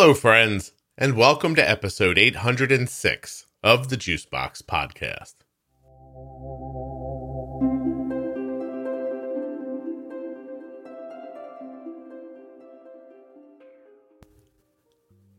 Hello, 0.00 0.14
friends, 0.14 0.70
and 0.96 1.16
welcome 1.16 1.56
to 1.56 1.68
episode 1.68 2.18
806 2.18 3.46
of 3.64 3.88
the 3.88 3.96
Juicebox 3.96 4.62
Podcast. 4.62 5.34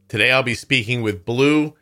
Today 0.09 0.29
I'll 0.29 0.43
be 0.43 0.53
speaking 0.53 1.03
with 1.03 1.23
Blue, 1.23 1.73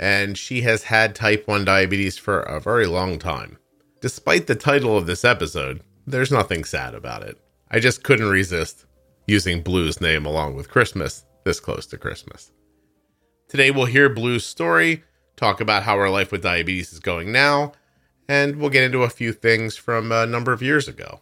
and 0.00 0.36
she 0.36 0.62
has 0.62 0.82
had 0.82 1.14
type 1.14 1.46
1 1.46 1.64
diabetes 1.64 2.18
for 2.18 2.40
a 2.40 2.58
very 2.58 2.86
long 2.86 3.20
time. 3.20 3.58
Despite 4.00 4.48
the 4.48 4.56
title 4.56 4.98
of 4.98 5.06
this 5.06 5.24
episode, 5.24 5.84
there's 6.04 6.32
nothing 6.32 6.64
sad 6.64 6.96
about 6.96 7.22
it. 7.22 7.38
I 7.70 7.78
just 7.78 8.02
couldn't 8.02 8.28
resist 8.28 8.86
using 9.28 9.62
Blue's 9.62 10.00
name 10.00 10.26
along 10.26 10.56
with 10.56 10.68
Christmas 10.68 11.24
this 11.44 11.60
close 11.60 11.86
to 11.86 11.98
Christmas. 11.98 12.50
Today 13.48 13.70
we'll 13.70 13.86
hear 13.86 14.08
Blue's 14.08 14.44
story, 14.44 15.04
talk 15.36 15.60
about 15.60 15.84
how 15.84 15.96
her 15.98 16.10
life 16.10 16.32
with 16.32 16.42
diabetes 16.42 16.92
is 16.92 17.00
going 17.00 17.30
now, 17.30 17.72
and 18.28 18.56
we'll 18.56 18.70
get 18.70 18.84
into 18.84 19.02
a 19.02 19.10
few 19.10 19.32
things 19.32 19.76
from 19.76 20.10
a 20.10 20.26
number 20.26 20.52
of 20.52 20.62
years 20.62 20.88
ago. 20.88 21.20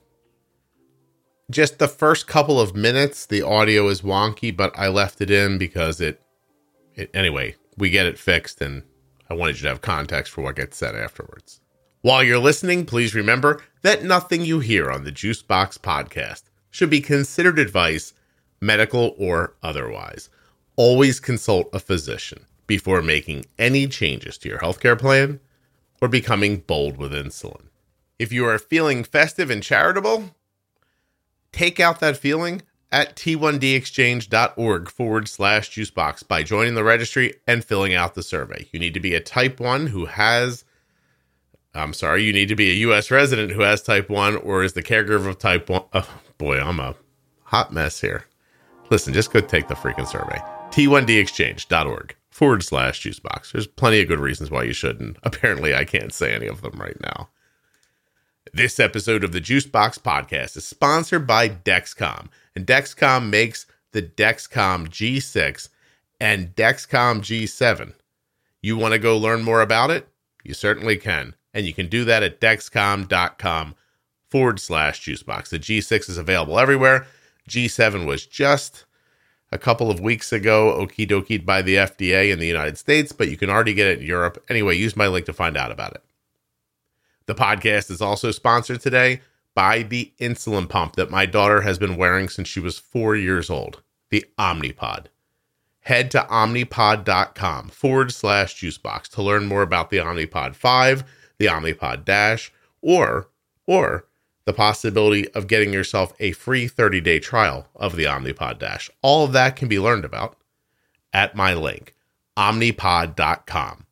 Just 1.51 1.79
the 1.79 1.89
first 1.89 2.27
couple 2.27 2.61
of 2.61 2.75
minutes, 2.75 3.27
the 3.27 3.43
audio 3.43 3.89
is 3.89 4.01
wonky, 4.01 4.57
but 4.57 4.73
I 4.79 4.89
left 4.89 5.21
it 5.21 5.31
in 5.31 5.59
because 5.59 6.01
it, 6.01 6.23
it 6.95 7.11
anyway, 7.13 7.57
we 7.77 7.91
get 7.91 8.07
it 8.07 8.19
fixed 8.19 8.63
and 8.63 8.85
I 9.29 9.35
wanted 9.35 9.57
you 9.57 9.63
to 9.63 9.69
have 9.71 9.81
context 9.81 10.33
for 10.33 10.43
what 10.43 10.57
gets 10.57 10.77
said 10.77 10.95
afterwards. 10.95 11.61
While 12.03 12.23
you're 12.23 12.39
listening, 12.39 12.85
please 12.85 13.15
remember 13.15 13.63
that 13.83 14.05
nothing 14.05 14.45
you 14.45 14.61
hear 14.61 14.91
on 14.91 15.05
the 15.05 15.13
Juicebox 15.13 15.79
podcast 15.79 16.43
should 16.71 16.91
be 16.91 17.01
considered 17.01 17.59
advice, 17.59 18.13
medical 18.63 19.15
or 19.19 19.55
otherwise. 19.63 20.31
Always 20.77 21.21
consult 21.21 21.69
a 21.75 21.81
physician 21.81 22.47
before 22.67 23.03
making 23.03 23.45
any 23.59 23.87
changes 23.87 24.39
to 24.39 24.49
your 24.49 24.61
healthcare 24.61 24.99
plan 24.99 25.41
or 26.01 26.09
becoming 26.09 26.59
bold 26.59 26.97
with 26.97 27.13
insulin. 27.13 27.67
If 28.19 28.33
you 28.33 28.47
are 28.47 28.59
feeling 28.59 29.05
festive 29.05 29.51
and 29.51 29.63
charitable, 29.63 30.35
take 31.53 31.81
out 31.81 32.01
that 32.01 32.17
feeling 32.17 32.63
at 32.91 33.17
t1dexchange.org 33.17 34.91
forward 34.91 35.29
slash 35.29 35.71
juicebox 35.71 36.27
by 36.27 36.43
joining 36.43 36.75
the 36.75 36.85
registry 36.85 37.35
and 37.47 37.65
filling 37.65 37.95
out 37.95 38.15
the 38.15 38.23
survey. 38.23 38.67
You 38.71 38.79
need 38.79 38.95
to 38.95 39.01
be 39.01 39.15
a 39.15 39.21
type 39.21 39.61
1 39.61 39.89
who 39.89 40.07
has 40.07 40.65
I'm 41.75 41.95
sorry, 41.95 42.23
you 42.23 42.35
need 42.35 42.49
to 42.49 42.55
be 42.55 42.71
a 42.71 42.75
U.S. 42.75 43.11
resident 43.11 43.53
who 43.53 43.63
has 43.63 43.83
type 43.83 44.11
1 44.11 44.37
or 44.37 44.63
is 44.63 44.75
the 44.75 44.83
caregiver 44.83 45.27
of 45.29 45.39
type 45.39 45.71
1. 45.71 45.83
Oh, 45.95 46.21
boy, 46.37 46.61
I'm 46.61 46.79
a 46.79 46.95
hot 47.45 47.73
mess 47.73 48.03
here. 48.03 48.27
Listen, 48.93 49.15
just 49.15 49.33
go 49.33 49.41
take 49.41 49.69
the 49.69 49.75
freaking 49.75 50.07
survey. 50.07 50.39
T1dexchange.org 50.71 52.15
forward 52.29 52.63
slash 52.63 53.03
juicebox. 53.03 53.53
There's 53.53 53.67
plenty 53.67 54.03
of 54.03 54.09
good 54.09 54.21
reasons 54.21 54.51
why 54.51 54.65
you 54.65 54.75
shouldn't. 54.75 55.17
Apparently, 55.23 55.75
I 55.75 55.87
can't 55.87 56.13
say 56.13 56.35
any 56.35 56.47
of 56.47 56.61
them 56.61 56.79
right 56.79 57.01
now. 57.01 57.31
This 58.53 58.79
episode 58.79 59.25
of 59.25 59.33
the 59.33 59.41
Juicebox 59.41 59.99
podcast 59.99 60.59
is 60.59 60.67
sponsored 60.67 61.27
by 61.27 61.49
Dexcom, 61.49 62.29
and 62.55 62.67
Dexcom 62.67 63.31
makes 63.31 63.65
the 63.93 64.03
Dexcom 64.03 64.89
G6 64.89 65.71
and 66.21 66.55
Dexcom 66.55 67.21
G7. 67.21 67.95
You 68.61 68.77
want 68.77 68.93
to 68.93 68.99
go 68.99 69.17
learn 69.17 69.43
more 69.43 69.63
about 69.63 69.91
it? 69.91 70.07
You 70.45 70.53
certainly 70.53 70.99
can 70.99 71.35
and 71.55 71.65
you 71.65 71.73
can 71.73 71.89
do 71.89 72.05
that 72.05 72.23
at 72.23 72.43
dexcom.com 72.43 73.75
forward 74.29 74.61
slash 74.61 75.03
juicebox. 75.03 75.49
The 75.49 75.59
G6 75.59 76.11
is 76.11 76.19
available 76.19 76.59
everywhere. 76.59 77.07
G7 77.49 78.07
was 78.07 78.27
just 78.27 78.85
a 79.51 79.59
couple 79.59 79.91
of 79.91 80.01
weeks 80.01 80.33
ago 80.33 80.79
okie 80.81 81.09
dokie 81.09 81.45
by 81.45 81.63
the 81.63 81.77
FDA 81.77 82.33
in 82.33 82.39
the 82.39 82.47
United 82.47 82.79
States, 82.79 83.13
but 83.13 83.29
you 83.29 83.37
can 83.37 83.51
already 83.51 83.75
get 83.75 83.89
it 83.89 84.01
in 84.01 84.07
Europe. 84.07 84.43
Anyway, 84.49 84.77
use 84.77 84.97
my 84.97 85.07
link 85.07 85.27
to 85.27 85.33
find 85.33 85.57
out 85.57 85.71
about 85.71 85.93
it. 85.93 86.03
The 87.27 87.35
podcast 87.35 87.91
is 87.91 88.01
also 88.01 88.31
sponsored 88.31 88.81
today 88.81 89.21
by 89.55 89.83
the 89.83 90.13
insulin 90.19 90.69
pump 90.69 90.97
that 90.97 91.11
my 91.11 91.27
daughter 91.27 91.61
has 91.61 91.79
been 91.79 91.97
wearing 91.97 92.29
since 92.29 92.49
she 92.49 92.61
was 92.61 92.79
four 92.79 93.15
years 93.15 93.51
old, 93.51 93.83
the 94.11 94.25
Omnipod. 94.39 95.07
Head 95.81 96.11
to 96.13 96.21
omnipod.com 96.21 97.69
forward 97.69 98.13
slash 98.13 98.55
juicebox 98.61 99.09
to 99.11 99.23
learn 99.23 99.47
more 99.47 99.63
about 99.63 99.91
the 99.91 99.99
Omnipod 99.99 100.55
5 100.55 101.05
the 101.43 101.49
Omnipod 101.49 102.05
Dash, 102.05 102.53
or 102.81 103.29
or 103.67 104.07
the 104.45 104.53
possibility 104.53 105.29
of 105.33 105.47
getting 105.47 105.73
yourself 105.73 106.13
a 106.19 106.33
free 106.33 106.69
30-day 106.69 107.21
trial 107.21 107.69
of 107.77 107.97
the 107.97 108.05
Omnipod 108.05 108.59
Dash. 108.59 108.91
All 109.03 109.25
of 109.25 109.33
that 109.33 109.57
can 109.57 109.69
be 109.69 109.79
learned 109.79 110.05
about 110.05 110.37
at 111.13 111.37
my 111.37 111.55
link, 111.55 111.95
omnipod.com 112.37 113.87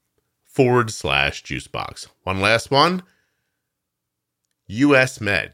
forward 0.45 0.91
slash 0.91 1.43
juicebox. 1.43 2.09
One 2.25 2.41
last 2.41 2.71
one. 2.71 3.03
US 4.67 5.21
Med. 5.21 5.53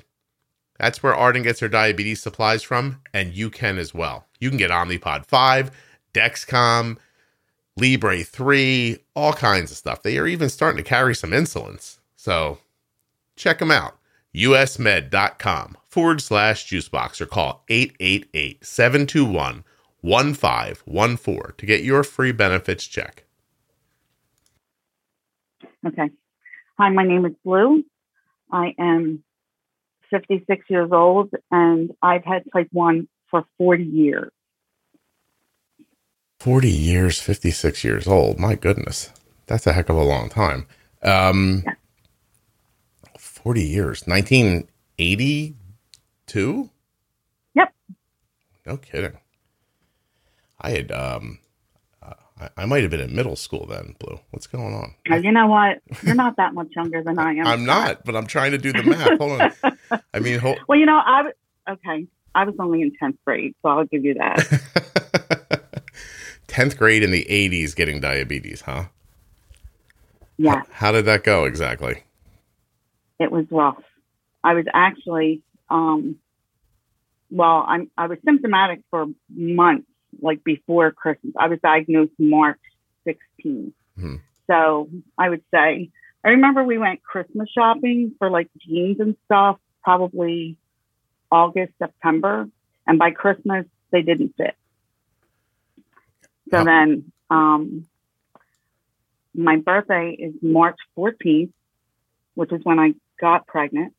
That's 0.79 1.03
where 1.03 1.15
Arden 1.15 1.43
gets 1.43 1.61
her 1.61 1.69
diabetes 1.69 2.21
supplies 2.21 2.63
from, 2.63 3.01
and 3.15 3.35
you 3.35 3.51
can 3.51 3.79
as 3.79 3.95
well. 3.95 4.27
You 4.41 4.51
can 4.51 4.59
get 4.59 4.71
Omnipod 4.71 5.25
5, 5.25 5.71
Dexcom, 6.13 6.99
Libre 7.77 8.23
3, 8.23 8.99
all 9.15 9.33
kinds 9.33 9.71
of 9.71 9.77
stuff. 9.77 10.03
They 10.03 10.19
are 10.19 10.27
even 10.27 10.49
starting 10.49 10.83
to 10.83 10.89
carry 10.89 11.15
some 11.15 11.31
insulins. 11.31 11.99
So 12.17 12.59
check 13.37 13.59
them 13.59 13.71
out. 13.71 13.96
usmed.com 14.37 15.77
forward 15.89 16.21
slash 16.21 16.67
juicebox 16.69 17.21
or 17.21 17.27
call 17.27 17.65
888 17.69 18.65
721 18.65 19.65
1514 20.03 21.55
to 21.57 21.67
get 21.67 21.83
your 21.83 22.05
free 22.05 22.33
benefits 22.33 22.87
check. 22.87 23.25
Okay. 25.87 26.11
Hi, 26.79 26.91
my 26.91 27.05
name 27.05 27.25
is 27.25 27.33
Blue. 27.45 27.83
I 28.53 28.75
am 28.79 29.25
56 30.11 30.67
years 30.69 30.91
old 30.93 31.31
and 31.51 31.93
I've 32.03 32.25
had 32.25 32.45
type 32.53 32.69
1 32.73 33.09
for 33.31 33.45
40 33.59 33.85
years. 33.85 34.31
40 36.41 36.69
years, 36.69 37.21
56 37.21 37.83
years 37.83 38.07
old. 38.07 38.39
My 38.39 38.55
goodness. 38.55 39.11
That's 39.47 39.67
a 39.67 39.73
heck 39.73 39.89
of 39.89 39.97
a 39.97 40.05
long 40.05 40.29
time. 40.29 40.67
Um, 41.03 41.63
yeah. 41.65 41.73
40 43.47 43.63
years. 43.63 44.03
1982? 44.09 46.71
Yep. 47.55 47.73
No 48.67 48.77
kidding. 48.77 49.19
I 50.61 50.71
had, 50.71 50.91
um, 50.91 51.39
I, 52.03 52.49
I 52.57 52.67
might 52.67 52.83
have 52.83 52.91
been 52.91 53.01
in 53.01 53.15
middle 53.15 53.37
school 53.37 53.65
then, 53.67 53.95
Blue. 54.01 54.19
What's 54.31 54.49
going 54.49 54.75
on? 54.75 54.97
you 55.23 55.31
know 55.31 55.47
what? 55.47 55.81
You're 56.03 56.17
not 56.17 56.39
that 56.39 56.55
much 56.55 56.71
younger 56.75 57.05
than 57.05 57.21
I 57.21 57.35
am. 57.35 57.47
I'm 57.47 57.65
not, 57.65 58.05
but 58.05 58.17
I'm 58.17 58.27
trying 58.27 58.51
to 58.51 58.59
do 58.59 58.73
the 58.73 58.83
math. 58.83 59.17
Hold 59.19 59.41
on. 59.41 59.53
I 60.13 60.19
mean, 60.19 60.41
hold- 60.41 60.59
well, 60.67 60.77
you 60.77 60.87
know, 60.87 61.01
I, 61.07 61.19
w- 61.19 61.35
okay. 61.71 62.09
I 62.35 62.47
was 62.47 62.57
only 62.59 62.83
in 62.83 62.91
10th 63.01 63.19
grade, 63.25 63.55
so 63.63 63.69
I'll 63.69 63.85
give 63.85 64.05
you 64.05 64.15
that. 64.15 64.39
10th 66.49 66.77
grade 66.77 67.05
in 67.05 67.13
the 67.13 67.25
80s 67.31 67.77
getting 67.77 68.01
diabetes, 68.01 68.63
huh? 68.63 68.87
Yeah. 70.37 70.57
How, 70.57 70.65
how 70.71 70.91
did 70.91 71.05
that 71.05 71.23
go 71.23 71.45
exactly? 71.45 72.03
It 73.19 73.31
was 73.31 73.47
rough. 73.51 73.83
I 74.45 74.55
was 74.55 74.67
actually, 74.73 75.43
um, 75.69 76.17
well, 77.31 77.65
I'm, 77.67 77.91
I 77.97 78.07
was 78.07 78.19
symptomatic 78.25 78.83
for 78.91 79.07
months, 79.29 79.89
like 80.21 80.45
before 80.45 80.91
Christmas. 80.93 81.35
I 81.39 81.49
was 81.49 81.59
diagnosed 81.63 82.13
March 82.19 82.61
16. 83.05 83.73
Hmm. 83.99 84.17
So 84.47 84.89
I 85.19 85.29
would 85.29 85.43
say, 85.53 85.91
I 86.25 86.29
remember 86.31 86.63
we 86.63 86.79
went 86.79 87.03
Christmas 87.03 87.49
shopping 87.51 88.15
for 88.19 88.31
like 88.31 88.49
jeans 88.59 89.01
and 89.01 89.17
stuff, 89.25 89.59
probably 89.83 90.57
August, 91.31 91.73
September. 91.79 92.49
And 92.87 92.99
by 92.99 93.11
Christmas, 93.11 93.67
they 93.91 94.03
didn't 94.03 94.35
fit. 94.37 94.55
So 96.51 96.63
then, 96.63 97.11
um, 97.29 97.87
my 99.35 99.57
birthday 99.57 100.17
is 100.19 100.35
March 100.41 100.77
14th, 100.97 101.53
which 102.35 102.53
is 102.53 102.61
when 102.65 102.79
I 102.79 102.95
got 103.21 103.47
pregnant, 103.47 103.95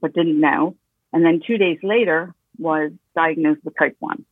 but 0.00 0.14
didn't 0.14 0.40
know. 0.40 0.76
And 1.12 1.24
then 1.24 1.40
two 1.46 1.58
days 1.58 1.78
later 1.82 2.34
was 2.58 2.92
diagnosed 3.14 3.60
with 3.64 3.74
type 3.78 3.96
1. 3.98 4.24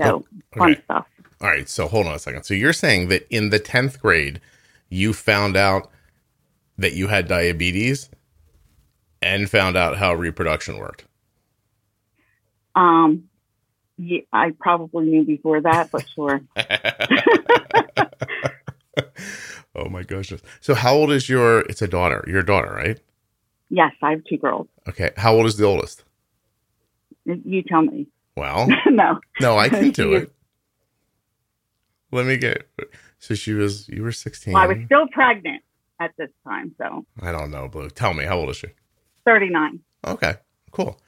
So, 0.00 0.04
oh, 0.04 0.16
okay. 0.16 0.28
fun 0.58 0.82
stuff. 0.84 1.06
All 1.40 1.48
right. 1.48 1.68
So, 1.68 1.88
hold 1.88 2.06
on 2.06 2.14
a 2.14 2.18
second. 2.18 2.44
So, 2.44 2.54
you're 2.54 2.72
saying 2.72 3.08
that 3.08 3.26
in 3.30 3.50
the 3.50 3.60
10th 3.60 4.00
grade, 4.00 4.40
you 4.88 5.12
found 5.12 5.56
out 5.56 5.90
that 6.78 6.92
you 6.92 7.08
had 7.08 7.28
diabetes 7.28 8.10
and 9.22 9.50
found 9.50 9.76
out 9.76 9.96
how 9.96 10.14
reproduction 10.14 10.78
worked? 10.78 11.04
Um, 12.74 13.24
yeah, 13.96 14.20
I 14.32 14.52
probably 14.58 15.06
knew 15.06 15.24
before 15.24 15.62
that, 15.62 15.90
but 15.90 16.06
sure. 16.08 16.42
oh 19.76 19.88
my 19.88 20.02
gosh! 20.02 20.32
So, 20.60 20.74
how 20.74 20.94
old 20.94 21.10
is 21.12 21.28
your? 21.28 21.60
It's 21.60 21.82
a 21.82 21.88
daughter. 21.88 22.24
Your 22.26 22.42
daughter, 22.42 22.72
right? 22.72 22.98
Yes, 23.70 23.92
I 24.02 24.10
have 24.10 24.24
two 24.24 24.36
girls. 24.38 24.68
Okay. 24.88 25.10
How 25.16 25.34
old 25.34 25.46
is 25.46 25.56
the 25.56 25.64
oldest? 25.64 26.04
You 27.24 27.62
tell 27.62 27.82
me. 27.82 28.06
Well, 28.36 28.68
no, 28.86 29.18
no, 29.40 29.58
I 29.58 29.68
can 29.68 29.90
do 30.02 30.14
it. 30.14 30.32
let 32.12 32.26
me 32.26 32.36
get. 32.36 32.68
So 33.18 33.34
she 33.34 33.52
was. 33.54 33.88
You 33.88 34.02
were 34.02 34.12
sixteen. 34.12 34.54
Well, 34.54 34.62
I 34.62 34.66
was 34.66 34.78
still 34.86 35.08
pregnant 35.08 35.62
at 36.00 36.12
this 36.18 36.30
time, 36.44 36.74
so 36.78 37.04
I 37.22 37.32
don't 37.32 37.50
know, 37.50 37.68
Blue. 37.68 37.88
Tell 37.90 38.14
me, 38.14 38.24
how 38.24 38.36
old 38.38 38.50
is 38.50 38.56
she? 38.58 38.68
39. 39.24 39.80
Okay, 40.06 40.34
cool. 40.70 41.00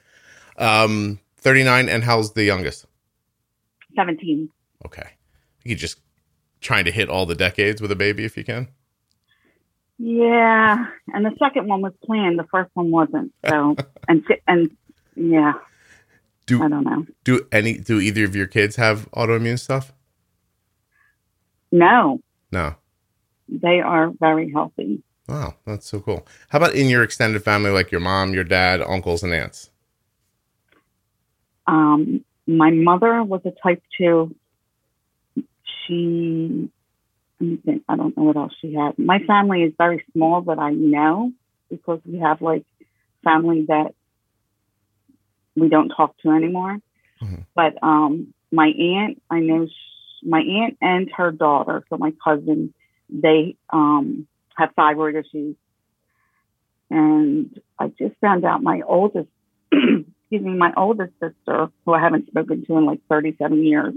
Um, 0.57 1.19
thirty 1.37 1.63
nine, 1.63 1.87
and 1.87 2.03
how's 2.03 2.33
the 2.33 2.43
youngest? 2.43 2.85
17. 3.95 4.49
Okay, 4.85 5.09
you 5.63 5.75
just 5.75 5.99
trying 6.61 6.85
to 6.85 6.91
hit 6.91 7.09
all 7.09 7.25
the 7.25 7.35
decades 7.35 7.81
with 7.81 7.91
a 7.91 7.95
baby 7.95 8.25
if 8.25 8.35
you 8.37 8.43
can. 8.43 8.67
Yeah, 9.97 10.85
and 11.13 11.25
the 11.25 11.35
second 11.39 11.67
one 11.67 11.81
was 11.81 11.93
planned. 12.05 12.39
The 12.39 12.45
first 12.51 12.69
one 12.73 12.89
wasn't. 12.91 13.33
So, 13.47 13.75
and 14.07 14.23
and 14.47 14.75
yeah, 15.15 15.53
Do- 16.45 16.63
I 16.63 16.69
don't 16.69 16.83
know. 16.85 17.05
Do 17.23 17.45
any? 17.51 17.77
Do 17.77 17.99
either 17.99 18.23
of 18.23 18.35
your 18.35 18.47
kids 18.47 18.77
have 18.77 19.09
autoimmune 19.11 19.59
stuff? 19.59 19.91
No, 21.71 22.19
No. 22.51 22.75
they 23.47 23.79
are 23.79 24.09
very 24.19 24.51
healthy. 24.51 25.03
Wow, 25.27 25.53
that's 25.65 25.85
so 25.87 25.99
cool. 25.99 26.25
How 26.47 26.57
about 26.57 26.73
in 26.73 26.87
your 26.89 27.03
extended 27.03 27.43
family, 27.43 27.69
like 27.69 27.91
your 27.91 28.01
mom, 28.01 28.33
your 28.33 28.43
dad, 28.43 28.81
uncles, 28.81 29.21
and 29.21 29.31
aunts? 29.33 29.69
Um, 31.67 32.25
my 32.47 32.71
mother 32.71 33.23
was 33.23 33.41
a 33.45 33.51
type 33.61 33.83
two. 33.97 34.35
She, 35.89 36.69
let 37.39 37.49
me 37.49 37.57
think, 37.65 37.83
I 37.89 37.95
don't 37.95 38.15
know 38.15 38.23
what 38.23 38.37
else 38.37 38.53
she 38.61 38.75
had. 38.75 38.99
My 38.99 39.19
family 39.19 39.63
is 39.63 39.73
very 39.77 40.05
small, 40.13 40.41
but 40.41 40.59
I 40.59 40.71
know 40.71 41.31
because 41.69 41.99
we 42.05 42.19
have 42.19 42.41
like 42.41 42.63
family 43.23 43.65
that 43.67 43.95
we 45.55 45.67
don't 45.67 45.89
talk 45.89 46.15
to 46.19 46.29
anymore. 46.29 46.77
Mhm. 47.21 47.45
But 47.55 47.81
um, 47.83 48.33
my 48.51 48.67
aunt, 48.67 49.21
I 49.29 49.39
know 49.39 49.65
sh 49.67 50.23
my 50.23 50.41
aunt 50.41 50.77
and 50.81 51.09
her 51.15 51.31
daughter, 51.31 51.83
so 51.89 51.97
my 51.97 52.13
cousin, 52.23 52.73
they 53.09 53.55
um, 53.69 54.27
have 54.55 54.73
thyroid 54.75 55.15
issues. 55.15 55.55
And 56.91 57.59
I 57.79 57.87
just 57.87 58.15
found 58.19 58.43
out 58.45 58.61
my 58.61 58.81
oldest 58.85 59.29
excuse 60.31 60.45
me, 60.45 60.57
my 60.57 60.71
oldest 60.77 61.13
sister, 61.19 61.69
who 61.85 61.93
I 61.93 61.99
haven't 61.99 62.27
spoken 62.27 62.63
to 62.65 62.77
in 62.77 62.85
like 62.85 62.99
37 63.09 63.63
years, 63.65 63.95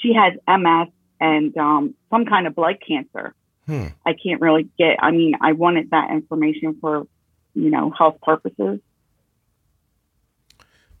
she 0.00 0.14
has 0.14 0.34
MS 0.46 0.88
and 1.20 1.56
um, 1.56 1.94
some 2.10 2.24
kind 2.24 2.46
of 2.46 2.54
blood 2.54 2.76
cancer. 2.86 3.34
Hmm. 3.66 3.88
I 4.06 4.14
can't 4.14 4.40
really 4.40 4.68
get, 4.78 4.96
I 5.00 5.10
mean, 5.10 5.34
I 5.40 5.52
wanted 5.52 5.90
that 5.90 6.10
information 6.10 6.78
for, 6.80 7.06
you 7.54 7.70
know, 7.70 7.90
health 7.90 8.16
purposes. 8.22 8.80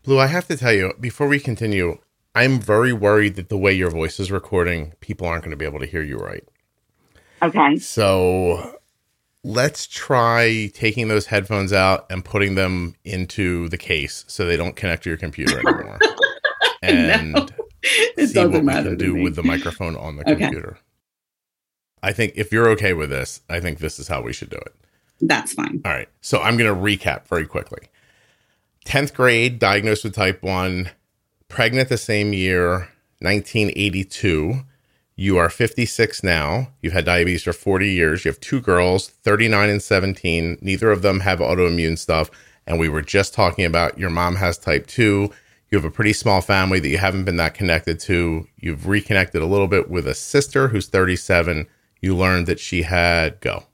Blue, 0.02 0.18
I 0.18 0.26
have 0.26 0.46
to 0.48 0.56
tell 0.56 0.72
you 0.72 0.92
before 1.00 1.28
we 1.28 1.40
continue, 1.40 1.98
I'm 2.34 2.60
very 2.60 2.92
worried 2.92 3.36
that 3.36 3.48
the 3.48 3.58
way 3.58 3.72
your 3.72 3.90
voice 3.90 4.20
is 4.20 4.30
recording, 4.30 4.92
people 5.00 5.26
aren't 5.26 5.44
going 5.44 5.50
to 5.50 5.56
be 5.56 5.64
able 5.64 5.80
to 5.80 5.86
hear 5.86 6.02
you 6.02 6.18
right. 6.18 6.44
Okay. 7.42 7.76
So 7.78 8.78
let's 9.44 9.86
try 9.86 10.70
taking 10.74 11.08
those 11.08 11.26
headphones 11.26 11.72
out 11.72 12.06
and 12.10 12.24
putting 12.24 12.54
them 12.54 12.94
into 13.04 13.68
the 13.68 13.78
case 13.78 14.24
so 14.28 14.44
they 14.44 14.56
don't 14.56 14.76
connect 14.76 15.04
to 15.04 15.10
your 15.10 15.16
computer 15.16 15.58
anymore. 15.58 15.98
and 16.82 17.52
it 17.82 18.14
see 18.16 18.22
what 18.24 18.32
doesn't 18.34 18.52
we 18.52 18.60
matter 18.62 18.96
do 18.96 19.14
me. 19.14 19.22
with 19.22 19.36
the 19.36 19.42
microphone 19.42 19.96
on 19.96 20.16
the 20.16 20.22
Okay. 20.28 20.36
computer. 20.40 20.78
I 22.02 22.12
think 22.12 22.32
if 22.36 22.52
you're 22.52 22.68
okay 22.70 22.92
with 22.92 23.10
this, 23.10 23.40
I 23.48 23.60
think 23.60 23.78
this 23.78 23.98
is 23.98 24.08
how 24.08 24.22
we 24.22 24.32
should 24.32 24.50
do 24.50 24.56
it. 24.58 24.74
That's 25.20 25.52
fine. 25.52 25.80
All 25.84 25.90
right. 25.92 26.08
So 26.20 26.40
I'm 26.40 26.56
going 26.56 26.72
to 26.72 26.80
recap 26.80 27.26
very 27.26 27.44
quickly. 27.46 27.88
10th 28.84 29.12
grade, 29.14 29.58
diagnosed 29.58 30.04
with 30.04 30.14
type 30.14 30.42
1, 30.42 30.90
pregnant 31.48 31.88
the 31.88 31.98
same 31.98 32.32
year, 32.32 32.88
1982. 33.20 34.60
You 35.16 35.36
are 35.38 35.50
56 35.50 36.22
now. 36.22 36.68
You've 36.80 36.92
had 36.92 37.04
diabetes 37.04 37.42
for 37.42 37.52
40 37.52 37.90
years. 37.90 38.24
You 38.24 38.30
have 38.30 38.38
two 38.40 38.60
girls, 38.60 39.08
39 39.08 39.68
and 39.68 39.82
17. 39.82 40.58
Neither 40.60 40.92
of 40.92 41.02
them 41.02 41.20
have 41.20 41.40
autoimmune 41.40 41.98
stuff. 41.98 42.30
And 42.66 42.78
we 42.78 42.88
were 42.88 43.02
just 43.02 43.34
talking 43.34 43.64
about 43.64 43.98
your 43.98 44.10
mom 44.10 44.36
has 44.36 44.56
type 44.58 44.86
2. 44.86 45.30
You 45.70 45.76
have 45.76 45.84
a 45.84 45.90
pretty 45.90 46.14
small 46.14 46.40
family 46.40 46.80
that 46.80 46.88
you 46.88 46.98
haven't 46.98 47.24
been 47.24 47.36
that 47.36 47.54
connected 47.54 48.00
to. 48.00 48.46
You've 48.56 48.86
reconnected 48.86 49.42
a 49.42 49.46
little 49.46 49.68
bit 49.68 49.90
with 49.90 50.06
a 50.08 50.14
sister 50.14 50.68
who's 50.68 50.86
37. 50.88 51.66
You 52.00 52.16
learned 52.16 52.46
that 52.46 52.58
she 52.58 52.82
had 52.82 53.38
go. 53.40 53.64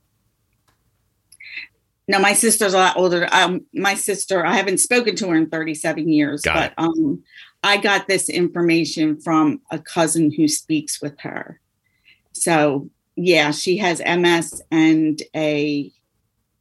No, 2.07 2.19
my 2.19 2.33
sister's 2.33 2.73
a 2.73 2.77
lot 2.77 2.97
older. 2.97 3.27
Um, 3.31 3.65
my 3.73 3.95
sister, 3.95 4.45
I 4.45 4.53
haven't 4.55 4.79
spoken 4.79 5.15
to 5.15 5.29
her 5.29 5.35
in 5.35 5.49
37 5.49 6.07
years, 6.09 6.41
Got 6.41 6.73
but 6.75 6.83
um, 6.83 7.23
I 7.63 7.77
got 7.77 8.07
this 8.07 8.29
information 8.29 9.19
from 9.19 9.61
a 9.71 9.79
cousin 9.79 10.31
who 10.31 10.47
speaks 10.47 11.01
with 11.01 11.19
her. 11.21 11.59
So 12.33 12.89
yeah, 13.15 13.51
she 13.51 13.77
has 13.77 14.01
MS 14.05 14.61
and 14.69 15.21
a 15.35 15.91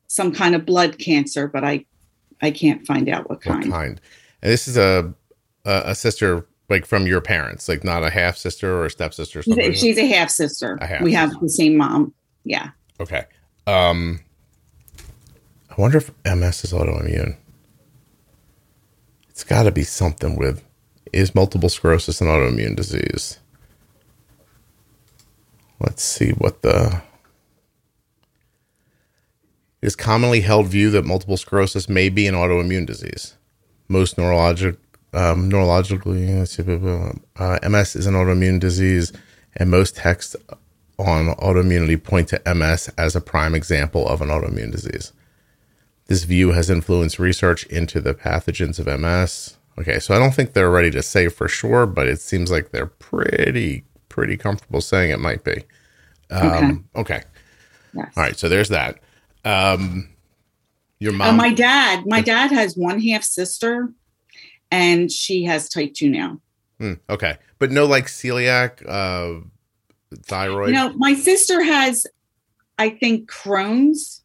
some 0.06 0.32
kind 0.32 0.54
of 0.54 0.64
blood 0.64 0.98
cancer, 0.98 1.48
but 1.48 1.64
I 1.64 1.84
I 2.40 2.50
can't 2.50 2.86
find 2.86 3.08
out 3.08 3.28
what 3.28 3.44
What 3.44 3.54
kind. 3.60 3.70
kind? 3.70 4.00
And 4.40 4.52
this 4.52 4.66
is 4.66 4.76
a 4.78 5.12
a, 5.64 5.82
a 5.86 5.94
sister 5.94 6.46
like 6.68 6.86
from 6.86 7.06
your 7.06 7.20
parents, 7.20 7.68
like 7.68 7.84
not 7.84 8.02
a 8.02 8.10
half 8.10 8.36
sister 8.36 8.74
or 8.78 8.86
a 8.86 8.90
stepsister. 8.90 9.40
Or 9.40 9.42
She's 9.42 9.54
something. 9.54 9.72
a, 9.72 9.76
she's 9.76 9.98
a 9.98 10.06
half 10.06 10.30
sister. 10.30 10.78
We 11.02 11.12
have 11.12 11.38
the 11.40 11.48
same 11.48 11.76
mom. 11.76 12.14
Yeah. 12.44 12.70
okay. 13.00 13.24
Um, 13.66 14.20
I 15.70 15.80
wonder 15.80 15.98
if 15.98 16.10
MS 16.24 16.64
is 16.64 16.72
autoimmune. 16.72 17.36
It's 19.30 19.44
got 19.44 19.64
to 19.64 19.72
be 19.72 19.82
something 19.82 20.36
with 20.36 20.62
is 21.14 21.34
multiple 21.34 21.68
sclerosis 21.68 22.20
an 22.20 22.26
autoimmune 22.26 22.74
disease? 22.76 23.38
Let's 25.80 26.02
see 26.02 26.30
what 26.32 26.62
the 26.62 27.02
it 29.80 29.86
is 29.88 29.96
commonly 29.96 30.40
held 30.40 30.66
view 30.66 30.90
that 30.90 31.04
multiple 31.04 31.36
sclerosis 31.36 31.88
may 31.88 32.08
be 32.08 32.26
an 32.26 32.34
autoimmune 32.34 32.86
disease. 32.86 33.34
Most 33.88 34.16
neurologic, 34.16 34.76
um, 35.14 35.50
neurologically, 35.50 36.28
uh, 37.36 37.68
MS 37.68 37.96
is 37.96 38.06
an 38.06 38.14
autoimmune 38.14 38.60
disease, 38.60 39.12
and 39.56 39.70
most 39.70 39.96
texts 39.96 40.36
on 40.98 41.34
autoimmunity 41.36 42.02
point 42.02 42.28
to 42.28 42.42
MS 42.54 42.88
as 42.98 43.16
a 43.16 43.20
prime 43.20 43.54
example 43.54 44.06
of 44.08 44.20
an 44.20 44.28
autoimmune 44.28 44.70
disease. 44.72 45.12
This 46.06 46.24
view 46.24 46.52
has 46.52 46.68
influenced 46.70 47.18
research 47.18 47.64
into 47.66 48.00
the 48.00 48.14
pathogens 48.14 48.78
of 48.78 48.86
MS. 49.00 49.56
Okay, 49.78 49.98
so 49.98 50.14
I 50.14 50.18
don't 50.18 50.32
think 50.34 50.52
they're 50.52 50.70
ready 50.70 50.90
to 50.92 51.02
say 51.02 51.28
for 51.28 51.48
sure, 51.48 51.86
but 51.86 52.06
it 52.06 52.20
seems 52.20 52.50
like 52.50 52.70
they're 52.70 52.86
pretty 52.86 53.84
pretty 54.08 54.36
comfortable 54.36 54.80
saying 54.80 55.10
it 55.10 55.18
might 55.18 55.42
be. 55.42 55.64
Um, 56.30 56.88
okay. 56.94 57.22
Yes. 57.92 58.12
All 58.16 58.22
right, 58.22 58.36
so 58.38 58.48
there's 58.48 58.68
that. 58.68 59.00
Um, 59.44 60.08
your 61.00 61.12
Uh, 61.14 61.16
mom. 61.16 61.36
my 61.36 61.52
dad, 61.52 62.04
my 62.06 62.20
dad 62.20 62.52
has 62.52 62.76
one 62.76 63.00
half 63.00 63.24
sister, 63.24 63.88
and 64.74 65.10
she 65.12 65.44
has 65.44 65.68
type 65.68 65.94
two 65.94 66.08
now. 66.10 66.40
Hmm, 66.78 66.94
okay, 67.08 67.36
but 67.58 67.70
no 67.70 67.86
like 67.86 68.06
celiac, 68.06 68.82
uh, 68.88 69.40
thyroid. 70.24 70.72
Know, 70.72 70.92
my 70.96 71.14
sister 71.14 71.62
has, 71.62 72.06
I 72.78 72.90
think, 72.90 73.30
Crohn's. 73.30 74.22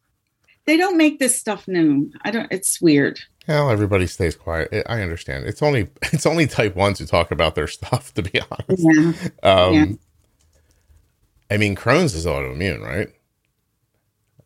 They 0.66 0.76
don't 0.76 0.96
make 0.96 1.18
this 1.18 1.38
stuff 1.38 1.66
known. 1.68 2.12
I 2.22 2.30
don't. 2.30 2.50
It's 2.50 2.80
weird. 2.80 3.20
Well, 3.48 3.70
everybody 3.70 4.06
stays 4.06 4.36
quiet. 4.36 4.68
I 4.72 4.98
I 4.98 5.02
understand. 5.02 5.46
It's 5.46 5.62
only 5.62 5.88
it's 6.12 6.26
only 6.26 6.46
type 6.46 6.74
ones 6.76 6.98
who 6.98 7.06
talk 7.06 7.30
about 7.30 7.54
their 7.54 7.66
stuff. 7.78 8.12
To 8.14 8.22
be 8.22 8.40
honest, 8.50 8.84
Yeah. 8.84 9.12
um, 9.42 9.74
Yeah. 9.74 9.86
I 11.52 11.56
mean 11.56 11.74
Crohn's 11.76 12.14
is 12.14 12.26
autoimmune, 12.26 12.80
right? 12.82 13.08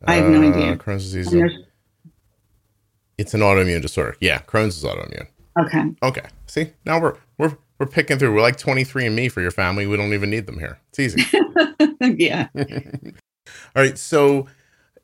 I 0.07 0.15
have 0.15 0.29
no 0.31 0.41
Uh, 0.43 0.49
idea. 0.51 0.75
Crohn's 0.77 1.11
disease. 1.11 1.33
It's 3.17 3.33
an 3.33 3.41
autoimmune 3.41 3.81
disorder. 3.81 4.15
Yeah, 4.19 4.41
Crohn's 4.41 4.77
is 4.77 4.83
autoimmune. 4.83 5.27
Okay. 5.59 5.83
Okay. 6.03 6.25
See, 6.47 6.71
now 6.85 6.99
we're 6.99 7.15
we're 7.37 7.57
we're 7.79 7.87
picking 7.87 8.19
through. 8.19 8.33
We're 8.33 8.41
like 8.41 8.57
twenty 8.57 8.83
three 8.83 9.05
and 9.05 9.15
me 9.15 9.29
for 9.29 9.41
your 9.41 9.51
family. 9.51 9.87
We 9.87 9.97
don't 9.97 10.13
even 10.13 10.29
need 10.29 10.47
them 10.47 10.59
here. 10.59 10.79
It's 10.89 10.99
easy. 10.99 11.23
yeah. 12.17 12.47
All 12.55 13.83
right. 13.83 13.97
So 13.97 14.47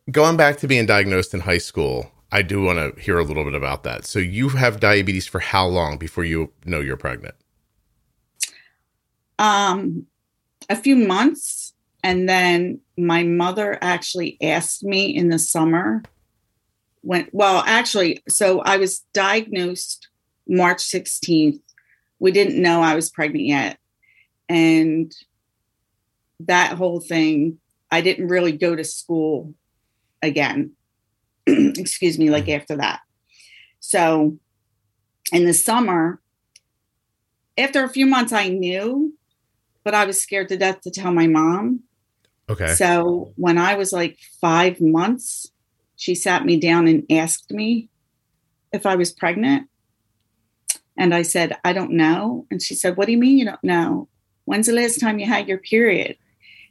going 0.09 0.37
back 0.37 0.57
to 0.57 0.67
being 0.67 0.85
diagnosed 0.85 1.33
in 1.33 1.41
high 1.41 1.57
school, 1.57 2.11
I 2.31 2.41
do 2.41 2.61
want 2.61 2.79
to 2.79 3.01
hear 3.01 3.17
a 3.17 3.23
little 3.23 3.43
bit 3.43 3.53
about 3.53 3.83
that. 3.83 4.05
So 4.05 4.19
you 4.19 4.49
have 4.49 4.79
diabetes 4.79 5.27
for 5.27 5.39
how 5.39 5.67
long 5.67 5.97
before 5.97 6.23
you 6.23 6.51
know 6.65 6.79
you're 6.79 6.97
pregnant? 6.97 7.35
Um, 9.39 10.05
a 10.69 10.75
few 10.75 10.95
months, 10.95 11.73
and 12.03 12.27
then 12.27 12.81
my 12.97 13.23
mother 13.23 13.77
actually 13.81 14.37
asked 14.41 14.83
me 14.83 15.15
in 15.15 15.29
the 15.29 15.39
summer 15.39 16.03
when. 17.01 17.29
Well, 17.31 17.63
actually, 17.65 18.21
so 18.27 18.59
I 18.59 18.77
was 18.77 19.03
diagnosed 19.13 20.00
March 20.51 20.79
16th. 20.79 21.59
We 22.19 22.31
didn't 22.31 22.61
know 22.61 22.81
I 22.81 22.93
was 22.93 23.09
pregnant 23.09 23.45
yet, 23.45 23.79
and 24.47 25.11
that 26.41 26.73
whole 26.73 26.99
thing. 26.99 27.57
I 27.93 28.01
didn't 28.01 28.29
really 28.29 28.53
go 28.53 28.75
to 28.75 28.83
school 28.85 29.53
again. 30.21 30.73
Excuse 31.47 32.17
me, 32.17 32.29
like 32.29 32.47
after 32.47 32.77
that. 32.77 33.01
So 33.81 34.37
in 35.33 35.45
the 35.45 35.53
summer, 35.53 36.21
after 37.57 37.83
a 37.83 37.89
few 37.89 38.05
months, 38.05 38.31
I 38.31 38.47
knew 38.47 39.13
but 39.83 39.93
I 39.93 40.05
was 40.05 40.21
scared 40.21 40.49
to 40.49 40.57
death 40.57 40.81
to 40.81 40.91
tell 40.91 41.11
my 41.11 41.27
mom. 41.27 41.81
Okay. 42.49 42.73
So 42.73 43.33
when 43.35 43.57
I 43.57 43.75
was 43.75 43.91
like 43.93 44.17
five 44.39 44.81
months, 44.81 45.51
she 45.95 46.15
sat 46.15 46.45
me 46.45 46.59
down 46.59 46.87
and 46.87 47.05
asked 47.09 47.51
me 47.51 47.89
if 48.71 48.85
I 48.85 48.95
was 48.95 49.11
pregnant. 49.11 49.67
And 50.97 51.13
I 51.13 51.21
said, 51.21 51.57
I 51.63 51.73
don't 51.73 51.91
know. 51.91 52.45
And 52.51 52.61
she 52.61 52.75
said, 52.75 52.97
What 52.97 53.05
do 53.05 53.11
you 53.11 53.17
mean 53.17 53.37
you 53.37 53.45
don't 53.45 53.63
know? 53.63 54.07
When's 54.45 54.67
the 54.67 54.73
last 54.73 54.99
time 54.99 55.19
you 55.19 55.25
had 55.25 55.47
your 55.47 55.57
period? 55.57 56.17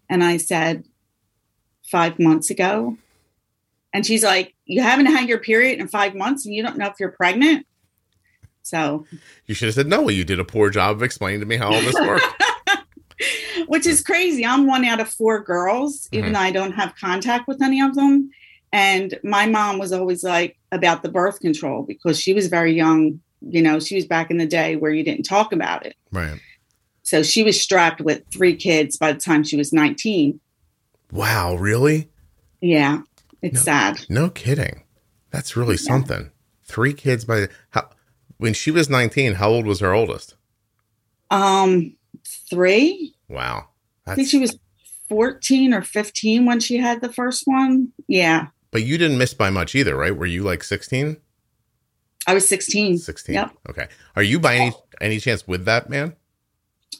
And 0.08 0.22
I 0.22 0.36
said, 0.36 0.84
Five 1.90 2.18
months 2.18 2.50
ago. 2.50 2.96
And 3.92 4.06
she's 4.06 4.22
like, 4.22 4.54
You 4.66 4.82
haven't 4.82 5.06
had 5.06 5.28
your 5.28 5.38
period 5.38 5.80
in 5.80 5.88
five 5.88 6.14
months 6.14 6.44
and 6.46 6.54
you 6.54 6.62
don't 6.62 6.76
know 6.78 6.86
if 6.86 6.94
you're 7.00 7.10
pregnant? 7.12 7.66
So, 8.62 9.06
you 9.46 9.54
should 9.54 9.66
have 9.66 9.74
said 9.74 9.88
no. 9.88 10.08
You 10.10 10.22
did 10.24 10.38
a 10.38 10.44
poor 10.44 10.70
job 10.70 10.96
of 10.96 11.02
explaining 11.02 11.40
to 11.40 11.46
me 11.46 11.56
how 11.56 11.72
all 11.72 11.80
this 11.80 11.94
worked. 11.94 12.24
which 13.66 13.86
is 13.86 14.02
crazy. 14.02 14.44
I'm 14.44 14.66
one 14.66 14.84
out 14.84 15.00
of 15.00 15.08
four 15.08 15.42
girls, 15.42 16.08
even 16.12 16.30
Mhm. 16.30 16.34
though 16.34 16.40
I 16.40 16.50
don't 16.52 16.72
have 16.72 16.94
contact 16.96 17.48
with 17.48 17.62
any 17.62 17.80
of 17.80 17.94
them. 17.94 18.30
And 18.72 19.18
my 19.24 19.46
mom 19.46 19.78
was 19.78 19.92
always 19.92 20.22
like 20.22 20.56
about 20.70 21.02
the 21.02 21.08
birth 21.10 21.40
control 21.40 21.82
because 21.82 22.20
she 22.20 22.32
was 22.32 22.46
very 22.46 22.72
young. 22.72 23.20
You 23.42 23.62
know, 23.62 23.80
she 23.80 23.94
was 23.94 24.06
back 24.06 24.30
in 24.30 24.36
the 24.38 24.46
day 24.46 24.76
where 24.76 24.92
you 24.92 25.02
didn't 25.02 25.24
talk 25.24 25.52
about 25.52 25.86
it. 25.86 25.96
right. 26.12 26.38
So 27.02 27.22
she 27.24 27.42
was 27.42 27.60
strapped 27.60 28.00
with 28.00 28.22
three 28.32 28.54
kids 28.54 28.96
by 28.96 29.10
the 29.12 29.18
time 29.18 29.42
she 29.42 29.56
was 29.56 29.72
19. 29.72 30.38
Wow. 31.10 31.56
Really? 31.56 32.08
Yeah, 32.60 33.00
it's 33.42 33.54
No. 33.56 33.60
sad. 33.62 34.06
No 34.08 34.30
kidding. 34.30 34.82
That's 35.30 35.56
really 35.56 35.74
Yeah. 35.74 35.88
something. 35.88 36.30
Three 36.62 36.92
kids 36.92 37.24
by 37.24 37.48
how 37.70 37.88
when 38.36 38.52
she 38.54 38.70
was 38.70 38.88
19, 38.88 39.34
how 39.34 39.50
old 39.50 39.66
was 39.66 39.80
her 39.80 39.92
oldest? 39.92 40.36
Um, 41.30 41.96
three. 42.48 43.14
Wow. 43.28 43.68
I 44.06 44.14
think 44.14 44.28
she 44.28 44.38
was 44.38 44.56
14 45.08 45.74
or 45.74 45.82
15 45.82 46.44
when 46.46 46.60
she 46.60 46.76
had 46.78 47.00
the 47.00 47.12
first 47.12 47.42
one. 47.46 47.88
Yeah, 48.08 48.48
but 48.70 48.82
you 48.84 48.98
didn't 48.98 49.18
miss 49.18 49.34
by 49.34 49.50
much 49.50 49.74
either, 49.74 49.96
right? 49.96 50.16
Were 50.16 50.26
you 50.26 50.42
like 50.42 50.62
16? 50.62 51.16
I 52.26 52.34
was 52.34 52.48
16. 52.48 52.98
16. 52.98 53.34
Yep. 53.34 53.50
Okay. 53.70 53.88
Are 54.16 54.22
you 54.22 54.38
by 54.38 54.56
any 54.56 54.72
any 55.00 55.18
chance 55.20 55.46
with 55.48 55.64
that 55.64 55.88
man? 55.90 56.14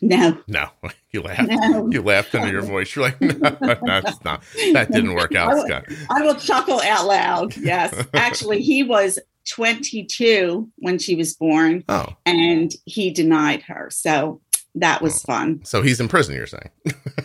No, 0.03 0.39
No. 0.49 0.69
You 1.13 1.23
laughed. 1.23 1.49
no. 1.51 1.89
You 1.91 2.03
laughed 2.03 2.35
under 2.37 2.51
your 2.53 2.63
voice. 2.63 2.95
You're 2.95 3.07
like, 3.07 3.21
no, 3.21 3.33
that's 3.85 4.23
not. 4.25 4.43
That 4.75 4.93
didn't 4.93 5.15
work 5.15 5.35
I 5.35 5.39
out, 5.41 5.67
Scott. 5.67 5.87
I 6.09 6.23
will 6.23 6.37
chuckle 6.37 6.81
out 6.83 7.07
loud. 7.07 7.57
Yes. 7.57 8.07
Actually, 8.15 8.63
he 8.63 8.85
was 8.85 9.19
22 9.49 10.71
when 10.77 10.99
she 11.01 11.17
was 11.17 11.35
born 11.35 11.83
Oh, 11.89 12.15
and 12.25 12.73
he 12.85 13.11
denied 13.11 13.63
her. 13.63 13.89
So 13.91 14.41
that 14.77 15.03
was 15.03 15.21
fun. 15.23 15.61
so 15.65 15.83
he's 15.83 15.99
in 16.01 16.07
prison. 16.07 16.37
You're 16.37 16.47
saying? 16.47 16.71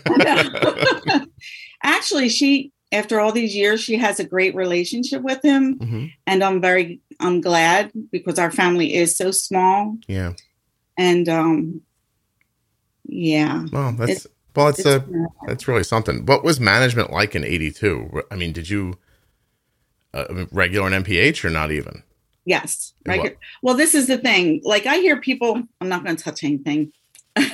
Actually, 1.83 2.29
she, 2.29 2.71
after 2.91 3.19
all 3.19 3.31
these 3.31 3.55
years, 3.55 3.81
she 3.81 3.97
has 3.97 4.19
a 4.19 4.23
great 4.23 4.55
relationship 4.55 5.21
with 5.21 5.41
him. 5.43 5.77
Mhm. 5.77 6.11
And 6.25 6.43
I'm 6.43 6.59
very, 6.61 7.01
I'm 7.19 7.41
glad 7.41 7.91
because 8.11 8.37
our 8.39 8.51
family 8.51 8.93
is 8.93 9.15
so 9.17 9.31
small. 9.31 9.97
Yeah. 10.07 10.33
And, 10.97 11.27
um, 11.29 11.81
yeah. 13.07 13.65
Well, 13.71 13.93
that's 13.93 14.27
well, 14.55 14.69
it's, 14.69 14.85
a 14.85 14.95
It's- 14.97 15.27
that's 15.47 15.67
really 15.67 15.83
something. 15.83 16.25
What 16.25 16.43
was 16.43 16.59
management 16.59 17.11
like 17.11 17.35
in 17.35 17.43
'82? 17.43 18.23
I 18.31 18.35
mean, 18.35 18.51
did 18.53 18.69
you 18.69 18.95
uh, 20.13 20.45
regular 20.51 20.87
an 20.87 21.03
NPH 21.03 21.43
or 21.45 21.49
not 21.49 21.71
even? 21.71 22.03
yes. 22.45 22.93
Right. 23.07 23.37
Well, 23.63 23.75
this 23.75 23.93
is 23.95 24.07
the 24.07 24.17
thing. 24.17 24.61
Like 24.63 24.85
I 24.85 24.97
hear 24.97 25.19
people, 25.19 25.61
I'm 25.81 25.89
not 25.89 26.03
going 26.03 26.15
to 26.15 26.23
touch 26.23 26.43
anything. 26.43 26.91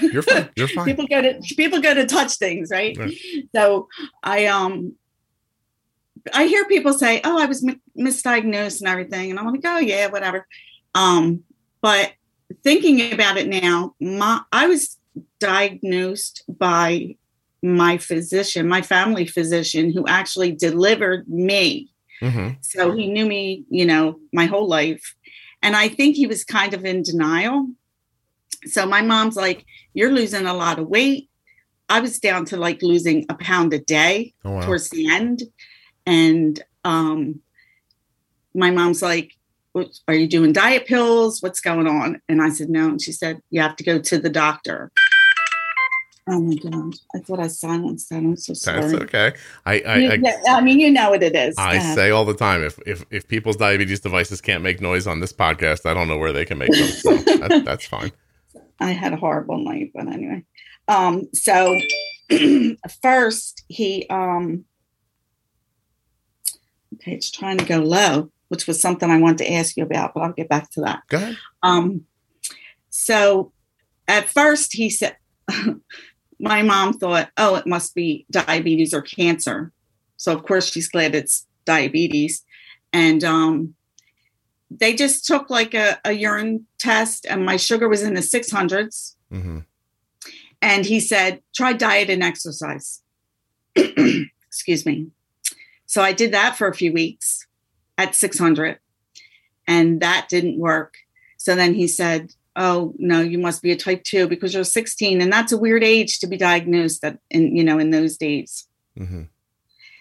You're 0.01 0.21
fine. 0.21 0.49
You're 0.55 0.67
fine. 0.77 0.85
people 0.85 1.07
go 1.07 1.21
to 1.21 1.39
people 1.55 1.81
go 1.81 1.93
to 1.93 2.05
touch 2.05 2.35
things 2.37 2.69
right 2.71 2.95
Right. 2.97 3.13
so 3.55 3.87
i 4.23 4.45
um 4.45 4.93
i 6.33 6.45
hear 6.45 6.65
people 6.65 6.93
say 6.93 7.21
oh 7.23 7.39
i 7.39 7.45
was 7.45 7.63
mi- 7.63 7.79
misdiagnosed 7.97 8.79
and 8.81 8.89
everything 8.89 9.29
and 9.29 9.39
i'm 9.39 9.47
like 9.47 9.61
oh 9.65 9.79
yeah 9.79 10.07
whatever 10.07 10.47
um 10.95 11.43
but 11.81 12.13
thinking 12.63 13.13
about 13.13 13.37
it 13.37 13.47
now 13.47 13.95
my 13.99 14.41
i 14.51 14.67
was 14.67 14.97
diagnosed 15.39 16.43
by 16.47 17.15
my 17.63 17.97
physician 17.97 18.67
my 18.67 18.81
family 18.81 19.25
physician 19.25 19.91
who 19.91 20.05
actually 20.07 20.51
delivered 20.51 21.27
me 21.27 21.89
hmm 22.19 22.49
so 22.61 22.91
he 22.95 23.07
knew 23.11 23.25
me, 23.25 23.65
you 23.69 23.85
know, 23.85 24.19
my 24.31 24.45
whole 24.45 24.67
life. 24.67 25.15
And 25.61 25.75
I 25.75 25.89
think 25.89 26.15
he 26.15 26.27
was 26.27 26.43
kind 26.43 26.73
of 26.73 26.85
in 26.85 27.03
denial. 27.03 27.67
So 28.65 28.85
my 28.85 29.01
mom's 29.01 29.35
like, 29.35 29.65
You're 29.93 30.11
losing 30.13 30.45
a 30.45 30.53
lot 30.53 30.79
of 30.79 30.87
weight. 30.87 31.29
I 31.89 31.99
was 31.99 32.19
down 32.19 32.45
to 32.45 32.57
like 32.57 32.81
losing 32.81 33.25
a 33.29 33.35
pound 33.35 33.73
a 33.73 33.79
day 33.79 34.33
Oh 34.45 34.51
wow. 34.51 34.61
towards 34.61 34.89
the 34.89 35.09
end. 35.09 35.43
And 36.05 36.61
um, 36.83 37.41
my 38.53 38.71
mom's 38.71 39.01
like, 39.01 39.33
Are 40.07 40.13
you 40.13 40.27
doing 40.27 40.53
diet 40.53 40.85
pills? 40.87 41.41
What's 41.41 41.61
going 41.61 41.87
on? 41.87 42.21
And 42.27 42.41
I 42.41 42.49
said, 42.49 42.69
No. 42.69 42.89
And 42.89 43.01
she 43.01 43.11
said, 43.11 43.41
You 43.49 43.61
have 43.61 43.75
to 43.77 43.83
go 43.83 43.99
to 43.99 44.17
the 44.17 44.29
doctor. 44.29 44.91
Oh 46.29 46.39
my 46.39 46.55
God. 46.55 46.93
I 47.15 47.19
thought 47.19 47.39
I 47.39 47.47
silenced 47.47 48.09
that. 48.09 48.17
I'm 48.17 48.37
so 48.37 48.53
sorry. 48.53 48.81
That's 48.81 48.93
okay. 49.03 49.33
I 49.65 49.79
I, 49.81 49.95
You- 49.97 50.11
I, 50.47 50.57
I 50.57 50.61
mean, 50.61 50.79
you 50.79 50.91
know 50.91 51.09
what 51.09 51.23
it 51.23 51.35
is. 51.35 51.55
I 51.57 51.75
Yeah. 51.75 51.95
say 51.95 52.11
all 52.11 52.25
the 52.25 52.35
time 52.35 52.63
if, 52.63 52.79
if 52.85 53.03
if 53.09 53.27
people's 53.27 53.57
diabetes 53.57 53.99
devices 54.01 54.39
can't 54.41 54.61
make 54.63 54.81
noise 54.81 55.07
on 55.07 55.19
this 55.19 55.33
podcast, 55.33 55.85
I 55.89 55.93
don't 55.93 56.07
know 56.07 56.17
where 56.17 56.31
they 56.33 56.45
can 56.45 56.57
make 56.59 56.71
them. 56.71 56.87
So 56.87 57.15
that, 57.17 57.63
that's 57.65 57.85
fine. 57.85 58.11
I 58.79 58.91
had 58.91 59.13
a 59.13 59.17
horrible 59.17 59.57
night, 59.63 59.91
but 59.93 60.07
anyway. 60.07 60.43
Um, 60.87 61.27
so 61.33 61.79
first 63.01 63.63
he 63.67 64.05
um 64.09 64.65
okay, 66.95 67.13
it's 67.13 67.31
trying 67.31 67.57
to 67.57 67.65
go 67.65 67.79
low, 67.79 68.31
which 68.49 68.67
was 68.67 68.81
something 68.81 69.09
I 69.09 69.19
wanted 69.19 69.39
to 69.39 69.53
ask 69.53 69.77
you 69.77 69.83
about, 69.83 70.13
but 70.13 70.21
I'll 70.21 70.33
get 70.33 70.49
back 70.49 70.69
to 70.71 70.81
that. 70.81 71.01
Go 71.09 71.17
ahead. 71.17 71.37
Um 71.63 72.05
so 72.89 73.51
at 74.07 74.29
first 74.29 74.73
he 74.73 74.89
said 74.89 75.15
my 76.39 76.61
mom 76.61 76.93
thought, 76.93 77.29
oh, 77.37 77.55
it 77.55 77.67
must 77.67 77.95
be 77.95 78.25
diabetes 78.31 78.93
or 78.93 79.01
cancer. 79.01 79.71
So 80.17 80.33
of 80.33 80.43
course 80.43 80.71
she's 80.71 80.89
glad 80.89 81.15
it's 81.15 81.47
diabetes. 81.65 82.43
And 82.93 83.23
um 83.23 83.75
they 84.71 84.93
just 84.93 85.25
took 85.25 85.49
like 85.49 85.73
a, 85.73 85.99
a 86.05 86.13
urine 86.13 86.65
test 86.79 87.25
and 87.29 87.45
my 87.45 87.57
sugar 87.57 87.89
was 87.89 88.03
in 88.03 88.13
the 88.13 88.21
600s 88.21 89.15
hmm 89.29 89.59
and 90.61 90.85
he 90.85 90.99
said 90.99 91.41
try 91.55 91.73
diet 91.73 92.09
and 92.09 92.23
exercise 92.23 93.01
excuse 93.75 94.85
me 94.85 95.07
so 95.91 96.01
i 96.01 96.13
did 96.21 96.31
that 96.31 96.55
for 96.57 96.67
a 96.69 96.73
few 96.81 96.91
weeks 96.93 97.45
at 97.97 98.15
600 98.15 98.79
and 99.67 99.99
that 100.01 100.27
didn't 100.29 100.57
work. 100.57 100.93
So 101.37 101.55
then 101.55 101.73
he 101.73 101.87
said 101.87 102.33
oh 102.55 102.93
no 102.97 103.19
you 103.31 103.37
must 103.47 103.61
be 103.61 103.71
a 103.71 103.75
type 103.85 104.03
2 104.03 104.27
because 104.27 104.53
you're 104.53 104.63
16 104.63 105.21
and 105.21 105.31
that's 105.31 105.51
a 105.51 105.57
weird 105.65 105.83
age 105.83 106.19
to 106.19 106.27
be 106.27 106.37
diagnosed 106.37 107.03
at 107.03 107.17
in 107.29 107.55
you 107.57 107.63
know 107.63 107.77
in 107.83 107.89
those 107.91 108.15
days. 108.17 108.67
Hmm 108.97 109.23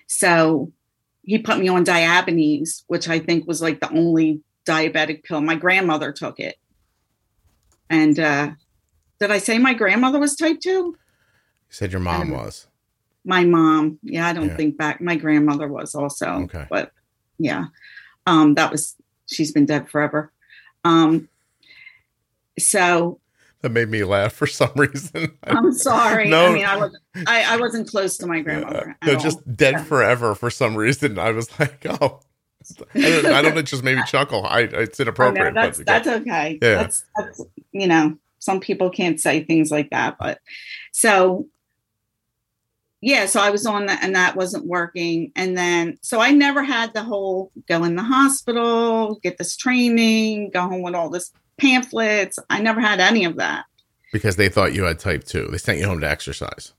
so 0.06 0.72
he 1.22 1.38
put 1.38 1.58
me 1.58 1.68
on 1.68 1.84
Diabinese 1.84 2.82
which 2.92 3.06
i 3.08 3.18
think 3.26 3.46
was 3.46 3.60
like 3.66 3.78
the 3.80 3.90
only 4.02 4.40
diabetic 4.66 5.22
pill. 5.24 5.40
My 5.40 5.54
grandmother 5.64 6.10
took 6.12 6.38
it. 6.48 6.56
And 7.98 8.18
uh 8.18 8.46
did 9.20 9.30
i 9.30 9.38
say 9.38 9.58
my 9.58 9.74
grandmother 9.74 10.18
was 10.20 10.36
type 10.36 10.60
2 10.60 10.68
You 10.70 10.96
said 11.78 11.92
your 11.92 12.00
mom 12.00 12.22
Um, 12.22 12.30
was. 12.30 12.66
My 13.24 13.44
mom 13.44 13.98
yeah 14.02 14.26
i 14.26 14.32
don't 14.32 14.48
Yeah. 14.48 14.56
think 14.56 14.76
back 14.78 15.00
my 15.00 15.16
grandmother 15.16 15.68
was 15.68 15.94
also 15.94 16.26
Okay. 16.44 16.66
but 16.70 16.92
yeah 17.38 17.66
um 18.26 18.54
that 18.54 18.70
was 18.70 18.96
she's 19.26 19.52
been 19.52 19.66
dead 19.66 19.88
forever 19.88 20.32
um 20.84 21.28
so 22.58 23.20
That 23.62 23.70
made 23.72 23.88
me 23.88 24.04
laugh 24.04 24.32
for 24.32 24.46
some 24.46 24.72
reason. 24.76 25.36
i'm 25.44 25.72
sorry 25.72 26.28
No. 26.28 26.46
i 26.46 26.52
mean 26.52 26.64
i 26.64 26.76
was 26.76 26.96
I, 27.26 27.54
I 27.54 27.56
wasn't 27.58 27.88
close 27.88 28.16
to 28.18 28.26
my 28.26 28.40
grandmother 28.40 28.96
no, 29.04 29.12
at 29.12 29.16
all. 29.16 29.22
just 29.22 29.56
dead 29.56 29.74
Yeah. 29.74 29.84
forever 29.84 30.34
for 30.34 30.48
some 30.50 30.76
reason. 30.76 31.18
I 31.18 31.32
was 31.32 31.50
like, 31.58 31.84
oh, 31.86 32.20
I 32.94 33.00
don't, 33.00 33.26
I 33.26 33.42
don't 33.42 33.54
know, 33.54 33.60
it 33.60 33.66
just 33.66 33.82
made 33.82 33.96
me 33.96 34.02
chuckle. 34.06 34.46
I 34.46 34.60
it's 34.60 34.98
know, 34.98 35.02
inappropriate. 35.04 35.54
that's 35.54 35.78
but 35.78 35.86
that's 35.86 36.06
okay. 36.08 36.58
Yeah. 36.62 36.74
That's 36.76 37.04
that's 37.16 37.42
you 37.72 37.86
know, 37.88 38.16
some 38.38 38.60
people 38.60 38.90
can't 38.90 39.18
say 39.20 39.42
things 39.44 39.70
like 39.72 39.90
that, 39.90 40.16
but 40.20 40.38
so 40.92 41.46
yeah, 43.02 43.26
so 43.26 43.40
I 43.40 43.50
was 43.50 43.64
on 43.66 43.86
that 43.86 44.02
and 44.02 44.14
that 44.14 44.36
wasn't 44.36 44.66
working. 44.66 45.32
And 45.34 45.56
then 45.56 45.98
so 46.02 46.20
I 46.20 46.30
never 46.30 46.62
had 46.62 46.92
the 46.92 47.02
whole 47.02 47.50
go 47.66 47.84
in 47.84 47.96
the 47.96 48.02
hospital, 48.02 49.18
get 49.22 49.38
this 49.38 49.56
training, 49.56 50.50
go 50.50 50.62
home 50.62 50.82
with 50.82 50.94
all 50.94 51.08
this 51.10 51.32
pamphlets. 51.58 52.38
I 52.50 52.60
never 52.60 52.80
had 52.80 53.00
any 53.00 53.24
of 53.24 53.36
that. 53.36 53.64
because 54.12 54.36
they 54.36 54.48
thought 54.48 54.74
you 54.74 54.84
had 54.84 54.98
type 54.98 55.24
two. 55.24 55.48
They 55.50 55.58
sent 55.58 55.78
you 55.78 55.86
home 55.86 56.00
to 56.00 56.08
exercise. 56.10 56.72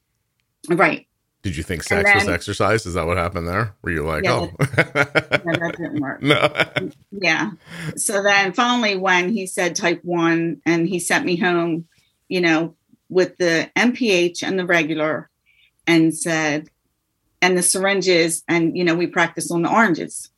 Right. 0.70 1.08
Did 1.44 1.56
you 1.56 1.64
think 1.64 1.82
sex 1.82 2.08
was 2.14 2.28
exercise? 2.28 2.86
Is 2.86 2.94
that 2.94 3.08
what 3.08 3.18
happened 3.18 3.48
there? 3.48 3.74
Were 3.82 3.90
you 3.90 4.04
like, 4.06 4.24
Yeah, 4.26 4.32
oh, 4.42 4.52
Yeah, 4.60 4.84
that 4.84 5.76
didn't 5.76 6.00
work. 6.00 6.22
no? 6.22 6.92
yeah 7.12 7.52
so 7.96 8.22
then 8.22 8.54
finally 8.54 8.96
when 8.96 9.32
he 9.32 9.48
said 9.48 9.76
type 9.76 10.00
1 10.04 10.62
and 10.68 10.88
he 10.88 11.00
sent 11.00 11.26
me 11.26 11.36
home 11.36 11.88
you 12.30 12.42
know 12.42 12.76
with 13.10 13.38
the 13.38 13.72
NPH 13.76 14.44
and 14.44 14.60
the 14.60 14.66
regular 14.68 15.31
and 15.92 16.16
said, 16.18 16.70
and 17.42 17.58
the 17.58 17.64
syringes, 17.64 18.44
and 18.48 18.78
you 18.78 18.84
know, 18.84 18.96
we 18.96 19.08
practiced 19.08 19.52
on 19.52 19.62
the 19.62 19.72
oranges. 19.72 20.30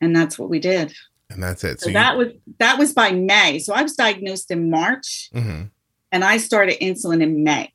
And 0.00 0.14
that's 0.14 0.38
what 0.38 0.50
we 0.50 0.58
did. 0.58 0.92
And 1.30 1.42
that's 1.42 1.64
it. 1.64 1.80
So, 1.80 1.86
so 1.86 1.92
that 1.92 2.12
you- 2.12 2.18
was 2.18 2.28
that 2.58 2.78
was 2.78 2.92
by 2.92 3.12
May. 3.12 3.58
So 3.58 3.72
I 3.72 3.82
was 3.82 3.94
diagnosed 3.94 4.50
in 4.50 4.70
March 4.70 5.30
mm-hmm. 5.34 5.64
and 6.12 6.24
I 6.24 6.36
started 6.36 6.78
insulin 6.80 7.22
in 7.22 7.42
May. 7.42 7.70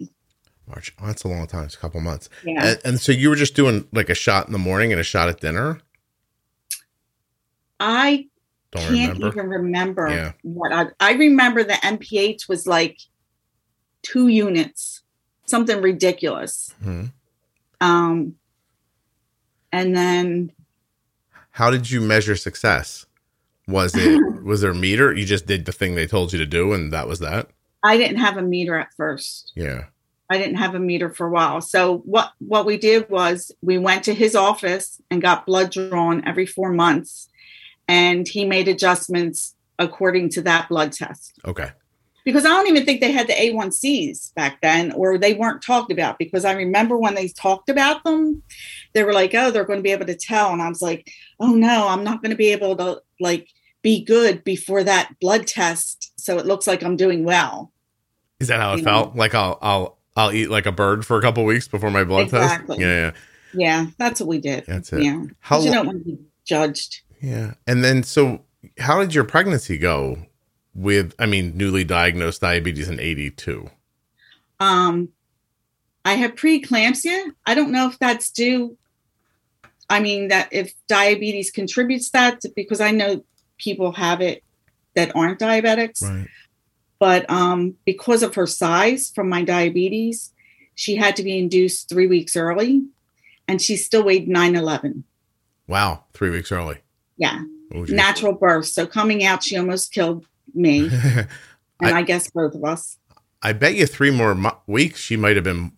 March. 0.67 0.93
Oh, 1.01 1.07
that's 1.07 1.23
a 1.23 1.27
long 1.27 1.47
time. 1.47 1.65
It's 1.65 1.75
a 1.75 1.79
couple 1.79 1.99
months. 2.01 2.29
Yeah. 2.45 2.65
And, 2.65 2.81
and, 2.85 2.99
so 3.01 3.11
you 3.11 3.29
were 3.29 3.35
just 3.35 3.55
doing 3.55 3.87
like 3.91 4.09
a 4.09 4.15
shot 4.15 4.45
in 4.45 4.53
the 4.53 4.59
morning 4.59 4.93
and 4.93 5.01
a 5.01 5.03
shot 5.03 5.27
at 5.27 5.41
dinner? 5.41 5.81
I 7.79 8.27
Don't 8.71 8.83
can't 8.83 9.13
remember. 9.13 9.27
even 9.27 9.49
remember 9.49 10.09
yeah. 10.09 10.31
what 10.43 10.71
I 10.71 10.85
I 10.99 11.13
remember 11.13 11.63
the 11.63 11.73
NPH 11.73 12.47
was 12.47 12.67
like 12.67 12.99
two 14.03 14.27
units, 14.27 15.00
something 15.51 15.81
ridiculous. 15.81 16.73
Mm-hmm. 16.83 17.05
Um 17.79 18.35
and 19.71 19.95
then 19.95 20.51
how 21.51 21.69
did 21.69 21.91
you 21.91 22.01
measure 22.01 22.35
success? 22.35 23.05
Was 23.67 23.95
it 23.95 24.19
was 24.43 24.61
there 24.61 24.71
a 24.71 24.75
meter? 24.75 25.13
You 25.13 25.25
just 25.25 25.45
did 25.45 25.65
the 25.65 25.71
thing 25.71 25.95
they 25.95 26.07
told 26.07 26.33
you 26.33 26.39
to 26.39 26.45
do 26.45 26.73
and 26.73 26.91
that 26.93 27.07
was 27.07 27.19
that? 27.19 27.49
I 27.83 27.97
didn't 27.97 28.17
have 28.17 28.37
a 28.37 28.41
meter 28.41 28.77
at 28.77 28.93
first. 28.95 29.51
Yeah. 29.55 29.85
I 30.29 30.37
didn't 30.37 30.55
have 30.55 30.75
a 30.75 30.79
meter 30.79 31.09
for 31.09 31.27
a 31.27 31.31
while. 31.31 31.61
So 31.61 31.97
what 31.99 32.31
what 32.39 32.65
we 32.65 32.77
did 32.77 33.09
was 33.09 33.51
we 33.61 33.77
went 33.77 34.03
to 34.05 34.13
his 34.13 34.35
office 34.35 35.01
and 35.11 35.21
got 35.21 35.45
blood 35.45 35.71
drawn 35.71 36.25
every 36.25 36.45
4 36.45 36.71
months 36.71 37.27
and 37.87 38.27
he 38.27 38.45
made 38.45 38.67
adjustments 38.67 39.55
according 39.77 40.29
to 40.29 40.41
that 40.43 40.69
blood 40.69 40.93
test. 40.93 41.33
Okay. 41.45 41.71
Because 42.23 42.45
I 42.45 42.49
don't 42.49 42.67
even 42.67 42.85
think 42.85 43.01
they 43.01 43.11
had 43.11 43.27
the 43.27 43.33
A1Cs 43.33 44.33
back 44.35 44.61
then 44.61 44.91
or 44.91 45.17
they 45.17 45.33
weren't 45.33 45.63
talked 45.63 45.91
about 45.91 46.19
because 46.19 46.45
I 46.45 46.53
remember 46.53 46.97
when 46.97 47.15
they 47.15 47.27
talked 47.29 47.69
about 47.69 48.03
them 48.03 48.43
they 48.93 49.03
were 49.03 49.13
like, 49.13 49.33
"Oh, 49.33 49.51
they're 49.51 49.65
going 49.65 49.79
to 49.79 49.83
be 49.83 49.91
able 49.91 50.05
to 50.05 50.15
tell." 50.15 50.51
And 50.51 50.61
I 50.61 50.69
was 50.69 50.81
like, 50.81 51.11
"Oh 51.39 51.53
no, 51.53 51.87
I'm 51.87 52.03
not 52.03 52.21
going 52.21 52.31
to 52.31 52.37
be 52.37 52.51
able 52.51 52.75
to 52.77 53.01
like 53.19 53.47
be 53.81 54.03
good 54.03 54.43
before 54.43 54.83
that 54.83 55.13
blood 55.19 55.47
test 55.47 56.11
so 56.19 56.37
it 56.37 56.45
looks 56.45 56.67
like 56.67 56.83
I'm 56.83 56.95
doing 56.95 57.23
well." 57.23 57.71
Is 58.39 58.47
that 58.47 58.59
how 58.59 58.73
it 58.73 58.79
you 58.79 58.83
felt? 58.83 59.15
Like 59.15 59.33
I'll 59.33 59.57
I'll 59.61 59.97
I'll 60.15 60.31
eat 60.31 60.49
like 60.49 60.65
a 60.65 60.71
bird 60.71 61.05
for 61.05 61.17
a 61.17 61.21
couple 61.21 61.45
weeks 61.45 61.67
before 61.67 61.91
my 61.91 62.03
blood 62.03 62.25
exactly. 62.25 62.77
test. 62.77 62.81
Yeah, 62.81 62.95
yeah, 62.95 63.11
yeah. 63.53 63.85
That's 63.97 64.19
what 64.19 64.27
we 64.27 64.39
did. 64.39 64.65
That's 64.65 64.91
it. 64.93 65.03
Yeah, 65.03 65.25
how 65.39 65.61
you 65.61 65.71
don't 65.71 65.85
want 65.85 65.99
to 65.99 66.05
be 66.05 66.19
judged. 66.43 67.01
Yeah, 67.21 67.53
and 67.67 67.83
then 67.83 68.03
so 68.03 68.41
how 68.79 68.99
did 68.99 69.13
your 69.13 69.23
pregnancy 69.23 69.77
go? 69.77 70.17
With 70.73 71.13
I 71.19 71.25
mean, 71.25 71.57
newly 71.57 71.83
diagnosed 71.83 72.41
diabetes 72.41 72.89
in 72.89 72.99
'82. 72.99 73.69
Um, 74.59 75.09
I 76.05 76.13
have 76.13 76.35
preeclampsia. 76.35 77.31
I 77.45 77.53
don't 77.53 77.71
know 77.71 77.87
if 77.89 77.99
that's 77.99 78.31
due. 78.31 78.77
I 79.89 79.99
mean, 79.99 80.29
that 80.29 80.49
if 80.51 80.73
diabetes 80.87 81.51
contributes 81.51 82.11
that 82.11 82.41
because 82.55 82.79
I 82.79 82.91
know 82.91 83.25
people 83.57 83.91
have 83.91 84.21
it 84.21 84.43
that 84.95 85.15
aren't 85.15 85.39
diabetics. 85.39 86.01
Right. 86.01 86.27
But 86.99 87.29
um, 87.29 87.75
because 87.85 88.23
of 88.23 88.35
her 88.35 88.47
size 88.47 89.11
from 89.13 89.27
my 89.27 89.43
diabetes, 89.43 90.31
she 90.75 90.95
had 90.95 91.15
to 91.15 91.23
be 91.23 91.37
induced 91.37 91.89
three 91.89 92.07
weeks 92.07 92.35
early, 92.35 92.83
and 93.47 93.61
she 93.61 93.75
still 93.75 94.03
weighed 94.03 94.27
911. 94.27 95.03
Wow, 95.67 96.03
three 96.13 96.29
weeks 96.29 96.51
early. 96.51 96.77
Yeah. 97.17 97.41
Oh, 97.73 97.83
Natural 97.83 98.33
birth. 98.33 98.67
So 98.67 98.85
coming 98.85 99.23
out, 99.23 99.43
she 99.43 99.57
almost 99.57 99.93
killed 99.93 100.25
me. 100.55 100.89
and 101.03 101.27
I, 101.81 101.99
I, 101.99 102.01
guess 102.03 102.29
both 102.29 102.55
of 102.55 102.63
us. 102.63 102.97
I 103.41 103.53
bet 103.53 103.75
you 103.75 103.85
three 103.85 104.11
more 104.11 104.35
mo- 104.35 104.57
weeks, 104.67 104.99
she 104.99 105.17
might 105.17 105.35
have 105.35 105.43
been 105.43 105.71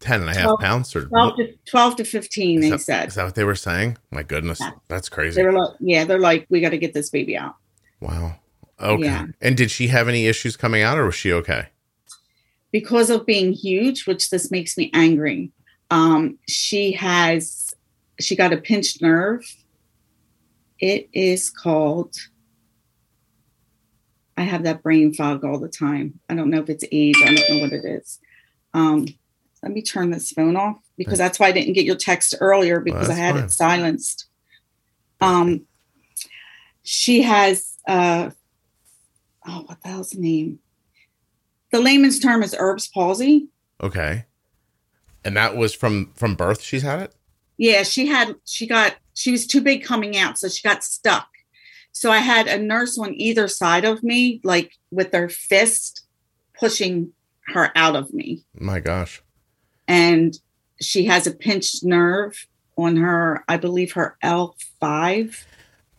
10 0.00 0.20
and 0.20 0.30
a 0.30 0.34
half 0.34 0.44
12, 0.44 0.60
pounds 0.60 0.96
or 0.96 1.06
12 1.06 1.36
to, 1.36 1.54
12 1.66 1.96
to 1.96 2.04
15, 2.04 2.60
they 2.60 2.70
that, 2.70 2.80
said. 2.80 3.08
Is 3.08 3.14
that 3.14 3.24
what 3.24 3.34
they 3.34 3.44
were 3.44 3.54
saying? 3.54 3.98
My 4.10 4.22
goodness. 4.22 4.60
Yeah. 4.60 4.72
That's 4.88 5.08
crazy. 5.08 5.36
They 5.40 5.46
were 5.46 5.52
like, 5.52 5.74
yeah, 5.80 6.04
they're 6.04 6.18
like, 6.18 6.46
we 6.48 6.60
got 6.60 6.70
to 6.70 6.78
get 6.78 6.94
this 6.94 7.10
baby 7.10 7.36
out. 7.36 7.56
Wow. 8.00 8.36
Okay. 8.80 9.04
Yeah. 9.04 9.26
And 9.40 9.56
did 9.56 9.70
she 9.70 9.88
have 9.88 10.08
any 10.08 10.26
issues 10.26 10.56
coming 10.56 10.82
out 10.82 10.98
or 10.98 11.06
was 11.06 11.14
she 11.14 11.32
okay? 11.32 11.68
Because 12.72 13.10
of 13.10 13.24
being 13.24 13.52
huge, 13.52 14.06
which 14.06 14.30
this 14.30 14.50
makes 14.50 14.76
me 14.76 14.90
angry. 14.92 15.50
Um, 15.90 16.38
she 16.46 16.92
has 16.92 17.74
she 18.20 18.36
got 18.36 18.52
a 18.52 18.56
pinched 18.56 19.00
nerve. 19.00 19.44
It 20.78 21.08
is 21.12 21.48
called 21.48 22.16
I 24.36 24.42
have 24.42 24.64
that 24.64 24.82
brain 24.82 25.14
fog 25.14 25.44
all 25.44 25.58
the 25.58 25.68
time. 25.68 26.20
I 26.28 26.34
don't 26.34 26.50
know 26.50 26.60
if 26.60 26.68
it's 26.68 26.84
age, 26.92 27.16
I 27.24 27.34
don't 27.34 27.50
know 27.50 27.62
what 27.62 27.72
it 27.72 27.84
is. 27.84 28.18
Um, 28.74 29.06
let 29.62 29.72
me 29.72 29.82
turn 29.82 30.10
this 30.10 30.30
phone 30.30 30.56
off 30.56 30.76
because 30.96 31.18
that's 31.18 31.40
why 31.40 31.48
I 31.48 31.52
didn't 31.52 31.72
get 31.72 31.84
your 31.84 31.96
text 31.96 32.34
earlier 32.40 32.80
because 32.80 33.08
well, 33.08 33.16
I 33.16 33.20
had 33.20 33.34
fine. 33.34 33.44
it 33.44 33.50
silenced. 33.50 34.26
Um, 35.20 35.62
she 36.82 37.22
has 37.22 37.76
uh, 37.88 38.30
oh, 39.46 39.62
what 39.66 39.80
the 39.82 39.88
hell's 39.88 40.10
the 40.10 40.20
name? 40.20 40.58
The 41.72 41.80
layman's 41.80 42.18
term 42.18 42.42
is 42.42 42.54
Erb's 42.58 42.88
palsy. 42.88 43.48
Okay. 43.82 44.24
And 45.24 45.36
that 45.36 45.56
was 45.56 45.74
from 45.74 46.12
from 46.14 46.34
birth 46.34 46.62
she's 46.62 46.82
had 46.82 47.00
it? 47.00 47.14
Yeah, 47.56 47.82
she 47.82 48.06
had 48.06 48.36
she 48.44 48.66
got 48.66 48.96
she 49.14 49.32
was 49.32 49.46
too 49.46 49.60
big 49.60 49.82
coming 49.82 50.16
out, 50.16 50.38
so 50.38 50.48
she 50.48 50.62
got 50.66 50.84
stuck. 50.84 51.28
So 51.96 52.10
I 52.10 52.18
had 52.18 52.46
a 52.46 52.58
nurse 52.58 52.98
on 52.98 53.14
either 53.14 53.48
side 53.48 53.86
of 53.86 54.02
me, 54.02 54.38
like 54.44 54.72
with 54.90 55.12
their 55.12 55.30
fist 55.30 56.04
pushing 56.60 57.14
her 57.46 57.72
out 57.74 57.96
of 57.96 58.12
me. 58.12 58.44
My 58.52 58.80
gosh. 58.80 59.22
And 59.88 60.38
she 60.78 61.06
has 61.06 61.26
a 61.26 61.30
pinched 61.30 61.84
nerve 61.84 62.46
on 62.76 62.96
her, 62.96 63.42
I 63.48 63.56
believe 63.56 63.92
her 63.92 64.18
L5 64.22 65.44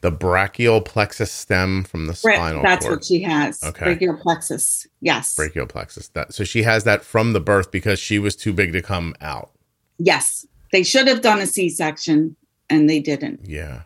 the 0.02 0.12
brachial 0.12 0.80
plexus 0.80 1.32
stem 1.32 1.84
from 1.84 2.06
the 2.06 2.14
spinal 2.14 2.62
cord. 2.62 2.66
that's 2.66 2.86
cord. 2.86 2.98
what 2.98 3.06
she 3.06 3.24
has. 3.24 3.64
Okay. 3.64 3.86
Brachial 3.86 4.16
plexus 4.16 4.86
yes. 5.02 5.34
Brachial 5.34 5.66
plexus. 5.66 6.10
That 6.10 6.32
so 6.32 6.44
she 6.44 6.62
has 6.62 6.84
that 6.84 7.04
from 7.04 7.34
the 7.34 7.40
birth 7.40 7.72
because 7.72 7.98
she 7.98 8.20
was 8.20 8.36
too 8.36 8.54
big 8.54 8.72
to 8.74 8.84
come 8.84 9.16
out. 9.20 9.50
Yes. 9.98 10.46
They 10.72 10.84
should 10.84 11.08
have 11.08 11.22
done 11.22 11.40
a 11.40 11.48
c-section 11.48 12.36
and 12.70 12.88
they 12.88 13.00
didn't. 13.00 13.40
Yeah. 13.48 13.82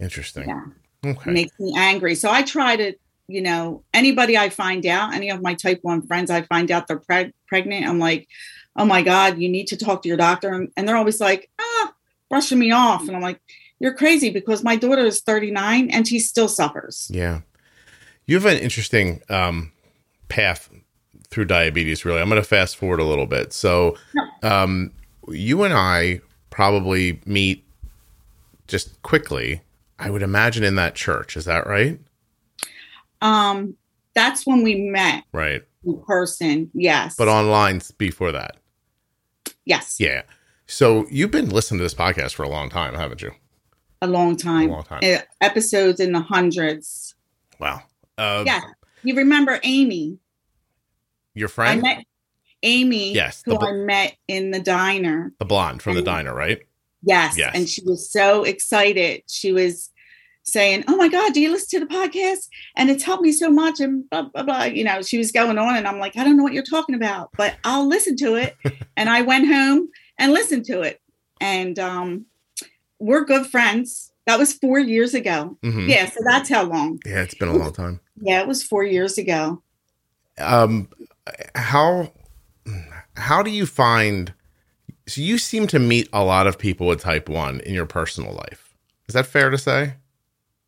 Interesting. 0.00 0.48
Yeah 0.48 0.64
okay 1.04 1.30
makes 1.30 1.58
me 1.58 1.72
angry 1.76 2.14
so 2.14 2.30
i 2.30 2.42
try 2.42 2.76
to 2.76 2.92
you 3.28 3.40
know 3.40 3.82
anybody 3.92 4.36
i 4.36 4.48
find 4.48 4.86
out 4.86 5.14
any 5.14 5.30
of 5.30 5.42
my 5.42 5.54
type 5.54 5.78
1 5.82 6.06
friends 6.06 6.30
i 6.30 6.42
find 6.42 6.70
out 6.70 6.86
they're 6.86 6.98
preg- 6.98 7.32
pregnant 7.46 7.86
i'm 7.86 7.98
like 7.98 8.28
oh 8.76 8.84
my 8.84 9.02
god 9.02 9.38
you 9.38 9.48
need 9.48 9.66
to 9.68 9.76
talk 9.76 10.02
to 10.02 10.08
your 10.08 10.16
doctor 10.16 10.52
and, 10.52 10.70
and 10.76 10.88
they're 10.88 10.96
always 10.96 11.20
like 11.20 11.50
ah 11.60 11.92
brushing 12.28 12.58
me 12.58 12.70
off 12.70 13.06
and 13.06 13.16
i'm 13.16 13.22
like 13.22 13.40
you're 13.84 13.94
crazy 13.94 14.30
because 14.30 14.62
my 14.62 14.76
daughter 14.76 15.04
is 15.04 15.20
39 15.20 15.90
and 15.90 16.06
she 16.06 16.18
still 16.18 16.48
suffers. 16.48 17.10
Yeah. 17.12 17.40
You 18.26 18.36
have 18.36 18.46
an 18.46 18.58
interesting 18.58 19.20
um, 19.28 19.72
path 20.28 20.70
through 21.28 21.46
diabetes, 21.46 22.04
really. 22.04 22.20
I'm 22.20 22.28
going 22.28 22.40
to 22.40 22.48
fast 22.48 22.76
forward 22.76 23.00
a 23.00 23.04
little 23.04 23.26
bit. 23.26 23.52
So, 23.52 23.96
um, 24.42 24.90
you 25.28 25.64
and 25.64 25.74
I 25.74 26.20
probably 26.48 27.20
meet 27.26 27.64
just 28.68 29.02
quickly, 29.02 29.60
I 29.98 30.10
would 30.10 30.22
imagine, 30.22 30.64
in 30.64 30.74
that 30.76 30.94
church. 30.94 31.36
Is 31.36 31.44
that 31.44 31.66
right? 31.66 32.00
Um, 33.20 33.76
that's 34.14 34.46
when 34.46 34.62
we 34.62 34.76
met. 34.76 35.24
Right. 35.32 35.62
In 35.84 36.00
person, 36.02 36.70
yes. 36.74 37.16
But 37.16 37.28
online 37.28 37.80
before 37.98 38.32
that. 38.32 38.56
Yes. 39.64 39.96
Yeah. 39.98 40.22
So 40.66 41.06
you've 41.10 41.30
been 41.30 41.50
listening 41.50 41.78
to 41.78 41.84
this 41.84 41.94
podcast 41.94 42.34
for 42.34 42.42
a 42.42 42.48
long 42.48 42.70
time, 42.70 42.94
haven't 42.94 43.22
you? 43.22 43.32
a 44.04 44.06
long 44.06 44.36
time. 44.36 44.70
A 44.70 44.72
long 44.72 44.84
time. 44.84 45.00
Uh, 45.02 45.18
episodes 45.40 46.00
in 46.00 46.12
the 46.12 46.20
hundreds. 46.20 47.14
Wow. 47.58 47.82
Uh, 48.16 48.44
yeah. 48.46 48.60
You 49.02 49.16
remember 49.16 49.58
Amy? 49.64 50.18
Your 51.34 51.48
friend? 51.48 51.80
I 51.80 51.82
met 51.82 52.04
Amy. 52.62 53.12
Yes. 53.12 53.42
Who 53.44 53.58
bl- 53.58 53.66
I 53.66 53.72
met 53.72 54.16
in 54.28 54.50
the 54.50 54.60
diner. 54.60 55.32
The 55.38 55.44
blonde 55.44 55.82
from 55.82 55.96
and, 55.96 55.98
the 55.98 56.02
diner, 56.02 56.34
right? 56.34 56.62
Yes. 57.04 57.36
yes. 57.36 57.52
And 57.54 57.68
she 57.68 57.82
was 57.84 58.10
so 58.10 58.44
excited. 58.44 59.22
She 59.26 59.52
was 59.52 59.90
saying, 60.44 60.84
Oh 60.88 60.96
my 60.96 61.08
God, 61.08 61.32
do 61.32 61.40
you 61.40 61.50
listen 61.50 61.80
to 61.80 61.86
the 61.86 61.92
podcast? 61.92 62.48
And 62.76 62.90
it's 62.90 63.02
helped 63.02 63.22
me 63.22 63.32
so 63.32 63.50
much. 63.50 63.80
And 63.80 64.08
blah, 64.10 64.22
blah, 64.22 64.42
blah. 64.42 64.64
You 64.64 64.84
know, 64.84 65.02
she 65.02 65.18
was 65.18 65.32
going 65.32 65.58
on. 65.58 65.76
And 65.76 65.86
I'm 65.86 65.98
like, 65.98 66.16
I 66.16 66.24
don't 66.24 66.36
know 66.36 66.42
what 66.42 66.52
you're 66.52 66.62
talking 66.62 66.94
about, 66.94 67.30
but 67.36 67.56
I'll 67.64 67.86
listen 67.86 68.16
to 68.16 68.34
it. 68.36 68.56
and 68.96 69.08
I 69.08 69.22
went 69.22 69.48
home 69.48 69.88
and 70.18 70.32
listened 70.32 70.64
to 70.66 70.82
it. 70.82 71.00
And 71.40 71.78
um, 71.78 72.26
we're 72.98 73.24
good 73.24 73.46
friends. 73.46 74.12
That 74.26 74.38
was 74.38 74.54
four 74.54 74.78
years 74.78 75.12
ago. 75.12 75.58
Mm-hmm. 75.62 75.88
Yeah, 75.88 76.06
so 76.06 76.20
that's 76.24 76.48
how 76.48 76.64
long. 76.64 77.00
Yeah, 77.04 77.22
it's 77.22 77.34
been 77.34 77.48
a 77.48 77.56
long 77.56 77.72
time. 77.72 78.00
Yeah, 78.20 78.40
it 78.40 78.48
was 78.48 78.62
four 78.62 78.84
years 78.84 79.18
ago. 79.18 79.62
Um, 80.38 80.88
how 81.54 82.12
how 83.16 83.42
do 83.42 83.50
you 83.50 83.66
find? 83.66 84.32
So 85.06 85.20
you 85.20 85.38
seem 85.38 85.66
to 85.68 85.78
meet 85.78 86.08
a 86.12 86.24
lot 86.24 86.46
of 86.46 86.58
people 86.58 86.86
with 86.86 87.00
type 87.00 87.28
one 87.28 87.60
in 87.60 87.74
your 87.74 87.86
personal 87.86 88.32
life. 88.32 88.74
Is 89.06 89.14
that 89.14 89.26
fair 89.26 89.50
to 89.50 89.58
say? 89.58 89.94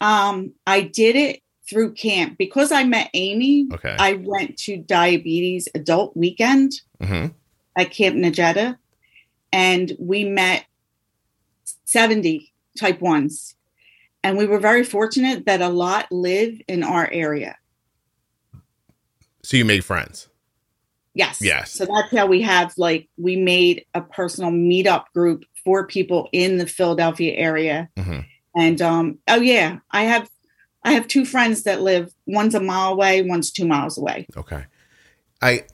Um, 0.01 0.53
I 0.67 0.83
did 0.83 1.17
it 1.17 1.41
through 1.69 1.95
camp 1.95 2.37
because 2.39 2.71
I 2.71 2.85
met 2.85 3.11
Amy. 3.15 3.67
Okay. 3.73 3.97
I 3.99 4.15
went 4.15 4.57
to 4.59 4.77
diabetes 4.77 5.69
adult 5.75 6.17
weekend 6.17 6.73
hmm 7.03 7.27
at 7.79 7.91
Camp 7.91 8.17
Nejeda, 8.17 8.79
and 9.53 9.93
we 9.99 10.25
met 10.25 10.65
70 11.85 12.53
type 12.79 13.03
ones. 13.03 13.55
And 14.25 14.39
we 14.39 14.47
were 14.47 14.59
very 14.59 14.83
fortunate 14.83 15.45
that 15.45 15.61
a 15.61 15.69
lot 15.69 16.11
live 16.11 16.59
in 16.67 16.83
our 16.83 17.09
area. 17.13 17.57
So 19.43 19.57
you 19.57 19.65
made 19.65 19.85
friends. 19.85 20.29
Yes. 21.17 21.41
Yes. 21.41 21.73
So 21.73 21.87
that's 21.87 22.15
how 22.15 22.27
we 22.27 22.43
have 22.43 22.75
like 22.77 23.09
we 23.17 23.37
made 23.37 23.87
a 23.95 24.03
personal 24.03 24.51
meetup 24.51 25.05
group 25.15 25.45
for 25.65 25.87
people 25.87 26.29
in 26.31 26.59
the 26.59 26.67
Philadelphia 26.67 27.33
area. 27.35 27.89
hmm 27.99 28.21
And 28.55 28.83
um 28.83 29.19
oh 29.27 29.41
yeah, 29.41 29.79
I 29.91 30.03
have 30.05 30.29
I 30.85 30.93
have 30.93 31.09
two 31.09 31.25
friends 31.25 31.63
that 31.63 31.81
live 31.81 32.13
one's 32.27 32.55
a 32.55 32.61
mile 32.61 32.93
away, 32.93 33.23
one's 33.23 33.51
2 33.51 33.67
miles 33.67 33.97
away. 33.97 34.27
Okay. 34.37 34.65
I 35.41 35.65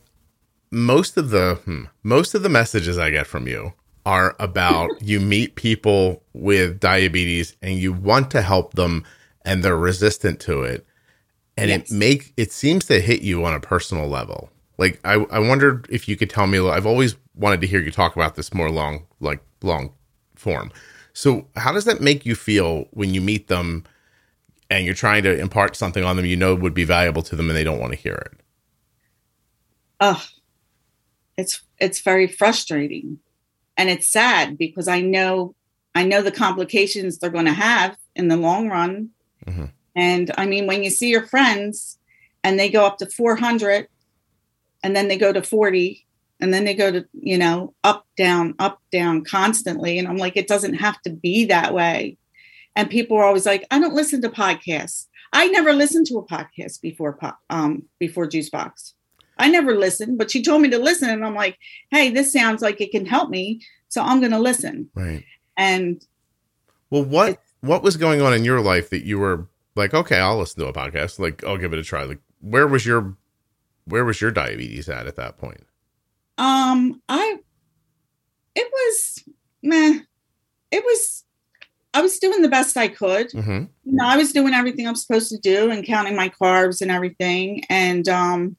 most 0.71 1.17
of 1.17 1.31
the 1.31 1.57
hmm, 1.65 1.85
most 2.05 2.35
of 2.37 2.45
the 2.45 2.49
messages 2.49 2.97
I 2.97 3.11
get 3.11 3.27
from 3.27 3.49
you 3.49 3.73
are 4.07 4.37
about 4.39 4.91
you 5.03 5.19
meet 5.19 5.57
people 5.57 6.23
with 6.33 6.79
diabetes 6.79 7.57
and 7.61 7.75
you 7.79 7.93
want 7.93 8.31
to 8.31 8.43
help 8.43 8.75
them 8.75 9.05
and 9.45 9.65
they're 9.65 9.77
resistant 9.77 10.39
to 10.43 10.63
it 10.63 10.87
and 11.57 11.69
Yes. 11.69 11.91
it 11.91 11.95
make 11.95 12.33
it 12.37 12.53
seems 12.53 12.85
to 12.87 13.01
hit 13.01 13.23
you 13.23 13.45
on 13.45 13.55
a 13.55 13.61
personal 13.61 14.07
level. 14.07 14.52
Like 14.79 15.01
I 15.05 15.15
I 15.31 15.39
wondered 15.39 15.87
if 15.91 16.09
you 16.09 16.17
could 16.17 16.31
tell 16.31 16.47
me 16.47 16.59
I've 16.59 16.87
always 16.87 17.17
wanted 17.35 17.61
to 17.63 17.67
hear 17.67 17.81
you 17.81 17.91
talk 17.91 18.17
about 18.17 18.35
this 18.37 18.53
more 18.55 18.71
long 18.71 19.07
like 19.21 19.41
long 19.63 19.93
form. 20.35 20.73
So 21.13 21.47
how 21.57 21.73
does 21.73 21.85
that 21.85 22.01
make 22.01 22.25
you 22.25 22.35
feel 22.35 22.87
when 22.91 23.13
you 23.15 23.21
meet 23.21 23.49
them 23.49 23.85
and 24.71 24.85
you're 24.87 24.95
trying 24.95 25.23
to 25.25 25.39
impart 25.39 25.77
something 25.77 26.03
on 26.05 26.17
them 26.17 26.25
you 26.25 26.37
know 26.37 26.55
would 26.55 26.75
be 26.75 26.85
valuable 26.85 27.23
to 27.23 27.37
them 27.37 27.49
and 27.51 27.57
they 27.57 27.65
don't 27.65 27.79
want 27.81 27.93
to 27.93 27.99
hear 27.99 28.15
it? 28.15 28.33
oh 30.01 30.25
it's 31.39 31.63
it's 31.79 32.01
very 32.01 32.27
frustrating 32.27 33.19
and 33.77 33.89
it's 33.89 34.09
sad 34.09 34.59
because 34.59 34.89
i 34.89 35.01
know 35.01 35.55
i 35.95 36.03
know 36.05 36.21
the 36.23 36.33
complications 36.33 37.19
they're 37.19 37.31
going 37.31 37.45
to 37.47 37.53
have 37.53 37.97
in 38.17 38.29
the 38.29 38.37
long 38.37 38.69
run 38.69 39.11
Mhm. 39.47 39.71
and 39.95 40.31
i 40.37 40.45
mean 40.47 40.67
when 40.67 40.83
you 40.83 40.91
see 40.91 41.09
your 41.09 41.27
friends 41.27 41.99
and 42.43 42.59
they 42.59 42.69
go 42.69 42.85
up 42.85 42.99
to 42.99 43.07
400 43.07 43.87
and 44.83 44.95
then 44.97 45.09
they 45.09 45.17
go 45.17 45.33
to 45.33 45.43
40 45.43 46.07
and 46.41 46.53
then 46.53 46.65
they 46.65 46.75
go 46.75 46.91
to 46.91 47.07
you 47.13 47.39
know 47.39 47.75
up 47.85 48.07
down 48.17 48.55
up 48.59 48.81
down 48.91 49.25
constantly 49.25 49.99
and 49.99 50.09
i'm 50.09 50.17
like 50.17 50.37
it 50.37 50.49
doesn't 50.49 50.75
have 50.75 51.01
to 51.03 51.11
be 51.11 51.45
that 51.47 51.75
way 51.75 52.17
and 52.77 52.91
people 52.91 53.17
are 53.17 53.25
always 53.25 53.47
like 53.47 53.65
i 53.71 53.79
don't 53.79 53.95
listen 53.95 54.21
to 54.23 54.29
podcasts 54.29 55.07
i 55.33 55.47
never 55.49 55.73
listened 55.73 56.07
to 56.07 56.19
a 56.19 56.27
podcast 56.27 56.81
before 56.81 57.19
um 57.51 57.85
before 57.99 58.27
Juicebox 58.27 58.93
I 59.39 59.49
never 59.49 59.75
listened, 59.75 60.19
but 60.19 60.31
she 60.31 60.43
told 60.43 60.63
me 60.63 60.71
to 60.71 60.79
listen. 60.79 61.11
And 61.11 61.25
I'm 61.25 61.35
like, 61.35 61.59
hey, 61.91 62.11
this 62.11 62.33
sounds 62.33 62.63
like 62.63 62.81
it 62.81 62.93
can 62.93 63.07
help 63.07 63.31
me. 63.31 63.61
So 63.89 64.03
I'm 64.03 64.21
going 64.21 64.33
to 64.33 64.39
listen. 64.39 64.89
Right. 64.95 65.25
And 65.57 66.05
Well, 66.91 67.05
what 67.05 67.41
what 67.61 67.83
was 67.83 67.97
going 67.97 68.21
on 68.21 68.35
in 68.35 68.45
your 68.45 68.61
life 68.61 68.91
that 68.91 69.05
you 69.05 69.19
were 69.19 69.49
like, 69.75 69.95
okay, 69.95 70.19
I'll 70.19 70.39
listen 70.39 70.61
to 70.61 70.69
a 70.69 70.73
podcast. 70.73 71.19
Like, 71.19 71.45
I'll 71.45 71.59
give 71.59 71.73
it 71.73 71.79
a 71.79 71.83
try. 71.83 72.05
Like, 72.05 72.21
where 72.41 72.67
was 72.67 72.85
your 72.85 73.17
where 73.85 74.05
was 74.05 74.21
your 74.21 74.31
diabetes 74.31 74.89
at 74.89 75.07
at 75.07 75.17
that 75.17 75.39
point? 75.39 75.67
um, 76.39 77.01
I, 77.09 77.39
it 78.55 78.71
was, 78.73 79.25
meh, 79.63 80.01
it 80.71 80.85
was, 80.85 81.25
I 81.95 82.01
was 82.01 82.19
doing 82.19 82.43
the 82.43 82.49
best 82.49 82.77
I 82.77 82.89
could. 82.89 83.31
Mm-hmm. 83.31 83.51
You 83.51 83.69
know, 83.85 84.07
I 84.07 84.17
was 84.17 84.33
doing 84.33 84.55
everything 84.55 84.89
I'm 84.89 84.97
supposed 84.97 85.31
to 85.31 85.39
do 85.39 85.71
and 85.71 85.85
counting 85.85 86.17
my 86.17 86.31
carbs 86.31 86.81
and 86.81 86.91
everything. 86.91 87.63
And 87.69 88.09
um, 88.09 88.57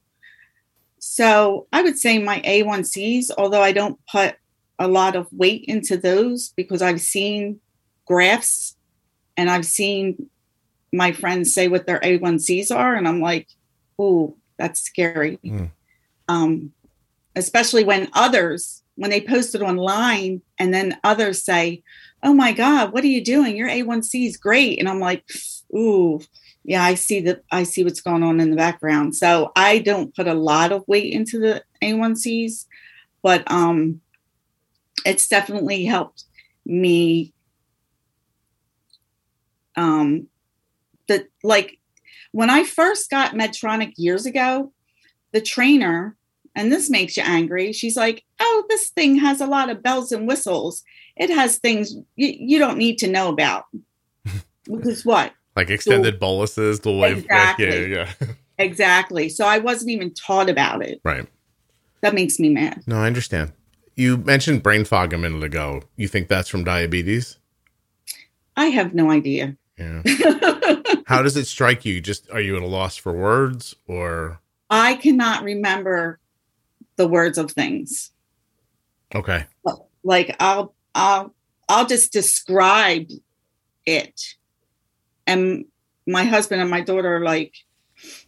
so 0.99 1.67
I 1.73 1.81
would 1.81 1.97
say 1.97 2.19
my 2.19 2.41
A1Cs, 2.41 3.31
although 3.37 3.61
I 3.61 3.71
don't 3.71 3.99
put 4.09 4.35
a 4.79 4.87
lot 4.87 5.15
of 5.15 5.27
weight 5.31 5.65
into 5.67 5.97
those 5.97 6.53
because 6.55 6.81
I've 6.81 7.01
seen 7.01 7.59
graphs 8.05 8.75
and 9.35 9.49
I've 9.49 9.65
seen 9.65 10.29
my 10.91 11.11
friends 11.11 11.53
say 11.53 11.67
what 11.67 11.87
their 11.87 11.99
A1Cs 11.99 12.73
are. 12.73 12.93
And 12.93 13.07
I'm 13.07 13.19
like, 13.19 13.49
ooh, 13.99 14.37
that's 14.63 14.79
scary. 14.79 15.39
Mm. 15.43 15.71
Um, 16.29 16.71
especially 17.35 17.83
when 17.83 18.07
others, 18.13 18.81
when 18.95 19.09
they 19.09 19.19
post 19.19 19.55
it 19.55 19.61
online 19.61 20.41
and 20.57 20.73
then 20.73 20.97
others 21.03 21.43
say, 21.43 21.83
oh 22.23 22.33
my 22.33 22.53
God, 22.53 22.93
what 22.93 23.03
are 23.03 23.07
you 23.07 23.21
doing? 23.21 23.57
Your 23.57 23.67
A1C 23.67 24.25
is 24.25 24.37
great. 24.37 24.79
And 24.79 24.87
I'm 24.87 25.01
like, 25.01 25.29
ooh, 25.75 26.21
yeah, 26.63 26.81
I 26.81 26.93
see 26.93 27.19
that. 27.21 27.43
I 27.51 27.63
see 27.63 27.83
what's 27.83 27.99
going 27.99 28.23
on 28.23 28.39
in 28.39 28.51
the 28.51 28.55
background. 28.55 29.17
So 29.17 29.51
I 29.53 29.79
don't 29.79 30.15
put 30.15 30.27
a 30.27 30.33
lot 30.33 30.71
of 30.71 30.87
weight 30.87 31.11
into 31.11 31.39
the 31.39 31.61
A1Cs, 31.81 32.65
but 33.21 33.43
um, 33.51 33.99
it's 35.05 35.27
definitely 35.27 35.83
helped 35.83 36.23
me. 36.65 37.33
Um, 39.75 40.27
the 41.07 41.27
like 41.43 41.79
when 42.33 42.49
I 42.49 42.65
first 42.65 43.09
got 43.09 43.33
Medtronic 43.33 43.93
years 43.95 44.25
ago, 44.25 44.73
the 45.31 45.39
trainer, 45.41 46.15
and 46.55 46.71
this 46.71 46.89
makes 46.89 47.15
you 47.15 47.23
angry. 47.25 47.71
She's 47.71 47.95
like, 47.95 48.23
"Oh, 48.39 48.65
this 48.69 48.89
thing 48.89 49.15
has 49.17 49.39
a 49.39 49.47
lot 49.47 49.69
of 49.69 49.81
bells 49.81 50.11
and 50.11 50.27
whistles. 50.27 50.83
It 51.15 51.29
has 51.29 51.57
things 51.59 51.95
you, 52.15 52.27
you 52.37 52.59
don't 52.59 52.77
need 52.77 52.97
to 52.99 53.07
know 53.07 53.29
about." 53.29 53.65
Which 54.67 54.85
is 54.85 55.05
what 55.05 55.33
Like 55.55 55.69
extended 55.69 56.19
boluses, 56.19 56.81
the 56.81 56.91
way 56.91 57.13
Exactly. 57.13 57.65
yeah, 57.65 57.73
yeah, 57.85 58.13
yeah. 58.19 58.27
exactly. 58.57 59.29
So 59.29 59.45
I 59.45 59.59
wasn't 59.59 59.91
even 59.91 60.13
taught 60.13 60.49
about 60.49 60.83
it. 60.83 60.99
right. 61.03 61.27
That 62.01 62.13
makes 62.13 62.37
me 62.37 62.49
mad. 62.49 62.83
No, 62.85 62.97
I 62.97 63.07
understand. 63.07 63.53
You 63.95 64.17
mentioned 64.17 64.61
brain 64.61 64.83
fog 64.83 65.13
a 65.13 65.17
minute 65.17 65.43
ago. 65.43 65.83
You 65.95 66.07
think 66.09 66.27
that's 66.27 66.49
from 66.49 66.63
diabetes? 66.65 67.37
I 68.57 68.65
have 68.65 68.93
no 68.93 69.09
idea. 69.09 69.55
Yeah. 69.77 70.01
How 71.05 71.21
does 71.21 71.37
it 71.37 71.45
strike 71.45 71.85
you? 71.85 72.01
Just 72.01 72.29
are 72.31 72.41
you 72.41 72.55
at 72.55 72.63
a 72.63 72.67
loss 72.67 72.97
for 72.97 73.13
words 73.13 73.75
or 73.87 74.39
I 74.69 74.95
cannot 74.95 75.43
remember 75.43 76.19
the 76.95 77.07
words 77.07 77.37
of 77.37 77.51
things. 77.51 78.11
okay. 79.13 79.45
Like 80.03 80.35
I'll 80.39 80.75
I'll 80.95 81.33
I'll 81.69 81.85
just 81.85 82.11
describe 82.11 83.07
it. 83.85 84.19
And 85.25 85.65
my 86.05 86.23
husband 86.25 86.61
and 86.61 86.69
my 86.69 86.81
daughter 86.81 87.17
are 87.17 87.23
like 87.23 87.53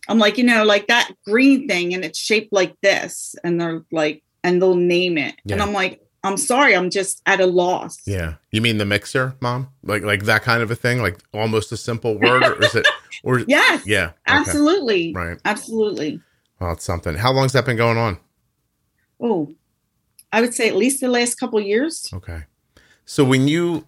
I'm 0.08 0.20
like, 0.20 0.38
you 0.38 0.44
know, 0.44 0.64
like 0.64 0.88
that 0.88 1.12
green 1.26 1.68
thing 1.68 1.94
and 1.94 2.06
it's 2.06 2.20
shaped 2.20 2.54
like 2.54 2.80
this 2.82 3.36
and 3.44 3.60
they're 3.60 3.84
like 3.92 4.24
and 4.44 4.62
they'll 4.62 4.76
name 4.76 5.18
it. 5.18 5.36
And 5.50 5.62
I'm 5.62 5.74
like, 5.74 6.02
I'm 6.26 6.38
sorry, 6.38 6.76
I'm 6.76 6.90
just 6.90 7.22
at 7.26 7.40
a 7.40 7.46
loss. 7.46 8.00
Yeah. 8.06 8.36
You 8.52 8.62
mean 8.62 8.78
the 8.78 8.86
mixer, 8.86 9.36
mom? 9.42 9.70
Like 9.84 10.04
like 10.04 10.24
that 10.26 10.42
kind 10.42 10.62
of 10.64 10.72
a 10.72 10.76
thing? 10.76 11.02
Like 11.02 11.20
almost 11.34 11.72
a 11.72 11.78
simple 11.78 12.18
word 12.18 12.44
or 12.44 12.64
is 12.64 12.76
it 12.76 12.88
or 13.24 13.40
Yes. 13.48 13.86
yeah. 13.86 14.06
okay. 14.08 14.14
Absolutely. 14.28 15.14
Right. 15.14 15.38
Absolutely. 15.46 16.20
Well, 16.60 16.74
it's 16.74 16.84
something. 16.84 17.16
How 17.16 17.32
long's 17.32 17.54
that 17.54 17.66
been 17.66 17.78
going 17.78 17.98
on? 17.98 18.18
Oh, 19.22 19.54
I 20.34 20.42
would 20.42 20.54
say 20.54 20.68
at 20.68 20.76
least 20.76 21.00
the 21.00 21.08
last 21.08 21.36
couple 21.36 21.60
years. 21.62 22.10
Okay. 22.14 22.44
So 23.06 23.24
when 23.24 23.48
you, 23.48 23.86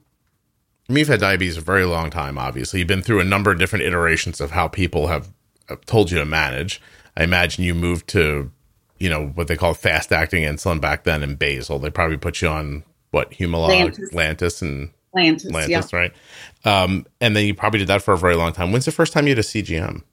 I 0.90 0.94
mean, 0.94 1.00
you've 1.00 1.08
had 1.08 1.20
diabetes 1.20 1.58
a 1.58 1.62
very 1.62 1.86
long 1.86 2.10
time, 2.10 2.38
obviously. 2.38 2.80
You've 2.80 2.88
been 2.88 3.02
through 3.02 3.20
a 3.20 3.26
number 3.26 3.52
of 3.52 3.58
different 3.60 3.84
iterations 3.84 4.40
of 4.40 4.52
how 4.52 4.68
people 4.68 5.08
have 5.08 5.34
have 5.70 5.82
told 5.86 6.12
you 6.12 6.18
to 6.20 6.26
manage. 6.26 6.82
I 7.18 7.24
imagine 7.24 7.64
you 7.66 7.74
moved 7.76 8.08
to, 8.10 8.52
you 9.00 9.10
know, 9.10 9.28
what 9.28 9.48
they 9.48 9.56
call 9.56 9.74
fast 9.74 10.12
acting 10.12 10.44
insulin 10.44 10.82
back 10.82 11.04
then 11.04 11.24
in 11.24 11.36
basal. 11.36 11.80
They 11.80 11.90
probably 11.90 12.18
put 12.18 12.42
you 12.42 12.48
on 12.48 12.84
what, 13.12 13.32
Humalog, 13.32 13.70
Lantus. 13.70 14.14
Lantus, 14.14 14.62
and 14.62 14.92
Lantis, 15.16 15.52
Lantus, 15.52 15.92
yeah. 15.92 15.98
right? 15.98 16.14
Um, 16.66 17.06
and 17.22 17.36
then 17.36 17.46
you 17.46 17.54
probably 17.54 17.80
did 17.80 17.88
that 17.88 18.02
for 18.02 18.14
a 18.14 18.18
very 18.18 18.36
long 18.36 18.54
time. 18.54 18.72
When's 18.72 18.86
the 18.86 18.92
first 18.92 19.14
time 19.14 19.26
you 19.28 19.32
had 19.32 19.40
a 19.40 19.44
CGM? 19.44 20.04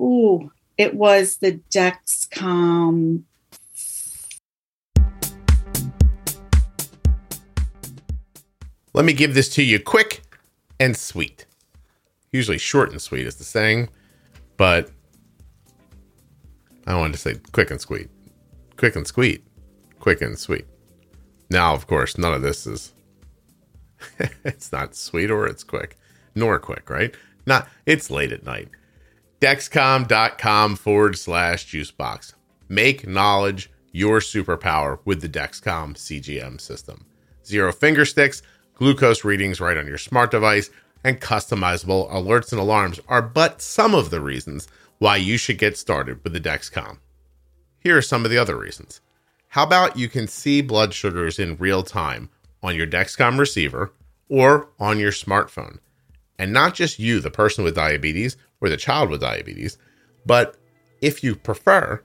Ooh, 0.00 0.50
it 0.76 0.94
was 0.94 1.36
the 1.36 1.60
Dexcom. 1.70 3.22
Let 8.92 9.04
me 9.04 9.12
give 9.12 9.34
this 9.34 9.48
to 9.54 9.62
you 9.62 9.80
quick 9.80 10.22
and 10.78 10.96
sweet. 10.96 11.46
Usually 12.30 12.58
short 12.58 12.90
and 12.90 13.02
sweet 13.02 13.26
is 13.26 13.36
the 13.36 13.44
saying, 13.44 13.88
but 14.56 14.90
I 16.86 16.96
wanted 16.96 17.14
to 17.14 17.18
say 17.18 17.36
quick 17.52 17.70
and 17.70 17.80
sweet. 17.80 18.10
Quick 18.76 18.96
and 18.96 19.06
sweet. 19.06 19.44
Quick 20.00 20.20
and 20.20 20.38
sweet. 20.38 20.66
Now, 21.50 21.74
of 21.74 21.86
course, 21.86 22.18
none 22.18 22.34
of 22.34 22.42
this 22.42 22.66
is 22.66 22.92
it's 24.44 24.72
not 24.72 24.94
sweet 24.94 25.30
or 25.30 25.46
it's 25.46 25.64
quick. 25.64 25.96
Nor 26.34 26.58
quick, 26.58 26.90
right? 26.90 27.14
Not 27.46 27.68
it's 27.86 28.10
late 28.10 28.32
at 28.32 28.44
night. 28.44 28.68
Dexcom.com 29.40 30.76
forward 30.76 31.18
slash 31.18 31.66
juicebox. 31.66 32.34
Make 32.68 33.06
knowledge 33.06 33.70
your 33.92 34.18
superpower 34.18 34.98
with 35.04 35.20
the 35.20 35.28
Dexcom 35.28 35.94
CGM 35.94 36.60
system. 36.60 37.06
Zero 37.46 37.72
finger 37.72 38.04
sticks, 38.04 38.42
glucose 38.74 39.24
readings 39.24 39.60
right 39.60 39.76
on 39.76 39.86
your 39.86 39.98
smart 39.98 40.30
device, 40.30 40.70
and 41.04 41.20
customizable 41.20 42.10
alerts 42.10 42.50
and 42.50 42.60
alarms 42.60 42.98
are 43.08 43.22
but 43.22 43.60
some 43.60 43.94
of 43.94 44.10
the 44.10 44.20
reasons 44.20 44.66
why 44.98 45.16
you 45.16 45.36
should 45.36 45.58
get 45.58 45.76
started 45.76 46.22
with 46.22 46.32
the 46.32 46.40
Dexcom. 46.40 46.98
Here 47.78 47.96
are 47.96 48.02
some 48.02 48.24
of 48.24 48.30
the 48.30 48.38
other 48.38 48.56
reasons. 48.56 49.00
How 49.48 49.64
about 49.64 49.96
you 49.96 50.08
can 50.08 50.26
see 50.26 50.62
blood 50.62 50.94
sugars 50.94 51.38
in 51.38 51.56
real 51.56 51.82
time 51.82 52.30
on 52.62 52.74
your 52.74 52.86
Dexcom 52.86 53.38
receiver 53.38 53.92
or 54.28 54.68
on 54.80 54.98
your 54.98 55.12
smartphone? 55.12 55.78
And 56.38 56.52
not 56.52 56.74
just 56.74 56.98
you, 56.98 57.20
the 57.20 57.30
person 57.30 57.62
with 57.62 57.76
diabetes 57.76 58.36
or 58.60 58.68
the 58.68 58.76
child 58.76 59.10
with 59.10 59.20
diabetes, 59.20 59.78
but 60.26 60.56
if 61.00 61.22
you 61.22 61.36
prefer, 61.36 62.02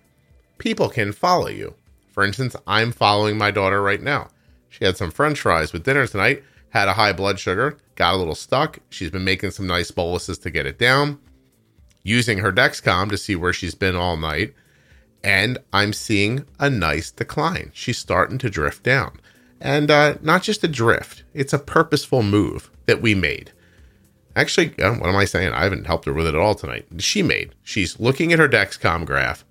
people 0.58 0.90
can 0.90 1.12
follow 1.12 1.48
you. 1.48 1.74
For 2.12 2.24
instance, 2.24 2.56
I'm 2.68 2.92
following 2.92 3.38
my 3.38 3.50
daughter 3.50 3.82
right 3.82 4.02
now. 4.02 4.28
She 4.68 4.86
had 4.86 4.98
some 4.98 5.10
french 5.10 5.40
fries 5.40 5.74
with 5.74 5.84
dinner 5.84 6.06
tonight, 6.06 6.44
had 6.70 6.88
a 6.88 6.94
high 6.94 7.14
blood 7.14 7.40
sugar, 7.40 7.78
got 7.96 8.14
a 8.14 8.18
little 8.18 8.36
stuck. 8.36 8.80
She's 8.90 9.10
been 9.10 9.24
making 9.24 9.52
some 9.52 9.66
nice 9.66 9.90
boluses 9.90 10.38
to 10.40 10.52
get 10.52 10.66
it 10.66 10.78
down, 10.78 11.20
using 12.10 12.40
her 12.40 12.52
Dexcom 12.52 13.10
to 13.10 13.18
see 13.18 13.36
where 13.36 13.54
she's 13.54 13.76
been 13.76 13.96
all 13.96 14.18
night. 14.18 14.54
And 15.24 15.58
I'm 15.72 15.94
seeing 15.94 16.46
a 16.60 16.70
nice 16.70 17.12
decline. 17.12 17.72
She's 17.74 17.98
starting 17.98 18.38
to 18.40 18.50
drift 18.50 18.84
down. 18.84 19.20
And 19.62 19.92
uh, 19.92 20.16
not 20.22 20.44
just 20.44 20.64
a 20.64 20.68
drift, 20.68 21.24
it's 21.34 21.54
a 21.54 21.60
purposeful 21.60 22.24
move 22.24 22.72
that 22.86 23.02
we 23.02 23.14
made. 23.14 23.52
Actually, 24.36 24.70
what 24.70 25.10
am 25.10 25.16
I 25.18 25.26
saying? 25.26 25.52
I 25.52 25.64
haven't 25.64 25.88
helped 25.88 26.06
her 26.06 26.14
with 26.14 26.28
it 26.28 26.36
at 26.36 26.40
all 26.40 26.56
tonight. 26.56 26.88
She 27.00 27.22
made. 27.22 27.54
She's 27.62 28.00
looking 28.00 28.32
at 28.32 28.40
her 28.40 28.48
Dexcom 28.48 29.06
graph, 29.06 29.44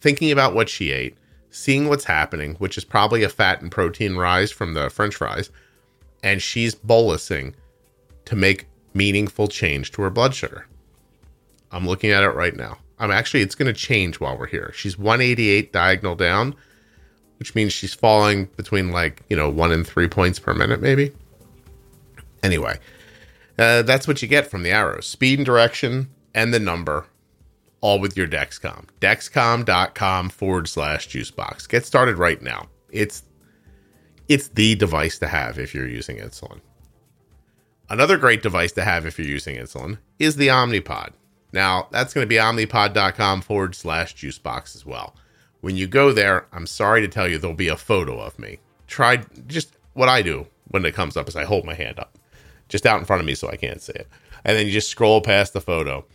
thinking 0.00 0.32
about 0.32 0.54
what 0.54 0.68
she 0.68 0.90
ate, 0.90 1.16
seeing 1.50 1.88
what's 1.88 2.04
happening, 2.04 2.54
which 2.56 2.76
is 2.76 2.84
probably 2.84 3.22
a 3.22 3.28
fat 3.28 3.62
and 3.62 3.70
protein 3.70 4.16
rise 4.16 4.50
from 4.50 4.74
the 4.74 4.90
french 4.90 5.14
fries, 5.14 5.50
and 6.24 6.42
she's 6.42 6.74
bolusing 6.74 7.54
to 8.24 8.34
make 8.34 8.66
meaningful 8.94 9.46
change 9.46 9.92
to 9.92 10.02
her 10.02 10.10
blood 10.10 10.34
sugar. 10.34 10.66
I'm 11.72 11.86
looking 11.86 12.10
at 12.10 12.22
it 12.22 12.30
right 12.30 12.56
now. 12.56 12.78
I'm 12.98 13.10
actually, 13.10 13.40
it's 13.40 13.54
going 13.54 13.72
to 13.72 13.78
change 13.78 14.20
while 14.20 14.36
we're 14.36 14.46
here. 14.46 14.72
She's 14.74 14.98
188 14.98 15.72
diagonal 15.72 16.14
down, 16.14 16.54
which 17.38 17.54
means 17.54 17.72
she's 17.72 17.94
falling 17.94 18.46
between 18.56 18.92
like, 18.92 19.22
you 19.28 19.36
know, 19.36 19.48
one 19.48 19.72
and 19.72 19.86
three 19.86 20.08
points 20.08 20.38
per 20.38 20.52
minute, 20.52 20.82
maybe. 20.82 21.12
Anyway, 22.42 22.78
uh, 23.58 23.82
that's 23.82 24.06
what 24.06 24.20
you 24.22 24.28
get 24.28 24.50
from 24.50 24.62
the 24.62 24.70
arrows 24.70 25.06
speed 25.06 25.38
and 25.38 25.46
direction 25.46 26.10
and 26.34 26.52
the 26.52 26.60
number, 26.60 27.06
all 27.80 27.98
with 27.98 28.16
your 28.16 28.28
Dexcom. 28.28 28.86
Dexcom.com 29.00 30.30
forward 30.30 30.68
slash 30.68 31.08
juicebox. 31.08 31.68
Get 31.68 31.86
started 31.86 32.18
right 32.18 32.40
now. 32.42 32.68
It's 32.90 33.22
it's 34.28 34.48
the 34.48 34.76
device 34.76 35.18
to 35.18 35.26
have 35.26 35.58
if 35.58 35.74
you're 35.74 35.88
using 35.88 36.18
insulin. 36.18 36.60
Another 37.88 38.16
great 38.16 38.42
device 38.42 38.70
to 38.72 38.84
have 38.84 39.04
if 39.04 39.18
you're 39.18 39.26
using 39.26 39.56
insulin 39.56 39.98
is 40.20 40.36
the 40.36 40.48
Omnipod. 40.48 41.10
Now, 41.52 41.88
that's 41.90 42.14
going 42.14 42.24
to 42.24 42.28
be 42.28 42.36
omnipod.com 42.36 43.42
forward 43.42 43.74
slash 43.74 44.14
juicebox 44.14 44.76
as 44.76 44.86
well. 44.86 45.16
When 45.60 45.76
you 45.76 45.86
go 45.86 46.12
there, 46.12 46.46
I'm 46.52 46.66
sorry 46.66 47.00
to 47.00 47.08
tell 47.08 47.28
you, 47.28 47.38
there'll 47.38 47.56
be 47.56 47.68
a 47.68 47.76
photo 47.76 48.20
of 48.20 48.38
me. 48.38 48.58
Try 48.86 49.24
just 49.46 49.76
what 49.94 50.08
I 50.08 50.22
do 50.22 50.46
when 50.68 50.84
it 50.84 50.94
comes 50.94 51.16
up 51.16 51.28
is 51.28 51.36
I 51.36 51.44
hold 51.44 51.64
my 51.64 51.74
hand 51.74 51.98
up 51.98 52.16
just 52.70 52.86
out 52.86 52.98
in 52.98 53.04
front 53.04 53.20
of 53.20 53.26
me 53.26 53.34
so 53.34 53.50
I 53.50 53.56
can't 53.56 53.82
see 53.82 53.92
it. 53.92 54.08
And 54.44 54.56
then 54.56 54.64
you 54.64 54.72
just 54.72 54.88
scroll 54.88 55.20
past 55.20 55.52
the 55.52 55.60
photo. 55.60 56.06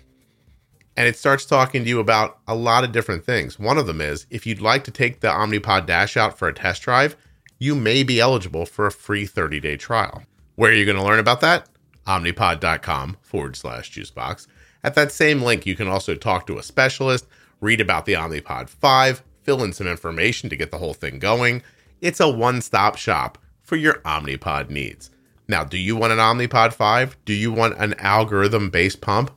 And 0.98 1.08
it 1.08 1.18
starts 1.18 1.46
talking 1.46 1.84
to 1.84 1.90
you 1.90 2.00
about 2.00 2.40
a 2.48 2.56
lot 2.56 2.84
of 2.84 2.94
different 2.94 3.26
things. 3.26 3.60
One 3.60 3.78
of 3.78 3.86
them 3.86 4.02
is 4.02 4.26
if 4.30 4.48
you'd 4.48 4.62
like 4.62 4.86
to 4.86 4.92
take 4.92 5.20
the 5.20 5.28
Omnipod 5.28 5.86
Dash 5.86 6.18
out 6.18 6.40
for 6.40 6.48
a 6.48 6.54
test 6.54 6.82
drive, 6.82 7.18
you 7.60 7.76
may 7.76 8.02
be 8.02 8.20
eligible 8.20 8.66
for 8.66 8.88
a 8.88 8.92
free 8.92 9.26
30 9.26 9.60
day 9.60 9.78
trial. 9.78 10.24
Where 10.56 10.72
are 10.72 10.74
you 10.74 10.86
going 10.86 10.98
to 10.98 11.04
learn 11.04 11.20
about 11.20 11.42
that? 11.42 11.68
Omnipod.com 12.08 13.18
forward 13.22 13.58
slash 13.58 13.92
juicebox. 13.92 14.48
At 14.86 14.94
that 14.94 15.12
same 15.12 15.42
link, 15.42 15.66
you 15.66 15.76
can 15.76 15.88
also 15.88 16.14
talk 16.14 16.46
to 16.46 16.60
a 16.60 16.64
specialist, 16.64 17.26
read 17.60 17.82
about 17.82 18.06
the 18.06 18.14
Omnipod 18.14 18.70
5, 18.70 19.24
fill 19.42 19.64
in 19.64 19.74
some 19.74 19.88
information 19.88 20.48
to 20.52 20.56
get 20.56 20.70
the 20.70 20.78
whole 20.78 20.94
thing 20.94 21.18
going. 21.18 21.64
It's 22.02 22.20
a 22.20 22.30
one 22.30 22.62
stop 22.62 22.96
shop 22.96 23.40
for 23.64 23.78
your 23.78 23.96
Omnipod 24.02 24.70
needs. 24.70 25.10
Now, 25.48 25.64
do 25.64 25.80
you 25.80 25.96
want 25.96 26.14
an 26.14 26.20
Omnipod 26.20 26.72
5? 26.72 27.18
Do 27.26 27.34
you 27.34 27.52
want 27.52 27.80
an 27.80 27.96
algorithm 27.96 28.70
based 28.70 29.02
pump? 29.02 29.32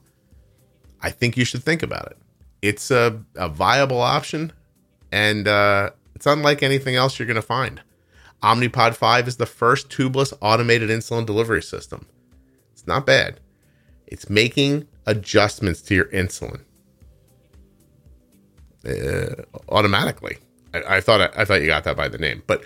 I 1.01 1.09
think 1.09 1.39
you 1.39 1.47
should 1.47 1.65
think 1.65 1.83
about 1.83 2.09
it. 2.09 2.19
It's 2.61 2.91
a, 2.91 3.19
a 3.35 3.49
viable 3.49 4.03
option, 4.03 4.53
and 5.11 5.49
uh, 5.49 5.93
it's 6.15 6.27
unlike 6.27 6.63
anything 6.63 6.95
else 6.95 7.19
you're 7.19 7.25
going 7.25 7.37
to 7.37 7.43
find. 7.43 7.81
Omnipod 8.43 8.95
5 8.97 9.27
is 9.27 9.39
the 9.39 9.47
first 9.47 9.89
tubeless 9.89 10.37
automated 10.43 10.91
insulin 10.91 11.25
delivery 11.25 11.63
system. 11.63 12.05
It's 12.75 12.87
not 12.87 13.07
bad. 13.07 13.41
It's 14.07 14.29
making 14.29 14.87
adjustments 15.09 15.81
to 15.81 15.95
your 15.95 16.05
insulin 16.07 16.61
uh, 18.87 19.43
automatically. 19.71 20.39
I, 20.75 20.97
I 20.97 21.01
thought 21.01 21.21
I, 21.21 21.31
I, 21.43 21.45
thought 21.45 21.63
you 21.63 21.67
got 21.67 21.85
that 21.85 21.97
by 21.97 22.09
the 22.09 22.19
name, 22.19 22.43
but 22.47 22.63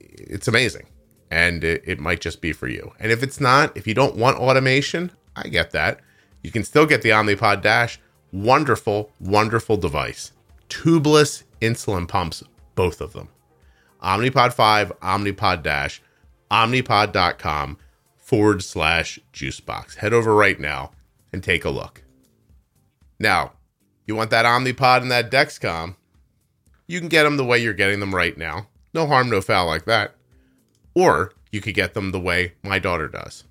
it's 0.00 0.48
amazing, 0.48 0.86
and 1.30 1.62
it, 1.64 1.82
it 1.84 1.98
might 1.98 2.20
just 2.20 2.40
be 2.40 2.52
for 2.52 2.68
you. 2.68 2.92
And 3.00 3.12
if 3.12 3.22
it's 3.22 3.40
not, 3.40 3.76
if 3.76 3.86
you 3.86 3.94
don't 3.94 4.16
want 4.16 4.38
automation, 4.38 5.10
I 5.34 5.48
get 5.48 5.72
that. 5.72 6.00
You 6.42 6.50
can 6.50 6.64
still 6.64 6.86
get 6.86 7.02
the 7.02 7.10
Omnipod 7.10 7.62
Dash. 7.62 8.00
Wonderful, 8.32 9.10
wonderful 9.20 9.76
device. 9.76 10.32
Tubeless 10.68 11.42
insulin 11.60 12.06
pumps, 12.06 12.42
both 12.74 13.00
of 13.00 13.12
them. 13.12 13.28
Omnipod 14.02 14.52
5, 14.52 14.92
Omnipod 15.00 15.62
Dash, 15.62 16.00
omnipod.com 16.50 17.78
forward 18.16 18.62
slash 18.62 19.18
juicebox. 19.32 19.96
Head 19.96 20.12
over 20.12 20.34
right 20.34 20.60
now 20.60 20.92
and 21.36 21.44
take 21.44 21.66
a 21.66 21.70
look. 21.70 22.02
Now, 23.20 23.52
you 24.06 24.16
want 24.16 24.30
that 24.30 24.46
Omnipod 24.46 25.02
and 25.02 25.10
that 25.10 25.30
Dexcom? 25.30 25.96
You 26.86 26.98
can 26.98 27.10
get 27.10 27.24
them 27.24 27.36
the 27.36 27.44
way 27.44 27.58
you're 27.58 27.74
getting 27.74 28.00
them 28.00 28.14
right 28.14 28.36
now. 28.38 28.68
No 28.94 29.06
harm, 29.06 29.28
no 29.28 29.42
foul 29.42 29.66
like 29.66 29.84
that. 29.84 30.14
Or 30.94 31.34
you 31.52 31.60
could 31.60 31.74
get 31.74 31.92
them 31.92 32.10
the 32.10 32.20
way 32.20 32.54
my 32.62 32.78
daughter 32.78 33.06
does 33.06 33.44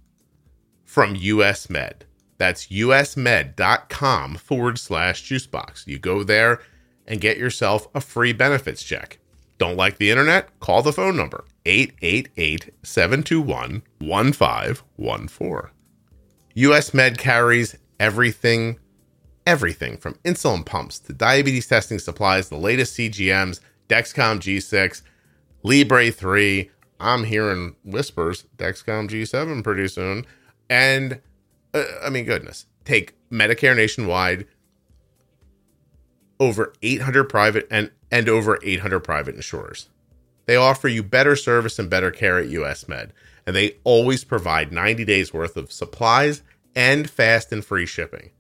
from 0.84 1.16
US 1.16 1.70
Med. 1.70 2.06
That's 2.40 2.68
usmed.com 2.68 4.36
forward 4.36 4.80
slash 4.80 5.24
juicebox. 5.24 5.86
You 5.86 6.00
go 6.00 6.24
there 6.24 6.62
and 7.06 7.22
get 7.22 7.38
yourself 7.38 7.88
a 7.94 8.02
free 8.02 8.34
benefits 8.34 8.82
check. 8.82 9.20
Don't 9.60 9.78
like 9.78 9.98
the 9.98 10.10
internet? 10.10 10.60
Call 10.60 10.82
the 10.82 10.92
phone 10.92 11.16
number 11.16 11.46
888 11.68 12.72
721 12.82 13.84
1514. 14.00 15.75
US 16.56 16.94
Med 16.94 17.18
carries 17.18 17.76
everything, 18.00 18.80
everything 19.46 19.98
from 19.98 20.16
insulin 20.24 20.66
pumps 20.66 21.00
to 21.00 21.14
diabetes 21.14 21.68
testing 21.68 22.00
supplies, 22.00 22.50
the 22.50 22.58
latest 22.58 22.98
CGMs, 22.98 23.60
Dexcom 23.90 24.40
G6, 24.40 25.02
Libre 25.64 26.12
3. 26.12 26.72
I'm 27.00 27.26
hearing 27.26 27.76
whispers, 27.84 28.46
Dexcom 28.58 29.10
G7 29.10 29.64
pretty 29.64 29.90
soon. 29.90 30.26
And 30.70 31.22
uh, 31.74 31.84
I 32.02 32.10
mean, 32.10 32.24
goodness, 32.26 32.68
take 32.86 33.16
Medicare 33.30 33.76
nationwide, 33.76 34.48
over 36.40 36.74
800 36.82 37.26
private 37.26 37.68
and 37.70 37.92
and 38.12 38.30
over 38.30 38.60
800 38.64 39.02
private 39.02 39.36
insurers. 39.36 39.90
They 40.46 40.56
offer 40.56 40.88
you 40.88 41.04
better 41.04 41.36
service 41.36 41.80
and 41.80 41.90
better 41.90 42.12
care 42.12 42.40
at 42.40 42.48
US 42.50 42.88
Med, 42.88 43.12
and 43.46 43.56
they 43.56 43.78
always 43.84 44.24
provide 44.24 44.72
90 44.72 45.06
days 45.06 45.34
worth 45.34 45.58
of 45.58 45.72
supplies 45.72 46.42
and 46.76 47.10
fast 47.10 47.52
and 47.52 47.64
free 47.64 47.86
shipping. 47.86 48.32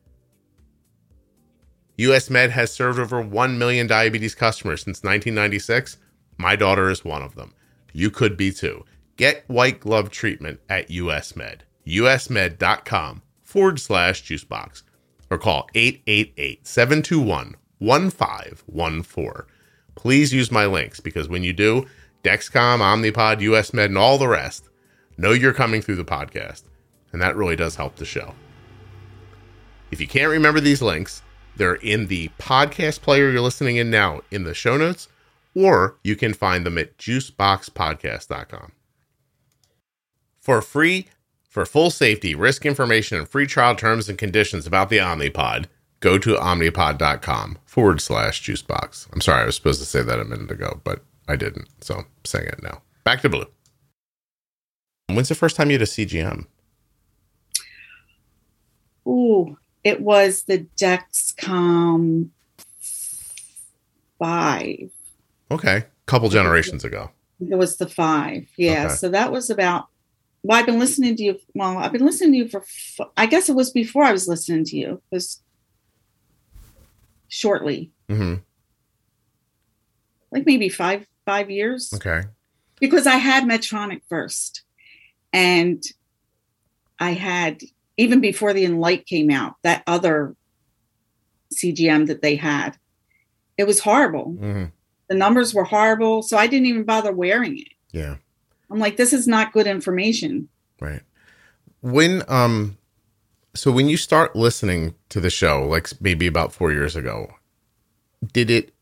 US 1.97 2.29
Med 2.29 2.51
has 2.51 2.73
served 2.73 2.99
over 2.99 3.21
1 3.21 3.57
million 3.57 3.87
diabetes 3.87 4.35
customers 4.35 4.81
since 4.81 5.03
1996. 5.03 5.97
My 6.37 6.55
daughter 6.55 6.89
is 6.89 7.05
one 7.05 7.21
of 7.21 7.35
them. 7.35 7.53
You 7.93 8.09
could 8.09 8.35
be 8.35 8.51
too. 8.51 8.83
Get 9.15 9.45
white 9.47 9.79
glove 9.79 10.09
treatment 10.09 10.59
at 10.69 10.91
US 10.91 11.35
Med. 11.35 11.63
usmed.com 11.87 13.21
forward 13.43 13.79
slash 13.79 14.23
juicebox 14.23 14.83
or 15.29 15.37
call 15.37 15.69
888 15.73 16.67
721 16.67 17.55
1514 17.79 19.55
please 19.95 20.33
use 20.33 20.51
my 20.51 20.65
links 20.65 20.99
because 20.99 21.27
when 21.27 21.43
you 21.43 21.53
do, 21.53 21.85
Dexcom, 22.23 22.79
Omnipod, 22.79 23.41
US 23.41 23.73
Med, 23.73 23.89
and 23.89 23.97
all 23.97 24.17
the 24.17 24.27
rest 24.27 24.69
know 25.17 25.31
you're 25.31 25.53
coming 25.53 25.81
through 25.81 25.95
the 25.95 26.05
podcast. 26.05 26.63
And 27.11 27.21
that 27.21 27.35
really 27.35 27.55
does 27.55 27.75
help 27.75 27.95
the 27.95 28.05
show. 28.05 28.33
If 29.91 30.01
you 30.01 30.07
can't 30.07 30.31
remember 30.31 30.59
these 30.59 30.81
links, 30.81 31.21
they're 31.55 31.75
in 31.75 32.07
the 32.07 32.29
podcast 32.39 33.01
player 33.01 33.31
you're 33.31 33.41
listening 33.41 33.77
in 33.77 33.89
now 33.89 34.21
in 34.31 34.43
the 34.43 34.53
show 34.53 34.75
notes, 34.75 35.07
or 35.53 35.95
you 36.03 36.15
can 36.15 36.33
find 36.33 36.65
them 36.65 36.77
at 36.77 36.97
juiceboxpodcast.com. 36.97 38.71
For 40.41 40.61
free, 40.61 41.07
for 41.47 41.65
full 41.65 41.89
safety, 41.89 42.35
risk 42.35 42.65
information, 42.65 43.17
and 43.17 43.29
free 43.29 43.47
trial 43.47 43.75
terms 43.75 44.09
and 44.09 44.17
conditions 44.17 44.67
about 44.67 44.89
the 44.89 44.97
Omnipod, 44.97 45.67
go 46.01 46.17
to 46.17 46.35
omnipod.com 46.35 47.59
forward 47.63 48.01
slash 48.01 48.43
juicebox. 48.43 49.07
I'm 49.13 49.21
sorry, 49.21 49.43
I 49.43 49.45
was 49.45 49.55
supposed 49.55 49.79
to 49.79 49.85
say 49.85 50.01
that 50.01 50.19
a 50.19 50.25
minute 50.25 50.51
ago, 50.51 50.81
but 50.83 51.03
I 51.27 51.37
didn't. 51.37 51.69
So 51.81 51.95
I'm 51.95 52.05
saying 52.25 52.47
it 52.47 52.61
now. 52.61 52.81
Back 53.05 53.21
to 53.21 53.29
blue. 53.29 53.45
When's 55.07 55.29
the 55.29 55.35
first 55.35 55.55
time 55.55 55.69
you 55.69 55.75
had 55.75 55.81
a 55.81 55.85
CGM? 55.85 56.45
Ooh, 59.07 59.57
it 59.83 60.01
was 60.01 60.43
the 60.43 60.65
Dexcom 60.77 62.29
five. 64.19 64.89
Okay. 65.51 65.77
A 65.77 65.85
couple 66.07 66.29
generations 66.29 66.83
ago. 66.83 67.11
It 67.39 67.55
was 67.55 67.77
the 67.77 67.87
five. 67.87 68.47
Yeah. 68.57 68.85
Okay. 68.85 68.95
So 68.95 69.09
that 69.09 69.31
was 69.31 69.49
about. 69.49 69.87
Well, 70.43 70.57
I've 70.59 70.65
been 70.65 70.79
listening 70.79 71.15
to 71.17 71.23
you. 71.23 71.39
Well, 71.53 71.77
I've 71.77 71.91
been 71.91 72.05
listening 72.05 72.31
to 72.33 72.37
you 72.37 72.47
for. 72.49 72.63
I 73.17 73.25
guess 73.25 73.49
it 73.49 73.55
was 73.55 73.71
before 73.71 74.03
I 74.03 74.11
was 74.11 74.27
listening 74.27 74.63
to 74.65 74.77
you. 74.77 75.01
It 75.11 75.15
was 75.15 75.41
shortly, 77.27 77.91
hmm 78.07 78.35
like 80.31 80.45
maybe 80.45 80.69
five 80.69 81.05
five 81.25 81.49
years. 81.49 81.91
Okay. 81.93 82.21
because 82.79 83.07
I 83.07 83.15
had 83.15 83.43
Medtronic 83.45 84.01
first, 84.07 84.63
and 85.35 85.83
I 86.97 87.11
had 87.11 87.61
even 87.97 88.21
before 88.21 88.53
the 88.53 88.65
Enlite 88.65 89.05
came 89.05 89.29
out, 89.29 89.55
that 89.63 89.83
other 89.85 90.35
CGM 91.53 92.07
that 92.07 92.21
they 92.21 92.35
had, 92.35 92.77
it 93.57 93.67
was 93.67 93.79
horrible. 93.79 94.31
hmm 94.31 94.65
The 95.09 95.15
numbers 95.15 95.53
were 95.53 95.65
horrible, 95.65 96.23
so 96.23 96.37
I 96.37 96.47
didn't 96.47 96.67
even 96.67 96.83
bother 96.83 97.11
wearing 97.11 97.59
it. 97.59 97.73
Yeah. 97.91 98.15
I'm 98.71 98.79
like, 98.79 98.97
this 98.97 99.13
is 99.13 99.27
not 99.27 99.53
good 99.53 99.67
information. 99.67 100.47
Right. 100.79 101.01
When 101.81 102.23
um 102.27 102.77
so 103.53 103.71
when 103.71 103.87
you 103.87 103.97
start 103.97 104.35
listening 104.35 104.95
to 105.09 105.19
the 105.21 105.29
show, 105.29 105.65
like 105.65 105.89
maybe 106.01 106.27
about 106.27 106.53
four 106.53 106.71
years 106.71 106.95
ago, 106.95 107.33
did 108.33 108.49
it 108.49 108.73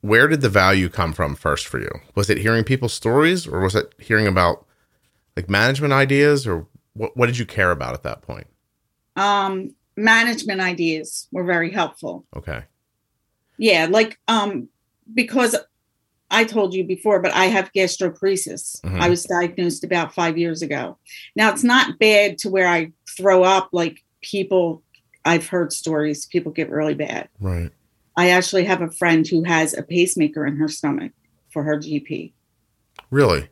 where 0.00 0.28
did 0.28 0.40
the 0.40 0.48
value 0.48 0.88
come 0.88 1.12
from 1.12 1.34
first 1.34 1.66
for 1.66 1.78
you? 1.78 1.90
Was 2.14 2.30
it 2.30 2.38
hearing 2.38 2.64
people's 2.64 2.94
stories 2.94 3.46
or 3.46 3.60
was 3.60 3.74
it 3.74 3.94
hearing 3.98 4.26
about 4.26 4.66
like 5.36 5.48
management 5.48 5.92
ideas 5.92 6.46
or 6.46 6.66
what 6.94 7.16
what 7.16 7.26
did 7.26 7.38
you 7.38 7.46
care 7.46 7.70
about 7.70 7.94
at 7.94 8.02
that 8.02 8.22
point? 8.22 8.46
Um, 9.16 9.74
management 9.96 10.60
ideas 10.60 11.28
were 11.32 11.44
very 11.44 11.70
helpful. 11.70 12.24
Okay. 12.36 12.64
Yeah, 13.58 13.86
like 13.90 14.18
um, 14.28 14.68
because 15.12 15.56
I 16.30 16.44
told 16.44 16.74
you 16.74 16.84
before, 16.84 17.20
but 17.20 17.32
I 17.32 17.46
have 17.46 17.72
gastroparesis. 17.72 18.80
Mhm. 18.82 19.00
I 19.00 19.08
was 19.08 19.24
diagnosed 19.24 19.84
about 19.84 20.14
five 20.14 20.38
years 20.38 20.62
ago. 20.62 20.96
Now 21.36 21.50
it's 21.52 21.64
not 21.64 21.98
bad 21.98 22.38
to 22.38 22.50
where 22.50 22.68
I 22.68 22.92
throw 23.16 23.42
up. 23.42 23.70
Like 23.72 24.04
people, 24.22 24.82
I've 25.24 25.48
heard 25.48 25.72
stories. 25.72 26.26
People 26.26 26.52
get 26.52 26.70
really 26.70 26.94
bad. 26.94 27.28
Right. 27.40 27.70
I 28.16 28.30
actually 28.30 28.64
have 28.64 28.82
a 28.82 28.90
friend 28.90 29.26
who 29.26 29.44
has 29.44 29.74
a 29.76 29.82
pacemaker 29.82 30.46
in 30.46 30.56
her 30.56 30.68
stomach 30.68 31.12
for 31.52 31.62
her 31.62 31.76
GP. 31.78 32.32
Really? 33.10 33.48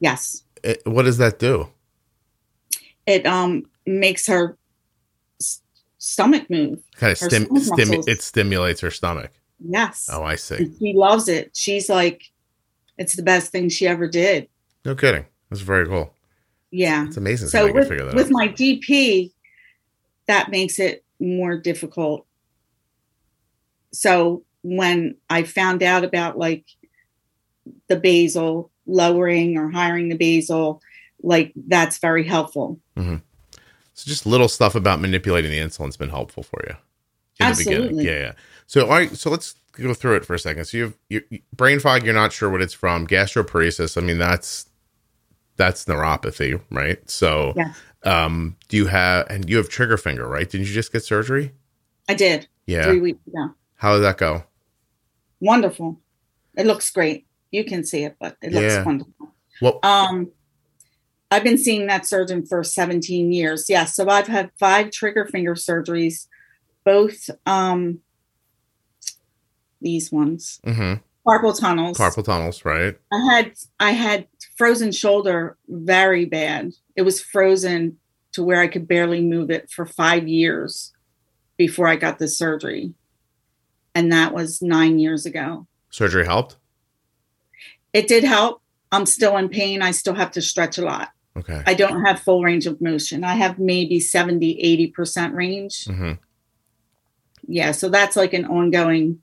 Yes, 0.00 0.43
It, 0.64 0.82
what 0.86 1.02
does 1.04 1.18
that 1.18 1.38
do? 1.38 1.68
it 3.06 3.26
um 3.26 3.64
makes 3.86 4.26
her 4.26 4.56
s- 5.38 5.60
stomach 5.98 6.48
move. 6.48 6.82
Kind 6.96 7.12
of 7.12 7.18
stim, 7.18 7.48
it 7.52 8.22
stimulates 8.22 8.80
her 8.80 8.90
stomach. 8.90 9.30
Yes, 9.60 10.08
Oh, 10.10 10.22
I 10.22 10.36
see. 10.36 10.56
And 10.56 10.76
she 10.78 10.94
loves 10.94 11.28
it. 11.28 11.50
She's 11.54 11.88
like, 11.88 12.24
it's 12.98 13.14
the 13.14 13.22
best 13.22 13.52
thing 13.52 13.68
she 13.68 13.86
ever 13.86 14.08
did. 14.08 14.48
No 14.86 14.94
kidding. 14.94 15.26
That's 15.50 15.60
very 15.60 15.86
cool. 15.86 16.14
Yeah. 16.70 17.06
It's 17.06 17.16
amazing 17.16 17.48
so 17.48 17.58
how 17.58 17.64
they 17.66 17.72
can 17.72 17.78
with, 17.80 17.88
figure 17.88 18.04
that 18.06 18.14
with 18.14 18.30
my 18.30 18.48
DP, 18.48 19.32
that 20.26 20.50
makes 20.50 20.78
it 20.78 21.04
more 21.20 21.56
difficult. 21.58 22.26
So 23.92 24.44
when 24.62 25.16
I 25.30 25.42
found 25.44 25.82
out 25.82 26.04
about 26.04 26.38
like 26.38 26.64
the 27.88 27.96
basal 27.96 28.70
lowering 28.86 29.56
or 29.58 29.70
hiring 29.70 30.08
the 30.08 30.16
basal, 30.16 30.82
like 31.22 31.52
that's 31.56 31.98
very 31.98 32.24
helpful. 32.24 32.78
So 32.96 33.20
just 34.10 34.26
little 34.26 34.48
stuff 34.48 34.74
about 34.74 35.00
manipulating 35.00 35.50
the 35.50 35.58
insulin's 35.58 35.96
been 35.96 36.08
helpful 36.10 36.42
for 36.42 36.60
you. 36.66 36.74
In 37.40 37.50
the 37.52 37.56
beginning. 37.56 37.82
Absolutely. 37.82 38.04
Yeah, 38.06 38.18
yeah. 38.20 38.32
So 38.66 38.82
all 38.86 38.90
right, 38.92 39.16
so 39.16 39.30
let's 39.30 39.54
go 39.72 39.94
through 39.94 40.16
it 40.16 40.24
for 40.24 40.34
a 40.34 40.38
second. 40.38 40.64
So 40.64 40.76
you 40.76 40.82
have 40.84 40.94
you, 41.08 41.22
brain 41.54 41.78
fog, 41.80 42.04
you're 42.04 42.14
not 42.14 42.32
sure 42.32 42.50
what 42.50 42.62
it's 42.62 42.74
from. 42.74 43.06
Gastroparesis, 43.06 43.96
I 43.96 44.04
mean 44.04 44.18
that's 44.18 44.66
that's 45.56 45.84
neuropathy, 45.84 46.60
right? 46.70 47.08
So 47.08 47.52
Yes. 47.56 47.76
um 48.02 48.56
do 48.68 48.76
you 48.76 48.86
have 48.86 49.28
and 49.30 49.48
you 49.48 49.56
have 49.58 49.68
trigger 49.68 49.96
finger, 49.96 50.26
right? 50.26 50.48
Didn't 50.48 50.66
you 50.66 50.72
just 50.72 50.92
get 50.92 51.04
surgery? 51.04 51.52
I 52.08 52.14
did 52.14 52.48
Yeah. 52.66 52.84
three 52.84 53.00
weeks 53.00 53.26
ago. 53.26 53.54
How 53.76 53.94
did 53.94 54.00
that 54.00 54.18
go? 54.18 54.44
Wonderful. 55.40 56.00
It 56.56 56.66
looks 56.66 56.90
great. 56.90 57.23
You 57.54 57.62
can 57.64 57.84
see 57.84 58.02
it, 58.02 58.16
but 58.20 58.36
it 58.42 58.52
looks 58.52 58.74
Yeah. 58.74 58.84
wonderful. 58.84 59.32
Well 59.62 59.78
Um, 59.84 60.32
I've 61.30 61.44
been 61.44 61.56
seeing 61.58 61.86
that 61.86 62.04
surgeon 62.06 62.44
for 62.44 62.64
17 62.64 63.30
years. 63.32 63.66
Yes. 63.68 63.94
so 63.94 64.08
I've 64.08 64.26
had 64.26 64.50
five 64.58 64.90
trigger 64.90 65.24
finger 65.26 65.54
surgeries, 65.54 66.26
both 66.84 67.30
um, 67.46 68.00
these 69.80 70.10
ones, 70.10 70.60
mhm. 70.66 71.00
carpal 71.26 71.58
tunnels. 71.58 71.96
carpal 71.96 72.24
tunnels, 72.24 72.64
right? 72.64 72.96
I 73.12 73.18
had 73.32 73.52
I 73.78 73.92
had 73.92 74.26
frozen 74.56 74.90
shoulder 74.90 75.56
very 75.68 76.24
bad. 76.24 76.72
It 76.96 77.02
was 77.02 77.20
frozen 77.20 77.98
to 78.32 78.42
where 78.42 78.60
I 78.60 78.66
could 78.66 78.88
barely 78.88 79.20
move 79.20 79.50
it 79.50 79.70
for 79.70 79.86
five 79.86 80.26
years 80.26 80.92
before 81.56 81.86
I 81.86 81.94
got 81.96 82.18
the 82.18 82.26
surgery, 82.26 82.94
and 83.94 84.10
that 84.12 84.34
was 84.34 84.60
nine 84.60 84.98
years 84.98 85.24
ago. 85.26 85.66
Surgery 85.90 86.24
helped? 86.26 86.56
It 87.94 88.08
did 88.08 88.24
help. 88.24 88.60
I'm 88.92 89.06
still 89.06 89.36
in 89.38 89.48
pain. 89.48 89.80
I 89.80 89.92
still 89.92 90.14
have 90.14 90.32
to 90.32 90.42
stretch 90.42 90.76
a 90.76 90.82
lot. 90.82 91.08
Okay. 91.36 91.62
I 91.66 91.74
don't 91.74 92.04
have 92.04 92.20
full 92.20 92.42
range 92.42 92.66
of 92.66 92.80
motion. 92.80 93.24
I 93.24 93.34
have 93.34 93.58
maybe 93.58 93.98
70, 94.00 94.92
80% 94.96 95.32
range. 95.34 95.86
hmm 95.86 96.12
Yeah. 97.48 97.72
So 97.72 97.88
that's 97.88 98.16
like 98.16 98.32
an 98.34 98.44
ongoing 98.44 99.22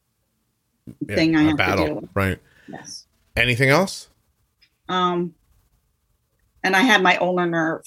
thing 1.08 1.36
I 1.36 1.44
have 1.44 1.58
to 1.58 1.76
deal 1.86 1.96
with. 1.96 2.10
right? 2.14 2.40
Yes. 2.68 3.06
Anything 3.36 3.70
else? 3.70 4.10
Um, 4.90 5.36
and 6.64 6.76
I 6.76 6.82
have 6.82 7.02
my 7.02 7.18
ulnar 7.18 7.46
nerve. 7.48 7.86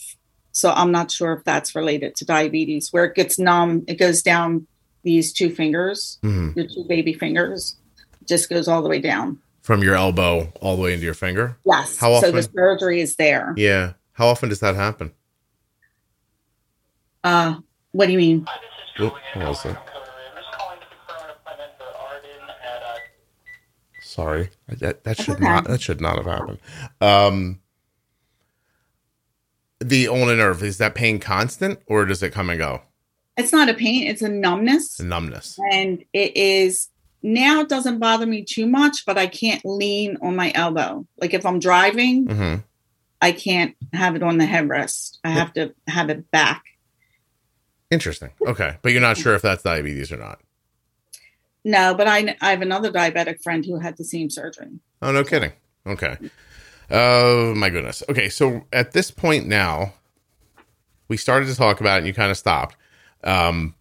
So 0.53 0.71
I'm 0.71 0.93
not 0.93 1.11
sure 1.11 1.33
if 1.35 1.45
that's 1.45 1.75
related 1.75 2.15
to 2.17 2.25
diabetes, 2.25 2.93
where 2.93 3.05
it 3.05 3.15
gets 3.15 3.39
numb. 3.39 3.85
It 3.89 3.97
goes 3.99 4.23
down 4.23 4.67
these 5.03 5.33
two 5.33 5.51
fingers, 5.51 6.19
hmm 6.23 6.51
your 6.57 6.67
two 6.67 6.85
baby 6.89 7.13
fingers, 7.13 7.77
just 8.27 8.49
goes 8.49 8.69
all 8.69 8.81
the 8.83 8.89
way 8.89 9.01
down. 9.01 9.39
From 9.65 9.83
your 9.83 9.95
elbow 9.95 10.53
all 10.61 10.77
the 10.77 10.83
way 10.83 10.93
into 10.93 11.07
your 11.07 11.15
finger? 11.15 11.57
Yes. 11.65 11.97
How 11.97 12.21
So 12.21 12.31
the 12.31 12.43
surgery 12.43 13.01
is 13.01 13.17
there. 13.17 13.55
Yeah. 13.57 13.95
How 14.13 14.27
often 14.27 14.51
does 14.51 14.61
that 14.61 14.75
happen? 14.75 15.11
Uh, 17.25 17.61
what 17.93 18.05
do 18.05 18.13
you 18.13 18.19
mean? 18.19 18.47
Oop, 19.01 19.15
what 19.33 19.49
was 19.49 19.63
that? 19.63 19.89
Sorry, 24.03 24.51
that 24.69 25.03
that 25.05 25.17
should 25.17 25.37
okay. 25.37 25.45
not 25.45 25.65
that 25.65 25.81
should 25.81 26.03
not 26.03 26.19
have 26.19 26.27
happened. 26.27 26.59
Um, 27.01 27.61
the 29.81 30.09
ulnar 30.09 30.37
nerve 30.37 30.63
is 30.63 30.77
that 30.77 30.95
pain 30.95 31.19
constant 31.19 31.81
or 31.87 32.05
does 32.05 32.23
it 32.23 32.35
come 32.35 32.51
and 32.51 32.59
go? 32.59 32.83
It's 33.39 33.51
not 33.51 33.71
a 33.71 33.75
pain, 33.75 34.07
it's 34.07 34.21
a 34.21 34.29
numbness. 34.29 34.99
The 34.99 35.05
numbness. 35.05 35.59
and 35.73 36.05
it 36.13 36.37
is 36.37 36.91
now 37.27 37.61
it 37.61 37.69
doesn't 37.71 37.99
bother 37.99 38.27
me 38.27 38.45
too 38.45 38.67
much 38.67 39.05
but 39.07 39.17
i 39.19 39.27
can't 39.27 39.65
lean 39.65 40.17
on 40.23 40.37
my 40.37 40.53
elbow 40.55 41.05
like 41.17 41.33
if 41.35 41.45
i'm 41.47 41.59
driving 41.59 42.27
hmm 42.27 42.55
i 43.23 43.33
can't 43.33 43.75
have 43.95 44.15
it 44.15 44.23
on 44.23 44.37
the 44.39 44.45
headrest 44.45 45.17
i 45.25 45.31
have 45.31 45.53
to 45.55 45.75
have 45.89 46.11
it 46.11 46.31
back 46.31 46.63
Interesting. 47.91 48.31
Okay, 48.45 48.77
but 48.83 48.91
you're 48.93 49.01
not 49.01 49.17
sure 49.17 49.35
if 49.35 49.43
that's 49.43 49.63
diabetes 49.63 50.11
or 50.13 50.17
not. 50.17 50.41
no 51.65 51.95
but 51.95 52.07
i 52.07 52.37
i 52.41 52.51
have 52.51 52.61
another 52.63 52.91
diabetic 52.93 53.43
friend 53.43 53.65
who 53.65 53.79
had 53.79 53.97
the 53.97 54.05
same 54.05 54.29
surgery 54.31 54.79
Oh, 55.03 55.13
no 55.13 55.23
kidding. 55.23 55.53
Okay. 55.87 56.17
Oh 56.91 57.55
my 57.55 57.69
goodness. 57.69 58.03
Okay, 58.09 58.31
so 58.31 58.65
at 58.73 58.93
this 58.93 59.11
point 59.11 59.47
now, 59.47 59.93
we 61.09 61.19
started 61.19 61.47
to 61.47 61.55
talk 61.55 61.81
about 61.81 61.97
it, 61.97 61.99
and 61.99 62.07
you 62.07 62.15
kind 62.15 62.31
of 62.31 62.39
stopped. 62.39 62.77
Um, 63.23 63.75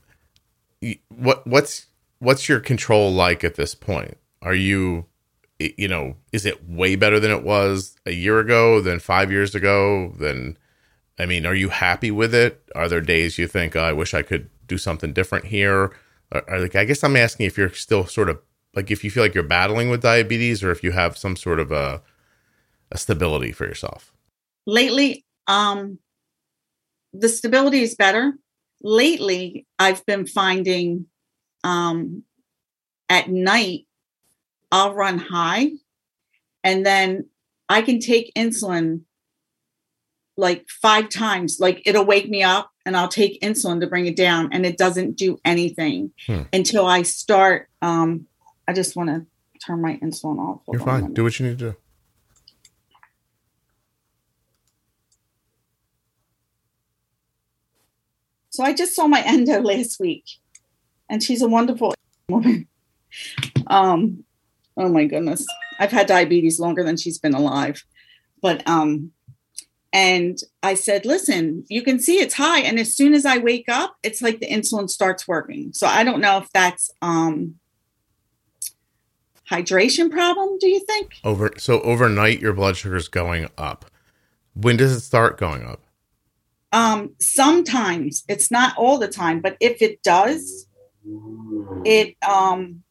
what 1.10 1.48
what's 1.48 1.86
what's 2.24 2.48
your 2.50 2.60
control 2.60 3.12
like 3.12 3.44
at 3.44 3.56
this 3.56 3.76
point? 3.76 4.18
Are 4.42 4.56
you, 4.56 5.06
you 5.60 5.88
know, 5.88 6.16
is 6.32 6.46
it 6.46 6.68
way 6.68 6.96
better 6.96 7.20
than 7.20 7.32
it 7.32 7.44
was 7.44 7.96
a 8.06 8.12
year 8.12 8.40
ago, 8.40 8.82
than 8.82 9.00
five 9.00 9.32
years 9.32 9.54
ago? 9.56 10.14
Than, 10.18 10.58
I 11.20 11.26
mean, 11.26 11.46
are 11.46 11.56
you 11.56 11.70
happy 11.70 12.12
with 12.12 12.34
it? 12.34 12.64
Are 12.76 12.90
there 12.90 13.02
days 13.02 13.38
you 13.38 13.48
think, 13.48 13.76
oh, 13.76 13.84
I 13.84 13.94
wish 13.94 14.14
I 14.14 14.22
could 14.22 14.50
do 14.68 14.78
something 14.78 15.14
different 15.14 15.46
here? 15.46 15.92
Or 16.32 16.60
like, 16.60 16.76
I 16.76 16.86
guess 16.86 17.04
I'm 17.04 17.16
asking 17.16 17.46
if 17.46 17.58
you're 17.58 17.74
still 17.74 18.06
sort 18.06 18.30
of 18.30 18.40
like 18.76 18.90
if 18.90 19.04
you 19.04 19.12
feel 19.12 19.24
like 19.24 19.36
you're 19.36 19.44
battling 19.44 19.90
with 19.90 20.02
diabetes 20.02 20.64
or 20.64 20.72
if 20.72 20.84
you 20.84 20.92
have 20.92 21.18
some 21.18 21.36
sort 21.36 21.60
of 21.60 21.72
a 21.72 22.02
a 22.92 22.98
stability 22.98 23.52
for 23.52 23.66
yourself. 23.66 24.14
lately 24.66 25.26
um 25.48 26.00
the 27.12 27.30
stability 27.30 27.82
is 27.82 27.96
better 27.96 28.34
lately 28.82 29.66
i've 29.80 30.06
been 30.06 30.26
finding 30.26 31.06
um 31.64 32.24
at 33.10 33.30
night 33.30 33.86
i'll 34.72 34.94
run 34.94 35.18
high 35.18 35.70
and 36.64 36.86
then 36.86 37.28
i 37.70 37.82
can 37.82 38.00
take 38.00 38.32
insulin 38.36 39.02
like 40.38 40.68
five 40.70 41.10
times. 41.10 41.60
Like 41.60 41.84
it'll 41.86 42.06
wake 42.06 42.30
me 42.30 42.44
up 42.44 42.72
and 42.86 42.98
I'll 42.98 43.08
take 43.08 43.40
insulin 43.42 43.80
to 43.82 43.88
bring 43.88 44.06
it 44.08 44.16
down 44.16 44.50
and 44.52 44.66
it 44.66 44.78
doesn't 44.78 45.16
do 45.16 45.40
anything 45.46 46.12
Hmm. 46.26 46.42
until 46.52 46.86
I 46.86 47.04
start. 47.04 47.70
Um, 47.82 48.28
I 48.68 48.74
just 48.74 48.96
want 48.96 49.10
to 49.10 49.26
turn 49.66 49.82
my 49.82 49.98
insulin 49.98 50.40
off. 50.40 50.62
Hold 50.66 50.74
You're 50.74 50.80
fine. 50.80 51.14
Do 51.14 51.24
what 51.24 51.40
you 51.40 51.48
need 51.48 51.60
to 51.60 51.72
do. 51.72 51.76
So 58.50 58.64
I 58.64 58.74
just 58.74 58.96
saw 58.96 59.08
my 59.08 59.22
endo 59.26 59.62
last 59.62 60.00
week, 60.00 60.26
and 61.10 61.22
she's 61.22 61.42
a 61.42 61.48
wonderful 61.48 61.94
woman. 62.30 62.68
Um, 63.68 64.24
oh 64.78 64.90
my 64.90 65.06
goodness, 65.06 65.46
I've 65.80 65.92
had 65.92 66.08
diabetes 66.08 66.60
longer 66.60 66.84
than 66.84 66.98
she's 66.98 67.18
been 67.18 67.34
alive, 67.34 67.84
but 68.42 68.68
um, 68.68 69.12
and 69.92 70.40
I 70.64 70.74
said, 70.74 71.06
listen, 71.06 71.66
you 71.70 71.84
can 71.84 72.00
see 72.00 72.20
it's 72.20 72.34
high, 72.34 72.62
and 72.62 72.80
as 72.80 72.96
soon 72.96 73.14
as 73.14 73.26
I 73.26 73.38
wake 73.38 73.70
up, 73.70 73.96
it's 74.02 74.22
like 74.22 74.40
the 74.40 74.48
insulin 74.48 74.90
starts 74.90 75.28
working. 75.28 75.72
So 75.74 75.86
I 75.86 76.04
don't 76.04 76.22
know 76.22 76.40
if 76.40 76.50
that's 76.52 76.92
um 77.02 77.56
hydration 79.50 80.10
problem. 80.10 80.58
Do 80.60 80.68
you 80.68 80.80
think? 80.80 81.16
Over 81.24 81.52
so 81.58 81.82
overnight 81.82 82.40
your 82.40 82.54
blood 82.54 82.78
sugar's 82.78 83.08
going 83.08 83.50
up. 83.58 83.86
When 84.56 84.78
does 84.78 84.92
it 84.92 85.02
start 85.02 85.38
going 85.38 85.64
up? 85.66 85.82
Um, 86.72 87.14
sometimes 87.20 88.24
it's 88.28 88.50
not 88.50 88.76
all 88.78 88.98
the 88.98 89.08
time, 89.08 89.42
but 89.42 89.58
if 89.60 89.82
it 89.82 90.02
does, 90.02 90.68
it 91.86 92.16
um 92.28 92.84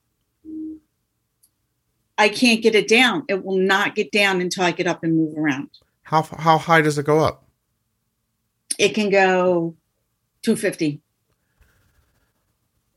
I 2.18 2.28
can't 2.28 2.62
get 2.62 2.74
it 2.74 2.88
down. 2.88 3.24
It 3.28 3.44
will 3.44 3.58
not 3.58 3.94
get 3.94 4.12
down 4.12 4.40
until 4.40 4.64
I 4.64 4.70
get 4.72 4.86
up 4.86 5.02
and 5.02 5.16
move 5.16 5.36
around. 5.36 5.70
How 6.02 6.22
how 6.22 6.58
high 6.58 6.80
does 6.82 6.98
it 6.98 7.06
go 7.06 7.20
up? 7.20 7.44
It 8.78 8.90
can 8.94 9.10
go 9.10 9.74
250. 10.42 11.00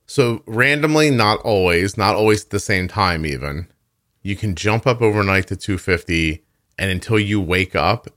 So 0.08 0.44
randomly, 0.46 1.10
not 1.10 1.40
always, 1.42 1.98
not 1.98 2.16
always 2.16 2.44
at 2.46 2.50
the 2.52 2.60
same 2.60 2.88
time 2.88 3.26
even. 3.26 3.68
You 4.22 4.36
can 4.36 4.56
jump 4.56 4.86
up 4.86 5.02
overnight 5.02 5.48
to 5.48 5.56
250 5.56 6.44
and 6.78 6.92
until 6.92 7.20
you 7.20 7.40
wake 7.42 7.76
up 7.76 8.08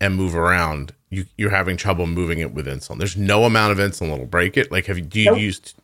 and 0.00 0.16
move 0.16 0.34
around, 0.34 0.94
you 1.10 1.26
you're 1.36 1.50
having 1.50 1.76
trouble 1.76 2.06
moving 2.06 2.38
it 2.38 2.54
with 2.54 2.66
insulin. 2.66 2.98
There's 2.98 3.16
no 3.16 3.44
amount 3.44 3.72
of 3.72 3.78
insulin 3.78 4.10
that'll 4.10 4.26
break 4.26 4.56
it. 4.56 4.70
Like 4.70 4.86
have 4.86 4.96
you 4.98 5.04
do 5.04 5.20
you 5.20 5.26
Nope. 5.26 5.38
used 5.38 5.74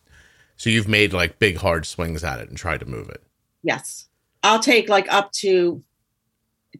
so 0.57 0.71
you've 0.71 0.89
made 0.89 1.13
like 1.13 1.39
big 1.39 1.57
hard 1.57 1.87
swings 1.87 2.25
at 2.25 2.41
it 2.41 2.49
and 2.49 2.57
tried 2.57 2.81
to 2.81 2.87
move 2.87 3.09
it. 3.09 3.23
Yes. 3.63 4.09
I'll 4.43 4.61
take 4.61 4.89
like 4.89 5.13
up 5.13 5.33
to 5.33 5.83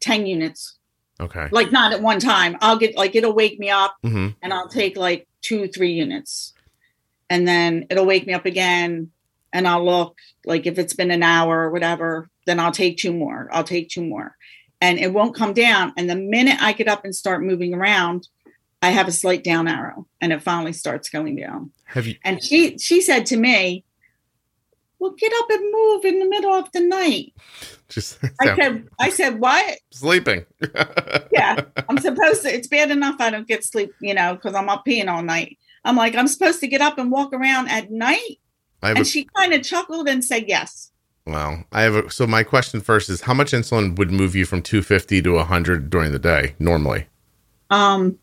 10 0.01 0.27
units. 0.27 0.79
Okay. 1.21 1.49
Like 1.51 1.73
not 1.73 1.93
at 1.93 2.03
one 2.03 2.21
time. 2.21 2.57
I'll 2.61 2.77
get 2.77 2.97
like 2.97 3.15
it'll 3.15 3.35
wake 3.35 3.59
me 3.59 3.71
up 3.71 3.97
hmm 4.03 4.29
and 4.43 4.53
I'll 4.53 4.69
take 4.69 4.97
like 4.97 5.27
two, 5.43 5.69
three 5.69 5.93
units. 5.93 6.53
And 7.29 7.47
then 7.47 7.87
it'll 7.91 8.07
wake 8.07 8.27
me 8.27 8.35
up 8.35 8.47
again. 8.47 9.11
And 9.53 9.67
I'll 9.67 9.85
look 9.85 10.19
like 10.45 10.67
if 10.67 10.79
it's 10.79 10.95
been 10.95 11.11
an 11.11 11.23
hour 11.23 11.63
or 11.63 11.71
whatever, 11.71 12.29
then 12.47 12.61
I'll 12.61 12.73
take 12.73 12.99
two 12.99 13.13
more. 13.13 13.49
I'll 13.53 13.65
take 13.65 13.89
two 13.89 14.05
more. 14.05 14.37
And 14.81 14.99
it 14.99 15.13
won't 15.13 15.35
come 15.35 15.55
down. 15.55 15.93
And 15.97 16.09
the 16.09 16.17
minute 16.17 16.59
I 16.61 16.73
get 16.73 16.89
up 16.89 17.05
and 17.05 17.15
start 17.15 17.43
moving 17.43 17.73
around, 17.73 18.29
I 18.87 18.91
have 18.91 19.09
a 19.09 19.13
slight 19.13 19.43
down 19.43 19.67
arrow 19.67 20.07
and 20.21 20.33
it 20.33 20.43
finally 20.43 20.73
starts 20.73 21.09
going 21.09 21.35
down. 21.35 21.73
Have 21.87 22.07
you 22.07 22.15
And 22.23 22.43
she 22.43 22.79
she 22.79 23.01
said 23.01 23.27
to 23.27 23.37
me, 23.37 23.85
Well, 25.01 25.11
get 25.19 25.33
up 25.41 25.51
and 25.51 25.73
move 25.73 26.05
in 26.05 26.21
the 26.21 26.29
middle 26.29 26.53
of 26.53 26.71
the 26.71 26.81
night. 26.81 27.35
just 27.89 28.21
I 28.41 28.55
said, 28.55 28.89
I 29.01 29.11
said, 29.11 29.41
what? 29.41 29.79
sleeping? 29.91 30.47
Yeah, 31.33 31.63
I'm 31.89 31.99
supposed 31.99 32.43
to. 32.43 32.55
It's 32.55 32.69
bad 32.69 32.91
enough 32.91 33.17
I 33.19 33.31
don't 33.31 33.49
get 33.49 33.65
sleep, 33.65 33.93
you 34.01 34.15
know, 34.15 34.37
because 34.37 34.55
I'm 34.55 34.69
up 34.69 34.87
peeing 34.87 35.09
all 35.09 35.23
night. 35.23 35.59
I'm 35.85 35.97
like, 35.97 36.15
I'm 36.15 36.29
supposed 36.29 36.61
to 36.61 36.69
get 36.69 36.81
up 36.81 36.97
and 36.97 37.11
walk 37.11 37.33
around 37.35 37.69
at 37.69 37.91
night. 37.91 38.39
Have 38.83 38.97
a 38.97 38.99
And 39.01 39.07
she 39.07 39.27
kind 39.37 39.53
of 39.53 39.63
chuckled 39.63 40.09
and 40.09 40.25
said, 40.25 40.45
yes. 40.47 40.93
Well, 41.27 41.65
I 41.73 41.83
have 41.83 41.95
a, 41.95 42.11
so 42.11 42.27
my 42.27 42.43
question 42.43 42.81
first 42.81 43.11
is 43.11 43.23
how 43.23 43.35
much 43.35 43.51
insulin 43.51 43.99
would 43.99 44.13
move 44.13 44.35
you 44.35 44.47
from 44.47 44.63
250 44.63 45.21
to 45.23 45.33
100 45.35 45.91
during 45.91 46.13
the 46.13 46.19
day 46.19 46.55
normally? 46.59 47.07
Um, 47.69 48.19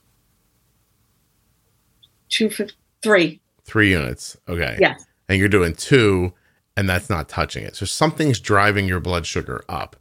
two, 2.34 2.50
fif- 2.50 2.72
three. 3.02 3.40
Three 3.64 3.92
units. 3.92 4.36
Okay. 4.50 4.78
Yes. 4.80 5.06
And 5.30 5.40
you're 5.40 5.48
doing 5.48 5.74
two, 5.74 6.34
and 6.76 6.90
that's 6.90 7.10
not 7.10 7.30
touching 7.30 7.64
it. 7.64 7.76
So 7.76 7.86
something's 7.86 8.40
driving 8.40 8.88
your 8.88 9.00
blood 9.00 9.26
sugar 9.26 9.64
up. 9.70 9.96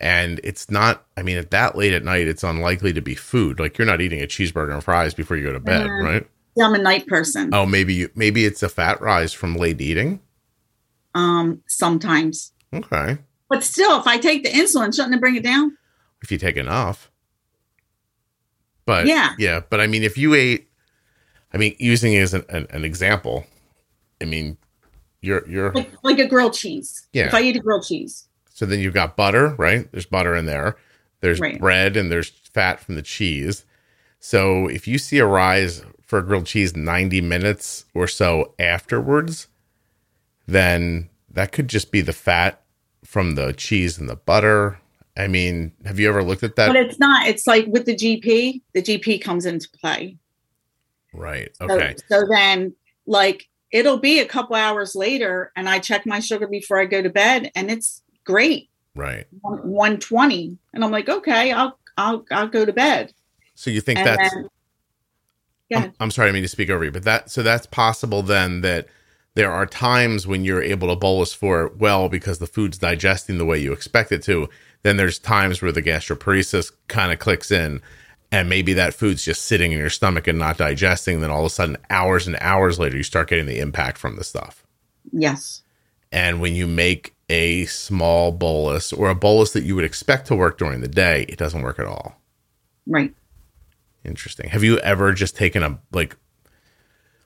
And 0.00 0.40
it's 0.42 0.70
not, 0.70 1.04
I 1.16 1.22
mean, 1.22 1.36
at 1.38 1.50
that 1.52 1.76
late 1.76 1.92
at 1.92 2.02
night, 2.04 2.26
it's 2.26 2.42
unlikely 2.42 2.92
to 2.94 3.00
be 3.00 3.14
food. 3.14 3.60
Like 3.60 3.78
you're 3.78 3.86
not 3.86 4.00
eating 4.00 4.20
a 4.22 4.26
cheeseburger 4.26 4.74
and 4.74 4.82
fries 4.82 5.14
before 5.14 5.36
you 5.36 5.44
go 5.44 5.52
to 5.52 5.60
bed, 5.60 5.86
Mhm. 5.86 6.04
right? 6.04 6.26
Yeah, 6.56 6.66
I'm 6.66 6.74
a 6.74 6.78
night 6.78 7.06
person. 7.06 7.50
Oh, 7.54 7.64
maybe 7.66 7.94
you, 7.94 8.10
maybe 8.14 8.44
it's 8.44 8.62
a 8.62 8.68
fat 8.68 9.00
rise 9.00 9.32
from 9.32 9.54
late 9.56 9.80
eating. 9.80 10.20
Um, 11.14 11.62
sometimes. 11.68 12.52
Okay. 12.72 13.18
But 13.48 13.62
still, 13.62 14.00
if 14.00 14.06
I 14.06 14.18
take 14.18 14.42
the 14.42 14.50
insulin, 14.50 14.94
shouldn't 14.94 15.14
it 15.14 15.20
bring 15.20 15.36
it 15.36 15.44
down? 15.44 15.76
If 16.22 16.32
you 16.32 16.38
take 16.38 16.56
enough. 16.56 17.10
But 18.84 19.06
Yeah. 19.06 19.30
yeah. 19.38 19.60
But 19.68 19.80
I 19.80 19.86
mean, 19.86 20.02
if 20.02 20.18
you 20.18 20.34
ate, 20.34 20.68
I 21.54 21.56
mean, 21.56 21.76
using 21.78 22.12
it 22.14 22.20
as 22.20 22.34
an, 22.34 22.44
an, 22.48 22.66
an 22.70 22.84
example, 22.84 23.46
I 24.20 24.24
mean, 24.24 24.58
you're, 25.20 25.48
you're, 25.48 25.72
Like, 25.72 25.92
like 26.02 26.18
a 26.18 26.26
grilled 26.26 26.54
cheese. 26.54 27.06
Yeah. 27.12 27.26
If 27.28 27.34
I 27.34 27.42
eat 27.42 27.56
a 27.56 27.60
grilled 27.60 27.84
cheese. 27.86 28.26
So 28.52 28.66
then 28.66 28.80
you've 28.80 28.94
got 28.94 29.16
butter, 29.16 29.54
right? 29.56 29.90
There's 29.92 30.06
butter 30.06 30.34
in 30.34 30.46
there. 30.46 30.76
There's 31.20 31.40
Right. 31.40 31.58
bread 31.58 31.96
and 31.96 32.10
there's 32.10 32.28
fat 32.28 32.80
from 32.80 32.96
the 32.96 33.02
cheese. 33.02 33.64
So 34.20 34.68
if 34.68 34.86
you 34.88 34.98
see 34.98 35.18
a 35.18 35.26
rise 35.26 35.84
for 36.02 36.18
a 36.18 36.22
grilled 36.22 36.46
cheese 36.46 36.76
90 36.76 37.20
minutes 37.20 37.84
or 37.94 38.06
so 38.08 38.54
afterwards, 38.58 39.48
then 40.46 41.08
that 41.30 41.52
could 41.52 41.68
just 41.68 41.90
be 41.90 42.00
the 42.00 42.12
fat 42.12 42.62
from 43.04 43.34
the 43.36 43.52
cheese 43.52 43.98
and 43.98 44.08
the 44.08 44.16
butter. 44.16 44.78
I 45.16 45.28
mean, 45.28 45.72
have 45.84 45.98
you 46.00 46.08
ever 46.08 46.22
looked 46.22 46.42
at 46.42 46.56
that? 46.56 46.66
but 46.66 46.76
it's 46.76 46.98
not. 46.98 47.26
It's 47.26 47.46
like 47.46 47.66
with 47.66 47.86
the 47.86 47.94
GP, 47.94 48.60
the 48.72 48.82
GP 48.82 49.22
comes 49.22 49.46
into 49.46 49.68
play. 49.80 50.16
Right. 51.14 51.48
So, 51.56 51.74
Okay. 51.74 51.94
so 52.08 52.26
then, 52.28 52.74
like, 53.06 53.48
it'll 53.70 53.98
be 53.98 54.20
a 54.20 54.26
couple 54.26 54.56
hours 54.56 54.94
later, 54.94 55.52
and 55.56 55.68
I 55.68 55.78
check 55.78 56.06
my 56.06 56.20
sugar 56.20 56.46
before 56.46 56.78
I 56.80 56.84
go 56.86 57.02
to 57.02 57.10
bed, 57.10 57.50
and 57.54 57.70
it's 57.70 58.02
great, 58.24 58.68
Right. 58.94 59.26
one 59.42 59.98
twenty, 59.98 60.58
and 60.72 60.84
I'm 60.84 60.90
like, 60.90 61.08
okay, 61.08 61.52
I'll 61.52 61.78
I'll 61.96 62.24
I'll 62.30 62.48
go 62.48 62.64
to 62.64 62.72
bed. 62.72 63.12
So 63.54 63.70
you 63.70 63.80
think 63.80 63.98
And 63.98 64.06
that's 64.06 64.34
then, 64.34 64.48
go 65.72 65.76
I'm. 65.78 65.92
I'm 66.00 66.10
sorry, 66.10 66.28
I 66.28 66.32
mean 66.32 66.42
to 66.42 66.48
speak 66.48 66.70
over 66.70 66.84
you, 66.84 66.90
but 66.90 67.04
that 67.04 67.30
so 67.30 67.42
that's 67.42 67.66
possible 67.66 68.22
then 68.22 68.60
that 68.62 68.86
there 69.34 69.50
are 69.50 69.66
times 69.66 70.26
when 70.26 70.44
you're 70.44 70.62
able 70.62 70.88
to 70.88 70.96
bolus 70.96 71.32
for 71.32 71.64
it 71.64 71.78
well 71.78 72.08
because 72.08 72.38
the 72.38 72.46
food's 72.46 72.78
digesting 72.78 73.38
the 73.38 73.44
way 73.44 73.58
you 73.58 73.72
expect 73.72 74.12
it 74.12 74.22
to. 74.24 74.48
Then 74.82 74.96
there's 74.96 75.18
times 75.18 75.60
where 75.60 75.72
the 75.72 75.82
gastroparesis 75.82 76.70
kind 76.88 77.10
of 77.12 77.18
clicks 77.18 77.50
in, 77.50 77.80
and 78.32 78.48
maybe 78.48 78.72
that 78.74 78.94
food's 78.94 79.24
just 79.24 79.42
sitting 79.42 79.72
in 79.72 79.78
your 79.78 79.90
stomach 79.90 80.26
and 80.26 80.38
not 80.38 80.58
digesting. 80.58 81.20
Then 81.20 81.30
all 81.30 81.40
of 81.40 81.46
a 81.46 81.50
sudden, 81.50 81.76
hours 81.90 82.26
and 82.26 82.36
hours 82.40 82.78
later, 82.78 82.96
you 82.96 83.02
start 83.02 83.28
getting 83.28 83.46
the 83.46 83.58
impact 83.60 83.98
from 83.98 84.16
the 84.16 84.24
stuff. 84.24 84.66
yes, 85.12 85.62
And 86.10 86.40
when 86.40 86.54
you 86.54 86.66
make 86.66 87.14
a 87.30 87.64
small 87.66 88.32
bolus 88.32 88.92
or 88.92 89.08
a 89.08 89.14
bolus 89.14 89.52
that 89.52 89.64
you 89.64 89.74
would 89.76 89.84
expect 89.84 90.26
to 90.26 90.34
work 90.34 90.58
during 90.58 90.80
the 90.80 90.88
day, 90.88 91.24
it 91.28 91.38
doesn't 91.38 91.62
work 91.62 91.78
at 91.78 91.86
all. 91.86 92.20
right. 92.86 93.14
Interesting. 94.04 94.50
Have 94.50 94.62
you 94.62 94.78
ever 94.80 95.12
just 95.14 95.34
taken 95.34 95.62
a 95.62 95.78
like 95.90 96.14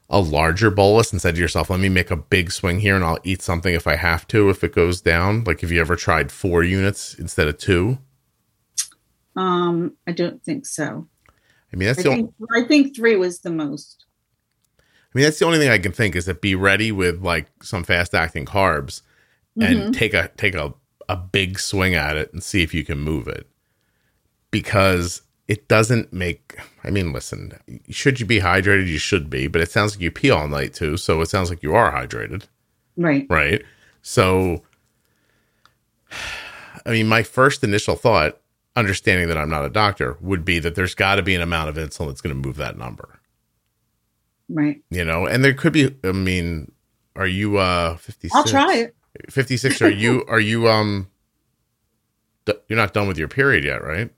a 0.09 0.21
larger 0.21 0.71
bolus 0.71 1.11
and 1.13 1.21
said 1.21 1.35
to 1.35 1.41
yourself, 1.41 1.69
"Let 1.71 1.81
me 1.81 1.89
make 1.89 2.13
a 2.13 2.17
big 2.17 2.53
swing 2.53 2.79
here, 2.79 2.95
and 2.95 3.05
I'll 3.05 3.19
eat 3.25 3.43
something 3.43 3.75
if 3.75 3.87
I 3.89 3.97
have 3.97 4.29
to 4.29 4.49
if 4.49 4.63
it 4.63 4.73
goes 4.75 5.01
down"? 5.01 5.43
Like, 5.43 5.61
have 5.63 5.73
you 5.73 5.81
ever 5.81 5.97
tried 5.97 6.31
four 6.31 6.63
units 6.63 7.15
instead 7.15 7.49
of 7.49 7.59
two? 7.59 7.99
Um, 9.39 9.95
I 10.07 10.12
don't 10.12 10.43
think 10.43 10.66
so. 10.66 11.07
I 11.72 11.76
mean, 11.76 11.86
that's 11.86 12.01
I 12.01 12.03
the 12.03 12.09
only, 12.11 12.22
think 12.22 12.34
I 12.55 12.64
think 12.64 12.97
three 12.97 13.16
was 13.16 13.41
the 13.41 13.51
most. 13.51 14.05
I 14.78 14.82
mean, 15.14 15.24
that's 15.24 15.39
the 15.39 15.47
only 15.47 15.59
thing 15.59 15.70
I 15.70 15.78
can 15.78 15.93
think 15.93 16.16
is 16.16 16.26
that 16.26 16.41
be 16.41 16.55
ready 16.55 16.93
with 16.93 17.22
like 17.22 17.47
some 17.62 17.84
fast 17.84 18.14
acting 18.14 18.45
carbs 18.45 19.03
and 19.61 19.93
take 19.93 20.14
a 20.14 20.28
take 20.36 20.55
a 20.55 20.74
a 21.09 21.16
big 21.16 21.59
swing 21.59 21.95
at 21.95 22.16
it 22.16 22.32
and 22.32 22.43
see 22.43 22.62
if 22.62 22.72
you 22.72 22.84
can 22.84 22.99
move 22.99 23.26
it 23.26 23.49
because 24.51 25.22
it 25.49 25.66
doesn't 25.66 26.12
make 26.12 26.57
i 26.84 26.91
mean 26.91 27.12
listen 27.12 27.59
should 27.91 28.20
you 28.20 28.26
be 28.26 28.39
hydrated 28.39 28.86
you 28.86 28.99
should 28.99 29.28
be 29.28 29.49
but 29.49 29.61
it 29.61 29.70
sounds 29.70 29.95
like 29.95 30.03
you 30.03 30.11
pee 30.12 30.30
all 30.30 30.47
night 30.47 30.74
too 30.74 30.97
so 30.97 31.20
it 31.22 31.26
sounds 31.26 31.51
like 31.51 31.62
you 31.62 31.74
are 31.74 31.91
hydrated 31.91 32.45
Right. 32.99 33.26
right? 33.30 33.62
So, 34.03 34.62
I 36.84 36.91
mean, 36.91 37.07
my 37.07 37.22
first 37.22 37.62
initial 37.64 37.95
thought, 37.95 38.41
understanding 38.79 39.29
that 39.29 39.37
I'm 39.37 39.51
not 39.51 39.64
a 39.64 39.68
doctor, 39.70 40.16
would 40.20 40.45
be 40.45 40.59
that 40.61 40.74
there's 40.74 40.95
got 40.95 41.16
to 41.16 41.22
be 41.22 41.35
an 41.35 41.43
amount 41.43 41.68
of 41.68 41.76
insulin 41.76 42.09
that's 42.09 42.20
going 42.20 42.35
to 42.41 42.49
move 42.49 42.57
that 42.57 42.79
number, 42.79 43.20
Right. 44.49 44.81
you 44.91 45.05
know? 45.05 45.26
And 45.26 45.45
there 45.45 45.53
could 45.55 45.72
be, 45.72 45.95
I 46.05 46.12
mean, 46.12 46.72
are 47.16 47.26
you 47.26 47.59
uh 47.59 47.97
56? 47.97 48.35
I'll 48.35 48.45
try 48.45 48.74
it. 48.76 48.95
56 49.31 49.83
are 49.83 49.91
you 49.91 50.24
are 50.29 50.39
you 50.41 50.68
um 50.68 51.09
d- 52.45 52.55
you're 52.68 52.76
not 52.76 52.93
done 52.95 53.09
with 53.09 53.18
your 53.18 53.29
period 53.29 53.64
yet, 53.64 53.83
right? 53.83 54.11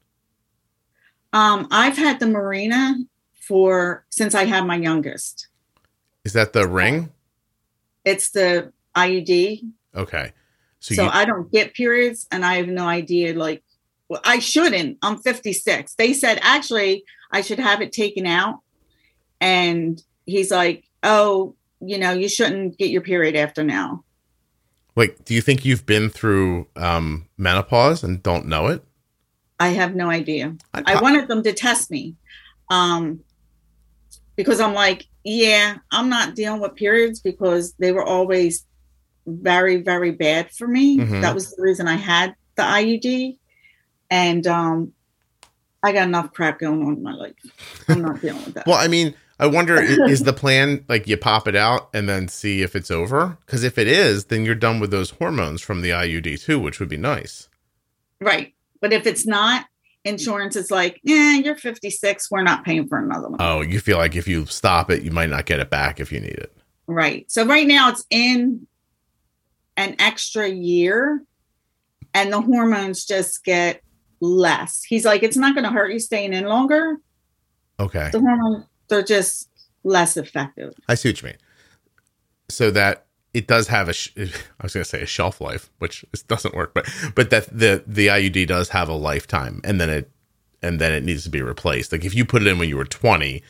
Um, 1.33 1.69
I've 1.71 1.97
had 1.97 2.19
the 2.21 2.27
Mirena 2.27 2.95
for 3.41 4.05
since 4.11 4.35
I 4.35 4.45
had 4.45 4.67
my 4.67 4.77
youngest. 4.77 5.49
Is 6.25 6.33
that 6.35 6.53
the 6.53 6.67
ring? 6.69 7.11
It's 8.05 8.31
the 8.31 8.73
IUD. 8.97 9.61
Okay. 9.95 10.33
So, 10.81 10.95
So, 10.95 11.03
you, 11.05 11.09
I 11.11 11.25
don't 11.25 11.51
get 11.53 11.75
periods 11.75 12.27
and 12.33 12.45
I 12.45 12.55
have 12.57 12.69
no 12.69 12.87
idea 12.87 13.33
like 13.35 13.63
well, 14.11 14.21
I 14.25 14.41
shouldn't. 14.41 14.99
I'm 15.03 15.17
56. 15.19 15.95
They 15.95 16.13
said 16.13 16.41
actually 16.43 17.05
I 17.31 17.41
should 17.41 17.61
have 17.61 17.81
it 17.81 17.93
taken 17.93 18.27
out. 18.27 18.59
And 19.41 20.03
he's 20.27 20.51
like, 20.51 20.85
"Oh, 21.03 21.55
you 21.81 21.97
know, 21.97 22.13
you 22.13 22.29
shouldn't 22.29 22.77
get 22.77 22.91
your 22.91 23.01
period 23.01 23.37
after 23.37 23.65
now." 23.65 24.05
like, 24.97 25.25
do 25.25 25.33
you 25.33 25.41
think 25.41 25.65
you've 25.65 25.87
been 25.87 26.11
through 26.11 26.67
um, 26.77 27.27
menopause 27.39 28.03
and 28.03 28.23
don't 28.23 28.47
know 28.47 28.67
it? 28.67 28.85
I 29.59 29.69
have 29.69 29.95
no 29.95 30.11
idea. 30.11 30.57
I'd 30.75 30.89
I 30.91 31.01
wanted 31.01 31.29
them 31.29 31.43
to 31.45 31.53
test 31.53 31.91
me. 31.91 32.17
Um 32.71 33.21
because 34.37 34.59
I'm 34.59 34.75
like, 34.75 35.07
yeah, 35.23 35.77
I'm 35.91 36.09
not 36.09 36.35
dealing 36.35 36.61
with 36.61 36.75
periods 36.75 37.21
because 37.21 37.75
they 37.79 37.93
were 37.93 38.05
always 38.05 38.67
very, 39.27 39.77
very 39.77 40.13
bad 40.13 40.51
for 40.51 40.67
me. 40.67 40.99
Mhm. 40.99 41.21
That 41.21 41.35
was 41.35 41.55
the 41.55 41.63
reason 41.63 41.87
I 41.89 41.97
had 41.97 42.35
the 42.57 42.63
IUD. 42.63 43.37
And 44.11 44.47
um 44.47 44.93
I 45.83 45.93
got 45.93 46.09
enough 46.09 46.33
crap 46.33 46.59
going 46.59 46.83
on 46.87 46.97
in 46.97 47.03
my 47.03 47.15
life. 47.15 47.35
I'm 47.89 48.03
not 48.03 48.21
dealing 48.21 48.45
with 48.45 48.55
that. 48.55 48.67
Well, 48.67 48.77
I 48.77 48.87
mean, 48.87 49.15
I 49.39 49.47
wonder 49.47 49.81
is 49.81 50.25
the 50.25 50.35
plan 50.35 50.85
like 50.89 51.09
you 51.09 51.17
pop 51.17 51.49
it 51.49 51.57
out 51.57 51.89
and 51.95 52.07
then 52.09 52.29
see 52.29 52.61
if 52.61 52.77
it's 52.77 52.91
over? 52.91 53.39
Because 53.47 53.65
if 53.65 53.79
it 53.79 53.87
is, 53.89 54.27
then 54.27 54.45
you're 54.45 54.55
done 54.55 54.81
with 54.81 54.91
those 54.91 55.11
hormones 55.11 55.63
from 55.63 55.81
the 55.81 55.91
IUD 55.91 56.43
too, 56.43 56.59
which 56.59 56.79
would 56.81 56.91
be 56.91 56.99
nice. 56.99 57.49
right. 58.21 58.55
But 58.83 58.93
if 58.95 59.07
it's 59.07 59.27
not, 59.27 59.67
insurance 60.05 60.57
is 60.57 60.71
like, 60.71 61.01
yeah, 61.03 61.35
you're 61.37 61.55
56. 61.55 62.31
We're 62.31 62.43
not 62.43 62.65
paying 62.65 62.89
for 62.89 62.99
another 62.99 63.29
one. 63.29 63.37
Oh, 63.41 63.61
you 63.61 63.79
feel 63.81 63.99
like 63.99 64.17
if 64.17 64.27
you 64.27 64.47
stop 64.47 64.91
it, 64.91 65.03
you 65.03 65.11
might 65.11 65.29
not 65.29 65.45
get 65.45 65.61
it 65.61 65.69
back 65.69 66.01
if 66.01 66.11
you 66.11 66.21
need 66.21 66.31
it. 66.33 66.57
Right. 66.87 67.31
So 67.31 67.45
right 67.45 67.67
now 67.67 67.91
it's 67.91 68.05
in 68.11 68.67
an 69.77 69.97
extra 69.99 70.49
year 70.49 71.23
and 72.15 72.33
the 72.33 72.41
hormones 72.41 73.05
just 73.05 73.45
get 73.45 73.83
less. 74.21 74.83
He's 74.85 75.05
like, 75.05 75.23
it's 75.23 75.37
not 75.37 75.55
going 75.55 75.65
to 75.65 75.71
hurt 75.71 75.93
you 75.93 75.99
staying 75.99 76.33
in 76.33 76.45
longer. 76.47 76.97
Okay. 77.79 78.11
The 78.13 78.21
hormones, 78.21 78.67
they're 78.89 79.03
just 79.03 79.49
less 79.85 80.17
effective. 80.17 80.75
I 80.89 80.95
see 80.95 81.09
what 81.11 81.23
you 81.23 81.27
mean. 81.29 81.39
So 82.49 82.71
that 82.73 83.07
it 83.33 83.47
does 83.47 83.69
have 83.69 83.89
a, 83.89 83.93
sh- 83.93 84.11
I 84.17 84.63
was 84.63 84.75
going 84.75 84.85
to 84.85 84.89
say 84.89 85.01
a 85.03 85.07
shelf 85.07 85.41
life, 85.41 85.71
which 85.79 86.05
doesn't 86.29 86.55
work, 86.55 86.75
but 86.75 86.89
but 87.15 87.31
that 87.31 87.47
the 87.57 87.83
the 87.87 88.09
IUD 88.09 88.47
does 88.49 88.69
have 88.71 88.89
a 88.89 88.95
lifetime, 88.95 89.61
and 89.65 89.81
then 89.81 89.89
it 89.89 90.11
and 90.63 90.81
then 90.81 90.93
it 90.93 91.05
needs 91.05 91.23
to 91.25 91.31
be 91.31 91.41
replaced. 91.41 91.93
Like 91.93 92.05
if 92.05 92.15
you 92.15 92.25
put 92.25 92.43
it 92.43 92.49
in 92.49 92.59
when 92.59 92.69
you 92.69 92.77
were 92.77 92.85
twenty, 92.85 93.43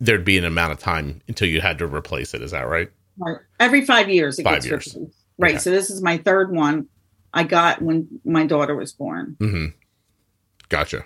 there'd 0.00 0.24
be 0.24 0.38
an 0.38 0.44
amount 0.46 0.72
of 0.72 0.78
time 0.78 1.20
until 1.28 1.46
you 1.46 1.60
had 1.60 1.78
to 1.78 1.86
replace 1.86 2.32
it. 2.34 2.42
Is 2.42 2.50
that 2.52 2.66
right? 2.68 2.90
Right. 3.18 3.36
Every 3.60 3.84
five 3.84 4.08
years 4.08 4.38
it 4.38 4.44
Five 4.44 4.54
gets 4.56 4.66
years. 4.66 4.86
replaced. 4.94 5.16
Right. 5.38 5.50
Okay. 5.52 5.58
So 5.58 5.70
this 5.70 5.90
is 5.90 6.02
my 6.02 6.16
third 6.18 6.50
one 6.50 6.88
I 7.36 7.44
got 7.44 7.82
when 7.82 8.20
my 8.24 8.46
daughter 8.46 8.74
was 8.74 8.92
born. 8.92 9.36
Mm-hmm. 9.38 9.66
Gotcha. 10.68 11.04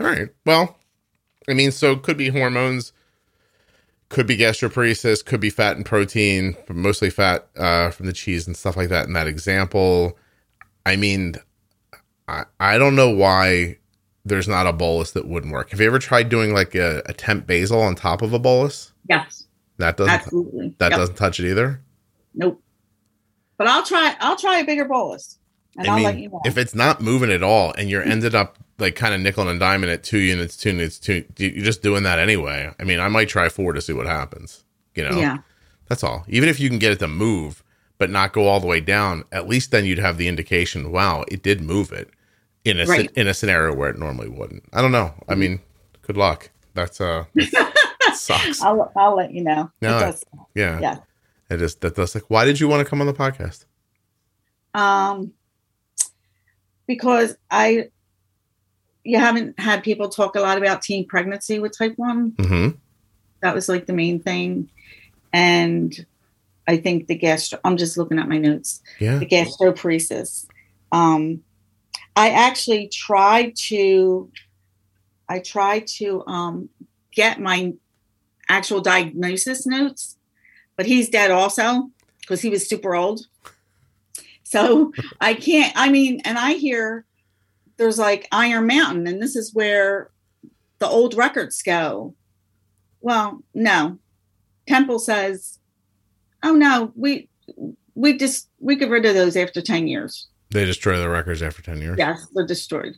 All 0.00 0.06
right. 0.06 0.28
Well, 0.44 0.76
I 1.48 1.54
mean, 1.54 1.70
so 1.72 1.92
it 1.92 2.02
could 2.02 2.16
be 2.18 2.28
hormones, 2.28 2.92
could 4.08 4.26
be 4.26 4.36
gastroparesis, 4.36 5.24
could 5.24 5.40
be 5.40 5.50
fat 5.50 5.76
and 5.76 5.86
protein, 5.86 6.56
but 6.66 6.76
mostly 6.76 7.10
fat 7.10 7.48
uh, 7.56 7.90
from 7.90 8.06
the 8.06 8.12
cheese 8.12 8.46
and 8.46 8.56
stuff 8.56 8.76
like 8.76 8.88
that. 8.90 9.06
In 9.06 9.12
that 9.14 9.26
example, 9.26 10.18
I 10.84 10.96
mean, 10.96 11.36
I 12.26 12.44
I 12.60 12.76
don't 12.78 12.96
know 12.96 13.10
why 13.10 13.78
there's 14.24 14.48
not 14.48 14.66
a 14.66 14.72
bolus 14.72 15.12
that 15.12 15.26
wouldn't 15.28 15.52
work. 15.52 15.70
Have 15.70 15.80
you 15.80 15.86
ever 15.86 15.98
tried 15.98 16.28
doing 16.28 16.52
like 16.52 16.74
a, 16.74 17.02
a 17.06 17.12
temp 17.14 17.46
basal 17.46 17.80
on 17.80 17.94
top 17.94 18.20
of 18.20 18.32
a 18.34 18.38
bolus? 18.38 18.92
Yes. 19.08 19.46
That 19.78 19.96
doesn't 19.96 20.12
Absolutely. 20.12 20.74
that 20.78 20.90
Yep. 20.90 20.98
doesn't 20.98 21.14
touch 21.16 21.40
it 21.40 21.48
either. 21.48 21.80
Nope. 22.34 22.60
But 23.56 23.68
I'll 23.68 23.84
try 23.84 24.16
I'll 24.20 24.36
try 24.36 24.58
a 24.58 24.64
bigger 24.66 24.84
bolus. 24.84 25.38
And 25.78 25.86
I 25.86 25.90
I'll 25.90 25.96
mean, 25.96 26.04
let 26.04 26.18
you 26.18 26.28
know. 26.28 26.42
if 26.44 26.58
it's 26.58 26.74
not 26.74 27.00
moving 27.00 27.30
at 27.30 27.42
all 27.42 27.72
and 27.72 27.88
you're 27.88 28.02
ended 28.02 28.34
up 28.34 28.58
like 28.78 28.94
kind 28.96 29.14
of 29.14 29.20
nickel 29.20 29.48
and 29.48 29.60
diming 29.60 29.92
at 29.92 30.02
two 30.04 30.18
units, 30.18 30.56
two 30.56 30.70
units, 30.72 30.98
two, 30.98 31.24
you're 31.38 31.64
just 31.64 31.82
doing 31.82 32.02
that 32.02 32.18
anyway. 32.18 32.70
I 32.78 32.84
mean, 32.84 33.00
I 33.00 33.08
might 33.08 33.28
try 33.28 33.48
four 33.48 33.72
to 33.72 33.80
see 33.80 33.92
what 33.92 34.06
happens. 34.06 34.64
You 34.94 35.08
know, 35.08 35.18
yeah. 35.18 35.38
that's 35.88 36.02
all. 36.04 36.24
Even 36.28 36.48
if 36.48 36.58
you 36.60 36.68
can 36.68 36.78
get 36.78 36.92
it 36.92 36.98
to 36.98 37.08
move, 37.08 37.62
but 37.96 38.10
not 38.10 38.32
go 38.32 38.46
all 38.48 38.60
the 38.60 38.66
way 38.66 38.80
down, 38.80 39.24
at 39.32 39.48
least 39.48 39.70
then 39.70 39.84
you'd 39.84 39.98
have 39.98 40.18
the 40.18 40.28
indication. 40.28 40.90
Wow, 40.92 41.24
it 41.28 41.42
did 41.42 41.60
move 41.60 41.92
it 41.92 42.10
in 42.64 42.80
a 42.80 42.84
Right. 42.86 43.10
in 43.16 43.26
a 43.28 43.34
scenario 43.34 43.74
where 43.74 43.88
it 43.90 43.98
normally 43.98 44.28
wouldn't. 44.28 44.64
I 44.72 44.82
don't 44.82 44.92
know. 44.92 45.14
I 45.28 45.34
mean, 45.36 45.60
good 46.02 46.16
luck. 46.16 46.50
That's 46.74 47.00
uh, 47.00 47.24
sucks. 48.14 48.62
I'll 48.62 48.92
I'll 48.96 49.16
let 49.16 49.32
you 49.32 49.42
know. 49.42 49.70
No, 49.80 49.98
It. 50.08 50.24
Yeah, 50.54 50.80
Yeah. 50.80 50.96
It 51.50 51.62
is. 51.62 51.76
That 51.76 51.94
does 51.96 52.14
like. 52.14 52.24
Why 52.28 52.44
did 52.44 52.60
you 52.60 52.68
want 52.68 52.84
to 52.84 52.88
come 52.88 53.00
on 53.00 53.06
the 53.06 53.14
podcast? 53.14 53.64
Um, 54.74 55.32
because 56.88 57.36
I, 57.48 57.90
you 59.04 59.18
haven't 59.18 59.60
had 59.60 59.84
people 59.84 60.08
talk 60.08 60.34
a 60.34 60.40
lot 60.40 60.58
about 60.58 60.82
teen 60.82 61.06
pregnancy 61.06 61.60
with 61.60 61.78
type 61.78 61.92
one. 61.96 62.32
Mm-hmm. 62.32 62.76
That 63.42 63.54
was 63.54 63.68
like 63.68 63.86
the 63.86 63.92
main 63.92 64.18
thing, 64.18 64.68
and 65.32 65.94
I 66.66 66.78
think 66.78 67.06
the 67.06 67.14
gastro. 67.14 67.60
I'm 67.62 67.76
just 67.76 67.96
looking 67.96 68.18
at 68.18 68.28
my 68.28 68.38
notes. 68.38 68.82
Yeah. 68.98 69.18
The 69.18 69.26
gastroparesis. 69.26 70.46
Um, 70.90 71.44
I 72.16 72.30
actually 72.30 72.88
tried 72.88 73.54
to. 73.68 74.28
I 75.28 75.38
tried 75.38 75.86
to 75.98 76.26
um, 76.26 76.68
get 77.12 77.38
my 77.38 77.74
actual 78.48 78.80
diagnosis 78.80 79.66
notes, 79.66 80.16
but 80.76 80.86
he's 80.86 81.08
dead 81.08 81.30
also 81.30 81.90
because 82.20 82.40
he 82.40 82.48
was 82.48 82.68
super 82.68 82.96
old. 82.96 83.20
So 84.48 84.92
I 85.20 85.34
can't, 85.34 85.72
I 85.76 85.90
mean, 85.90 86.20
and 86.24 86.38
I 86.38 86.54
hear 86.54 87.04
there's 87.76 87.98
like 87.98 88.26
Iron 88.32 88.66
Mountain, 88.66 89.06
and 89.06 89.22
this 89.22 89.36
is 89.36 89.54
where 89.54 90.10
the 90.78 90.88
old 90.88 91.14
records 91.14 91.62
go. 91.62 92.14
Well, 93.00 93.42
no. 93.54 93.98
Temple 94.66 94.98
says, 94.98 95.58
oh 96.42 96.54
no, 96.54 96.92
we 96.94 97.28
we 97.94 98.16
just 98.16 98.48
we 98.58 98.76
get 98.76 98.90
rid 98.90 99.04
of 99.04 99.14
those 99.14 99.36
after 99.36 99.60
10 99.60 99.86
years. 99.86 100.28
They 100.50 100.64
destroy 100.64 100.98
the 100.98 101.08
records 101.08 101.42
after 101.42 101.62
ten 101.62 101.80
years. 101.80 101.98
Yes, 101.98 102.26
they're 102.32 102.46
destroyed. 102.46 102.96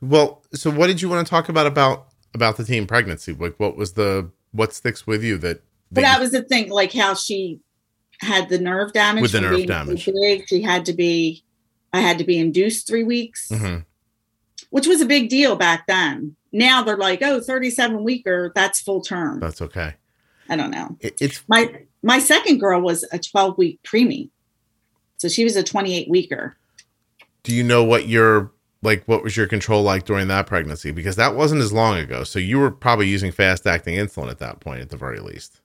Well, 0.00 0.42
so 0.52 0.70
what 0.70 0.88
did 0.88 1.00
you 1.00 1.08
want 1.08 1.24
to 1.26 1.30
talk 1.30 1.48
about 1.48 1.66
about 1.66 2.08
about 2.34 2.56
the 2.56 2.64
teen 2.64 2.86
pregnancy? 2.86 3.32
Like, 3.32 3.54
what 3.58 3.76
was 3.76 3.92
the 3.92 4.30
what 4.52 4.72
sticks 4.72 5.06
with 5.06 5.22
you 5.22 5.38
that? 5.38 5.62
But 5.92 6.00
that 6.00 6.14
that 6.14 6.20
was 6.20 6.32
the 6.32 6.42
thing, 6.42 6.70
like 6.70 6.92
how 6.92 7.14
she 7.14 7.60
had 8.24 8.48
the 8.48 8.58
nerve 8.58 8.92
damage. 8.92 9.22
With 9.22 9.32
the 9.32 9.40
nerve 9.40 9.66
damage. 9.66 10.06
Big. 10.06 10.48
She 10.48 10.62
had 10.62 10.84
to 10.86 10.92
be, 10.92 11.44
I 11.92 12.00
had 12.00 12.18
to 12.18 12.24
be 12.24 12.38
induced 12.38 12.86
three 12.86 13.04
weeks, 13.04 13.48
Mhm. 13.50 13.84
which 14.70 14.86
was 14.86 15.00
a 15.00 15.06
big 15.06 15.28
deal 15.28 15.54
back 15.56 15.86
then. 15.86 16.36
Now 16.52 16.82
they're 16.82 16.96
like, 16.96 17.20
oh, 17.22 17.40
37 17.40 18.02
weeker, 18.04 18.52
that's 18.54 18.80
full 18.80 19.00
term. 19.02 19.40
That's 19.40 19.60
okay. 19.62 19.94
I 20.48 20.56
don't 20.56 20.70
know. 20.70 20.96
It, 21.00 21.16
it's 21.20 21.42
My 21.48 21.82
my 22.02 22.18
second 22.18 22.58
girl 22.58 22.80
was 22.80 23.04
a 23.12 23.18
12 23.18 23.56
week 23.56 23.80
preemie. 23.82 24.28
So 25.16 25.28
she 25.28 25.42
was 25.44 25.56
a 25.56 25.62
28 25.62 26.08
weeker. 26.10 26.56
do 27.44 27.54
you 27.54 27.62
know 27.62 27.82
what 27.84 28.06
your 28.08 28.52
like 28.82 29.02
what 29.06 29.22
was 29.24 29.36
your 29.36 29.46
control 29.46 29.82
like 29.82 30.04
during 30.04 30.28
that 30.28 30.46
pregnancy? 30.46 30.90
Because 30.90 31.16
that 31.16 31.34
wasn't 31.34 31.62
as 31.62 31.72
long 31.72 31.96
ago. 31.96 32.22
So 32.24 32.38
you 32.38 32.58
were 32.58 32.70
probably 32.70 33.08
using 33.08 33.32
fast 33.32 33.66
acting 33.66 33.96
insulin 33.96 34.30
at 34.30 34.38
that 34.40 34.60
point, 34.60 34.80
at 34.82 34.90
the 34.90 34.96
very 34.98 35.18
least. 35.20 35.60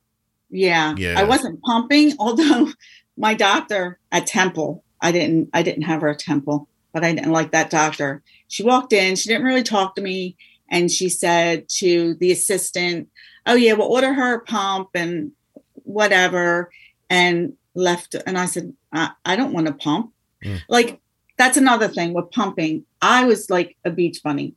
Yeah. 0.49 0.95
Yeah. 0.97 1.15
I 1.17 1.23
wasn't 1.23 1.61
pumping, 1.61 2.13
although 2.19 2.69
my 3.17 3.33
doctor 3.33 3.99
at 4.11 4.27
Temple, 4.27 4.83
I 5.01 5.11
didn't 5.11 5.49
I 5.53 5.61
didn't 5.61 5.83
have 5.83 6.01
her 6.01 6.09
at 6.09 6.19
Temple, 6.19 6.67
but 6.93 7.03
I 7.03 7.13
didn't 7.13 7.31
like 7.31 7.51
that 7.51 7.69
doctor. 7.69 8.23
She 8.47 8.63
walked 8.63 8.93
in, 8.93 9.15
she 9.15 9.29
didn't 9.29 9.45
really 9.45 9.63
talk 9.63 9.95
to 9.95 10.01
me, 10.01 10.35
and 10.69 10.91
she 10.91 11.09
said 11.09 11.69
to 11.77 12.15
the 12.15 12.31
assistant, 12.31 13.09
Oh 13.45 13.55
yeah, 13.55 13.73
we'll 13.73 13.87
order 13.87 14.13
her 14.13 14.35
a 14.35 14.41
pump 14.41 14.89
and 14.95 15.31
whatever, 15.83 16.71
and 17.09 17.53
left 17.75 18.15
and 18.25 18.37
I 18.37 18.45
said, 18.45 18.73
I, 18.91 19.11
I 19.25 19.35
don't 19.35 19.53
want 19.53 19.67
to 19.67 19.73
pump. 19.73 20.13
Mm. 20.43 20.61
Like 20.67 20.99
that's 21.37 21.57
another 21.57 21.87
thing 21.87 22.13
with 22.13 22.31
pumping. 22.31 22.85
I 23.01 23.25
was 23.25 23.49
like 23.49 23.77
a 23.85 23.89
beach 23.91 24.21
bunny 24.23 24.55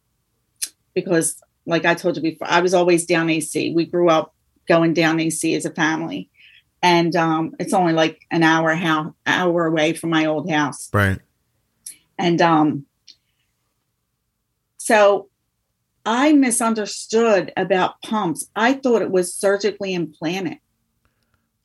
because 0.95 1.41
like 1.67 1.85
I 1.85 1.95
told 1.95 2.17
you 2.17 2.23
before, 2.23 2.49
I 2.49 2.61
was 2.61 2.75
always 2.75 3.07
down 3.07 3.31
AC. 3.31 3.73
We 3.73 3.87
grew 3.87 4.09
up 4.09 4.35
going 4.69 4.95
down 4.95 5.21
AC 5.21 5.55
as 5.55 5.65
a 5.65 5.71
family. 5.71 6.29
And 6.83 7.15
um, 7.15 7.55
it's 7.61 7.73
only 7.73 7.93
like 7.93 8.21
an 8.31 8.43
hour 8.43 8.75
how 8.75 9.15
hour 9.27 9.67
away 9.67 9.93
from 9.93 10.11
my 10.11 10.27
old 10.27 10.51
house. 10.51 10.91
Right. 10.93 11.19
And 12.19 12.41
um, 12.43 12.87
so 14.79 15.29
I 16.05 16.33
misunderstood 16.33 17.53
about 17.57 18.03
pumps. 18.03 18.47
I 18.57 18.75
thought 18.75 19.03
it 19.03 19.11
was 19.11 19.33
surgically 19.35 19.95
implanted, 19.95 20.59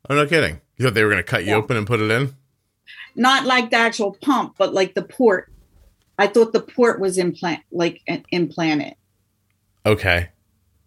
Oh 0.10 0.16
no 0.16 0.26
kidding. 0.28 0.62
You 0.78 0.86
thought 0.86 0.94
they 0.94 1.04
were 1.04 1.10
gonna 1.10 1.24
cut 1.24 1.44
you 1.44 1.52
Yeah. 1.52 1.58
open 1.58 1.76
and 1.78 1.88
put 1.88 2.00
it 2.00 2.12
in? 2.12 2.36
not 3.16 3.46
like 3.46 3.72
the 3.72 3.76
actual 3.76 4.16
pump, 4.22 4.54
but 4.60 4.74
like 4.76 4.94
the 4.94 5.02
port. 5.02 5.52
I 6.20 6.28
thought 6.28 6.54
the 6.54 6.62
port 6.62 7.00
was 7.00 7.18
implant 7.18 7.62
like 7.72 8.02
implanted. 8.30 8.94
Okay. 9.86 10.30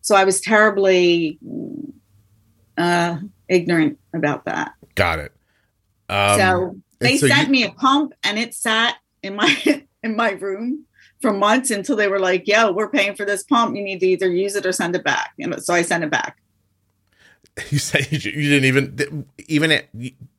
So 0.01 0.15
I 0.15 0.25
was 0.25 0.41
terribly 0.41 1.39
uh, 2.81 3.19
ignorant 3.49 3.99
about 4.15 4.45
that. 4.47 4.73
Got 4.95 5.19
it. 5.21 5.33
Um, 6.09 6.39
so 6.39 6.77
they 6.99 7.17
so 7.19 7.29
sent 7.29 7.47
you- 7.49 7.53
me 7.53 7.65
a 7.65 7.71
pump 7.73 8.13
and 8.25 8.39
it 8.39 8.55
sat 8.55 8.97
in 9.23 9.37
my 9.37 9.55
in 10.03 10.17
my 10.17 10.31
room 10.33 10.87
for 11.21 11.33
months 11.33 11.71
until 11.71 11.97
they 11.97 12.09
were 12.09 12.19
like, 12.19 12.49
"Yo, 12.49 12.73
we're 12.73 12.89
paying 12.89 13.15
for 13.15 13.25
this 13.27 13.43
pump. 13.45 13.77
You 13.77 13.83
need 13.83 14.01
to 14.01 14.07
either 14.07 14.29
use 14.31 14.57
it 14.57 14.65
or 14.67 14.73
send 14.73 14.97
it 14.97 15.05
back." 15.05 15.33
And 15.39 15.63
so 15.63 15.75
I 15.75 15.83
sent 15.83 16.03
it 16.05 16.11
back. 16.11 16.39
you 17.71 17.79
you 18.11 18.19
you 18.31 18.49
didn't 18.51 18.65
even 18.65 19.27
even 19.49 19.71
it, 19.73 19.89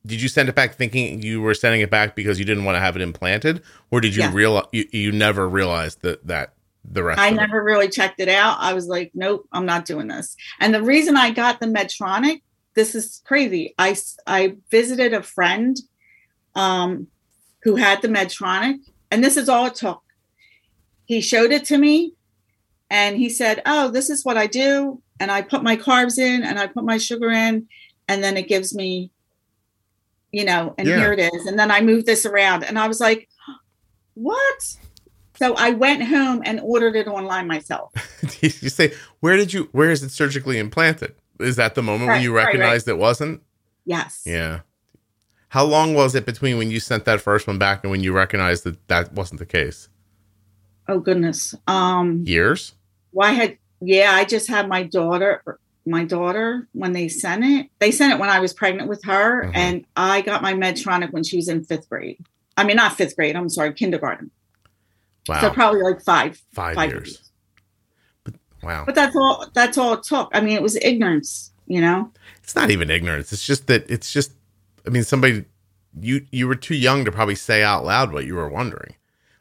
did 0.06 0.20
you 0.22 0.28
send 0.28 0.48
it 0.48 0.54
back 0.54 0.74
thinking 0.74 1.22
you 1.22 1.40
were 1.40 1.54
sending 1.54 1.80
it 1.80 1.90
back 1.90 2.16
because 2.16 2.38
you 2.38 2.44
didn't 2.44 2.64
want 2.64 2.74
to 2.76 2.80
have 2.80 2.96
it 2.96 3.02
implanted, 3.02 3.62
or 3.90 4.00
did 4.00 4.16
you 4.16 4.22
Yeah. 4.22 4.32
realize 4.32 4.66
you, 4.72 4.88
you 4.92 5.12
never 5.12 5.48
realized 5.48 6.00
that 6.02 6.26
that 6.26 6.54
the 6.84 7.02
rest? 7.02 7.20
I 7.20 7.30
never 7.30 7.62
really 7.62 7.88
checked 7.88 8.20
it 8.20 8.28
out. 8.28 8.56
I 8.60 8.74
was 8.74 8.86
like, 8.86 9.12
"Nope, 9.14 9.46
I'm 9.52 9.66
not 9.66 9.84
doing 9.84 10.08
this." 10.08 10.36
And 10.60 10.74
the 10.74 10.82
reason 10.82 11.16
I 11.16 11.30
got 11.30 11.60
the 11.60 11.66
Medtronic, 11.66 12.42
this 12.74 12.94
is 12.94 13.22
crazy. 13.24 13.74
I 13.78 13.96
I 14.26 14.56
visited 14.70 15.14
a 15.14 15.22
friend 15.22 15.76
um 16.54 17.08
who 17.62 17.76
had 17.76 18.02
the 18.02 18.08
Medtronic, 18.08 18.78
and 19.10 19.22
this 19.22 19.36
is 19.36 19.48
all 19.48 19.66
it 19.66 19.74
took. 19.76 20.02
He 21.04 21.20
showed 21.20 21.52
it 21.52 21.64
to 21.66 21.78
me 21.78 22.14
and 22.90 23.16
he 23.16 23.28
said, 23.28 23.62
"Oh, 23.66 23.88
this 23.90 24.10
is 24.10 24.24
what 24.24 24.36
I 24.36 24.46
do." 24.46 25.02
And 25.20 25.30
I 25.30 25.42
put 25.42 25.62
my 25.62 25.76
carbs 25.76 26.18
in 26.18 26.42
and 26.42 26.58
I 26.58 26.66
put 26.66 26.84
my 26.84 26.98
sugar 26.98 27.30
in 27.30 27.68
and 28.08 28.24
then 28.24 28.36
it 28.36 28.48
gives 28.48 28.74
me 28.74 29.10
you 30.34 30.46
know, 30.46 30.74
and 30.78 30.88
Yeah. 30.88 30.96
here 30.96 31.12
it 31.12 31.18
is. 31.20 31.46
And 31.46 31.58
then 31.58 31.70
I 31.70 31.82
moved 31.82 32.06
this 32.06 32.24
around 32.24 32.64
and 32.64 32.78
I 32.78 32.88
was 32.88 33.00
like, 33.00 33.28
"What?" 34.14 34.76
So 35.38 35.54
I 35.56 35.70
went 35.70 36.04
home 36.04 36.42
and 36.44 36.60
ordered 36.60 36.94
it 36.96 37.06
online 37.08 37.46
myself. 37.46 37.92
you 38.40 38.50
say 38.50 38.92
where 39.20 39.36
did 39.36 39.52
you 39.52 39.68
where 39.72 39.90
is 39.90 40.02
it 40.02 40.10
surgically 40.10 40.58
implanted? 40.58 41.14
Is 41.40 41.56
that 41.56 41.74
the 41.74 41.82
moment 41.82 42.02
when 42.08 42.16
Right, 42.16 42.22
you 42.22 42.34
right, 42.34 42.44
right. 42.44 42.46
recognized 42.54 42.88
it 42.88 42.98
wasn't? 42.98 43.42
Yes. 43.84 44.22
Yeah. 44.26 44.60
How 45.48 45.64
long 45.64 45.94
was 45.94 46.14
it 46.14 46.24
between 46.24 46.56
when 46.58 46.70
you 46.70 46.80
sent 46.80 47.04
that 47.04 47.20
first 47.20 47.46
one 47.46 47.58
back 47.58 47.82
and 47.82 47.90
when 47.90 48.02
you 48.02 48.12
recognized 48.12 48.64
that 48.64 48.86
that 48.88 49.12
wasn't 49.12 49.38
the 49.40 49.46
case? 49.46 49.88
Oh 50.88 50.98
goodness. 51.00 51.54
Um 51.66 52.24
Years? 52.26 52.74
why 53.10 53.32
had 53.32 53.58
yeah, 53.80 54.12
I 54.12 54.24
just 54.24 54.48
had 54.48 54.68
my 54.68 54.82
daughter 54.84 55.42
my 55.84 56.04
daughter 56.04 56.68
when 56.72 56.92
they 56.92 57.08
sent 57.08 57.44
it. 57.44 57.66
They 57.80 57.90
sent 57.90 58.12
it 58.12 58.18
when 58.20 58.30
I 58.30 58.38
was 58.38 58.52
pregnant 58.52 58.88
with 58.88 59.02
her 59.04 59.44
Mhm. 59.46 59.52
and 59.56 59.84
I 59.96 60.20
got 60.20 60.40
my 60.42 60.54
Medtronic 60.54 61.10
when 61.12 61.24
she 61.24 61.36
was 61.36 61.48
in 61.48 61.64
5th 61.64 61.88
grade. 61.88 62.18
I 62.56 62.62
mean 62.64 62.76
not 62.76 62.96
5th 62.96 63.16
grade, 63.16 63.34
I'm 63.34 63.48
sorry, 63.48 63.72
kindergarten. 63.72 64.30
Wow. 65.28 65.40
So 65.40 65.50
probably 65.50 65.82
like 65.82 66.02
5 66.02 66.40
five, 66.52 66.74
five 66.74 66.90
years. 66.90 67.08
years. 67.08 67.30
Wow. 68.62 68.84
But 68.86 68.94
that's 68.94 69.16
all 69.16 69.46
that's 69.54 69.76
all 69.78 69.94
it 69.94 70.02
took. 70.04 70.30
I 70.32 70.40
mean, 70.40 70.54
it 70.56 70.62
was 70.62 70.76
ignorance, 70.76 71.52
you 71.66 71.80
know. 71.80 72.10
it's 72.42 72.54
not 72.54 72.70
even 72.70 72.90
ignorance. 72.90 73.32
It's 73.32 73.44
just 73.44 73.66
that 73.66 73.88
it's 73.90 74.12
just 74.12 74.32
I 74.86 74.90
mean 74.90 75.04
somebody 75.04 75.44
you 76.00 76.24
you 76.30 76.46
were 76.46 76.54
too 76.54 76.74
young 76.76 77.04
to 77.04 77.12
probably 77.12 77.34
say 77.34 77.62
out 77.62 77.84
loud 77.84 78.12
what 78.12 78.24
you 78.24 78.34
were 78.34 78.48
wondering. 78.48 78.94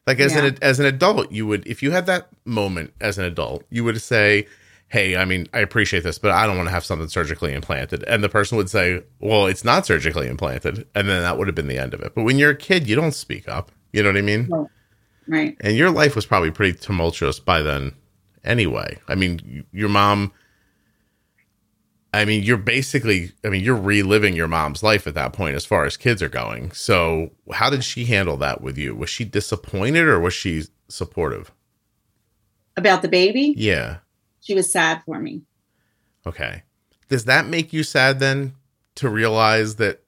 Like 0.07 0.19
as 0.19 0.33
Yeah. 0.33 0.45
an 0.45 0.57
as 0.61 0.79
an 0.79 0.85
adult, 0.87 1.31
you 1.31 1.45
would 1.47 1.65
if 1.67 1.83
you 1.83 1.91
had 1.91 2.05
that 2.07 2.29
moment 2.45 2.93
as 2.99 3.17
an 3.19 3.25
adult, 3.25 3.63
you 3.69 3.83
would 3.83 4.01
say, 4.01 4.47
"Hey, 4.87 5.15
I 5.15 5.25
mean, 5.25 5.47
I 5.53 5.59
appreciate 5.59 6.01
this, 6.03 6.17
but 6.17 6.31
I 6.31 6.47
don't 6.47 6.57
want 6.57 6.67
to 6.69 6.73
have 6.73 6.83
something 6.83 7.07
surgically 7.07 7.53
implanted." 7.53 8.03
And 8.05 8.23
the 8.23 8.29
person 8.29 8.57
would 8.57 8.69
say, 8.71 9.03
"Well, 9.19 9.45
it's 9.45 9.63
not 9.63 9.85
surgically 9.85 10.27
implanted." 10.27 10.87
And 10.95 11.07
then 11.07 11.21
that 11.21 11.37
would 11.37 11.47
have 11.47 11.55
been 11.55 11.67
the 11.67 11.77
end 11.77 11.93
of 11.93 12.01
it. 12.01 12.13
But 12.15 12.23
when 12.23 12.39
you're 12.39 12.49
a 12.51 12.55
kid, 12.55 12.87
you 12.87 12.95
don't 12.95 13.13
speak 13.13 13.47
up. 13.47 13.71
You 13.93 14.01
know 14.01 14.09
what 14.09 14.17
I 14.17 14.21
mean? 14.21 14.47
Right. 14.49 14.67
And 15.61 15.75
your 15.77 15.89
life 15.91 16.15
was 16.15 16.25
probably 16.25 16.51
pretty 16.51 16.77
tumultuous 16.77 17.39
by 17.39 17.61
then 17.61 17.93
anyway. 18.43 18.97
I 19.07 19.15
mean, 19.15 19.65
your 19.71 19.89
mom 19.89 20.31
I 22.13 22.25
mean, 22.25 22.43
you're 22.43 22.57
basically 22.57 23.31
I 23.45 23.49
mean, 23.49 23.63
you're 23.63 23.75
reliving 23.75 24.35
your 24.35 24.47
mom's 24.47 24.83
life 24.83 25.07
at 25.07 25.13
that 25.15 25.31
point 25.33 25.55
as 25.55 25.65
far 25.65 25.85
as 25.85 25.95
kids 25.95 26.21
are 26.21 26.29
going. 26.29 26.71
So, 26.71 27.31
how 27.53 27.69
did 27.69 27.83
she 27.83 28.05
handle 28.05 28.35
that 28.37 28.61
with 28.61 28.77
you? 28.77 28.95
Was 28.95 29.09
she 29.09 29.23
disappointed 29.23 30.05
or 30.07 30.19
was 30.19 30.33
she 30.33 30.63
supportive? 30.89 31.51
About 32.75 33.01
the 33.01 33.07
baby, 33.07 33.53
Yeah. 33.57 33.97
she 34.41 34.53
was 34.55 34.71
sad 34.71 35.03
for 35.05 35.19
me. 35.19 35.43
Okay. 36.25 36.63
Does 37.07 37.25
that 37.25 37.45
make 37.47 37.71
you 37.73 37.83
sad 37.83 38.19
then 38.19 38.55
to 38.95 39.09
realize 39.09 39.75
that? 39.75 40.01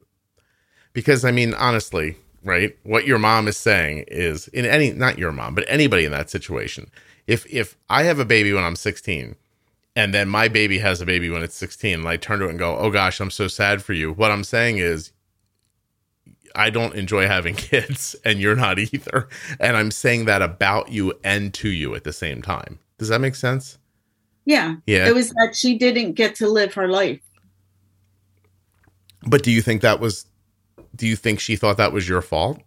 Because 0.93 1.23
I 1.25 1.31
mean, 1.31 1.53
honestly, 1.53 2.17
right? 2.43 2.77
What 2.83 3.05
your 3.07 3.19
mom 3.19 3.47
is 3.47 3.57
saying 3.57 4.05
is 4.07 4.47
in 4.49 4.65
any 4.65 4.91
not 4.91 5.17
your 5.17 5.31
mom, 5.31 5.55
but 5.55 5.65
anybody 5.67 6.05
in 6.05 6.11
that 6.11 6.29
situation. 6.29 6.89
If 7.27 7.45
if 7.51 7.77
I 7.89 8.03
have 8.03 8.19
a 8.19 8.25
baby 8.25 8.53
when 8.53 8.63
I'm 8.63 8.75
16 8.75 9.35
and 9.95 10.13
then 10.13 10.27
my 10.27 10.47
baby 10.47 10.79
has 10.79 11.01
a 11.01 11.05
baby 11.05 11.29
when 11.29 11.43
it's 11.43 11.55
16 11.55 11.99
and 11.99 12.07
I 12.07 12.17
turn 12.17 12.39
to 12.39 12.47
it 12.47 12.51
and 12.51 12.59
go, 12.59 12.77
"Oh 12.77 12.89
gosh, 12.89 13.19
I'm 13.19 13.31
so 13.31 13.47
sad 13.47 13.81
for 13.83 13.93
you." 13.93 14.11
What 14.11 14.31
I'm 14.31 14.43
saying 14.43 14.77
is 14.77 15.11
I 16.55 16.69
don't 16.69 16.95
enjoy 16.95 17.27
having 17.27 17.55
kids 17.55 18.15
and 18.25 18.39
you're 18.39 18.55
not 18.55 18.79
either. 18.79 19.27
And 19.59 19.77
I'm 19.77 19.91
saying 19.91 20.25
that 20.25 20.41
about 20.41 20.91
you 20.91 21.13
and 21.23 21.53
to 21.55 21.69
you 21.69 21.95
at 21.95 22.03
the 22.03 22.13
same 22.13 22.41
time. 22.41 22.79
Does 22.97 23.09
that 23.09 23.19
make 23.19 23.35
sense? 23.35 23.77
Yeah. 24.45 24.75
Yeah. 24.85 25.07
It 25.07 25.15
was 25.15 25.29
that 25.31 25.55
she 25.55 25.77
didn't 25.77 26.13
get 26.13 26.35
to 26.35 26.49
live 26.49 26.73
her 26.73 26.87
life. 26.87 27.21
But 29.25 29.43
do 29.43 29.51
you 29.51 29.61
think 29.61 29.81
that 29.81 29.99
was 29.99 30.25
do 30.95 31.07
you 31.07 31.15
think 31.15 31.39
she 31.39 31.55
thought 31.55 31.77
that 31.77 31.93
was 31.93 32.07
your 32.07 32.21
fault? 32.21 32.61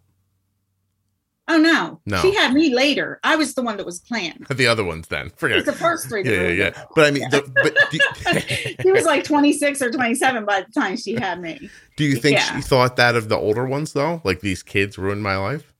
Oh 1.49 1.57
no. 1.57 2.01
No. 2.05 2.21
She 2.21 2.35
had 2.35 2.53
me 2.53 2.75
later. 2.75 3.21
I 3.23 3.37
was 3.37 3.53
the 3.53 3.61
one 3.61 3.77
that 3.77 3.85
was 3.85 3.99
planned. 4.01 4.45
The 4.53 4.67
other 4.67 4.83
ones 4.83 5.07
then. 5.07 5.29
Forget 5.37 5.59
it 5.59 5.65
the 5.65 5.71
first 5.71 6.09
three. 6.09 6.23
Yeah, 6.25 6.47
yeah, 6.47 6.49
yeah. 6.49 6.83
But 6.93 7.05
I 7.05 7.11
mean, 7.11 7.29
the, 7.29 7.41
but 7.63 8.75
do, 8.75 8.83
he 8.83 8.91
was 8.91 9.05
like 9.05 9.23
26 9.23 9.81
or 9.81 9.89
27 9.89 10.43
by 10.43 10.61
the 10.61 10.71
time 10.73 10.97
she 10.97 11.13
had 11.15 11.39
me. 11.41 11.69
do 11.95 12.03
you 12.03 12.17
think 12.17 12.37
Yeah. 12.37 12.55
she 12.57 12.61
thought 12.61 12.97
that 12.97 13.15
of 13.15 13.29
the 13.29 13.37
older 13.37 13.65
ones 13.65 13.93
though? 13.93 14.21
Like 14.25 14.41
these 14.41 14.61
kids 14.61 14.97
ruined 14.97 15.23
my 15.23 15.37
life? 15.37 15.73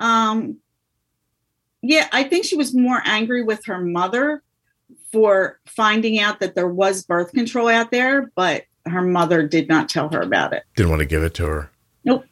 Um, 0.00 0.58
yeah, 1.82 2.06
I 2.12 2.22
think 2.24 2.44
she 2.44 2.56
was 2.56 2.72
more 2.74 3.02
angry 3.04 3.42
with 3.42 3.64
her 3.66 3.80
mother 3.80 4.42
for 5.10 5.58
finding 5.66 6.20
out 6.20 6.38
that 6.40 6.54
there 6.54 6.68
was 6.68 7.04
birth 7.04 7.32
control 7.32 7.66
out 7.68 7.90
there, 7.90 8.30
but 8.36 8.64
her 8.86 9.02
mother 9.02 9.46
did 9.46 9.68
not 9.68 9.88
tell 9.88 10.08
her 10.10 10.20
about 10.20 10.52
it. 10.52 10.64
Didn't 10.76 10.90
want 10.90 11.00
to 11.00 11.06
give 11.06 11.22
it 11.22 11.34
to 11.34 11.46
her. 11.46 11.70
Nope. 12.04 12.24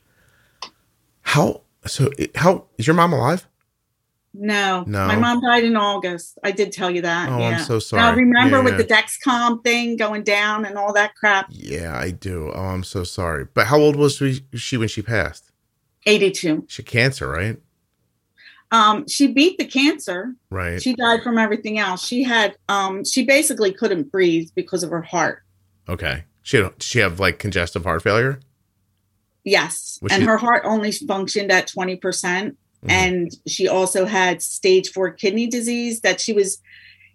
How 1.23 1.63
so 1.87 2.11
how 2.35 2.65
is 2.79 2.87
your 2.87 2.95
mom 2.95 3.13
alive? 3.13 3.47
No, 4.39 4.85
No. 4.87 5.07
My 5.07 5.17
mom 5.17 5.41
died 5.41 5.65
in 5.65 5.77
August. 5.77 6.39
I 6.45 6.51
did 6.53 6.71
tell 6.71 6.91
you 6.91 7.01
that. 7.03 7.31
Oh, 7.31 7.39
yeah. 7.39 7.49
I'm 7.49 7.59
so 7.61 7.75
Now 7.75 7.79
sorry. 7.79 8.17
remember 8.25 8.59
Yeah, 8.59 8.65
with 8.65 8.77
the 8.77 8.85
Dexcom 8.85 9.65
thing 9.65 9.97
going 9.97 10.25
down 10.25 10.67
and 10.67 10.77
all 10.77 10.93
that 10.93 11.15
crap. 11.15 11.47
Yeah, 11.49 11.97
I 11.99 12.11
do. 12.11 12.53
Oh, 12.55 12.61
I'm 12.67 12.85
so 12.85 13.03
sorry. 13.03 13.47
But 13.55 13.67
how 13.69 13.79
old 13.79 13.97
was 13.97 14.17
she, 14.17 14.43
she 14.55 14.77
when 14.77 14.89
she 14.89 15.01
passed? 15.01 15.53
82. 16.05 16.67
She 16.69 16.83
had 16.83 16.87
cancer, 16.87 17.29
right? 17.31 17.57
Um, 18.71 19.09
she 19.09 19.33
beat 19.33 19.57
the 19.57 19.65
cancer. 19.65 20.35
Right. 20.51 20.83
She 20.83 20.95
died 20.95 21.23
from 21.23 21.39
everything 21.39 21.79
else. 21.79 22.05
She 22.07 22.23
had 22.23 22.57
um 22.69 23.05
she 23.05 23.25
basically 23.25 23.73
couldn't 23.73 24.13
breathe 24.13 24.51
because 24.55 24.83
of 24.83 24.91
her 24.91 25.03
heart. 25.03 25.45
okay. 25.89 26.25
She 26.47 26.59
had, 26.59 26.75
did 26.75 26.83
she 26.85 27.01
have 27.01 27.19
like 27.19 27.41
congestive 27.41 27.83
heart 27.83 28.03
failure? 28.05 28.39
Yes. 29.43 29.99
And 30.09 30.23
she- 30.23 30.27
her 30.27 30.37
heart 30.37 30.63
only 30.65 30.93
functioned 30.93 31.51
at 31.51 31.67
20%. 31.67 32.01
Mhm. 32.01 32.57
And 32.89 33.37
she 33.49 33.67
also 33.67 34.05
had 34.05 34.41
stage 34.43 34.91
four 34.93 35.11
kidney 35.11 35.49
disease 35.49 36.03
that 36.03 36.21
she 36.21 36.33
was 36.33 36.59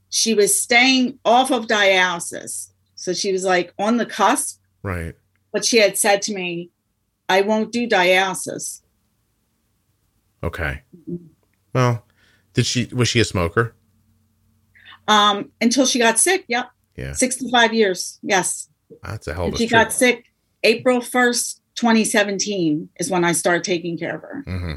she 0.10 0.34
was 0.34 0.60
staying 0.60 1.18
off 1.24 1.50
of 1.50 1.68
dialysis. 1.68 2.72
So 2.96 3.14
she 3.14 3.32
was 3.32 3.46
like 3.46 3.74
on 3.80 3.96
the 3.96 4.06
cusp, 4.06 4.60
Right. 4.84 5.16
but 5.54 5.64
she 5.64 5.78
had 5.78 5.98
said 5.98 6.22
to 6.24 6.34
me, 6.34 6.70
I 7.30 7.40
won't 7.40 7.72
do 7.72 7.88
dialysis. 7.88 8.82
Okay. 10.44 10.82
Well, 11.74 12.06
did 12.54 12.66
she 12.66 12.88
was 12.92 13.08
she 13.08 13.22
a 13.22 13.26
smoker? 13.26 13.74
Um, 15.08 15.52
until 15.62 15.86
she 15.86 16.00
got 16.00 16.20
sick. 16.20 16.44
Yep. 16.50 16.70
Yeah. 16.98 17.14
65 17.14 17.74
years. 17.74 18.20
Yes. 18.22 18.68
That's 19.04 19.28
a 19.28 19.34
hell 19.34 19.48
of 19.48 19.54
a 19.54 19.58
she 19.58 19.68
streak. 19.68 19.72
got 19.72 19.94
sick 19.94 20.26
April 20.64 21.00
1st, 21.00 21.60
2017 21.76 22.90
is 23.00 23.10
when 23.10 23.24
I 23.24 23.32
started 23.32 23.64
taking 23.64 23.98
care 23.98 24.16
of 24.16 24.22
her. 24.22 24.44
hmm 24.46 24.74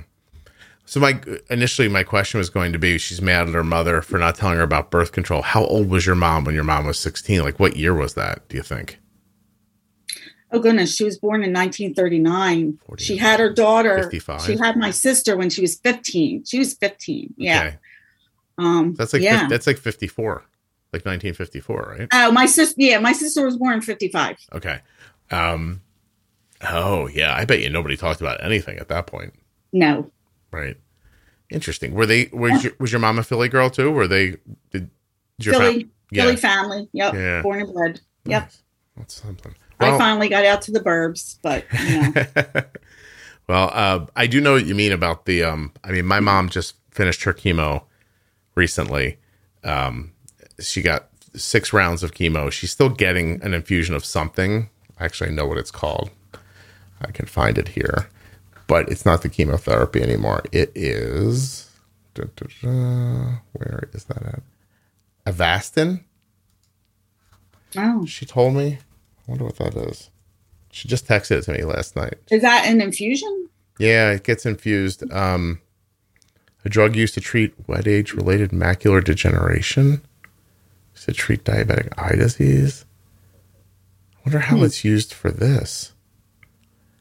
So 0.86 1.00
my 1.00 1.20
initially 1.50 1.88
my 1.88 2.02
question 2.02 2.38
was 2.38 2.50
going 2.50 2.72
to 2.72 2.78
be 2.78 2.98
she's 2.98 3.20
mad 3.22 3.48
at 3.48 3.54
her 3.54 3.64
mother 3.64 4.00
for 4.02 4.18
not 4.18 4.36
telling 4.36 4.56
her 4.56 4.62
about 4.62 4.90
birth 4.90 5.12
control. 5.12 5.42
How 5.42 5.64
old 5.64 5.90
was 5.90 6.06
your 6.06 6.14
mom 6.14 6.44
when 6.44 6.54
your 6.54 6.64
mom 6.64 6.86
was 6.86 6.98
16? 6.98 7.42
Like 7.42 7.58
what 7.60 7.76
year 7.76 7.94
was 7.94 8.14
that, 8.14 8.48
do 8.48 8.56
you 8.56 8.62
think? 8.62 8.98
Oh 10.52 10.60
goodness, 10.60 10.94
she 10.94 11.02
was 11.04 11.18
born 11.18 11.42
in 11.42 11.52
1939. 11.52 12.78
40, 12.86 13.04
She 13.04 13.16
had 13.16 13.40
her 13.40 13.52
daughter. 13.52 14.02
55. 14.04 14.42
She 14.42 14.56
had 14.56 14.76
my 14.76 14.90
sister 14.92 15.36
when 15.36 15.50
she 15.50 15.60
was 15.60 15.80
15. 15.80 16.44
She 16.44 16.58
was 16.60 16.74
15. 16.74 17.34
Yeah. 17.36 17.60
Okay. 17.60 17.76
Um 18.58 18.94
That's 18.94 19.12
like 19.12 19.22
yeah. 19.22 19.48
that's 19.48 19.66
like 19.66 19.78
54. 19.78 20.44
Like 20.94 21.04
1954, 21.04 21.96
right? 21.98 22.08
Oh, 22.12 22.30
my 22.30 22.46
sister 22.46 22.76
yeah, 22.78 23.00
my 23.00 23.12
sister 23.12 23.44
was 23.44 23.56
born 23.56 23.74
in 23.74 23.80
55. 23.80 24.36
Okay. 24.52 24.80
Um 25.30 25.80
Oh, 26.62 27.08
yeah, 27.08 27.34
I 27.34 27.44
bet 27.44 27.60
you 27.60 27.68
nobody 27.68 27.96
talked 27.96 28.20
about 28.20 28.42
anything 28.42 28.78
at 28.78 28.88
that 28.88 29.06
point, 29.06 29.34
No. 29.72 30.10
right? 30.50 30.76
Interesting. 31.50 31.92
Were 31.94 32.06
they? 32.06 32.30
Was 32.32 32.64
your, 32.64 32.72
was 32.78 32.90
your 32.92 33.00
mom 33.00 33.18
a 33.18 33.22
Philly 33.22 33.48
girl 33.48 33.68
too? 33.70 33.90
Were 33.90 34.08
they? 34.08 34.30
Did, 34.30 34.38
did 34.70 34.90
your 35.40 35.54
Philly, 35.54 35.80
fam- 35.80 35.90
yeah. 36.10 36.22
Philly 36.22 36.36
family. 36.36 36.88
Yep. 36.92 37.14
Yeah. 37.14 37.42
Born 37.42 37.60
and 37.60 37.74
bred. 37.74 38.00
Yep. 38.24 38.42
Nice. 38.44 38.62
That's 38.96 39.14
something. 39.14 39.54
I 39.78 39.98
finally 39.98 40.28
got 40.30 40.46
out 40.46 40.62
to 40.62 40.72
the 40.72 40.80
burbs, 40.80 41.38
but 41.42 41.64
you 41.86 42.12
know. 42.12 42.62
well, 43.48 43.70
uh, 43.74 44.06
I 44.16 44.26
do 44.26 44.40
know 44.40 44.52
what 44.54 44.64
you 44.64 44.74
mean 44.74 44.92
about 44.92 45.26
the. 45.26 45.44
Um, 45.44 45.72
I 45.84 45.90
mean, 45.92 46.06
my 46.06 46.20
mom 46.20 46.48
just 46.48 46.76
finished 46.90 47.24
her 47.24 47.34
chemo 47.34 47.82
recently. 48.54 49.18
Um, 49.64 50.13
she 50.60 50.82
got 50.82 51.08
six 51.34 51.72
rounds 51.72 52.02
of 52.02 52.12
chemo. 52.12 52.50
She's 52.50 52.70
still 52.72 52.88
getting 52.88 53.42
an 53.42 53.54
infusion 53.54 53.94
of 53.94 54.04
something. 54.04 54.68
I 54.98 55.04
actually 55.04 55.30
know 55.30 55.46
what 55.46 55.58
it's 55.58 55.70
called. 55.70 56.10
I 57.00 57.10
can 57.10 57.26
find 57.26 57.58
it 57.58 57.68
here, 57.68 58.08
but 58.66 58.88
it's 58.88 59.04
not 59.04 59.22
the 59.22 59.28
chemotherapy 59.28 60.02
anymore. 60.02 60.42
It 60.52 60.70
is. 60.74 61.70
da, 62.14 62.24
da, 62.36 62.46
da, 62.62 63.38
where 63.52 63.88
is 63.92 64.04
that 64.04 64.22
at? 64.22 64.42
Avastin. 65.26 66.04
oh. 67.76 68.06
She 68.06 68.24
told 68.26 68.54
me. 68.54 68.78
I 69.26 69.30
wonder 69.30 69.44
what 69.44 69.56
that 69.56 69.74
is. 69.74 70.10
She 70.70 70.88
just 70.88 71.06
texted 71.06 71.38
it 71.38 71.42
to 71.42 71.52
me 71.52 71.64
last 71.64 71.96
night. 71.96 72.14
Is 72.30 72.42
that 72.42 72.66
an 72.66 72.80
infusion? 72.80 73.48
Yeah, 73.78 74.10
it 74.10 74.24
gets 74.24 74.44
infused. 74.46 75.10
Um, 75.12 75.60
a 76.64 76.68
drug 76.68 76.96
used 76.96 77.14
to 77.14 77.20
treat 77.20 77.54
wet 77.66 77.86
age 77.86 78.12
related 78.12 78.50
macular 78.50 79.02
degeneration. 79.02 80.02
To 81.04 81.12
treat 81.12 81.44
diabetic 81.44 81.92
eye 81.98 82.16
disease. 82.16 82.84
I 84.16 84.20
wonder 84.24 84.38
how 84.38 84.62
it's 84.62 84.84
used 84.84 85.12
for 85.12 85.30
this. 85.30 85.92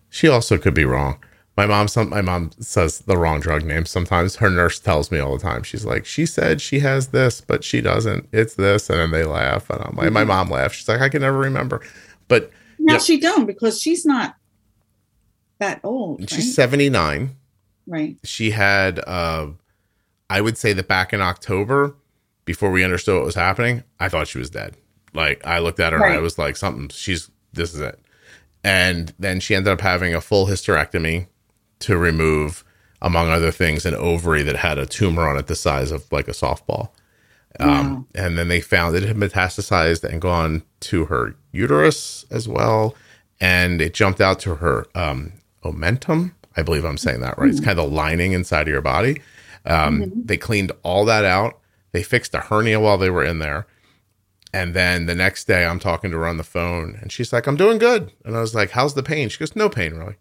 She 0.09 0.27
also 0.27 0.57
could 0.57 0.73
be 0.73 0.83
wrong. 0.85 1.23
My 1.55 1.65
mom, 1.67 1.87
some 1.87 2.09
my 2.09 2.21
mom 2.21 2.51
says 2.59 2.99
the 2.99 3.15
wrong 3.17 3.39
drug 3.39 3.63
name 3.63 3.85
sometimes. 3.85 4.37
Her 4.37 4.49
nurse 4.49 4.79
tells 4.79 5.09
me 5.11 5.19
all 5.19 5.37
the 5.37 5.41
time. 5.43 5.63
She's 5.63 5.85
like, 5.85 6.05
she 6.05 6.25
said 6.25 6.59
she 6.61 6.79
has 6.79 7.07
this, 7.09 7.39
but 7.41 7.63
she 7.63 7.79
doesn't. 7.79 8.27
It's 8.33 8.55
this, 8.55 8.89
and 8.89 8.99
then 8.99 9.11
they 9.11 9.23
laugh, 9.23 9.69
and 9.69 9.81
I'm 9.81 9.95
like, 9.95 10.11
my 10.11 10.23
mom 10.23 10.49
laughs. 10.49 10.75
She's 10.75 10.89
like, 10.89 10.99
I 11.01 11.09
can 11.09 11.21
never 11.21 11.37
remember, 11.37 11.81
but 12.27 12.51
now 12.79 12.93
Yeah. 12.93 12.99
she 12.99 13.19
don't 13.19 13.45
because 13.45 13.79
she's 13.79 14.03
not 14.05 14.35
that 15.59 15.79
old. 15.83 16.21
Right? 16.21 16.29
she's 16.29 16.53
79. 16.55 17.35
right. 17.87 18.17
she 18.23 18.51
had 18.51 18.99
uh 19.07 19.47
i 20.29 20.41
would 20.41 20.57
say 20.57 20.73
that 20.73 20.87
back 20.87 21.13
in 21.13 21.21
october 21.21 21.95
before 22.45 22.71
we 22.71 22.83
understood 22.83 23.15
what 23.15 23.25
was 23.25 23.35
happening 23.35 23.83
i 23.99 24.09
thought 24.09 24.27
she 24.27 24.37
was 24.39 24.49
dead. 24.49 24.75
Like 25.13 25.45
i 25.45 25.59
looked 25.59 25.79
at 25.79 25.93
her 25.93 26.03
and 26.03 26.13
i 26.15 26.19
was 26.19 26.37
like 26.37 26.55
something 26.57 26.89
she's 26.89 27.29
this 27.53 27.73
is 27.73 27.81
it. 27.81 27.99
And 28.63 29.13
then 29.19 29.39
she 29.39 29.55
ended 29.55 29.71
up 29.71 29.81
having 29.81 30.15
a 30.15 30.21
full 30.21 30.47
hysterectomy 30.47 31.27
to 31.79 31.97
remove 31.97 32.63
among 33.01 33.29
other 33.29 33.51
things 33.51 33.85
an 33.85 33.93
ovary 33.93 34.41
that 34.43 34.55
had 34.55 34.77
a 34.77 34.85
tumor 34.85 35.27
on 35.27 35.37
it 35.37 35.47
the 35.47 35.55
size 35.55 35.91
of 35.91 36.09
like 36.11 36.27
a 36.27 36.31
softball. 36.31 36.89
Um, 37.59 38.07
and 38.15 38.37
then 38.37 38.47
they 38.47 38.61
found 38.61 38.95
it 38.95 39.03
had 39.03 39.17
metastasized 39.17 40.03
and 40.03 40.19
gone 40.19 40.63
to 40.79 41.05
her 41.05 41.35
uterus 41.51 42.25
as 42.31 42.47
well. 42.47 42.95
And 43.39 43.81
it 43.81 43.93
jumped 43.93 44.21
out 44.21 44.39
to 44.39 44.55
her 44.55 44.87
um, 44.95 45.33
omentum 45.63 46.33
i 46.55 46.61
believe 46.61 46.85
i'm 46.85 46.97
saying 46.97 47.21
that 47.21 47.37
right. 47.37 47.49
It's 47.49 47.59
kind 47.59 47.77
of 47.79 47.85
the 47.89 47.95
lining 47.95 48.33
inside 48.33 48.63
of 48.63 48.67
your 48.67 48.81
body. 48.81 49.21
Um, 49.65 50.11
they 50.25 50.37
cleaned 50.37 50.71
all 50.83 51.05
that 51.05 51.25
out 51.25 51.59
they 51.93 52.03
fixed 52.03 52.35
a 52.35 52.39
hernia 52.41 52.79
while 52.79 52.97
they 52.99 53.09
were 53.09 53.23
in 53.25 53.39
there 53.39 53.65
and 54.53 54.73
then 54.75 55.05
the 55.07 55.15
next 55.15 55.45
day 55.45 55.65
i'm 55.65 55.79
talking 55.79 56.11
to 56.11 56.17
her 56.17 56.27
on 56.27 56.37
the 56.37 56.43
phone 56.43 56.97
and 57.01 57.11
she's 57.11 57.33
like 57.33 57.47
i'm 57.47 57.57
doing 57.57 57.77
good 57.79 58.11
and 58.25 58.37
i 58.37 58.41
was 58.41 58.53
like 58.55 58.71
how's 58.71 58.93
the 58.95 59.03
pain 59.03 59.29
she 59.29 59.39
goes 59.39 59.55
no 59.55 59.69
pain 59.69 59.93
really 59.95 60.17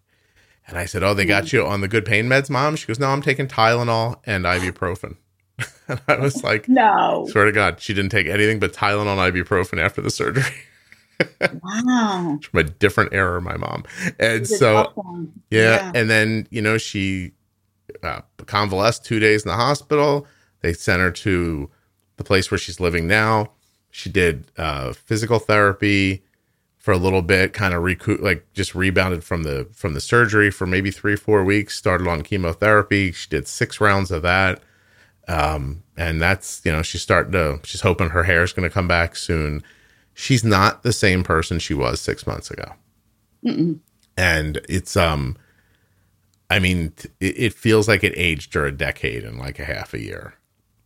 and 0.68 0.78
i 0.78 0.86
said 0.86 1.02
oh 1.02 1.14
they 1.14 1.26
got 1.26 1.52
you 1.52 1.66
on 1.66 1.80
the 1.82 1.88
good 1.88 2.04
pain 2.06 2.26
meds 2.28 2.48
mom 2.50 2.76
she 2.76 2.86
goes 2.86 3.00
no 3.00 3.08
i'm 3.08 3.22
taking 3.22 3.48
tylenol 3.48 4.20
and 4.24 4.44
ibuprofen 4.44 5.16
and 5.88 6.00
i 6.08 6.16
was 6.18 6.42
like 6.44 6.68
No. 6.68 7.26
Swear 7.30 7.44
to 7.46 7.52
God, 7.52 7.80
she 7.80 7.94
didn't 7.94 8.10
take 8.10 8.26
anything 8.26 8.58
but 8.58 8.72
Tylenol 8.72 9.18
and 9.18 9.34
ibuprofen 9.34 9.78
after 9.80 10.00
the 10.00 10.10
surgery 10.10 10.44
Wow. 11.62 12.38
from 12.42 12.58
a 12.60 12.64
different 12.64 13.12
era, 13.12 13.40
my 13.40 13.56
mom. 13.56 13.84
And 14.18 14.46
so, 14.48 14.90
one. 14.94 15.32
yeah. 15.50 15.92
And 15.94 16.10
then, 16.10 16.48
you 16.50 16.62
know, 16.62 16.78
she 16.78 17.32
uh, 18.02 18.22
convalesced 18.46 19.04
two 19.04 19.20
days 19.20 19.44
in 19.44 19.50
the 19.50 19.56
hospital. 19.56 20.26
They 20.62 20.72
sent 20.72 21.00
her 21.00 21.10
to 21.10 21.70
the 22.16 22.24
place 22.24 22.50
where 22.50 22.58
she's 22.58 22.80
living 22.80 23.06
now. 23.06 23.52
She 23.90 24.08
did 24.10 24.50
uh, 24.56 24.92
physical 24.94 25.38
therapy 25.38 26.22
for 26.78 26.92
a 26.92 26.98
little 26.98 27.22
bit, 27.22 27.52
kind 27.52 27.74
of 27.74 27.82
recoup, 27.82 28.20
like 28.22 28.46
just 28.54 28.74
rebounded 28.74 29.22
from 29.24 29.42
the 29.44 29.68
from 29.72 29.94
the 29.94 30.00
surgery 30.00 30.50
for 30.50 30.66
maybe 30.66 30.90
three 30.90 31.16
four 31.16 31.44
weeks. 31.44 31.76
Started 31.76 32.08
on 32.08 32.22
chemotherapy. 32.22 33.12
She 33.12 33.28
did 33.28 33.46
six 33.46 33.80
rounds 33.80 34.10
of 34.10 34.22
that, 34.22 34.60
um, 35.28 35.82
and 35.96 36.20
that's 36.20 36.62
you 36.64 36.72
know 36.72 36.82
she's 36.82 37.02
starting 37.02 37.32
to. 37.32 37.60
She's 37.64 37.82
hoping 37.82 38.10
her 38.10 38.24
hair 38.24 38.42
is 38.42 38.52
going 38.52 38.68
to 38.68 38.72
come 38.74 38.88
back 38.88 39.14
soon. 39.16 39.62
She's 40.14 40.44
not 40.44 40.82
the 40.82 40.92
same 40.92 41.22
person 41.22 41.58
she 41.58 41.74
was 41.74 42.00
six 42.00 42.26
months 42.26 42.50
ago 42.50 42.74
Mm-mm. 43.44 43.78
and 44.16 44.60
it's 44.68 44.96
um 44.96 45.36
i 46.50 46.58
mean 46.58 46.92
it, 47.18 47.54
feels 47.54 47.88
like 47.88 48.04
it 48.04 48.12
aged 48.16 48.52
her 48.54 48.66
a 48.66 48.72
decade 48.72 49.24
and 49.24 49.38
like 49.38 49.58
a 49.58 49.64
half 49.64 49.94
a 49.94 50.00
year 50.00 50.34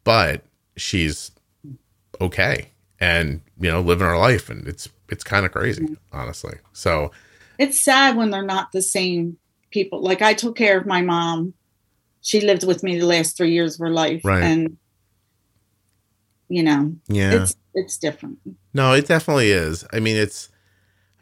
but 0.07 0.45
she's 0.77 1.33
okay 2.21 2.71
and 3.01 3.43
you 3.59 3.69
know 3.71 3.81
living 3.81 4.07
her 4.07 4.17
life 4.17 4.49
and 4.49 4.67
it's 4.69 4.89
it's 5.11 5.25
kind 5.25 5.45
of 5.45 5.53
crazy 5.53 5.97
honestly 6.13 6.55
so 6.73 7.11
It's 7.59 7.81
sad 7.81 8.17
when 8.17 8.31
they're 8.31 8.43
not 8.43 8.73
the 8.73 8.83
same 8.83 9.37
people. 9.71 10.01
Like 10.03 10.23
I 10.23 10.35
took 10.35 10.57
care 10.57 10.79
of 10.79 10.87
my 10.87 11.03
mom. 11.03 11.55
She 12.21 12.41
lived 12.41 12.65
with 12.67 12.83
me 12.83 12.99
the 12.99 13.07
last 13.07 13.37
three 13.37 13.53
years 13.53 13.75
of 13.75 13.81
her 13.81 13.91
life. 13.91 14.23
Right. 14.25 14.43
And 14.43 14.77
you 16.49 16.63
know, 16.63 16.95
yeah 17.09 17.43
it's 17.43 17.57
it's 17.75 17.99
different. 17.99 18.39
no 18.73 18.95
it 18.95 19.07
definitely 19.09 19.51
is 19.51 19.85
i 19.93 19.99
mean 19.99 20.17
it's 20.17 20.49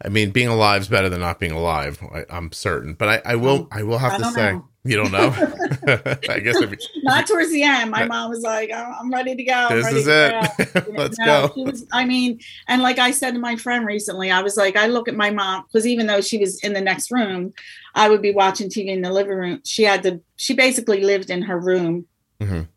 i 0.03 0.07
mean 0.07 0.29
being 0.29 0.47
alive 0.47 0.81
is 0.83 0.87
better 0.87 1.09
than 1.09 1.19
not 1.19 1.39
being 1.39 1.51
alive 1.51 1.99
I, 2.13 2.25
i'm 2.29 2.51
certain 2.51 2.93
but 2.93 3.07
i 3.09 3.33
i 3.33 3.35
will 3.35 3.61
oh, 3.63 3.67
i 3.71 3.81
will 3.81 3.97
have 3.97 4.13
I 4.13 4.17
to 4.19 4.25
say 4.31 4.51
know. 4.53 4.69
You 4.85 4.95
don't 4.95 5.11
know 5.11 5.29
i 6.29 6.39
guess 6.39 6.55
if, 6.61 6.79
Not 7.05 7.27
towards 7.27 7.51
the 7.51 7.61
end. 7.61 7.91
My 7.91 8.05
mom 8.05 8.31
was 8.31 8.41
like, 8.41 8.71
"I'm 8.71 8.93
I'm 8.93 9.11
ready 9.11 9.35
to 9.35 9.43
go. 9.43 9.53
I'm 9.53 9.81
this 9.81 9.91
is 9.91 10.07
it 10.07 10.31
go." 10.73 10.91
let's 10.93 11.19
No, 11.19 11.47
go 11.47 11.53
She 11.53 11.63
was, 11.63 11.85
I 11.93 12.03
mean, 12.05 12.39
and 12.67 12.81
like 12.81 12.97
I 12.97 13.11
said 13.11 13.35
to 13.35 13.39
my 13.39 13.55
friend 13.55 13.85
recently, 13.85 14.31
I 14.31 14.41
was 14.41 14.57
like, 14.57 14.75
I 14.75 14.87
look 14.87 15.07
at 15.07 15.15
my 15.15 15.29
mom 15.29 15.65
because 15.67 15.85
even 15.85 16.07
though 16.07 16.21
she 16.21 16.39
was 16.39 16.63
in 16.63 16.73
the 16.73 16.81
next 16.81 17.11
room, 17.11 17.53
I 17.93 18.09
would 18.09 18.21
be 18.21 18.31
watching 18.31 18.69
TV 18.69 18.87
in 18.87 19.01
the 19.01 19.11
living 19.11 19.37
room. 19.37 19.61
She 19.63 19.83
had 19.83 20.01
to, 20.03 20.19
she 20.35 20.55
basically 20.55 21.01
lived 21.01 21.29
in 21.29 21.43
her 21.43 21.59
room. 21.59 22.07
Mhm. 22.39 22.67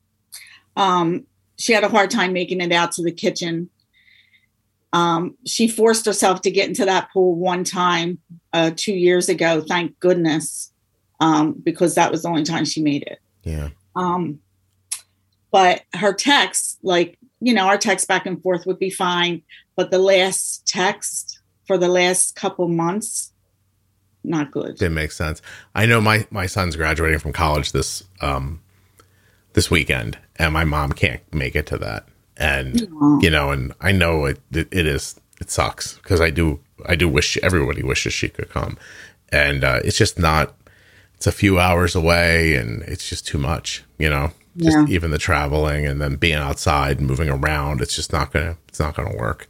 Um, 0.77 1.27
she 1.59 1.73
had 1.73 1.85
a 1.85 1.89
hard 1.89 2.11
time 2.11 2.33
making 2.33 2.61
it 2.61 2.73
out 2.73 2.93
to 2.93 3.03
the 3.03 3.13
kitchen. 3.13 3.71
Um, 4.93 5.37
she 5.47 5.69
forced 5.69 6.07
herself 6.07 6.43
to 6.43 6.51
get 6.51 6.69
into 6.69 6.85
that 6.85 7.11
pool 7.13 7.35
one 7.35 7.65
time 7.65 8.19
uh, 8.53 8.73
two 8.75 8.95
years 8.95 9.29
ago, 9.29 9.63
thank 9.67 9.99
goodness, 10.01 10.73
um, 11.21 11.53
because 11.53 11.95
that 11.95 12.11
was 12.11 12.23
the 12.23 12.29
only 12.29 12.45
time 12.45 12.65
she 12.65 12.83
made 12.83 13.03
it. 13.03 13.19
yeah 13.45 13.69
Um, 13.97 14.41
but 15.51 15.83
her 15.95 16.13
texts, 16.13 16.79
like, 16.83 17.19
you 17.41 17.55
know, 17.55 17.67
our 17.67 17.79
text 17.79 18.07
back 18.09 18.27
and 18.27 18.43
forth 18.43 18.67
would 18.67 18.79
be 18.79 18.91
fine. 18.91 19.43
But 19.77 19.91
the 19.91 19.99
last 19.99 20.67
text 20.67 21.41
for 21.67 21.79
the 21.79 21.89
last 21.89 22.35
couple 22.35 22.69
months, 22.69 23.33
not 24.25 24.51
good. 24.51 24.77
Didn't 24.77 24.95
make 24.95 25.13
sense. 25.13 25.41
I 25.75 25.87
know 25.87 26.01
my 26.01 26.27
my 26.31 26.47
son's 26.47 26.77
graduating 26.77 27.21
from 27.21 27.33
college 27.33 27.73
this 27.73 28.05
um 28.21 28.61
this 29.53 29.71
weekend, 29.71 30.19
and 30.37 30.53
my 30.53 30.65
mom 30.65 30.93
can't 30.93 31.23
make 31.33 31.57
it 31.57 31.67
to 31.67 31.79
that. 31.79 32.09
And 32.37 32.89
Aw. 33.01 33.21
you 33.21 33.31
know, 33.31 33.51
and 33.51 33.73
I 33.81 33.93
know 33.93 34.27
it 34.27 34.41
it, 34.51 34.69
it 34.71 34.87
is 34.87 35.19
it 35.41 35.51
sucks 35.51 35.95
because 35.95 36.21
I 36.21 36.31
do 36.31 36.61
I 36.87 36.97
do 36.97 37.09
wish 37.09 37.39
everybody 37.39 37.83
wishes 37.83 38.13
she 38.13 38.29
could 38.29 38.51
come, 38.51 38.77
and 39.31 39.65
uh, 39.65 39.81
it's 39.85 39.97
just 39.97 40.19
not. 40.19 40.55
It's 41.19 41.27
a 41.27 41.33
few 41.33 41.59
hours 41.59 41.95
away, 41.95 42.55
and 42.55 42.83
it's 42.85 43.09
just 43.09 43.27
too 43.27 43.39
much. 43.39 43.85
You 43.99 44.09
know, 44.09 44.31
just 44.57 44.77
Yeah. 44.77 44.87
even 44.89 45.11
the 45.11 45.19
traveling 45.19 45.85
and 45.87 46.01
then 46.01 46.17
being 46.17 46.35
outside, 46.39 46.99
and 46.99 47.07
moving 47.07 47.29
around. 47.29 47.81
It's 47.81 47.95
just 47.95 48.13
not 48.13 48.33
gonna. 48.33 48.57
It's 48.69 48.81
not 48.81 48.95
gonna 48.97 49.17
work. 49.17 49.49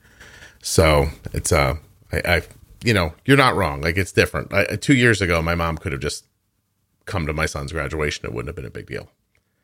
So 0.63 1.09
it's 1.33 1.53
uh, 1.53 1.75
I, 2.13 2.17
I 2.37 2.43
you 2.83 2.95
know, 2.95 3.13
you're 3.27 3.37
not 3.37 3.55
wrong. 3.55 3.81
Like 3.83 3.97
it's 3.97 4.13
different. 4.13 4.53
I, 4.53 4.77
two 4.77 4.95
years 4.95 5.21
ago, 5.21 5.43
my 5.43 5.55
mom 5.55 5.79
could 5.79 5.93
have 5.93 6.01
just 6.01 6.25
come 7.05 7.27
to 7.27 7.33
my 7.33 7.47
son's 7.47 7.73
graduation. 7.73 8.25
It 8.25 8.33
wouldn't 8.33 8.49
have 8.49 8.57
been 8.57 8.65
a 8.67 8.71
big 8.71 8.87
deal. 8.87 9.11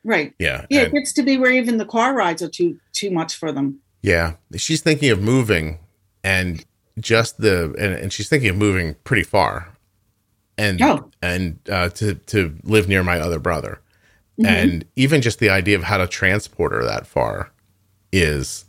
Right. 0.04 0.34
Yeah. 0.38 0.66
Yeah, 0.68 0.80
and- 0.82 0.88
it 0.88 0.98
gets 0.98 1.12
to 1.14 1.22
be 1.22 1.38
where 1.38 1.50
even 1.52 1.78
the 1.78 1.86
car 1.86 2.14
rides 2.14 2.42
are 2.42 2.48
too 2.48 2.78
too 2.92 3.10
much 3.10 3.34
for 3.36 3.50
them. 3.50 3.80
Yeah, 4.02 4.34
she's 4.56 4.82
thinking 4.82 5.08
of 5.10 5.22
moving, 5.22 5.78
and 6.22 6.62
just 7.00 7.38
the 7.40 7.74
and, 7.78 7.94
and 7.94 8.12
she's 8.12 8.28
thinking 8.28 8.50
of 8.50 8.56
moving 8.56 8.96
pretty 9.04 9.22
far, 9.22 9.73
and 10.58 10.80
Oh. 10.82 11.10
and 11.22 11.58
uh, 11.70 11.88
to 11.90 12.14
to 12.14 12.56
live 12.64 12.88
near 12.88 13.02
my 13.02 13.18
other 13.20 13.38
brother, 13.38 13.80
Mhm. 14.38 14.46
and 14.46 14.84
even 14.96 15.20
just 15.22 15.38
the 15.38 15.50
idea 15.50 15.76
of 15.76 15.84
how 15.84 15.96
to 15.98 16.06
transport 16.06 16.72
her 16.72 16.84
that 16.84 17.06
far 17.06 17.50
is 18.12 18.64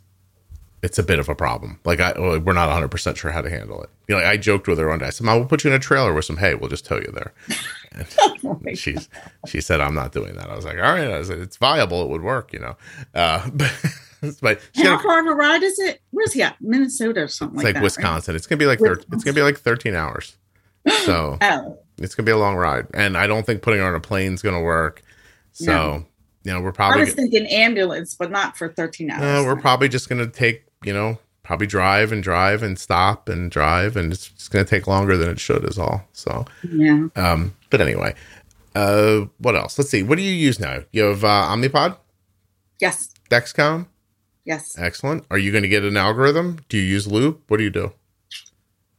it's 0.82 0.98
a 0.98 1.02
bit 1.02 1.18
of 1.18 1.28
a 1.28 1.34
problem. 1.34 1.80
Like 1.84 2.00
I 2.00 2.12
we're 2.38 2.52
not 2.52 2.68
100 2.68 2.88
percent 2.90 3.16
sure 3.16 3.30
how 3.32 3.40
to 3.42 3.50
handle 3.50 3.82
it. 3.82 3.90
You 4.08 4.14
know, 4.14 4.20
like 4.22 4.30
I 4.30 4.36
joked 4.36 4.68
with 4.68 4.78
her 4.78 4.88
one 4.88 4.98
day. 5.00 5.06
I 5.06 5.10
said, 5.10 5.24
"Mom, 5.24 5.38
we'll 5.38 5.48
put 5.48 5.64
you 5.64 5.70
in 5.70 5.76
a 5.76 5.80
trailer 5.80 6.12
with 6.14 6.24
some 6.24 6.36
hay. 6.36 6.54
We'll 6.54 6.70
just 6.70 6.86
tow 6.86 6.96
you 6.96 7.12
there." 7.12 7.32
Oh 8.44 8.60
my 8.62 8.74
she's 8.74 9.08
she 9.46 9.62
said 9.62 9.80
I'm 9.80 9.94
not 9.94 10.12
doing 10.12 10.34
that. 10.34 10.50
I 10.50 10.54
was 10.54 10.66
like, 10.66 10.76
all 10.76 10.82
right. 10.82 11.08
I 11.10 11.22
said 11.22 11.38
it's 11.38 11.56
viable. 11.56 12.02
It 12.02 12.10
would 12.10 12.20
work, 12.22 12.52
you 12.52 12.58
know. 12.58 12.76
Uh, 13.14 13.48
but 13.54 13.72
but 14.42 14.60
How 14.76 14.98
far 15.02 15.20
of 15.20 15.26
a 15.26 15.34
ride 15.34 15.62
is 15.62 15.78
it? 15.78 16.02
Where's 16.10 16.34
he 16.34 16.42
at? 16.42 16.56
Minnesota 16.60 17.22
or 17.22 17.28
something 17.28 17.56
it's 17.56 17.64
like, 17.64 17.74
like 17.74 17.74
that. 17.76 17.82
Wisconsin. 17.82 18.36
It's 18.36 18.46
gonna 18.46 18.58
be 18.58 18.66
like 18.66 18.80
thir- 18.80 19.00
it's 19.12 19.24
gonna 19.24 19.34
be 19.34 19.40
like 19.42 19.56
13 19.58 19.94
hours. 19.94 20.36
So 21.04 21.38
Oh, 21.42 21.78
it's 21.98 22.14
gonna 22.14 22.26
be 22.26 22.32
a 22.32 22.36
long 22.38 22.56
ride, 22.56 22.86
and 22.94 23.16
I 23.16 23.26
don't 23.26 23.44
think 23.46 23.62
putting 23.62 23.80
her 23.80 23.86
on 23.86 23.94
a 23.94 24.00
plane 24.00 24.34
is 24.34 24.42
gonna 24.42 24.60
work. 24.62 25.02
So 25.52 25.64
No. 25.72 26.06
you 26.44 26.52
know 26.52 26.60
we're 26.60 26.72
probably. 26.72 27.00
I 27.02 27.04
was 27.04 27.14
thinking 27.14 27.46
ambulance, 27.46 28.14
but 28.14 28.30
not 28.30 28.56
for 28.56 28.68
13 28.68 29.10
hours. 29.10 29.22
uh, 29.22 29.42
we're 29.46 29.60
probably 29.60 29.88
just 29.88 30.08
gonna 30.08 30.26
take 30.26 30.64
you 30.84 30.92
know 30.92 31.18
probably 31.42 31.66
drive 31.66 32.10
and 32.12 32.22
drive 32.22 32.62
and 32.62 32.78
stop 32.78 33.28
and 33.28 33.50
drive, 33.50 33.96
and 33.96 34.12
it's 34.12 34.28
just 34.30 34.50
gonna 34.50 34.64
take 34.64 34.86
longer 34.86 35.16
than 35.16 35.28
it 35.30 35.40
should. 35.40 35.64
Is 35.64 35.78
all. 35.78 36.06
So 36.12 36.44
yeah. 36.70 37.06
um, 37.16 37.54
but 37.70 37.80
anyway, 37.80 38.14
uh, 38.74 39.26
what 39.38 39.56
else? 39.56 39.78
Let's 39.78 39.90
see. 39.90 40.02
What 40.02 40.16
do 40.18 40.22
you 40.22 40.32
use 40.34 40.60
now? 40.60 40.82
You 40.92 41.04
have 41.04 41.24
uh, 41.24 41.48
Omnipod, 41.48 41.96
Yes. 42.80 43.10
Dexcom. 43.30 43.86
Yes. 44.44 44.76
Excellent. 44.78 45.24
Are 45.30 45.38
you 45.38 45.50
going 45.50 45.62
to 45.64 45.68
get 45.68 45.82
an 45.82 45.96
algorithm? 45.96 46.60
Do 46.68 46.76
you 46.76 46.84
use 46.84 47.08
Loop? 47.08 47.42
What 47.48 47.56
do 47.56 47.64
you 47.64 47.70
do? 47.70 47.92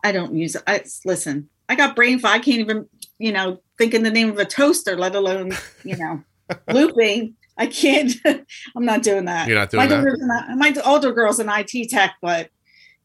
I 0.04 0.12
don't 0.12 0.36
use 0.36 0.56
it. 0.56 0.64
I, 0.68 0.84
listen, 1.06 1.48
I 1.70 1.76
got 1.76 1.96
brain 1.96 2.20
fog. 2.20 2.32
I 2.32 2.40
can't 2.40 2.60
even, 2.60 2.88
you 3.20 3.32
know, 3.32 3.62
think 3.78 3.94
in 3.94 4.04
the 4.04 4.12
name 4.12 4.30
of 4.30 4.38
a 4.38 4.46
toaster, 4.46 4.98
let 4.98 5.16
alone, 5.16 5.52
you 5.84 5.98
know, 5.98 6.24
looping. 6.72 7.36
I 7.58 7.68
can't. 7.68 8.14
I'm 8.76 8.86
not 8.86 9.04
doing 9.04 9.26
that. 9.26 9.48
You're 9.48 9.58
not 9.58 9.74
my 9.74 9.88
doing 9.88 10.02
that. 10.02 10.06
daughter's 10.06 10.22
an, 10.50 10.60
my 10.60 10.74
older 10.86 11.12
girl's 11.12 11.40
an 11.40 11.50
IT 11.50 11.90
tech, 11.90 12.16
but 12.22 12.50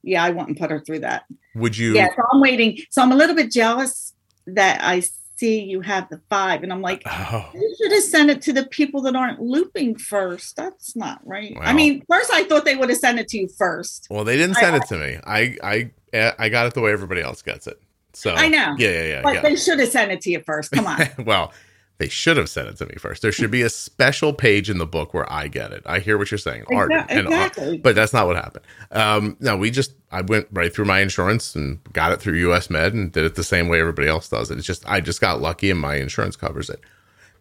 yeah, 0.03 0.23
I 0.23 0.31
wouldn't 0.31 0.59
put 0.59 0.71
her 0.71 0.81
through 0.81 1.01
that. 1.01 1.25
Would 1.55 1.77
you? 1.77 1.95
Yeah, 1.95 2.09
so 2.15 2.23
I'm 2.33 2.41
waiting. 2.41 2.79
So 2.91 3.03
I'm 3.03 3.13
a 3.13 3.17
little 3.17 3.35
bit 3.37 3.51
jealous 3.51 4.15
that 4.47 4.81
I 4.83 5.03
see 5.37 5.63
you 5.63 5.81
have 5.81 6.09
the 6.11 6.21
five, 6.29 6.63
and 6.63 6.73
I'm 6.73 6.83
like, 6.83 7.03
Oh, 7.07 7.51
you 7.55 7.75
should 7.81 7.93
have 7.93 8.03
sent 8.03 8.31
it 8.31 8.43
to 8.43 8.53
the 8.53 8.67
people 8.67 9.01
that 9.03 9.17
aren't 9.17 9.41
looping 9.41 9.97
first. 9.97 10.57
That's 10.57 10.95
not 10.95 11.21
right. 11.25 11.57
I 11.61 11.73
mean, 11.73 12.03
first 12.09 12.31
I 12.33 12.45
thought 12.45 12.65
they 12.65 12.77
would 12.77 12.91
have 12.91 12.99
sent 12.99 13.19
it 13.19 13.29
to 13.29 13.39
you 13.39 13.49
first. 13.49 14.07
well, 14.11 14.25
they 14.25 14.37
didn't 14.37 14.57
send 14.57 14.77
it 14.77 14.87
to 14.89 14.99
me. 14.99 15.19
I 15.25 15.57
I 15.63 15.91
I 16.39 16.49
got 16.49 16.67
it 16.67 16.75
the 16.75 16.81
way 16.81 16.93
everybody 16.93 17.23
else 17.23 17.41
gets 17.43 17.67
it. 17.67 17.81
So 18.15 18.35
I 18.35 18.49
know. 18.49 18.75
Yeah, 18.79 18.91
yeah, 18.91 19.03
yeah. 19.05 19.23
But 19.23 19.35
yeah. 19.35 19.41
they 19.43 19.57
should 19.57 19.79
have 19.79 19.89
sent 19.89 20.13
it 20.13 20.21
to 20.23 20.31
you 20.31 20.41
first. 20.41 20.71
Come 20.73 20.87
on. 20.87 21.01
well, 21.25 21.53
they 21.99 22.09
should 22.09 22.37
have 22.37 22.49
sent 22.49 22.69
it 22.69 22.77
to 22.79 22.87
me 22.87 22.95
first. 22.99 23.23
There 23.23 23.31
should 23.33 23.51
be 23.51 23.63
a 23.63 23.71
special 23.71 24.33
page 24.33 24.69
in 24.69 24.79
the 24.79 24.87
book 24.87 25.15
where 25.15 25.31
I 25.33 25.47
get 25.47 25.73
it. 25.73 25.83
I 25.87 26.01
hear 26.01 26.19
what 26.19 26.31
you're 26.31 26.39
saying, 26.39 26.65
Art, 26.75 26.91
Exa- 26.91 27.07
and 27.09 27.27
exactly. 27.29 27.79
but 27.79 27.95
that's 27.95 28.13
not 28.13 28.27
what 28.27 28.35
happened. 28.37 28.65
Um, 28.91 29.37
no, 29.41 29.57
we 29.57 29.71
just 29.71 29.93
I 30.11 30.23
went 30.23 30.49
right 30.51 30.75
through 30.75 30.87
my 30.87 31.01
insurance 31.01 31.55
and 31.55 31.79
got 31.93 32.11
it 32.13 32.21
through 32.21 32.35
US 32.51 32.71
Med 32.71 32.93
and 32.93 33.13
did 33.13 33.25
it 33.25 33.37
the 33.37 33.45
same 33.45 33.69
way 33.69 33.79
everybody 33.79 34.09
else 34.09 34.29
does 34.29 34.51
it. 34.51 34.59
It's 34.59 34.67
just 34.67 34.85
I 34.89 35.01
just 35.01 35.21
got 35.21 35.41
lucky 35.41 35.71
and 35.71 35.79
my 35.79 35.95
insurance 35.97 36.35
covers 36.35 36.69
it. 36.71 36.81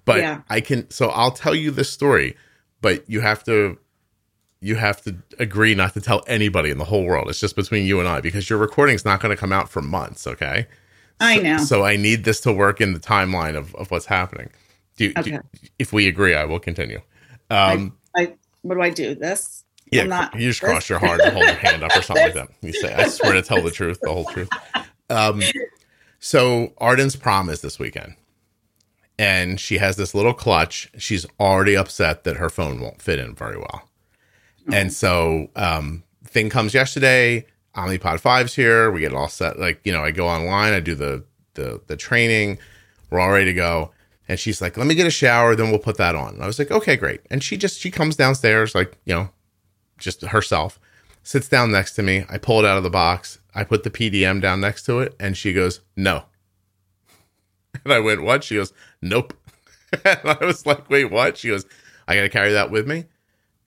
But 0.06 0.20
Yeah. 0.20 0.42
I 0.50 0.62
can 0.62 0.90
so 0.92 1.10
I'll 1.10 1.32
tell 1.32 1.56
you 1.56 1.72
this 1.72 1.90
story, 1.90 2.36
but 2.82 3.10
you 3.10 3.22
have 3.22 3.44
to 3.46 3.80
you 4.62 4.76
have 4.76 5.02
to 5.02 5.16
agree 5.40 5.74
not 5.74 5.94
to 5.96 6.02
tell 6.02 6.24
anybody 6.28 6.70
in 6.70 6.78
the 6.78 6.86
whole 6.86 7.04
world. 7.04 7.30
It's 7.30 7.40
just 7.40 7.56
between 7.56 7.86
you 7.86 8.00
and 8.00 8.08
I 8.08 8.22
because 8.22 8.50
your 8.50 8.60
recording's 8.60 9.04
not 9.04 9.20
going 9.20 9.36
to 9.36 9.40
come 9.40 9.52
out 9.52 9.70
for 9.70 9.82
months, 9.82 10.28
okay? 10.28 10.68
I 11.20 11.38
know. 11.40 11.58
So 11.58 11.84
I 11.84 11.96
need 11.96 12.24
this 12.24 12.40
to 12.42 12.54
work 12.54 12.80
in 12.80 12.94
the 12.94 13.00
timeline 13.00 13.56
of, 13.56 13.74
of 13.76 13.92
what's 13.92 14.06
happening. 14.06 14.50
Do 14.98 15.06
you, 15.06 15.14
do 15.14 15.40
if 15.80 15.92
we 15.92 16.08
agree, 16.08 16.36
I 16.36 16.46
will 16.46 16.60
continue. 16.60 17.02
Um, 17.50 17.98
I 18.16 18.34
what 18.62 18.76
do 18.76 18.82
I 18.82 18.92
do? 18.92 19.16
This? 19.16 19.64
yeah, 19.92 20.04
not- 20.04 20.34
you 20.36 20.50
just 20.50 20.62
cross 20.62 20.90
your 20.90 21.00
heart 21.00 21.20
and 21.22 21.34
hold 21.34 21.46
your 21.46 21.56
hand 21.56 21.84
up 21.84 21.96
or 21.96 22.02
something 22.02 22.24
like 22.24 22.34
that. 22.36 22.50
You 22.62 22.74
say, 22.74 22.94
"I 22.94 23.08
swear 23.08 23.34
to 23.34 23.42
tell 23.42 23.62
the 23.62 23.72
truth, 23.72 24.00
the 24.02 24.12
whole 24.12 24.26
truth." 24.26 24.50
Um, 25.10 25.42
so 26.20 26.74
Arden's 26.78 27.16
prom 27.16 27.50
is 27.50 27.62
this 27.62 27.78
weekend, 27.80 28.16
and 29.20 29.60
she 29.60 29.80
has 29.80 29.98
this 29.98 30.16
little 30.16 30.34
clutch. 30.34 30.90
She's 30.98 31.26
already 31.40 31.76
upset 31.76 32.24
that 32.24 32.38
her 32.38 32.50
phone 32.50 32.80
won't 32.80 33.02
fit 33.02 33.20
in 33.20 33.36
very 33.36 33.58
well, 33.58 33.90
and 34.72 34.92
so 34.92 35.50
um, 35.56 36.04
thing 36.26 36.50
comes 36.50 36.74
yesterday. 36.74 37.46
Omnipod 37.76 38.22
5's 38.22 38.56
here. 38.56 38.92
We 38.92 39.00
get 39.02 39.14
it 39.14 39.16
all 39.16 39.30
set. 39.30 39.60
Like 39.60 39.80
you 39.84 39.92
know, 39.92 40.04
I 40.04 40.12
go 40.12 40.28
online. 40.28 40.74
I 40.74 40.80
do 40.80 40.96
the 40.96 41.24
the 41.54 41.82
the 41.88 41.96
training. 41.96 42.58
We're 43.10 43.20
all 43.20 43.32
ready 43.32 43.46
to 43.46 43.54
go. 43.54 43.92
And 44.28 44.40
she's 44.40 44.62
like, 44.62 44.78
"Let 44.78 44.88
me 44.88 44.96
get 44.96 45.08
a 45.08 45.12
shower, 45.12 45.56
then 45.56 45.70
we'll 45.70 45.80
put 45.80 45.98
that 45.98 46.16
on." 46.16 46.36
And 46.36 46.44
I 46.44 46.48
was 46.48 46.60
like, 46.60 46.72
"Okay, 46.72 46.96
great." 46.96 47.22
And 47.30 47.44
she 47.44 47.58
just 47.58 47.80
she 47.80 47.92
comes 47.92 48.16
downstairs, 48.16 48.74
like 48.76 48.98
you 49.06 49.14
know, 49.14 49.30
just 49.98 50.22
herself, 50.22 50.80
sits 51.24 51.50
down 51.50 51.72
next 51.72 51.96
to 51.96 52.04
me. 52.04 52.26
I 52.30 52.38
pull 52.38 52.60
it 52.60 52.66
out 52.66 52.78
of 52.78 52.84
the 52.84 52.90
box. 52.90 53.40
I 53.54 53.64
put 53.64 53.84
the 53.84 53.90
PDM 53.90 54.42
down 54.42 54.62
next 54.62 54.84
to 54.86 55.00
it, 55.00 55.16
and 55.20 55.36
she 55.36 55.54
goes, 55.54 55.82
"No." 55.96 56.24
And 57.86 57.94
I 57.94 58.00
went, 58.00 58.22
"What?" 58.22 58.44
She 58.44 58.56
goes, 58.56 58.74
"Nope." 59.02 59.34
and 60.06 60.20
I 60.24 60.46
was 60.46 60.66
like, 60.66 60.90
"Wait, 60.90 61.06
what?" 61.06 61.38
She 61.38 61.48
goes, 61.48 61.66
"I 62.08 62.16
got 62.16 62.22
to 62.24 62.30
carry 62.30 62.52
that 62.52 62.70
with 62.70 62.88
me." 62.88 63.06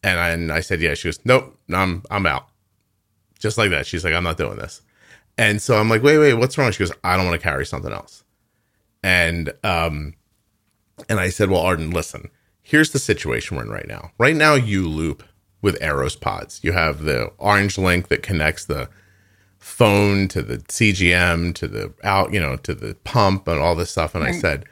And 0.04 0.20
I, 0.20 0.28
and 0.30 0.52
I 0.52 0.60
said, 0.60 0.80
"Yeah." 0.80 0.94
She 0.94 1.08
goes, 1.08 1.18
"Nope, 1.24 1.58
I'm 1.72 2.02
I'm 2.10 2.26
out." 2.26 2.48
Just 3.38 3.58
like 3.58 3.70
that. 3.70 3.86
She's 3.86 4.04
like, 4.04 4.14
"I'm 4.14 4.22
not 4.22 4.36
doing 4.36 4.56
this." 4.56 4.82
And 5.36 5.60
so 5.60 5.78
I'm 5.78 5.88
like, 5.88 6.02
"Wait, 6.02 6.18
wait, 6.18 6.34
what's 6.34 6.56
wrong?" 6.56 6.70
She 6.70 6.80
goes, 6.80 6.92
"I 7.02 7.16
don't 7.16 7.26
want 7.26 7.40
to 7.40 7.42
carry 7.42 7.66
something 7.66 7.92
else." 7.92 8.22
And 9.02 9.52
um, 9.64 10.14
and 11.08 11.18
I 11.18 11.30
said, 11.30 11.50
"Well, 11.50 11.62
Arden, 11.62 11.90
listen. 11.90 12.30
Here's 12.62 12.92
the 12.92 12.98
situation 12.98 13.56
we're 13.56 13.64
in 13.64 13.70
right 13.70 13.88
now. 13.88 14.12
Right 14.18 14.36
now, 14.36 14.54
you 14.54 14.88
loop 14.88 15.22
with 15.60 15.82
Eros 15.82 16.16
pods. 16.16 16.60
You 16.62 16.72
have 16.72 17.02
the 17.02 17.32
OrangeLink 17.40 18.08
that 18.08 18.22
connects 18.22 18.66
the 18.66 18.88
phone 19.58 20.28
to 20.28 20.42
the 20.42 20.58
CGM 20.58 21.54
to 21.54 21.66
the 21.66 21.94
out, 22.04 22.34
you 22.34 22.40
know, 22.40 22.56
to 22.58 22.74
the 22.74 22.94
pump 23.04 23.48
and 23.48 23.58
all 23.58 23.74
this 23.74 23.90
stuff. 23.90 24.14
And 24.14 24.22
I 24.22 24.32
said, 24.32 24.66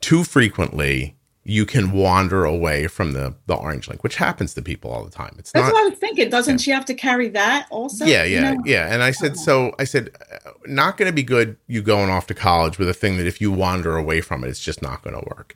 too 0.00 0.24
frequently 0.24 1.14
you 1.46 1.66
can 1.66 1.92
wander 1.92 2.44
away 2.44 2.86
from 2.86 3.12
the 3.12 3.34
the 3.46 3.54
OrangeLink, 3.56 4.02
which 4.02 4.16
happens 4.16 4.54
to 4.54 4.62
people 4.62 4.90
all 4.90 5.04
the 5.04 5.10
time. 5.10 5.36
It's 5.38 5.52
That's 5.52 5.66
not 5.66 5.74
what 5.74 5.84
I 5.86 5.88
was 5.90 5.98
thinking. 5.98 6.30
Doesn't 6.30 6.58
she 6.58 6.70
have 6.70 6.86
to 6.86 6.94
carry 6.94 7.28
that 7.28 7.66
also? 7.70 8.06
yeah, 8.06 8.24
You 8.24 8.36
yeah, 8.36 8.52
know? 8.54 8.62
yeah. 8.64 8.92
And 8.92 9.02
I 9.02 9.10
said, 9.10 9.36
so 9.36 9.74
I 9.78 9.84
said, 9.84 10.10
uh, 10.32 10.50
not 10.66 10.96
going 10.96 11.10
to 11.10 11.14
be 11.14 11.22
good. 11.22 11.58
You 11.66 11.82
going 11.82 12.08
off 12.08 12.26
to 12.28 12.34
college 12.34 12.78
with 12.78 12.88
a 12.88 12.94
thing 12.94 13.18
that 13.18 13.26
if 13.26 13.40
you 13.40 13.52
wander 13.52 13.96
away 13.96 14.22
from 14.22 14.42
it, 14.42 14.48
it's 14.48 14.60
just 14.60 14.80
not 14.80 15.02
going 15.02 15.14
to 15.20 15.24
work. 15.36 15.54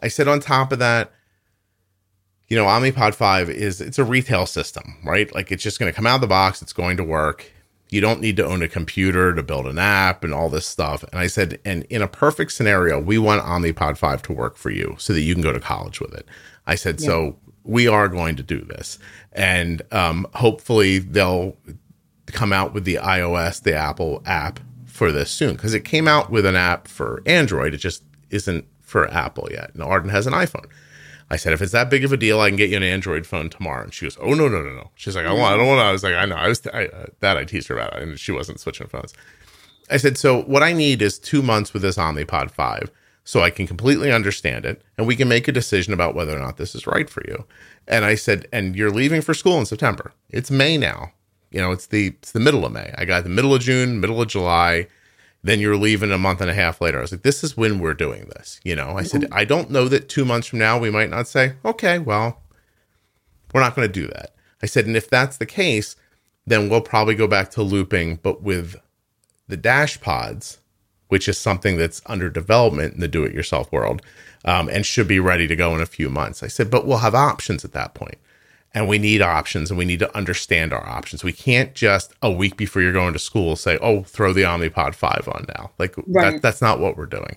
I 0.00 0.08
said, 0.08 0.28
on 0.28 0.40
top 0.40 0.70
of 0.72 0.78
that, 0.78 1.10
you 2.48 2.56
know, 2.56 2.66
Omnipod 2.66 3.14
5 3.14 3.50
is 3.50 3.80
it's 3.80 3.98
a 3.98 4.04
retail 4.04 4.46
system, 4.46 4.98
right? 5.04 5.34
Like 5.34 5.50
it's 5.50 5.62
just 5.62 5.80
going 5.80 5.90
to 5.90 5.96
come 5.96 6.06
out 6.06 6.16
of 6.16 6.20
the 6.20 6.26
box, 6.28 6.62
it's 6.62 6.72
going 6.72 6.96
to 6.98 7.04
work. 7.04 7.50
You 7.88 8.00
don't 8.00 8.20
need 8.20 8.36
to 8.38 8.46
own 8.46 8.62
a 8.62 8.68
computer 8.68 9.34
to 9.34 9.42
build 9.42 9.66
an 9.66 9.78
app 9.78 10.24
and 10.24 10.34
all 10.34 10.48
this 10.48 10.66
stuff. 10.66 11.04
And 11.04 11.20
I 11.20 11.28
said, 11.28 11.60
and 11.64 11.84
in 11.84 12.02
a 12.02 12.08
perfect 12.08 12.52
scenario, 12.52 13.00
we 13.00 13.16
want 13.18 13.42
Omnipod 13.42 13.96
5 13.96 14.22
to 14.22 14.32
work 14.32 14.56
for 14.56 14.70
you 14.70 14.96
so 14.98 15.12
that 15.12 15.20
you 15.20 15.34
can 15.34 15.42
go 15.42 15.52
to 15.52 15.60
college 15.60 16.00
with 16.00 16.12
it. 16.12 16.26
I 16.66 16.74
said, 16.74 17.00
so 17.00 17.36
we 17.62 17.86
are 17.86 18.08
going 18.08 18.36
to 18.36 18.42
do 18.42 18.60
this. 18.60 18.98
And 19.32 19.82
um, 19.92 20.26
hopefully 20.34 20.98
they'll 20.98 21.56
come 22.26 22.52
out 22.52 22.74
with 22.74 22.84
the 22.84 22.96
iOS, 22.96 23.62
the 23.62 23.74
Apple 23.74 24.22
app 24.26 24.60
for 24.86 25.12
this 25.12 25.30
soon 25.30 25.54
because 25.54 25.74
it 25.74 25.84
came 25.84 26.08
out 26.08 26.30
with 26.30 26.46
an 26.46 26.56
app 26.56 26.88
for 26.88 27.22
Android. 27.26 27.74
It 27.74 27.78
just 27.78 28.02
isn't 28.30 28.66
for 28.80 29.08
Apple 29.12 29.48
yet. 29.50 29.72
And 29.74 29.82
Arden 29.82 30.10
has 30.10 30.26
an 30.26 30.32
iPhone. 30.32 30.66
I 31.28 31.36
said, 31.36 31.52
if 31.52 31.60
it's 31.60 31.72
that 31.72 31.90
big 31.90 32.04
of 32.04 32.12
a 32.12 32.16
deal, 32.16 32.40
I 32.40 32.48
can 32.48 32.56
get 32.56 32.70
you 32.70 32.76
an 32.76 32.82
Android 32.82 33.26
phone 33.26 33.50
tomorrow. 33.50 33.82
And 33.84 33.92
she 33.92 34.06
goes, 34.06 34.16
oh 34.20 34.34
no 34.34 34.48
no 34.48 34.62
no 34.62 34.72
no. 34.72 34.90
She's 34.94 35.16
like, 35.16 35.26
I 35.26 35.32
want, 35.32 35.54
I 35.54 35.56
don't 35.56 35.66
want. 35.66 35.80
I 35.80 35.90
was 35.90 36.04
like, 36.04 36.14
I 36.14 36.24
know. 36.24 36.36
I 36.36 36.48
was 36.48 36.64
I, 36.72 36.86
uh, 36.86 37.06
that 37.20 37.36
I 37.36 37.44
teased 37.44 37.68
her 37.68 37.76
about, 37.76 37.96
it, 37.96 38.02
and 38.02 38.18
she 38.18 38.32
wasn't 38.32 38.60
switching 38.60 38.86
phones. 38.86 39.12
I 39.90 39.96
said, 39.96 40.18
so 40.18 40.42
what 40.42 40.62
I 40.62 40.72
need 40.72 41.02
is 41.02 41.18
two 41.18 41.42
months 41.42 41.72
with 41.72 41.82
this 41.82 41.96
Omnipod 41.96 42.50
five, 42.50 42.90
so 43.24 43.40
I 43.40 43.50
can 43.50 43.66
completely 43.66 44.12
understand 44.12 44.64
it, 44.64 44.82
and 44.96 45.06
we 45.06 45.16
can 45.16 45.28
make 45.28 45.48
a 45.48 45.52
decision 45.52 45.92
about 45.92 46.14
whether 46.14 46.36
or 46.36 46.40
not 46.40 46.58
this 46.58 46.74
is 46.74 46.86
right 46.86 47.10
for 47.10 47.22
you. 47.26 47.44
And 47.88 48.04
I 48.04 48.14
said, 48.14 48.46
and 48.52 48.76
you're 48.76 48.90
leaving 48.90 49.20
for 49.20 49.34
school 49.34 49.58
in 49.58 49.66
September. 49.66 50.12
It's 50.30 50.50
May 50.50 50.76
now. 50.78 51.12
You 51.50 51.60
know, 51.60 51.72
it's 51.72 51.86
the 51.86 52.08
it's 52.08 52.32
the 52.32 52.40
middle 52.40 52.64
of 52.64 52.72
May. 52.72 52.92
I 52.98 53.04
got 53.04 53.24
the 53.24 53.30
middle 53.30 53.54
of 53.54 53.62
June, 53.62 54.00
middle 54.00 54.20
of 54.20 54.28
July. 54.28 54.88
Then 55.46 55.60
you're 55.60 55.76
leaving 55.76 56.10
a 56.10 56.18
month 56.18 56.40
and 56.40 56.50
a 56.50 56.54
half 56.54 56.80
later. 56.80 56.98
I 56.98 57.02
was 57.02 57.12
like, 57.12 57.22
this 57.22 57.44
is 57.44 57.56
when 57.56 57.78
we're 57.78 57.94
doing 57.94 58.24
this. 58.34 58.60
You 58.64 58.74
know, 58.74 58.96
I 58.96 59.04
said, 59.04 59.28
I 59.30 59.44
don't 59.44 59.70
know 59.70 59.86
that 59.86 60.08
two 60.08 60.24
months 60.24 60.48
from 60.48 60.58
now 60.58 60.76
we 60.76 60.90
might 60.90 61.08
not 61.08 61.28
say, 61.28 61.52
okay, 61.64 62.00
well, 62.00 62.42
we're 63.54 63.60
not 63.60 63.76
going 63.76 63.86
to 63.86 64.00
do 64.00 64.08
that. 64.08 64.34
I 64.60 64.66
said, 64.66 64.86
and 64.86 64.96
if 64.96 65.08
that's 65.08 65.36
the 65.36 65.46
case, 65.46 65.94
then 66.48 66.68
we'll 66.68 66.80
probably 66.80 67.14
go 67.14 67.28
back 67.28 67.52
to 67.52 67.62
looping, 67.62 68.16
but 68.24 68.42
with 68.42 68.74
the 69.46 69.56
dash 69.56 70.00
pods, 70.00 70.58
which 71.06 71.28
is 71.28 71.38
something 71.38 71.76
that's 71.76 72.02
under 72.06 72.28
development 72.28 72.94
in 72.94 73.00
the 73.00 73.06
do 73.06 73.22
it 73.22 73.32
yourself 73.32 73.70
world 73.70 74.02
um, 74.44 74.68
and 74.68 74.84
should 74.84 75.06
be 75.06 75.20
ready 75.20 75.46
to 75.46 75.54
go 75.54 75.76
in 75.76 75.80
a 75.80 75.86
few 75.86 76.10
months. 76.10 76.42
I 76.42 76.48
said, 76.48 76.72
but 76.72 76.88
we'll 76.88 76.98
have 76.98 77.14
options 77.14 77.64
at 77.64 77.72
that 77.72 77.94
point. 77.94 78.18
And 78.76 78.86
we 78.88 78.98
need 78.98 79.22
options 79.22 79.70
and 79.70 79.78
we 79.78 79.84
need 79.86 79.98
to 80.00 80.14
understand 80.16 80.72
our 80.72 80.86
options. 80.86 81.24
We 81.24 81.32
can't 81.32 81.74
just 81.74 82.12
a 82.20 82.30
week 82.30 82.56
before 82.58 82.82
you're 82.82 82.92
going 82.92 83.14
to 83.14 83.18
school 83.18 83.56
say, 83.56 83.78
oh, 83.80 84.02
throw 84.04 84.32
the 84.34 84.42
Omnipod 84.42 84.94
5 84.94 85.28
on 85.32 85.46
now. 85.56 85.70
Like 85.78 85.96
that, 86.08 86.42
that's 86.42 86.60
not 86.60 86.78
what 86.78 86.96
we're 86.96 87.06
doing. 87.06 87.36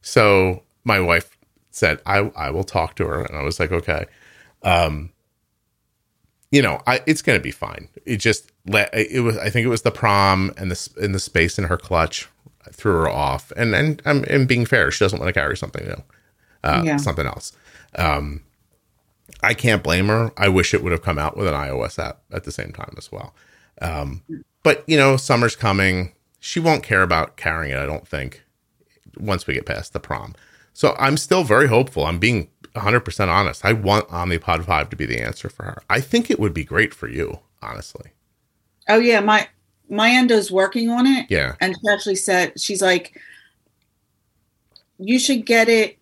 So 0.00 0.62
my 0.84 1.00
wife 1.00 1.36
said, 1.72 2.00
I, 2.06 2.30
I 2.36 2.50
will 2.50 2.62
talk 2.64 2.94
to 2.96 3.06
her. 3.06 3.22
And 3.22 3.36
I 3.36 3.42
was 3.42 3.58
like, 3.58 3.72
okay. 3.72 4.06
Um, 4.62 5.10
you 6.52 6.62
know, 6.62 6.80
I, 6.86 7.02
it's 7.06 7.20
going 7.20 7.36
to 7.38 7.42
be 7.42 7.50
fine. 7.50 7.88
It 8.04 8.18
just 8.18 8.52
let 8.66 8.94
it 8.94 9.20
was. 9.20 9.36
I 9.36 9.50
think 9.50 9.66
it 9.66 9.68
was 9.68 9.82
the 9.82 9.90
prom 9.90 10.52
and 10.56 10.70
the 10.70 10.90
in 11.04 11.10
the 11.12 11.18
space 11.18 11.58
in 11.58 11.64
her 11.64 11.76
clutch. 11.76 12.28
threw 12.70 12.92
her 12.92 13.08
off. 13.08 13.50
And 13.56 13.74
and 13.74 14.00
I'm 14.04 14.22
and 14.24 14.46
being 14.46 14.64
fair, 14.64 14.90
she 14.92 15.04
doesn't 15.04 15.18
want 15.18 15.28
to 15.28 15.32
carry 15.38 15.56
something 15.56 15.84
new, 15.84 16.02
uh, 16.62 16.82
Yeah. 16.84 16.96
something 16.98 17.26
else. 17.26 17.52
Um, 17.96 18.42
I 19.42 19.54
can't 19.54 19.82
blame 19.82 20.08
her. 20.08 20.32
I 20.36 20.48
wish 20.48 20.74
it 20.74 20.82
would 20.82 20.92
have 20.92 21.02
come 21.02 21.18
out 21.18 21.36
with 21.36 21.46
an 21.46 21.54
iOS 21.54 21.98
app 21.98 22.22
at 22.32 22.44
the 22.44 22.52
same 22.52 22.72
time 22.72 22.94
as 22.96 23.10
well. 23.10 23.34
Um, 23.80 24.22
but 24.62 24.84
you 24.86 24.96
know, 24.96 25.16
summer's 25.16 25.56
coming. 25.56 26.12
She 26.40 26.60
won't 26.60 26.82
care 26.82 27.02
about 27.02 27.36
carrying 27.36 27.72
it. 27.72 27.78
I 27.78 27.86
don't 27.86 28.06
think 28.06 28.44
once 29.18 29.46
we 29.46 29.54
get 29.54 29.66
past 29.66 29.92
the 29.92 30.00
prom. 30.00 30.34
So 30.72 30.94
I'm 30.98 31.16
still 31.16 31.42
very 31.42 31.68
hopeful. 31.68 32.04
I'm 32.04 32.18
being 32.18 32.48
100% 32.74 33.28
honest. 33.28 33.64
I 33.64 33.72
want 33.72 34.08
Omnipod 34.08 34.64
5 34.64 34.90
to 34.90 34.96
be 34.96 35.06
the 35.06 35.20
answer 35.20 35.48
for 35.48 35.64
her. 35.64 35.82
I 35.88 36.00
think 36.00 36.30
it 36.30 36.38
would 36.38 36.52
be 36.52 36.64
great 36.64 36.92
for 36.92 37.08
you, 37.08 37.40
honestly. 37.62 38.10
Oh 38.88 38.98
yeah, 38.98 39.20
my 39.20 39.48
my 39.88 40.10
endo's 40.10 40.50
working 40.50 40.90
on 40.90 41.06
it. 41.06 41.26
Yeah. 41.30 41.54
And 41.60 41.74
she 41.74 41.88
actually 41.88 42.16
said 42.16 42.60
she's 42.60 42.82
like, 42.82 43.20
you 44.98 45.18
should 45.18 45.46
get 45.46 45.68
it. 45.68 45.98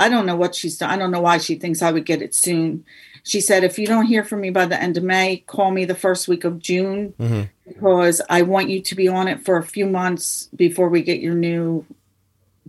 I 0.00 0.08
don't 0.08 0.26
know 0.26 0.36
what 0.36 0.54
she's 0.54 0.78
done. 0.78 0.90
I 0.90 0.96
don't 0.96 1.10
know 1.10 1.20
why 1.20 1.38
she 1.38 1.56
thinks 1.56 1.82
I 1.82 1.90
would 1.92 2.04
get 2.06 2.22
it 2.22 2.34
soon. 2.34 2.84
She 3.24 3.40
said, 3.40 3.64
if 3.64 3.78
you 3.78 3.86
don't 3.86 4.06
hear 4.06 4.24
from 4.24 4.40
me 4.40 4.50
by 4.50 4.64
the 4.66 4.80
end 4.80 4.96
of 4.96 5.02
May, 5.02 5.38
call 5.46 5.70
me 5.70 5.84
the 5.84 5.94
first 5.94 6.28
week 6.28 6.44
of 6.44 6.58
June 6.60 7.14
Mhm. 7.18 7.48
because 7.66 8.22
I 8.30 8.42
want 8.42 8.70
you 8.70 8.80
to 8.80 8.94
be 8.94 9.08
on 9.08 9.28
it 9.28 9.44
for 9.44 9.56
a 9.56 9.62
few 9.62 9.86
months 9.86 10.48
before 10.54 10.88
we 10.88 11.02
get 11.02 11.20
your 11.20 11.34
new 11.34 11.84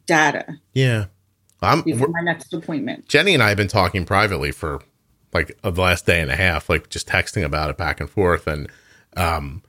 data 0.06 0.58
Yeah. 0.74 1.06
I'm, 1.62 1.82
before 1.82 2.08
my 2.08 2.22
next 2.22 2.54
appointment. 2.54 3.08
Jenny 3.08 3.34
and 3.34 3.44
I 3.44 3.50
have 3.50 3.58
been 3.58 3.68
talking 3.68 4.06
privately 4.06 4.52
for 4.52 4.82
like 5.34 5.58
the 5.62 5.72
last 5.72 6.06
day 6.06 6.22
and 6.22 6.32
a 6.32 6.36
half, 6.36 6.70
like 6.70 6.90
just 6.90 7.08
texting 7.08 7.44
about 7.44 7.70
it 7.70 7.78
back 7.78 8.00
and 8.00 8.10
forth. 8.10 8.48
And 8.48 8.70
um, 9.18 9.62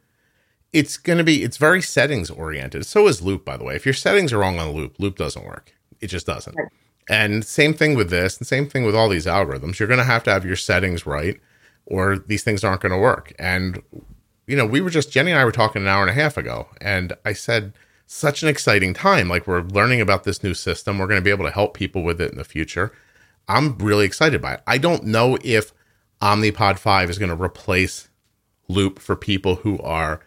it's 0.73 0.97
going 0.97 1.19
to 1.19 1.25
be, 1.25 1.43
it's 1.43 1.57
very 1.57 1.83
settings 1.83 2.31
oriented. 2.31 2.87
So 2.87 3.07
is 3.09 3.21
Loop, 3.21 3.45
by 3.45 3.57
the 3.57 3.65
way. 3.65 3.75
If 3.75 3.85
your 3.85 3.93
settings 3.93 4.33
are 4.33 4.39
wrong 4.39 4.59
on 4.59 4.71
Loop, 4.71 4.95
Loop 4.99 5.17
doesn't 5.17 5.45
work. 5.45 5.73
It 6.01 6.07
just 6.07 6.27
doesn't. 6.27 6.55
Right. 6.57 6.69
And 7.11 7.45
same 7.45 7.75
thing 7.75 7.97
with 7.97 8.09
this, 8.09 8.39
and 8.39 8.47
same 8.47 8.69
thing 8.69 8.85
with 8.85 8.95
all 8.95 9.09
these 9.09 9.27
algorithms. 9.27 9.79
You're 9.79 9.89
going 9.89 9.99
to 9.99 10.05
have 10.05 10.23
to 10.25 10.31
have 10.31 10.47
your 10.47 10.57
settings 10.57 11.05
right, 11.05 11.41
or 11.85 12.17
these 12.17 12.45
things 12.45 12.63
aren't 12.65 12.81
going 12.81 12.93
to 12.93 12.99
work. 12.99 13.33
And 13.39 13.83
you 14.47 14.57
know, 14.57 14.65
we 14.65 14.81
were 14.81 14.91
just 14.91 15.13
Jenny 15.13 15.33
and 15.33 15.41
I 15.41 15.45
were 15.45 15.53
talking 15.53 15.83
an 15.83 15.89
hour 15.89 16.03
and 16.03 16.11
a 16.11 16.15
half 16.15 16.37
ago, 16.37 16.69
and 16.81 17.13
I 17.25 17.33
said, 17.33 17.73
such 18.07 18.43
an 18.43 18.49
exciting 18.49 18.93
time. 18.93 19.29
Like 19.29 19.47
we're 19.47 19.63
learning 19.63 20.01
about 20.01 20.25
this 20.25 20.43
new 20.43 20.53
system. 20.53 20.99
We're 20.99 21.07
going 21.07 21.21
to 21.21 21.25
be 21.25 21.31
able 21.31 21.45
to 21.45 21.53
help 21.53 21.75
people 21.75 22.03
with 22.03 22.21
it 22.21 22.33
in 22.33 22.39
the 22.39 22.45
future. 22.45 22.93
I'm 23.47 23.79
really 23.79 24.05
excited 24.05 24.43
by 24.43 24.55
it. 24.55 24.63
I 24.67 24.79
don't 24.79 25.05
know 25.05 25.39
if 25.45 25.73
Omnipod 26.21 26.79
5 26.79 27.09
is 27.09 27.19
going 27.19 27.37
to 27.37 27.41
replace 27.41 28.09
Loop 28.67 28.99
for 28.99 29.15
people 29.15 29.57
who 29.57 29.79
are 29.79 30.21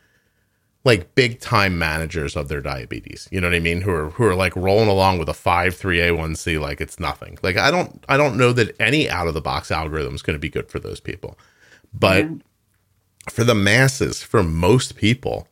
like 0.86 1.16
big 1.16 1.40
time 1.40 1.78
managers 1.78 2.36
of 2.36 2.50
their 2.50 2.62
diabetes. 2.62 3.28
You 3.32 3.40
know 3.40 3.48
what 3.48 3.56
I 3.56 3.60
mean? 3.60 3.82
Who 3.82 3.92
are 3.92 4.10
who 4.10 4.26
are 4.26 4.36
like 4.36 4.56
rolling 4.56 4.90
along 4.90 5.20
with 5.20 5.30
a 5.30 5.34
5 5.34 5.76
3A1C 5.76 6.60
like 6.60 6.82
it's 6.82 7.00
nothing. 7.00 7.38
Like 7.42 7.58
I 7.58 7.72
don't 7.72 8.04
I 8.10 8.18
don't 8.18 8.38
know 8.38 8.52
that 8.54 8.76
any 8.80 9.10
out 9.10 9.28
of 9.28 9.34
the 9.34 9.42
box 9.42 9.72
algorithm 9.72 10.16
is 10.16 10.22
going 10.22 10.36
to 10.36 10.40
be 10.40 10.50
good 10.50 10.70
for 10.70 10.80
those 10.80 11.00
people. 11.00 11.38
But 11.94 12.28
for 13.30 13.44
the 13.44 13.56
masses, 13.56 14.22
for 14.24 14.44
most 14.44 14.96
people, 14.96 15.48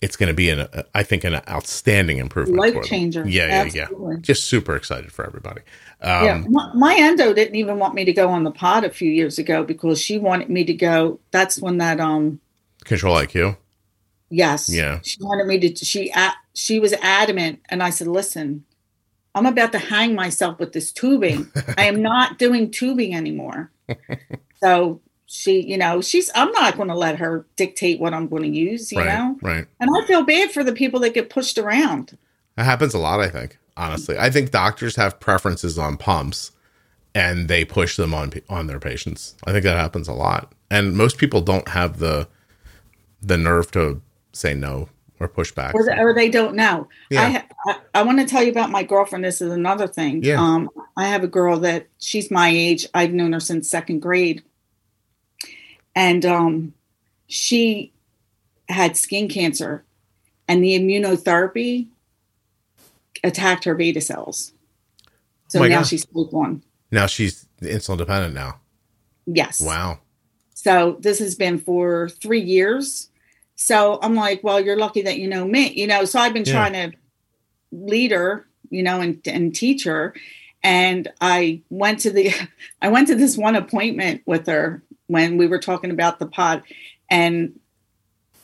it's 0.00 0.16
going 0.16 0.28
to 0.28 0.34
be 0.34 0.50
an 0.50 0.68
I 0.94 1.02
think 1.02 1.24
an 1.24 1.40
outstanding 1.48 2.18
improvement. 2.18 2.60
Life 2.60 2.84
changer. 2.84 3.26
Yeah, 3.26 3.46
yeah, 3.46 3.82
Absolutely. 3.82 4.14
yeah. 4.16 4.20
Just 4.20 4.44
super 4.44 4.76
excited 4.76 5.12
for 5.12 5.26
everybody. 5.26 5.62
Um, 6.02 6.24
yeah, 6.24 6.44
my, 6.48 6.72
my 6.74 6.96
endo 6.98 7.32
didn't 7.32 7.56
even 7.56 7.78
want 7.78 7.94
me 7.94 8.04
to 8.04 8.12
go 8.12 8.28
on 8.28 8.44
the 8.44 8.50
pod 8.50 8.84
a 8.84 8.90
few 8.90 9.10
years 9.10 9.38
ago 9.38 9.64
because 9.64 10.00
she 10.00 10.18
wanted 10.18 10.50
me 10.50 10.64
to 10.64 10.74
go. 10.74 11.18
That's 11.32 11.60
when 11.60 11.78
that 11.78 11.98
um 11.98 12.40
Control 12.84 13.16
IQ. 13.16 13.56
Yes 14.32 14.68
Yeah. 14.68 14.98
she 15.02 15.18
wanted 15.22 15.46
me 15.46 15.58
to 15.60 15.84
she 15.84 16.12
she 16.54 16.80
was 16.80 16.92
adamant 17.02 17.60
and 17.68 17.82
I 17.82 17.90
said 17.90 18.08
listen 18.08 18.64
I'm 19.34 19.46
about 19.46 19.72
to 19.72 19.78
hang 19.78 20.14
myself 20.14 20.58
with 20.58 20.72
this 20.72 20.92
tubing 20.92 21.50
I 21.78 21.84
am 21.86 22.02
not 22.02 22.38
doing 22.38 22.70
tubing 22.70 23.14
anymore 23.14 23.70
so 24.62 25.00
she 25.26 25.60
you 25.62 25.76
know 25.78 26.00
she's 26.00 26.30
I'm 26.34 26.52
not 26.52 26.76
going 26.76 26.88
to 26.88 26.94
let 26.94 27.18
her 27.18 27.46
dictate 27.56 28.00
what 28.00 28.12
I'm 28.14 28.28
going 28.28 28.42
to 28.42 28.48
use 28.48 28.90
you 28.92 28.98
right. 28.98 29.08
know 29.08 29.38
Right. 29.42 29.66
and 29.80 29.90
I 29.96 30.06
feel 30.06 30.24
bad 30.24 30.50
for 30.52 30.62
the 30.64 30.72
people 30.72 31.00
that 31.00 31.14
get 31.14 31.30
pushed 31.30 31.58
around 31.58 32.16
That 32.56 32.64
happens 32.64 32.94
a 32.94 32.98
lot, 32.98 33.20
I 33.20 33.28
think. 33.28 33.58
Honestly, 33.76 34.16
I 34.18 34.28
think 34.28 34.50
doctors 34.50 34.96
have 34.96 35.18
preferences 35.18 35.78
on 35.78 35.96
pumps, 35.96 36.50
and 37.14 37.48
they 37.48 37.64
push 37.64 37.96
them 37.96 38.12
on 38.12 38.30
on 38.50 38.66
their 38.66 38.78
patients. 38.78 39.34
I 39.46 39.52
think 39.52 39.64
that 39.64 39.78
happens 39.78 40.08
a 40.08 40.12
lot, 40.12 40.52
and 40.70 40.94
most 40.94 41.16
people 41.16 41.40
don't 41.40 41.66
have 41.68 41.98
the 41.98 42.28
the 43.22 43.38
nerve 43.38 43.70
to 43.70 44.02
say 44.32 44.54
no 44.54 44.88
or 45.20 45.28
push 45.28 45.52
back. 45.52 45.74
or, 45.74 45.88
or 45.98 46.14
they 46.14 46.28
don't 46.28 46.54
know. 46.56 46.88
Yeah. 47.10 47.44
I, 47.66 47.70
I 47.70 47.76
I 48.00 48.02
want 48.02 48.18
to 48.18 48.26
tell 48.26 48.42
you 48.42 48.50
about 48.50 48.70
my 48.70 48.82
girlfriend. 48.82 49.24
This 49.24 49.40
is 49.40 49.52
another 49.52 49.86
thing. 49.86 50.22
Yeah. 50.24 50.40
Um, 50.40 50.68
I 50.96 51.06
have 51.06 51.22
a 51.22 51.28
girl 51.28 51.58
that 51.60 51.86
she's 51.98 52.30
my 52.30 52.48
age. 52.48 52.86
I've 52.94 53.12
known 53.12 53.32
her 53.32 53.40
since 53.40 53.68
second 53.70 54.00
grade, 54.00 54.42
and 55.94 56.24
um, 56.26 56.74
she 57.28 57.92
had 58.68 58.96
skin 58.96 59.28
cancer, 59.28 59.84
and 60.48 60.62
the 60.64 60.78
immunotherapy 60.78 61.86
attacked 63.24 63.64
her 63.64 63.74
beta 63.74 64.00
cells. 64.00 64.52
So 65.48 65.60
My 65.60 65.68
now 65.68 65.78
God. 65.80 65.86
she's 65.86 66.04
type 66.06 66.32
one. 66.32 66.62
now 66.90 67.06
she's 67.06 67.46
insulin 67.60 67.98
dependent 67.98 68.34
now. 68.34 68.58
Yes. 69.26 69.60
Wow. 69.60 70.00
So 70.54 70.96
this 71.00 71.18
has 71.18 71.34
been 71.34 71.58
for 71.58 72.08
three 72.08 72.40
years. 72.40 73.08
So 73.62 74.00
I'm 74.02 74.16
like, 74.16 74.42
well, 74.42 74.60
you're 74.60 74.76
lucky 74.76 75.02
that 75.02 75.18
you 75.18 75.28
know 75.28 75.44
me, 75.44 75.72
you 75.72 75.86
know. 75.86 76.04
So 76.04 76.18
I've 76.18 76.32
been 76.32 76.44
Yeah. 76.44 76.68
trying 76.68 76.72
to 76.72 76.96
lead 77.70 78.10
her, 78.10 78.44
you 78.70 78.82
know, 78.82 79.00
and 79.00 79.20
and 79.26 79.54
teach 79.54 79.84
her. 79.84 80.14
And 80.64 81.08
I 81.20 81.62
went 81.70 82.00
to 82.00 82.10
the, 82.10 82.32
I 82.82 82.88
went 82.88 83.06
to 83.08 83.14
this 83.14 83.36
one 83.36 83.54
appointment 83.54 84.22
with 84.26 84.46
her 84.48 84.82
when 85.06 85.36
we 85.38 85.46
were 85.46 85.60
talking 85.60 85.92
about 85.92 86.18
the 86.18 86.26
pod, 86.26 86.64
and 87.08 87.58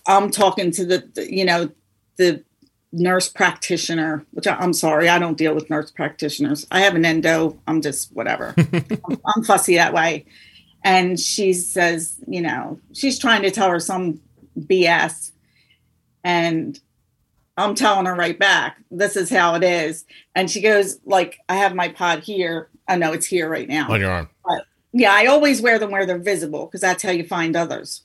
I'm 0.06 0.30
talking 0.30 0.70
to 0.72 0.84
the, 0.84 1.10
the 1.14 1.34
you 1.34 1.44
know, 1.44 1.70
the 2.16 2.44
nurse 2.92 3.28
practitioner. 3.28 4.24
Which 4.30 4.46
I, 4.46 4.54
I'm 4.54 4.72
sorry, 4.72 5.08
I 5.08 5.18
don't 5.18 5.36
deal 5.36 5.54
with 5.54 5.68
nurse 5.68 5.90
practitioners. 5.90 6.64
I 6.70 6.80
have 6.80 6.94
an 6.94 7.04
endo. 7.04 7.60
I'm 7.66 7.82
just 7.82 8.14
whatever. 8.14 8.54
I'm, 9.04 9.20
I'm 9.26 9.42
fussy 9.42 9.74
that 9.74 9.92
way 9.92 10.26
and 10.84 11.18
she 11.18 11.52
says, 11.52 12.20
you 12.28 12.40
know, 12.40 12.78
she's 12.94 13.18
trying 13.18 13.42
to 13.42 13.50
tell 13.50 13.68
her 13.68 13.80
some 13.80 14.20
BS. 14.60 15.32
And 16.24 16.78
I'm 17.56 17.74
telling 17.74 18.06
her 18.06 18.14
right 18.14 18.38
back, 18.38 18.78
this 18.90 19.16
is 19.16 19.30
how 19.30 19.54
it 19.54 19.64
is. 19.64 20.04
And 20.34 20.50
she 20.50 20.60
goes, 20.60 20.98
like, 21.04 21.38
I 21.48 21.56
have 21.56 21.74
my 21.74 21.88
pod 21.88 22.20
here. 22.22 22.68
I 22.86 22.96
know 22.96 23.12
it's 23.12 23.26
here 23.26 23.48
right 23.48 23.68
now. 23.68 23.90
On 23.90 24.00
your 24.00 24.10
arm. 24.10 24.28
Yeah, 24.92 25.12
I 25.12 25.26
always 25.26 25.60
wear 25.60 25.78
them 25.78 25.90
where 25.90 26.06
they're 26.06 26.18
visible 26.18 26.66
because 26.66 26.80
that's 26.80 27.02
how 27.02 27.10
you 27.10 27.24
find 27.24 27.56
others. 27.56 28.02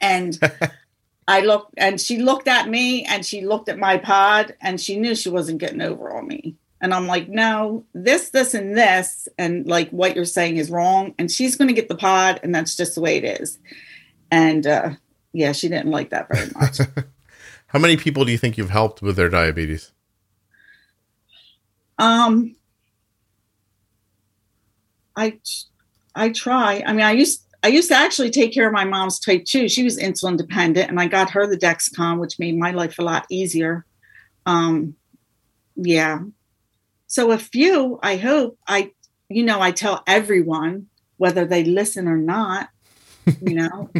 And 0.00 0.38
I 1.28 1.40
looked, 1.40 1.74
and 1.76 2.00
she 2.00 2.18
looked 2.18 2.48
at 2.48 2.68
me 2.68 3.04
and 3.04 3.24
she 3.24 3.44
looked 3.44 3.68
at 3.68 3.78
my 3.78 3.98
pod 3.98 4.54
and 4.60 4.80
she 4.80 4.98
knew 4.98 5.14
she 5.14 5.30
wasn't 5.30 5.58
getting 5.58 5.82
over 5.82 6.16
on 6.16 6.28
me. 6.28 6.56
And 6.80 6.94
I'm 6.94 7.06
like, 7.06 7.28
no, 7.28 7.84
this, 7.92 8.30
this, 8.30 8.54
and 8.54 8.76
this, 8.76 9.28
and 9.36 9.66
like 9.66 9.90
what 9.90 10.16
you're 10.16 10.24
saying 10.24 10.56
is 10.56 10.70
wrong. 10.70 11.14
And 11.18 11.30
she's 11.30 11.56
going 11.56 11.68
to 11.68 11.74
get 11.74 11.88
the 11.88 11.96
pod, 11.96 12.40
and 12.42 12.54
that's 12.54 12.76
just 12.76 12.94
the 12.94 13.02
way 13.02 13.18
it 13.18 13.40
is. 13.40 13.58
And 14.30 14.66
uh, 14.66 14.90
yeah, 15.32 15.52
she 15.52 15.68
didn't 15.68 15.90
like 15.90 16.10
that 16.10 16.28
very 16.32 16.50
much. 16.54 16.78
How 17.68 17.78
many 17.78 17.96
people 17.96 18.24
do 18.24 18.32
you 18.32 18.38
think 18.38 18.58
you've 18.58 18.70
helped 18.70 19.00
with 19.00 19.16
their 19.16 19.28
diabetes? 19.28 19.92
Um, 21.98 22.56
I 25.16 25.38
I 26.14 26.30
try. 26.30 26.82
I 26.84 26.92
mean, 26.92 27.04
I 27.04 27.12
used 27.12 27.44
I 27.62 27.68
used 27.68 27.88
to 27.88 27.96
actually 27.96 28.30
take 28.30 28.52
care 28.52 28.66
of 28.66 28.72
my 28.72 28.84
mom's 28.84 29.20
type 29.20 29.44
two. 29.44 29.68
She 29.68 29.84
was 29.84 29.98
insulin 29.98 30.36
dependent, 30.36 30.88
and 30.88 30.98
I 30.98 31.06
got 31.06 31.30
her 31.30 31.46
the 31.46 31.58
Dexcom, 31.58 32.18
which 32.18 32.38
made 32.38 32.58
my 32.58 32.70
life 32.70 32.98
a 32.98 33.02
lot 33.02 33.26
easier. 33.30 33.84
Um, 34.46 34.96
yeah. 35.76 36.20
So 37.06 37.32
a 37.32 37.38
few, 37.38 37.98
I 38.02 38.16
hope 38.16 38.58
I, 38.66 38.92
you 39.28 39.42
know, 39.42 39.60
I 39.60 39.72
tell 39.72 40.02
everyone 40.06 40.86
whether 41.18 41.44
they 41.44 41.64
listen 41.64 42.08
or 42.08 42.16
not. 42.16 42.70
You 43.26 43.54
know, 43.54 43.90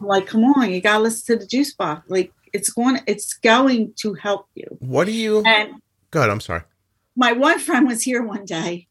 like, 0.00 0.26
come 0.26 0.44
on, 0.44 0.70
you 0.72 0.80
gotta 0.80 1.02
listen 1.02 1.38
to 1.38 1.44
the 1.44 1.48
Juicebox. 1.48 2.04
Like, 2.08 2.32
it's 2.52 2.70
going, 2.70 3.00
it's 3.06 3.34
going 3.34 3.92
to 3.96 4.14
help 4.14 4.46
you. 4.54 4.66
What 4.80 5.06
do 5.06 5.12
you? 5.12 5.42
And 5.46 5.74
Good. 6.10 6.28
I'm 6.30 6.40
sorry. 6.40 6.62
my 7.16 7.32
one 7.32 7.58
friend 7.58 7.86
was 7.86 8.02
here 8.02 8.22
one 8.22 8.44
day. 8.44 8.88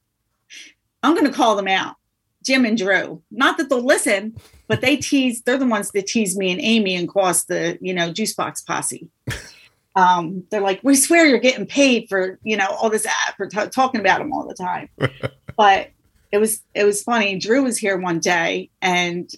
I'm 1.04 1.14
going 1.14 1.26
to 1.26 1.34
call 1.34 1.56
them 1.56 1.68
out, 1.68 1.96
Jim 2.46 2.66
and 2.66 2.78
Drew. 2.78 3.22
Not 3.32 3.58
that 3.58 3.70
they'll 3.70 3.86
listen, 3.86 4.36
but 4.68 4.82
they 4.82 4.98
tease. 4.98 5.42
They're 5.42 5.58
the 5.58 5.66
ones 5.66 5.92
that 5.92 6.08
tease 6.08 6.38
me 6.38 6.52
and 6.52 6.62
Amy 6.62 6.96
and 6.96 7.08
cause 7.08 7.46
the 7.46 7.78
you 7.82 7.94
know 7.94 8.12
Juicebox 8.12 8.66
posse. 8.66 9.10
Um, 9.96 10.44
they're 10.52 10.62
like, 10.62 10.80
we 10.84 10.96
swear 10.96 11.26
you're 11.26 11.40
getting 11.40 11.66
paid 11.66 12.08
for 12.10 12.40
you 12.44 12.56
know 12.58 12.68
all 12.68 12.90
this 12.90 13.06
ad 13.06 13.34
for 13.38 13.48
t- 13.48 13.70
talking 13.70 14.00
about 14.00 14.20
them 14.20 14.32
all 14.32 14.48
the 14.48 14.54
time. 14.54 14.90
but 15.58 15.90
it 16.32 16.38
was 16.38 16.62
it 16.74 16.84
was 16.84 17.04
funny. 17.04 17.38
Drew 17.38 17.64
was 17.64 17.78
here 17.78 17.98
one 17.98 18.20
day 18.20 18.70
and. 18.82 19.30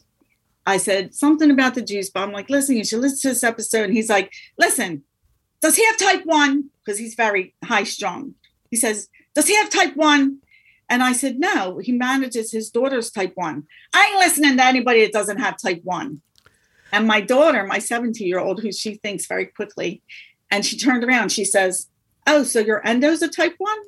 I 0.65 0.77
said 0.77 1.15
something 1.15 1.49
about 1.49 1.75
the 1.75 1.81
juice, 1.81 2.09
but 2.09 2.21
I'm 2.21 2.31
like, 2.31 2.49
listen, 2.49 2.75
you 2.77 2.85
should 2.85 2.99
listen 2.99 3.19
to 3.21 3.29
this 3.29 3.43
episode. 3.43 3.85
And 3.85 3.93
he's 3.93 4.09
like, 4.09 4.31
listen, 4.57 5.03
Does 5.61 5.75
he 5.75 5.85
have 5.85 5.97
type 5.97 6.21
one? 6.25 6.69
Because 6.83 6.99
he's 6.99 7.15
very 7.15 7.53
high 7.63 7.83
strung. 7.83 8.35
He 8.69 8.77
says, 8.77 9.09
Does 9.35 9.47
he 9.47 9.55
have 9.55 9.69
type 9.69 9.95
one? 9.95 10.39
And 10.89 11.03
I 11.03 11.13
said, 11.13 11.39
No, 11.39 11.77
he 11.77 11.91
manages 11.91 12.51
his 12.51 12.69
daughter's 12.69 13.11
type 13.11 13.33
one. 13.35 13.65
I 13.93 14.09
ain't 14.09 14.19
listening 14.19 14.57
to 14.57 14.65
anybody 14.65 15.03
that 15.03 15.13
doesn't 15.13 15.39
have 15.39 15.57
type 15.57 15.81
one. 15.83 16.21
And 16.91 17.07
my 17.07 17.21
daughter, 17.21 17.65
my 17.65 17.79
70 17.79 18.23
year 18.23 18.39
old, 18.39 18.61
who 18.61 18.71
she 18.71 18.95
thinks 18.95 19.25
very 19.25 19.45
quickly, 19.45 20.01
and 20.49 20.65
she 20.65 20.77
turned 20.77 21.03
around, 21.03 21.31
she 21.31 21.45
says, 21.45 21.87
Oh, 22.27 22.43
so 22.43 22.59
your 22.59 22.85
endo's 22.85 23.21
a 23.21 23.27
type 23.27 23.55
one? 23.57 23.79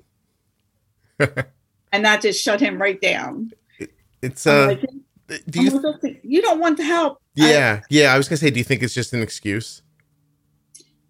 and 1.92 2.06
that 2.06 2.22
just 2.22 2.42
shut 2.42 2.60
him 2.60 2.82
right 2.82 3.00
down. 3.00 3.52
It's 4.22 4.48
uh, 4.48 4.68
Like, 4.68 4.86
do 5.50 5.64
you? 5.64 5.72
"I'm 5.78 6.18
you 6.24 6.42
don't 6.42 6.60
want 6.60 6.78
the 6.78 6.84
help. 6.84 7.22
yeah, 7.36 7.82
yeah. 7.90 8.14
I 8.14 8.18
was 8.18 8.28
gonna 8.28 8.38
say, 8.38 8.50
do 8.50 8.60
you 8.60 8.64
think 8.64 8.84
it's 8.84 8.94
just 8.94 9.14
an 9.14 9.22
excuse? 9.22 9.82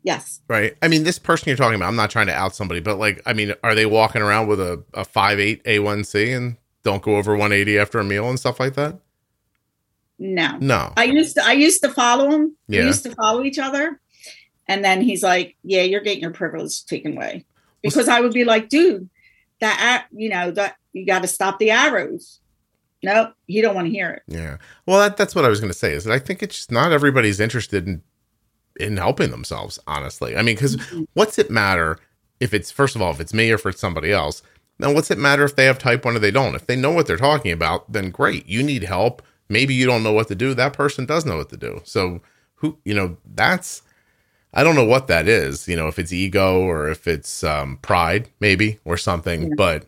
Yes. 0.04 0.42
Right. 0.50 0.76
I 0.82 0.90
mean, 0.90 1.04
this 1.04 1.18
person 1.18 1.48
you're 1.48 1.58
talking 1.58 1.76
about, 1.76 1.88
I'm 1.88 1.96
not 1.96 2.12
trying 2.12 2.28
to 2.28 2.34
out 2.34 2.56
somebody, 2.56 2.82
but 2.82 2.98
like, 2.98 3.22
I 3.26 3.32
mean, 3.34 3.54
are 3.64 3.74
they 3.74 3.86
walking 3.86 4.22
around 4.22 4.48
with 4.48 4.60
a, 4.60 4.84
a 4.94 5.06
5'8 5.06 5.64
A1C 5.64 6.36
and 6.36 6.58
don't 6.84 7.02
go 7.02 7.16
over 7.16 7.32
180 7.32 7.80
after 7.80 8.00
a 8.00 8.04
meal 8.04 8.30
and 8.30 8.38
stuff 8.38 8.60
like 8.60 8.76
that? 8.76 9.00
No. 10.20 10.58
No. 10.60 10.94
I 10.98 11.06
used 11.06 11.36
to 11.36 11.46
I 11.46 11.54
used 11.54 11.82
to 11.84 11.90
follow 11.90 12.30
him. 12.30 12.56
Yeah. 12.68 12.82
We 12.82 12.88
used 12.88 13.04
to 13.04 13.16
follow 13.16 13.44
each 13.44 13.60
other. 13.60 14.00
And 14.68 14.84
then 14.84 15.02
he's 15.02 15.24
like, 15.24 15.56
Yeah, 15.64 15.82
you're 15.84 16.02
getting 16.02 16.22
your 16.22 16.32
privilege 16.32 16.86
taken 16.86 17.16
away. 17.16 17.46
Because 17.82 18.08
I 18.08 18.22
would 18.22 18.34
be 18.34 18.46
like, 18.46 18.70
dude, 18.70 19.10
that 19.60 20.06
you 20.12 20.30
know, 20.30 20.52
that 20.52 20.76
you 20.92 21.06
gotta 21.06 21.28
stop 21.28 21.60
the 21.60 21.72
arrows. 21.72 22.40
Nope, 23.04 23.34
he 23.48 23.62
don't 23.62 23.76
want 23.76 23.88
to 23.88 23.92
hear 23.92 24.12
it. 24.12 24.24
Yeah. 24.28 24.58
Well, 24.86 25.00
that, 25.00 25.18
that's 25.18 25.36
what 25.36 25.46
I 25.46 25.50
was 25.50 25.60
going 25.60 25.72
to 25.72 25.78
say 25.78 25.94
is 25.94 26.06
that 26.06 26.14
I 26.14 26.20
think 26.20 26.42
it's 26.42 26.56
just 26.56 26.72
not 26.72 26.92
everybody's 26.92 27.40
interested 27.40 27.88
in 27.88 28.02
in 28.80 28.98
helping 28.98 29.32
themselves, 29.32 29.80
honestly. 29.88 30.36
I 30.36 30.42
mean, 30.42 30.56
because 30.56 30.82
what's 31.14 31.38
it 31.38 31.52
matter 31.52 32.00
if 32.40 32.54
it's, 32.54 32.72
first 32.72 32.96
of 32.96 33.02
all, 33.02 33.12
if 33.12 33.20
it's 33.20 33.34
me 33.34 33.52
or 33.52 33.56
if 33.56 33.66
it's 33.66 33.80
somebody 33.80 34.12
else? 34.12 34.42
Then 34.80 34.94
what's 34.94 35.12
it 35.12 35.18
matter 35.18 35.44
if 35.44 35.56
they 35.56 35.66
have 35.66 35.78
type 35.78 36.04
1 36.06 36.16
or 36.16 36.20
they 36.20 36.32
don't? 36.32 36.56
If 36.56 36.66
they 36.66 36.76
know 36.76 36.92
what 36.92 37.06
they're 37.06 37.18
talking 37.18 37.52
about, 37.52 37.92
then 37.92 38.10
great. 38.10 38.48
You 38.48 38.64
need 38.64 38.84
help. 38.84 39.22
Maybe 39.50 39.74
you 39.74 39.86
don't 39.86 40.04
know 40.04 40.14
what 40.14 40.28
to 40.30 40.36
do. 40.36 40.54
That 40.54 40.74
person 40.74 41.06
does 41.06 41.26
know 41.26 41.38
what 41.38 41.50
to 41.50 41.58
do. 41.58 41.82
So, 41.84 42.22
who, 42.56 42.78
you 42.84 42.94
know, 42.94 43.18
that's, 43.36 43.84
I 44.54 44.64
don't 44.64 44.76
know 44.76 44.86
what 44.86 45.08
that 45.08 45.28
is, 45.28 45.68
you 45.68 45.76
know, 45.76 45.88
if 45.88 46.00
it's 46.00 46.12
ego 46.12 46.62
or 46.62 46.90
if 46.90 47.08
it's 47.08 47.44
um, 47.44 47.78
pride, 47.82 48.30
maybe, 48.40 48.80
or 48.86 48.98
something. 48.98 49.44
Yeah. 49.44 49.56
But 49.56 49.86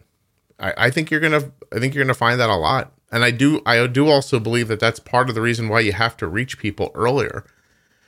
I, 0.60 0.74
I 0.78 0.90
think 0.92 1.10
you're 1.10 1.20
gonna, 1.20 1.52
I 1.74 1.80
think 1.80 1.96
you're 1.96 2.04
gonna 2.04 2.14
find 2.14 2.40
that 2.40 2.50
a 2.50 2.56
lot. 2.56 2.92
And 3.12 3.24
I 3.24 3.32
do, 3.32 3.62
I 3.66 3.86
do 3.88 4.10
also 4.10 4.40
believe 4.40 4.68
that 4.68 4.80
that's 4.80 5.00
part 5.00 5.30
of 5.30 5.36
the 5.36 5.42
reason 5.42 5.70
why 5.70 5.82
you 5.82 5.94
have 5.94 6.18
to 6.18 6.28
reach 6.28 6.58
people 6.58 6.92
earlier, 6.96 7.46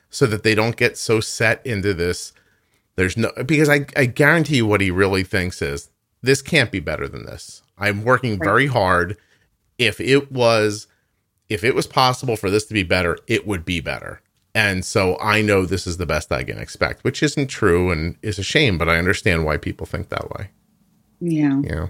so 0.10 0.26
that 0.26 0.43
they 0.43 0.56
don't 0.56 0.76
get 0.76 0.98
so 0.98 1.20
set 1.20 1.66
into 1.66 1.93
this. 1.93 2.34
There's 2.95 3.16
no 3.16 3.32
because 3.45 3.70
I, 3.70 3.86
I 3.95 4.06
guarantee 4.06 4.58
you 4.58 4.66
what 4.66 4.82
he 4.82 4.89
really 4.89 5.24
thinks 5.24 5.62
is 5.62 5.89
this 6.22 6.41
can't 6.41 6.72
be 6.72 6.80
better 6.80 7.08
than 7.08 7.26
this. 7.26 7.62
I'm 7.78 8.04
working 8.04 8.39
very 8.39 8.68
hard. 8.68 9.18
If 9.78 10.02
it 10.02 10.32
was, 10.32 10.88
if 11.48 11.64
it 11.64 11.76
was 11.76 11.86
possible 11.86 12.36
for 12.36 12.50
this 12.50 12.66
to 12.66 12.74
be 12.74 12.84
better, 12.84 13.18
it 13.28 13.45
would 13.45 13.66
be 13.66 13.80
better. 13.80 14.22
And 14.56 14.84
so 14.84 15.20
I 15.20 15.43
know 15.43 15.66
this 15.66 15.86
is 15.86 15.98
the 15.98 16.08
best 16.08 16.32
I 16.32 16.43
can 16.43 16.58
expect, 16.58 17.04
which 17.04 17.22
isn't 17.22 17.48
true 17.48 17.91
and 17.91 18.16
is 18.24 18.39
a 18.39 18.43
shame, 18.43 18.80
but 18.80 18.89
I 18.89 18.98
understand 18.98 19.45
why 19.45 19.58
people 19.58 19.86
think 19.86 20.10
that 20.10 20.32
way. 20.32 20.50
Yeah. 21.20 21.62
You 21.62 21.70
know, 21.70 21.89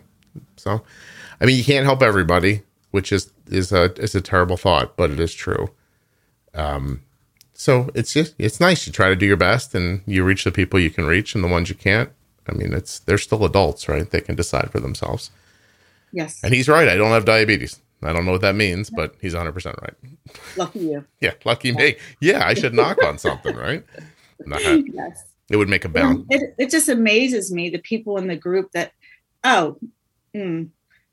so 0.57 0.83
I 1.39 1.45
mean, 1.45 1.57
you 1.57 1.63
can't 1.63 1.85
help 1.85 2.01
everybody, 2.01 2.63
which 2.97 3.11
is 3.11 3.31
is 3.45 3.71
a 3.71 3.93
is 4.01 4.15
a 4.15 4.21
terrible 4.21 4.57
thought, 4.57 4.97
but 4.97 5.11
it 5.11 5.19
is 5.19 5.31
true. 5.35 5.69
Um, 6.55 7.03
so 7.53 7.91
it's 7.93 8.11
just 8.11 8.33
it's 8.39 8.59
nice 8.59 8.87
you 8.87 8.91
try 8.91 9.09
to 9.09 9.15
do 9.15 9.27
your 9.27 9.37
best 9.37 9.75
and 9.75 10.01
you 10.07 10.23
reach 10.23 10.43
the 10.45 10.51
people 10.51 10.79
you 10.79 10.89
can 10.89 11.05
reach 11.05 11.35
and 11.35 11.43
the 11.43 11.47
ones 11.47 11.69
you 11.69 11.75
can't. 11.75 12.09
I 12.49 12.53
mean, 12.53 12.73
it's 12.73 12.97
they're 12.97 13.19
still 13.19 13.45
adults, 13.45 13.87
right? 13.87 14.09
They 14.09 14.21
can 14.21 14.33
decide 14.35 14.71
for 14.71 14.79
themselves. 14.79 15.29
Yes. 16.11 16.39
And 16.43 16.55
he's 16.55 16.67
right. 16.67 16.87
I 16.89 16.95
don't 16.95 17.11
have 17.11 17.25
diabetes. 17.25 17.79
I 18.01 18.13
don't 18.13 18.25
know 18.25 18.31
what 18.31 18.41
that 18.41 18.55
means, 18.55 18.89
but 18.89 19.13
he's 19.21 19.33
100 19.35 19.51
percent 19.51 19.75
right. 19.83 19.93
Lucky 20.55 20.79
you. 20.79 21.05
Yeah, 21.21 21.33
lucky 21.45 21.71
me. 21.71 21.97
Yeah, 22.19 22.47
I 22.47 22.55
should 22.55 22.73
knock 22.73 23.03
on 23.03 23.19
something, 23.19 23.55
right? 23.55 23.83
Not 24.47 24.61
Yes. 24.63 25.23
it 25.51 25.57
would 25.57 25.69
make 25.69 25.85
a 25.85 25.89
bound. 25.89 26.25
It, 26.31 26.55
it 26.57 26.71
just 26.71 26.89
amazes 26.89 27.51
me 27.51 27.69
the 27.69 27.77
people 27.79 28.17
in 28.17 28.27
the 28.27 28.35
group 28.35 28.71
that, 28.71 28.91
oh, 29.43 29.77
mm, 30.35 30.69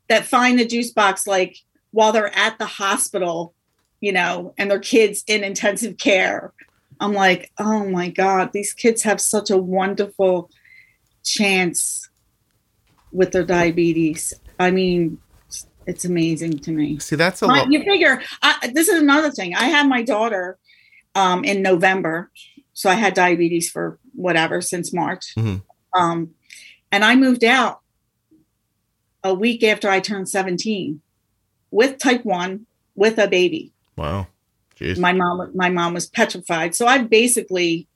that 0.09 0.25
find 0.25 0.59
the 0.59 0.67
juice 0.67 0.93
box 0.93 1.27
like 1.27 1.57
while 1.95 2.11
they're 2.11 2.37
at 2.37 2.59
the 2.59 2.67
hospital, 2.67 3.55
you 4.01 4.11
know, 4.11 4.53
and 4.59 4.69
their 4.69 4.81
kids 4.81 5.23
in 5.29 5.45
intensive 5.45 5.97
care. 5.97 6.53
I'm 6.99 7.13
like, 7.13 7.53
oh 7.57 7.89
my 7.89 8.09
God, 8.11 8.51
these 8.53 8.73
kids 8.73 9.03
have 9.03 9.21
such 9.21 9.49
a 9.49 9.57
wonderful 9.57 10.51
chance 11.23 12.09
with 13.13 13.31
their 13.31 13.45
diabetes. 13.45 14.35
I 14.59 14.73
mean, 14.73 15.19
it's 15.87 16.05
amazing 16.05 16.59
to 16.61 16.73
me. 16.73 16.99
See, 16.99 17.15
that's 17.15 17.43
a 17.43 17.47
lot. 17.47 17.71
you 17.71 17.85
figure 17.85 18.21
I, 18.43 18.73
this 18.75 18.89
is 18.89 19.01
another 19.01 19.31
thing. 19.31 19.55
I 19.55 19.67
had 19.67 19.87
my 19.89 20.03
daughter 20.03 20.59
um, 21.15 21.45
in 21.45 21.63
November, 21.63 22.33
so 22.73 22.91
I 22.91 22.95
had 22.95 23.15
diabetes 23.15 23.71
for 23.71 24.01
whatever 24.15 24.61
since 24.61 24.93
March, 24.93 25.33
Mhm. 25.37 25.63
um, 25.97 26.31
and 26.91 27.05
I 27.05 27.15
moved 27.15 27.45
out 27.45 27.83
a 29.23 29.33
week 29.33 29.63
after 29.63 29.89
I 29.89 30.01
turned 30.01 30.29
seventeen 30.29 31.03
with 31.75 31.99
type 31.99 32.25
one 32.25 32.67
with 32.95 33.19
a 33.19 33.27
baby. 33.27 33.73
Wow. 33.97 34.29
Jeez. 34.79 34.99
My 34.99 35.13
mom, 35.13 35.51
my 35.55 35.69
mom 35.71 35.95
was 35.95 36.07
petrified, 36.07 36.75
so 36.75 36.87
I've 36.87 37.09
basically, 37.11 37.87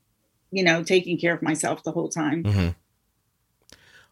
you 0.50 0.62
know, 0.64 0.82
taking 0.82 1.16
care 1.18 1.34
of 1.34 1.42
myself 1.42 1.82
the 1.84 1.92
whole 1.92 2.08
time. 2.08 2.44
hmm 2.44 2.68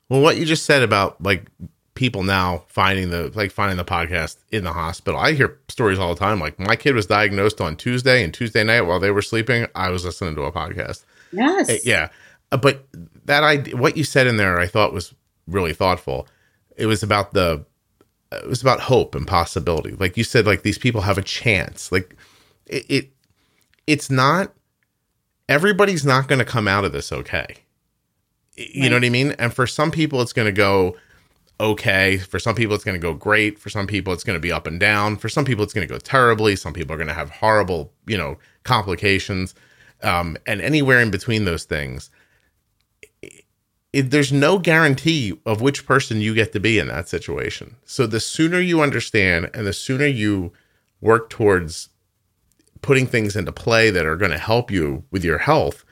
Well, 0.09 0.21
what 0.21 0.37
you 0.37 0.45
just 0.47 0.64
said 0.64 0.83
about 0.83 1.23
like 1.23 1.47
people 1.95 2.23
now 2.23 2.64
finding 2.69 3.11
the 3.11 3.31
like 3.35 3.51
finding 3.51 3.77
the 3.77 3.85
podcast 3.85 4.37
in 4.53 4.64
the 4.64 4.73
hospital, 4.73 5.19
I 5.19 5.33
hear 5.33 5.59
stories 5.69 5.99
all 5.99 6.14
the 6.14 6.19
time. 6.21 6.39
Like 6.41 6.59
my 6.59 6.77
kid 6.77 6.95
was 6.95 7.07
diagnosed 7.07 7.61
on 7.61 7.77
Tuesday, 7.77 8.23
and 8.23 8.33
Tuesday 8.33 8.62
night 8.64 8.83
while 8.83 9.01
they 9.01 9.11
were 9.11 9.23
sleeping, 9.23 9.67
I 9.75 9.91
was 9.91 10.05
listening 10.05 10.35
to 10.37 10.43
a 10.43 10.53
podcast. 10.53 11.05
Yes, 11.33 11.69
Uh, 11.69 11.77
Yeah, 11.85 12.09
Uh, 12.53 12.57
but 12.57 12.87
that 13.25 13.43
idea, 13.43 13.77
what 13.77 13.97
you 13.97 14.05
said 14.05 14.27
in 14.29 14.37
there, 14.37 14.61
I 14.61 14.67
thought 14.69 14.93
was 14.93 15.12
really 15.49 15.73
thoughtful. 15.73 16.29
It 16.77 16.87
was 16.87 17.03
about 17.03 17.33
the, 17.33 17.64
it 18.33 18.49
was 18.49 18.62
about 18.62 18.81
hope 18.81 19.14
and 19.14 19.27
possibility. 19.27 19.93
Like 19.93 20.16
you 20.16 20.24
said, 20.24 20.47
like 20.47 20.62
these 20.62 20.79
people 20.79 21.03
have 21.03 21.18
a 21.18 21.22
chance. 21.22 21.91
Like 21.93 22.16
it, 22.66 22.85
it 22.89 23.11
it's 23.87 24.11
not. 24.11 24.53
Everybody's 25.49 26.05
not 26.05 26.27
going 26.29 26.41
to 26.41 26.45
come 26.45 26.66
out 26.66 26.85
of 26.85 26.93
this 26.93 27.12
okay. 27.12 27.47
You 28.57 28.83
Right. 28.85 28.89
know 28.91 28.97
what 28.97 29.05
I 29.05 29.11
mean? 29.11 29.33
And 29.39 29.55
for 29.55 29.66
some 29.66 29.91
people, 29.91 30.20
it's 30.22 30.33
going 30.33 30.47
to 30.47 30.53
go 30.53 30.97
okay. 31.61 32.18
For 32.18 32.39
some 32.39 32.55
people, 32.55 32.74
it's 32.74 32.85
going 32.85 33.01
to 33.01 33.07
go 33.07 33.14
great. 33.14 33.59
For 33.59 33.70
some 33.70 33.87
people, 33.87 34.12
it's 34.12 34.24
going 34.24 34.37
to 34.37 34.41
be 34.41 34.50
up 34.53 34.67
and 34.67 34.80
down. 34.80 35.17
For 35.17 35.29
some 35.29 35.45
people, 35.45 35.63
it's 35.63 35.72
going 35.72 35.87
to 35.87 35.92
go 35.92 35.99
terribly. 35.99 36.57
Some 36.57 36.72
people 36.72 36.95
are 36.95 36.99
going 36.99 37.09
to 37.09 37.14
have 37.14 37.30
horrible, 37.30 37.92
you 38.07 38.17
know, 38.18 38.38
complications. 38.64 39.55
Um, 40.03 40.37
and 40.46 40.61
anywhere 40.61 41.00
in 41.00 41.11
between 41.11 41.45
those 41.45 41.64
things, 41.64 42.11
it, 43.97 44.11
there's 44.11 44.33
no 44.33 44.59
guarantee 44.59 45.41
of 45.47 45.63
which 45.63 45.87
person 45.87 46.21
you 46.21 46.35
get 46.35 46.53
to 46.53 46.61
be 46.61 46.79
in 46.79 46.89
that 46.89 47.09
situation. 47.09 47.77
So 47.87 48.07
the 48.07 48.21
sooner 48.21 48.61
you 48.61 48.83
understand 48.83 49.51
and 49.55 49.67
the 49.67 49.73
sooner 49.73 50.05
you 50.05 50.53
work 51.01 51.31
towards 51.31 51.89
putting 52.83 53.07
things 53.07 53.35
into 53.35 53.53
play 53.53 53.89
that 53.91 54.05
are 54.05 54.17
going 54.17 54.33
to 54.33 54.39
help 54.39 54.71
you 54.71 55.05
with 55.11 55.25
your 55.25 55.39
health, 55.39 55.83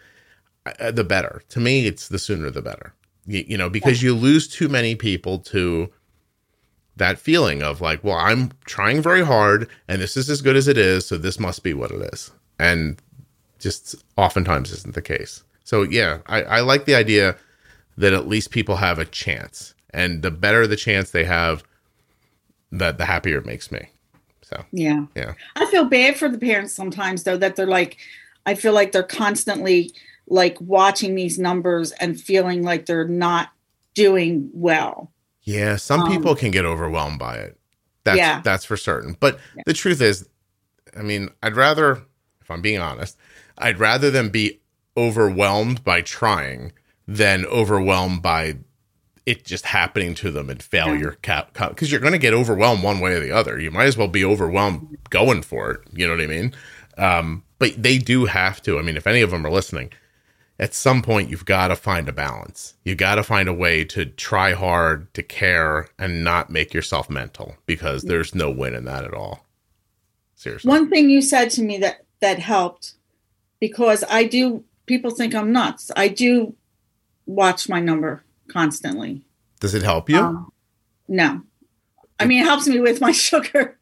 uh, 0.67 0.91
the 0.91 1.03
better. 1.03 1.43
To 1.49 1.61
me, 1.61 1.87
it's 1.87 2.09
the 2.09 2.19
sooner 2.19 2.51
the 2.51 2.61
better. 2.61 2.93
You, 3.25 3.43
you 3.49 3.57
know, 3.57 3.71
because 3.71 4.03
you 4.03 4.15
lose 4.15 4.49
too 4.49 4.69
many 4.69 4.95
people 4.95 5.39
to 5.39 5.91
that 6.97 7.19
feeling 7.19 7.63
of 7.63 7.81
like, 7.81 8.05
well, 8.05 8.19
I'm 8.19 8.53
trying 8.67 9.01
very 9.01 9.25
hard 9.25 9.67
and 9.89 10.03
this 10.03 10.15
is 10.17 10.29
as 10.29 10.43
good 10.43 10.57
as 10.57 10.69
it 10.69 10.77
is, 10.77 11.07
so 11.07 11.17
this 11.17 11.41
must 11.41 11.63
be 11.63 11.73
what 11.73 11.91
it 11.91 12.03
is. 12.13 12.31
And 12.59 13.01
just 13.59 13.95
oftentimes 14.19 14.73
isn't 14.73 14.95
the 14.95 15.01
case. 15.01 15.43
So 15.65 15.83
yeah, 15.83 16.19
I, 16.27 16.43
I 16.43 16.61
like 16.61 16.85
the 16.85 16.95
idea 16.95 17.37
that 17.97 18.13
at 18.13 18.27
least 18.29 18.51
people 18.51 18.77
have 18.77 18.99
a 18.99 19.05
chance. 19.05 19.75
And 19.91 20.23
the 20.23 20.31
better 20.31 20.67
the 20.67 20.77
chance 20.77 21.11
they 21.11 21.25
have, 21.25 21.63
that 22.73 22.99
the 22.99 23.05
happier 23.05 23.39
it 23.39 23.47
makes 23.47 23.71
me. 23.71 23.89
So 24.43 24.65
Yeah. 24.73 25.07
Yeah. 25.15 25.35
I 25.57 25.67
feel 25.67 25.85
bad 25.85 26.17
for 26.17 26.29
the 26.29 26.39
parents 26.39 26.75
sometimes 26.75 27.23
though 27.23 27.37
that 27.37 27.57
they're 27.57 27.67
like 27.67 27.97
I 28.47 28.55
feel 28.57 28.73
like 28.75 28.93
they're 28.93 29.03
constantly 29.03 29.93
like 30.27 30.61
watching 30.61 31.15
these 31.15 31.39
numbers 31.39 31.93
and 31.93 32.21
feeling 32.21 32.63
like 32.63 32.87
they're 32.87 33.09
not 33.09 33.51
doing 33.95 34.51
well. 34.53 35.11
Yeah, 35.43 35.77
some 35.77 36.01
Um, 36.03 36.11
people 36.11 36.35
can 36.35 36.51
get 36.51 36.65
overwhelmed 36.65 37.19
by 37.19 37.37
it. 37.37 37.59
That's 38.05 38.19
Yeah. 38.19 38.41
that's 38.43 38.65
for 38.65 38.77
certain. 38.77 39.17
But 39.21 39.39
Yeah. 39.57 39.63
the 39.67 39.73
truth 39.75 40.01
is, 40.03 40.29
I 40.97 41.03
mean, 41.03 41.31
I'd 41.43 41.57
rather, 41.57 42.03
if 42.43 42.51
I'm 42.51 42.61
being 42.63 42.81
honest, 42.81 43.17
I'd 43.57 43.79
rather 43.79 44.11
them 44.11 44.31
be 44.31 44.61
overwhelmed 44.97 45.85
by 45.85 46.01
trying 46.03 46.73
than 47.07 47.45
overwhelmed 47.47 48.23
by 48.23 48.57
it 49.27 49.45
just 49.45 49.65
happening 49.65 50.15
to 50.15 50.31
them 50.31 50.51
and 50.51 50.63
failure 50.63 51.17
because 51.23 51.91
you're 51.91 52.01
going 52.01 52.13
to 52.13 52.19
get 52.19 52.35
overwhelmed 52.35 52.83
one 52.83 53.01
way 53.01 53.15
or 53.15 53.21
the 53.21 53.33
other. 53.33 53.59
You 53.59 53.71
might 53.71 53.87
as 53.87 53.97
well 53.97 54.09
be 54.09 54.25
overwhelmed 54.25 54.99
going 55.11 55.43
for 55.43 55.71
it. 55.71 55.81
You 55.93 56.07
know 56.07 56.15
what 56.15 56.23
I 56.23 56.27
mean? 56.27 56.55
Um, 56.99 57.43
but 57.59 57.83
they 57.83 57.99
do 57.99 58.27
have 58.27 58.61
to. 58.63 58.79
I 58.79 58.83
mean, 58.83 58.97
if 58.97 59.07
any 59.07 59.23
of 59.23 59.31
them 59.31 59.47
are 59.47 59.51
listening, 59.51 59.93
at 60.59 60.75
some 60.75 61.01
point 61.01 61.31
you've 61.31 61.47
got 61.47 61.69
to 61.69 61.77
find 61.77 62.09
a 62.09 62.13
balance. 62.13 62.75
You 62.85 62.95
got 62.95 63.15
to 63.15 63.23
find 63.23 63.49
a 63.49 63.55
way 63.55 63.85
to 63.87 64.05
try 64.05 64.53
hard, 64.53 65.13
to 65.15 65.23
care, 65.23 65.89
and 65.99 66.23
not 66.23 66.51
make 66.51 66.75
yourself 66.75 67.09
mental 67.09 67.57
because 67.67 68.03
there's 68.03 68.35
no 68.35 68.51
win 68.51 68.75
in 68.75 68.85
that 68.85 69.05
at 69.05 69.15
all. 69.15 69.47
Seriously. 70.35 70.69
One 70.69 70.91
thing 70.91 71.09
you 71.09 71.23
said 71.23 71.51
to 71.53 71.63
me 71.63 71.79
that 71.79 72.05
that 72.21 72.39
helped 72.39 72.95
because 73.59 74.05
I 74.11 74.25
do 74.25 74.65
people 74.87 75.11
think 75.11 75.35
I'm 75.35 75.53
nuts. 75.53 75.91
I 75.97 76.09
do 76.09 76.55
watch 77.27 77.69
my 77.69 77.81
number 77.81 78.23
constantly. 78.49 79.23
Does 79.61 79.75
it 79.75 79.83
help 79.83 80.11
you? 80.11 80.19
Um, 80.19 80.53
no. 81.09 81.43
I 82.21 82.27
mean, 82.27 82.43
it 82.43 82.47
helps 82.47 82.67
me 82.69 82.81
with 82.81 83.01
my 83.01 83.13
sugar. 83.29 83.79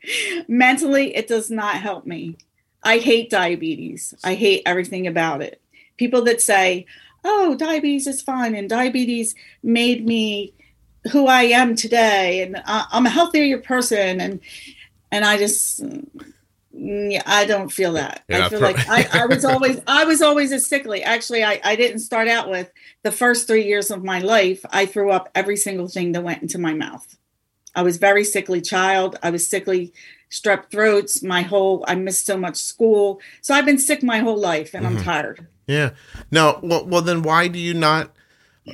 Mentally, 0.48 1.14
it 1.14 1.27
does 1.28 1.51
not 1.51 1.77
help 1.77 2.06
me. 2.06 2.36
I 2.82 2.98
hate 2.98 3.31
diabetes. 3.31 4.14
I 4.24 4.35
hate 4.35 4.62
everything 4.66 5.06
about 5.06 5.43
it. 5.43 5.60
People 5.97 6.23
that 6.24 6.40
say, 6.40 6.86
oh, 7.24 7.55
diabetes 7.55 8.06
is 8.06 8.23
fine 8.23 8.55
and 8.55 8.69
diabetes 8.69 9.35
made 9.62 10.05
me 10.06 10.52
who 11.12 11.27
I 11.27 11.43
am 11.44 11.77
today 11.77 12.43
and 12.43 12.56
I- 12.64 12.86
I'm 12.90 13.06
a 13.06 13.10
healthier 13.10 13.59
person. 13.59 14.20
And, 14.20 14.40
and 15.12 15.24
I 15.24 15.36
just, 15.36 15.82
yeah, 16.74 17.23
I 17.27 17.44
don't 17.44 17.70
feel 17.70 17.93
that. 17.94 18.23
You're 18.28 18.43
I 18.43 18.49
feel 18.49 18.59
pro- 18.61 18.70
like 18.70 18.89
I, 18.89 19.23
I 19.23 19.27
was 19.35 19.44
always, 19.44 19.81
I 19.86 20.05
was 20.05 20.23
always 20.23 20.53
a 20.53 20.59
sickly. 20.59 21.03
Actually, 21.03 21.44
I, 21.44 21.61
I 21.65 21.77
didn't 21.77 22.01
start 22.01 22.28
out 22.28 22.49
with 22.51 22.70
the 23.03 23.12
first 23.12 23.47
three 23.47 23.65
years 23.65 23.90
of 23.90 24.03
my 24.05 24.20
life. 24.20 24.65
I 24.70 24.86
threw 24.86 25.11
up 25.11 25.28
every 25.35 25.57
single 25.57 25.89
thing 25.89 26.12
that 26.12 26.23
went 26.23 26.43
into 26.43 26.59
my 26.59 26.74
mouth. 26.74 27.16
I 27.74 27.82
was 27.82 27.97
very 27.97 28.24
sickly 28.24 28.61
child. 28.61 29.19
I 29.23 29.31
was 29.31 29.47
sickly 29.47 29.93
strep 30.31 30.70
throats. 30.70 31.23
My 31.23 31.43
whole 31.43 31.85
I 31.89 31.94
missed 31.94 32.27
so 32.27 32.36
much 32.36 32.57
school. 32.57 33.20
So 33.40 33.55
I've 33.55 33.66
been 33.66 33.78
sick 33.78 34.03
my 34.03 34.19
whole 34.19 34.39
life 34.39 34.74
and 34.74 34.85
Mhm. 34.85 34.89
I'm 34.99 35.03
tired. 35.03 35.47
Yeah. 35.66 35.90
No. 36.31 36.59
Well, 36.62 36.85
well, 36.86 37.03
then 37.03 37.23
why 37.23 37.49
do 37.49 37.59
you 37.59 37.73
not? 37.74 38.11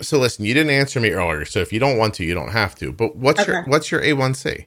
So 0.03 0.19
listen, 0.19 0.45
you 0.45 0.55
didn't 0.55 0.70
answer 0.70 1.01
me 1.01 1.11
earlier. 1.11 1.45
So 1.45 1.61
if 1.61 1.73
you 1.73 1.79
don't 1.81 1.97
want 1.97 2.15
to, 2.15 2.25
you 2.25 2.35
don't 2.35 2.51
have 2.53 2.75
to. 2.77 2.93
But 2.93 3.16
what's 3.16 3.47
your 3.47 3.62
what's 3.65 3.91
your 3.91 4.03
A 4.03 4.12
one 4.15 4.35
C? 4.35 4.66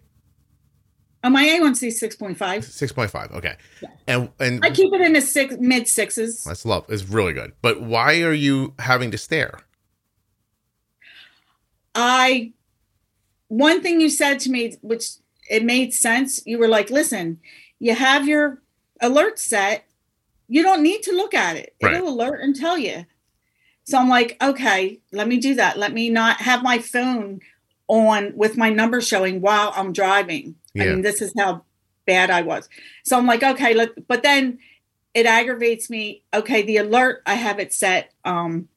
Um, 1.23 1.33
oh, 1.35 1.39
my 1.39 1.45
A1C 1.45 1.87
is 1.87 2.01
6.5. 2.01 2.63
Six 2.63 2.91
point 2.91 3.11
five. 3.11 3.31
Okay. 3.31 3.55
Yeah. 3.81 3.89
And 4.07 4.29
and 4.39 4.65
I 4.65 4.71
keep 4.71 4.91
it 4.91 5.01
in 5.01 5.13
the 5.13 5.21
six 5.21 5.55
mid 5.59 5.87
sixes. 5.87 6.43
that's 6.43 6.65
love. 6.65 6.85
It's 6.89 7.03
really 7.03 7.33
good. 7.33 7.53
But 7.61 7.81
why 7.81 8.21
are 8.21 8.33
you 8.33 8.73
having 8.79 9.11
to 9.11 9.17
stare? 9.17 9.59
I 11.93 12.53
one 13.49 13.81
thing 13.81 13.99
you 14.01 14.09
said 14.09 14.39
to 14.41 14.49
me, 14.49 14.77
which 14.81 15.05
it 15.49 15.63
made 15.63 15.93
sense. 15.93 16.41
You 16.45 16.57
were 16.57 16.67
like, 16.67 16.89
"Listen, 16.89 17.39
you 17.79 17.93
have 17.93 18.27
your 18.27 18.61
alert 19.01 19.37
set. 19.39 19.85
You 20.47 20.63
don't 20.63 20.81
need 20.81 21.03
to 21.03 21.11
look 21.11 21.33
at 21.33 21.55
it. 21.57 21.75
It'll 21.79 22.09
alert 22.09 22.41
and 22.41 22.55
tell 22.55 22.77
you." 22.77 23.05
So 23.83 23.97
I'm 23.97 24.09
like, 24.09 24.37
"Okay, 24.41 25.01
let 25.11 25.27
me 25.27 25.37
do 25.37 25.53
that. 25.55 25.77
Let 25.77 25.93
me 25.93 26.09
not 26.09 26.41
have 26.41 26.63
my 26.63 26.79
phone 26.79 27.41
on 27.87 28.31
with 28.35 28.57
my 28.57 28.69
number 28.69 29.01
showing 29.01 29.41
while 29.41 29.73
I'm 29.75 29.91
driving." 29.93 30.55
I 30.79 30.85
mean, 30.85 31.01
this 31.01 31.21
is 31.21 31.33
how 31.37 31.63
bad 32.05 32.29
I 32.29 32.41
was. 32.41 32.69
So 33.03 33.17
I'm 33.17 33.25
like, 33.25 33.43
"Okay, 33.43 33.73
look." 33.73 33.93
But 34.07 34.23
then 34.23 34.59
it 35.13 35.25
aggravates 35.25 35.89
me. 35.89 36.23
Okay, 36.33 36.61
the 36.61 36.77
alert 36.77 37.21
I 37.25 37.35
have 37.35 37.59
it 37.59 37.73
set 37.73 38.13
um 38.23 38.67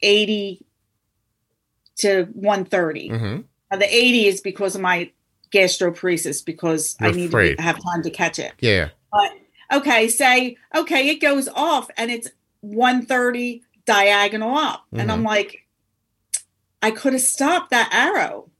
80 0.00 0.64
to 1.98 2.24
130. 2.32 3.10
Mm-hmm. 3.10 3.40
Now, 3.70 3.78
the 3.78 3.94
80 3.94 4.26
is 4.26 4.40
because 4.40 4.74
of 4.74 4.80
my 4.80 5.10
gastroparesis 5.52 6.44
because 6.44 6.96
I 7.00 7.06
You're 7.06 7.14
need 7.14 7.28
afraid. 7.28 7.56
to 7.56 7.62
have 7.62 7.78
time 7.82 8.02
to 8.02 8.10
catch 8.10 8.38
it. 8.38 8.52
Yeah. 8.60 8.88
But 9.12 9.32
Okay, 9.72 10.08
say, 10.08 10.58
okay, 10.74 11.08
it 11.08 11.16
goes 11.20 11.48
off 11.48 11.88
and 11.96 12.10
it's 12.10 12.28
130 12.60 13.62
diagonal 13.86 14.54
up. 14.54 14.84
And 14.92 15.10
I'm 15.10 15.22
like, 15.22 15.66
I 16.82 16.90
could 16.90 17.14
have 17.14 17.22
stopped 17.22 17.70
that 17.70 17.88
arrow 17.92 18.50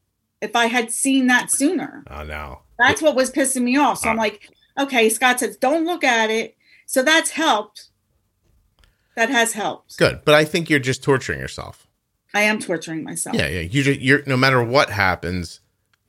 if 0.42 0.54
I 0.54 0.66
had 0.66 0.90
seen 0.90 1.28
that 1.28 1.50
sooner. 1.50 2.04
Oh 2.10 2.24
no. 2.24 2.60
That's 2.78 3.00
what 3.00 3.14
was 3.16 3.30
pissing 3.30 3.62
me 3.62 3.76
off. 3.78 3.98
So 3.98 4.10
I'm 4.10 4.18
Ah. 4.18 4.22
like, 4.22 4.48
okay, 4.78 5.08
Scott 5.08 5.40
says, 5.40 5.56
don't 5.56 5.86
look 5.86 6.04
at 6.04 6.28
it. 6.30 6.56
So 6.86 7.02
that's 7.02 7.30
helped. 7.30 7.84
That 9.16 9.30
has 9.30 9.52
helped. 9.52 9.96
Good. 9.98 10.20
But 10.24 10.34
I 10.34 10.44
think 10.44 10.68
you're 10.68 10.78
just 10.80 11.02
torturing 11.02 11.38
yourself. 11.38 11.86
I 12.34 12.42
am 12.42 12.58
torturing 12.58 13.04
myself. 13.04 13.36
Yeah. 13.36 13.46
Yeah. 13.48 13.60
You 13.60 13.82
just, 13.82 14.00
you're 14.00 14.22
no 14.26 14.36
matter 14.36 14.62
what 14.62 14.90
happens, 14.90 15.60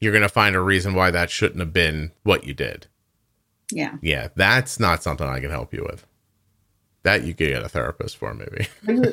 you're 0.01 0.13
gonna 0.13 0.29
find 0.29 0.55
a 0.55 0.61
reason 0.61 0.93
why 0.93 1.11
that 1.11 1.29
shouldn't 1.29 1.59
have 1.59 1.73
been 1.73 2.11
what 2.23 2.45
you 2.45 2.53
did. 2.53 2.87
Yeah. 3.71 3.95
Yeah. 4.01 4.29
That's 4.35 4.79
not 4.79 5.03
something 5.03 5.27
I 5.27 5.39
can 5.39 5.51
help 5.51 5.73
you 5.73 5.85
with. 5.89 6.05
That 7.03 7.23
you 7.25 7.33
could 7.33 7.49
get 7.49 7.61
a 7.63 7.67
therapist 7.69 8.15
for, 8.15 8.33
maybe. 8.33 8.67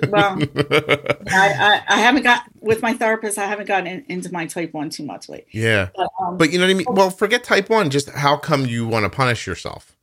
Well, 0.09 0.39
I, 0.57 1.25
I, 1.33 1.83
I 1.89 2.01
haven't 2.01 2.23
got 2.23 2.45
with 2.61 2.83
my 2.83 2.93
therapist. 2.95 3.37
I 3.37 3.47
haven't 3.47 3.67
gotten 3.67 3.87
in, 3.89 4.05
into 4.09 4.33
my 4.33 4.47
type 4.47 4.73
one 4.73 4.91
too 4.91 5.05
much 5.05 5.29
lately. 5.29 5.47
yeah. 5.61 5.89
But, 5.97 6.09
um, 6.21 6.37
But 6.37 6.53
you 6.53 6.59
know 6.59 6.67
what 6.67 6.71
I 6.71 6.75
mean? 6.75 6.87
Well, 6.89 7.11
forget 7.11 7.43
type 7.43 7.69
one. 7.69 7.91
Just 7.91 8.09
how 8.11 8.37
come 8.37 8.65
you 8.65 8.87
want 8.87 9.05
to 9.05 9.11
punish 9.11 9.45
yourself? 9.47 9.97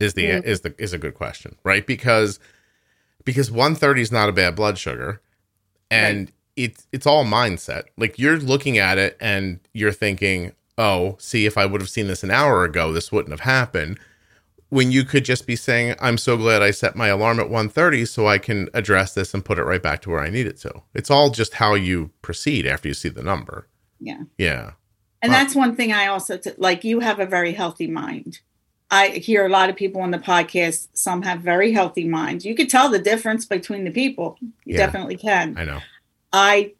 Is 0.00 0.14
the 0.14 0.22
Yeah. 0.22 0.40
is 0.44 0.60
the 0.62 0.74
is 0.78 0.92
a 0.92 0.98
good 0.98 1.14
question, 1.14 1.56
right? 1.64 1.86
Because 1.86 2.40
because 3.24 3.50
one 3.52 3.74
thirty 3.76 4.00
is 4.02 4.10
not 4.12 4.28
a 4.28 4.32
bad 4.32 4.54
blood 4.56 4.76
sugar, 4.78 5.20
and 5.90 6.32
it's 6.56 6.86
it's 6.92 7.06
all 7.06 7.24
mindset. 7.24 7.84
Like 7.96 8.18
you're 8.18 8.38
looking 8.38 8.78
at 8.78 8.98
it 8.98 9.16
and 9.20 9.60
you're 9.74 9.92
thinking, 9.92 10.52
oh, 10.76 11.16
see, 11.20 11.46
if 11.46 11.56
I 11.58 11.66
would 11.66 11.80
have 11.80 11.90
seen 11.90 12.06
this 12.08 12.22
an 12.24 12.30
hour 12.30 12.64
ago, 12.64 12.92
this 12.92 13.10
wouldn't 13.12 13.30
have 13.32 13.40
happened. 13.40 13.98
When 14.70 14.92
you 14.92 15.04
could 15.04 15.24
just 15.24 15.46
be 15.46 15.56
saying, 15.56 15.94
I'm 15.98 16.18
so 16.18 16.36
glad 16.36 16.60
I 16.62 16.72
set 16.72 16.94
my 16.94 17.08
alarm 17.08 17.40
at 17.40 17.46
1.30 17.48 18.06
so 18.06 18.26
I 18.28 18.36
can 18.38 18.68
address 18.74 19.14
this 19.14 19.32
and 19.32 19.42
put 19.44 19.58
it 19.58 19.64
right 19.64 19.82
back 19.82 20.02
to 20.02 20.10
where 20.10 20.20
I 20.20 20.28
need 20.28 20.46
it 20.46 20.58
to. 20.60 20.82
It's 20.94 21.10
all 21.10 21.30
just 21.30 21.54
how 21.54 21.72
you 21.74 22.10
proceed 22.20 22.66
after 22.66 22.86
you 22.88 22.94
see 22.94 23.08
the 23.08 23.22
number. 23.22 23.66
yeah, 24.00 24.22
Yeah. 24.36 24.72
and 25.22 25.32
Wow. 25.32 25.38
that's 25.38 25.54
one 25.54 25.74
thing 25.74 25.92
I 25.92 26.06
also 26.06 26.36
t- 26.36 26.50
like. 26.58 26.84
You 26.84 27.00
have 27.00 27.18
a 27.18 27.26
very 27.26 27.52
healthy 27.52 27.86
mind. 27.88 28.40
I 28.90 29.08
hear 29.08 29.44
a 29.44 29.48
lot 29.48 29.70
of 29.70 29.76
people 29.76 30.00
on 30.02 30.10
the 30.12 30.18
podcast. 30.18 30.88
Some 30.92 31.22
have 31.22 31.40
very 31.40 31.72
healthy 31.72 32.06
minds. 32.06 32.44
You 32.44 32.54
could 32.54 32.68
tell 32.70 32.88
the 32.90 32.98
difference 32.98 33.44
between 33.46 33.84
the 33.84 33.90
people. 33.90 34.36
You 34.40 34.74
Yeah. 34.76 34.76
definitely 34.86 35.16
can. 35.16 35.56
I 35.58 35.64
know. 35.64 35.80
I 36.32 36.72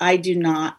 I 0.00 0.16
do 0.16 0.34
not. 0.34 0.78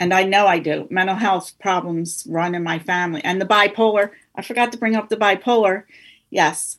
And 0.00 0.12
I 0.12 0.24
know 0.24 0.46
I 0.46 0.58
do. 0.58 0.86
Mental 0.90 1.16
health 1.16 1.52
problems 1.60 2.26
run 2.28 2.54
in 2.54 2.62
my 2.62 2.78
family. 2.78 3.22
And 3.24 3.40
the 3.40 3.46
bipolar, 3.46 4.10
I 4.34 4.42
forgot 4.42 4.72
to 4.72 4.78
bring 4.78 4.96
up 4.96 5.08
the 5.08 5.16
bipolar. 5.16 5.84
Yes. 6.30 6.78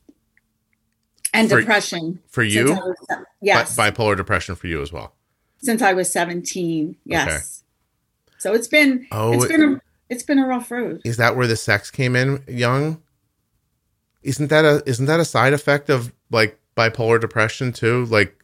And 1.34 1.50
For- 1.50 1.60
depression. 1.60 2.20
For 2.30 2.44
you, 2.44 2.66
was 2.74 2.96
yes. 3.42 3.76
Bi- 3.76 3.92
bipolar 3.92 4.16
depression 4.18 4.56
for 4.56 4.68
you 4.68 4.82
as 4.82 4.92
well. 4.92 5.14
since 5.62 5.82
I 5.82 5.94
was 5.94 6.10
17. 6.12 6.96
Yes. 7.06 7.64
So 8.38 8.54
it's 8.54 8.68
been 8.68 9.08
Oh, 9.12 9.34
it's 9.34 9.48
been 9.48 9.64
a 9.76 9.82
it's 10.10 10.24
been 10.24 10.38
a 10.40 10.46
rough 10.48 10.70
road. 10.70 11.02
is 11.04 11.18
that 11.18 11.36
where 11.36 11.48
the 11.48 11.56
sex 11.56 11.90
came 11.92 12.16
in 12.16 12.44
young? 12.48 13.02
Isn't 14.24 14.50
that 14.50 14.64
a 14.66 14.84
isn't 14.86 15.06
that 15.08 15.20
a 15.20 15.26
side 15.26 15.54
effect 15.54 15.90
of 15.90 16.14
like 16.32 16.60
bipolar 16.78 17.20
depression 17.20 17.72
too? 17.74 18.06
Like 18.06 18.38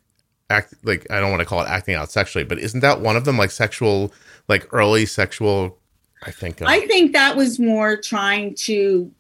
act 0.50 0.74
like 0.84 1.06
I 1.12 1.20
don't 1.20 1.30
want 1.30 1.42
to 1.42 1.46
call 1.46 1.62
it 1.62 1.68
acting 1.70 1.96
out 1.96 2.12
sexually, 2.12 2.44
but 2.46 2.60
isn't 2.60 2.80
that 2.82 3.02
one 3.02 3.16
of 3.16 3.26
them 3.26 3.38
like 3.38 3.52
sexual 3.52 4.12
like 4.48 4.68
early 4.74 5.06
sexual 5.06 5.78
I 6.22 6.32
think 6.32 6.62
uh, 6.62 6.66
I 6.68 6.86
think 6.88 7.14
that 7.14 7.36
was 7.36 7.60
more 7.60 7.98
trying 7.98 8.56
to 8.56 9.12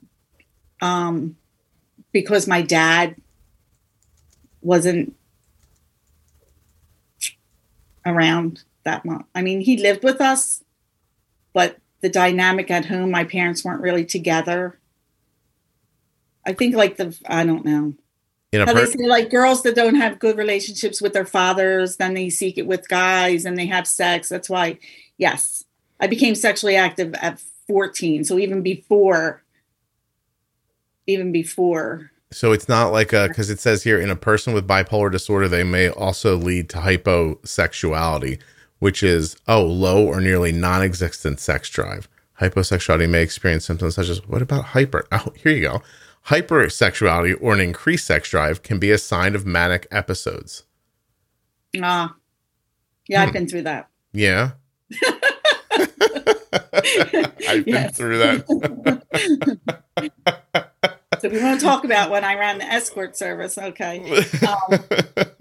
um 0.81 1.35
because 2.11 2.47
my 2.47 2.61
dad 2.61 3.15
wasn't 4.61 5.15
around 8.05 8.63
that 8.83 9.05
much. 9.05 9.25
I 9.33 9.41
mean, 9.41 9.61
he 9.61 9.77
lived 9.77 10.03
with 10.03 10.21
us, 10.21 10.63
but 11.53 11.77
the 12.01 12.09
dynamic 12.09 12.71
at 12.71 12.85
home, 12.85 13.11
my 13.11 13.23
parents 13.23 13.63
weren't 13.63 13.81
really 13.81 14.05
together. 14.05 14.79
I 16.45 16.53
think 16.53 16.75
like 16.75 16.97
the 16.97 17.17
I 17.25 17.45
don't 17.45 17.65
know. 17.65 17.93
in 18.51 18.65
per- 18.73 18.85
they 18.85 18.91
say 18.91 19.07
like 19.07 19.29
girls 19.29 19.63
that 19.63 19.75
don't 19.75 19.95
have 19.95 20.19
good 20.19 20.37
relationships 20.37 21.01
with 21.01 21.13
their 21.13 21.25
fathers, 21.25 21.97
then 21.97 22.13
they 22.13 22.29
seek 22.29 22.57
it 22.57 22.67
with 22.67 22.89
guys 22.89 23.45
and 23.45 23.57
they 23.57 23.67
have 23.67 23.87
sex. 23.87 24.29
That's 24.29 24.49
why, 24.49 24.79
yes, 25.17 25.63
I 26.01 26.07
became 26.07 26.35
sexually 26.35 26.75
active 26.75 27.13
at 27.15 27.39
14. 27.67 28.23
So 28.25 28.37
even 28.39 28.61
before, 28.63 29.43
even 31.07 31.31
before, 31.31 32.11
So 32.31 32.51
it's 32.51 32.67
not 32.67 32.91
like 32.91 33.13
a 33.13 33.27
because 33.27 33.49
it 33.49 33.59
says 33.59 33.83
here 33.83 33.99
in 33.99 34.09
a 34.09 34.15
person 34.15 34.53
with 34.53 34.67
bipolar 34.67 35.11
disorder, 35.11 35.47
they 35.47 35.63
may 35.63 35.89
also 35.89 36.35
lead 36.35 36.69
to 36.69 36.77
hyposexuality, 36.79 38.39
which 38.79 39.03
is 39.03 39.35
oh 39.47 39.63
low 39.63 40.05
or 40.05 40.19
nearly 40.21 40.51
non-existent 40.51 41.39
sex 41.39 41.69
drive. 41.69 42.07
Hyposexuality 42.39 43.07
may 43.09 43.21
experience 43.21 43.65
symptoms 43.65 43.95
such 43.95 44.09
as 44.09 44.25
what 44.27 44.41
about 44.41 44.65
hyper? 44.65 45.05
Oh, 45.11 45.31
here 45.35 45.51
you 45.51 45.61
go. 45.61 45.81
Hypersexuality 46.27 47.35
or 47.39 47.53
an 47.53 47.59
increased 47.59 48.05
sex 48.07 48.29
drive 48.29 48.63
can 48.63 48.79
be 48.79 48.91
a 48.91 48.97
sign 48.97 49.35
of 49.35 49.45
manic 49.45 49.85
episodes. 49.91 50.63
ah, 51.81 52.15
yeah, 53.07 53.21
Hmm. 53.21 53.27
I've 53.27 53.33
been 53.33 53.47
through 53.47 53.63
that. 53.63 53.89
Yeah. 54.13 54.51
I've 57.47 57.65
been 57.65 57.89
through 57.91 58.17
that. 58.19 59.01
So 61.19 61.29
we 61.29 61.37
won't 61.37 61.61
talk 61.61 61.83
about 61.85 62.09
when 62.09 62.23
I 62.23 62.33
ran 62.33 62.57
the 62.57 62.65
escort 62.65 63.15
service. 63.15 63.55
Okay. 63.55 63.99
Um, 64.41 64.79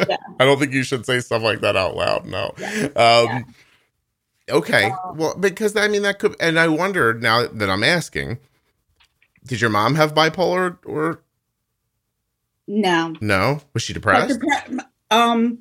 yeah. 0.06 0.16
I 0.38 0.44
don't 0.44 0.58
think 0.58 0.74
you 0.74 0.82
should 0.82 1.06
say 1.06 1.20
stuff 1.20 1.42
like 1.42 1.60
that 1.62 1.74
out 1.74 1.96
loud. 1.96 2.26
No. 2.26 2.52
Yeah. 2.58 2.88
Um, 2.96 3.54
Okay. 4.50 4.84
Um, 4.84 5.16
well, 5.16 5.36
because 5.36 5.76
I 5.76 5.88
mean 5.88 6.02
that 6.02 6.18
could, 6.18 6.34
and 6.40 6.58
I 6.58 6.68
wonder 6.68 7.14
now 7.14 7.46
that 7.46 7.70
I'm 7.70 7.84
asking, 7.84 8.38
did 9.46 9.60
your 9.60 9.70
mom 9.70 9.94
have 9.94 10.14
bipolar 10.14 10.78
or 10.84 11.22
no. 12.66 13.14
no? 13.20 13.60
Was 13.72 13.82
she 13.82 13.92
depressed? 13.92 14.40
depre- 14.40 14.80
um, 15.10 15.60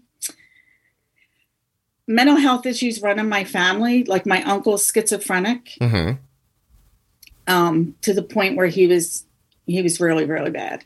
mental 2.09 2.35
health 2.35 2.65
issues 2.65 3.01
run 3.01 3.19
in 3.19 3.29
my 3.29 3.45
family. 3.45 4.03
Like 4.03 4.25
my 4.25 4.43
uncle's 4.43 4.85
schizophrenic. 4.85 5.77
hmm 5.79 6.11
um, 7.49 7.95
to 8.01 8.13
the 8.13 8.21
point 8.21 8.55
where 8.55 8.67
he 8.67 8.87
was 8.87 9.25
he 9.65 9.81
was 9.81 9.99
really 9.99 10.23
really 10.23 10.51
bad, 10.51 10.85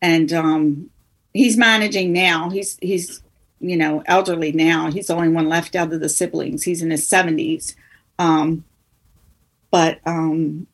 and 0.00 0.32
um, 0.32 0.90
he's 1.32 1.56
managing 1.56 2.12
now. 2.12 2.50
He's 2.50 2.78
he's 2.80 3.22
you 3.58 3.76
know 3.76 4.04
elderly 4.06 4.52
now. 4.52 4.90
He's 4.90 5.08
the 5.08 5.14
only 5.14 5.30
one 5.30 5.48
left 5.48 5.74
out 5.74 5.92
of 5.92 6.00
the 6.00 6.08
siblings. 6.08 6.62
He's 6.62 6.82
in 6.82 6.90
his 6.90 7.08
seventies, 7.08 7.74
um, 8.18 8.64
but 9.70 10.00
um, 10.06 10.66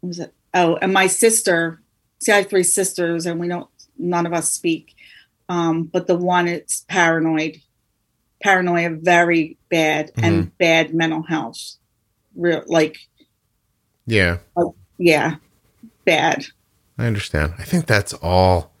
what 0.00 0.08
was 0.08 0.18
it? 0.20 0.34
Oh, 0.54 0.76
and 0.76 0.92
my 0.92 1.06
sister. 1.08 1.80
See, 2.18 2.32
I 2.32 2.36
have 2.36 2.50
three 2.50 2.62
sisters, 2.62 3.26
and 3.26 3.40
we 3.40 3.48
don't. 3.48 3.68
None 3.98 4.26
of 4.26 4.34
us 4.34 4.50
speak. 4.50 4.94
Um, 5.48 5.84
but 5.84 6.06
the 6.06 6.16
one 6.16 6.48
is 6.48 6.84
paranoid, 6.88 7.62
paranoia, 8.42 8.90
very 8.90 9.56
bad, 9.70 10.12
and 10.16 10.56
bad 10.58 10.94
mental 10.94 11.22
health. 11.22 11.58
Real 12.34 12.62
like 12.66 12.98
Yeah, 14.06 14.38
yeah, 14.98 15.36
bad. 16.04 16.46
I 16.98 17.06
understand. 17.06 17.54
I 17.58 17.64
think 17.64 17.86
that's 17.86 18.12
all 18.14 18.72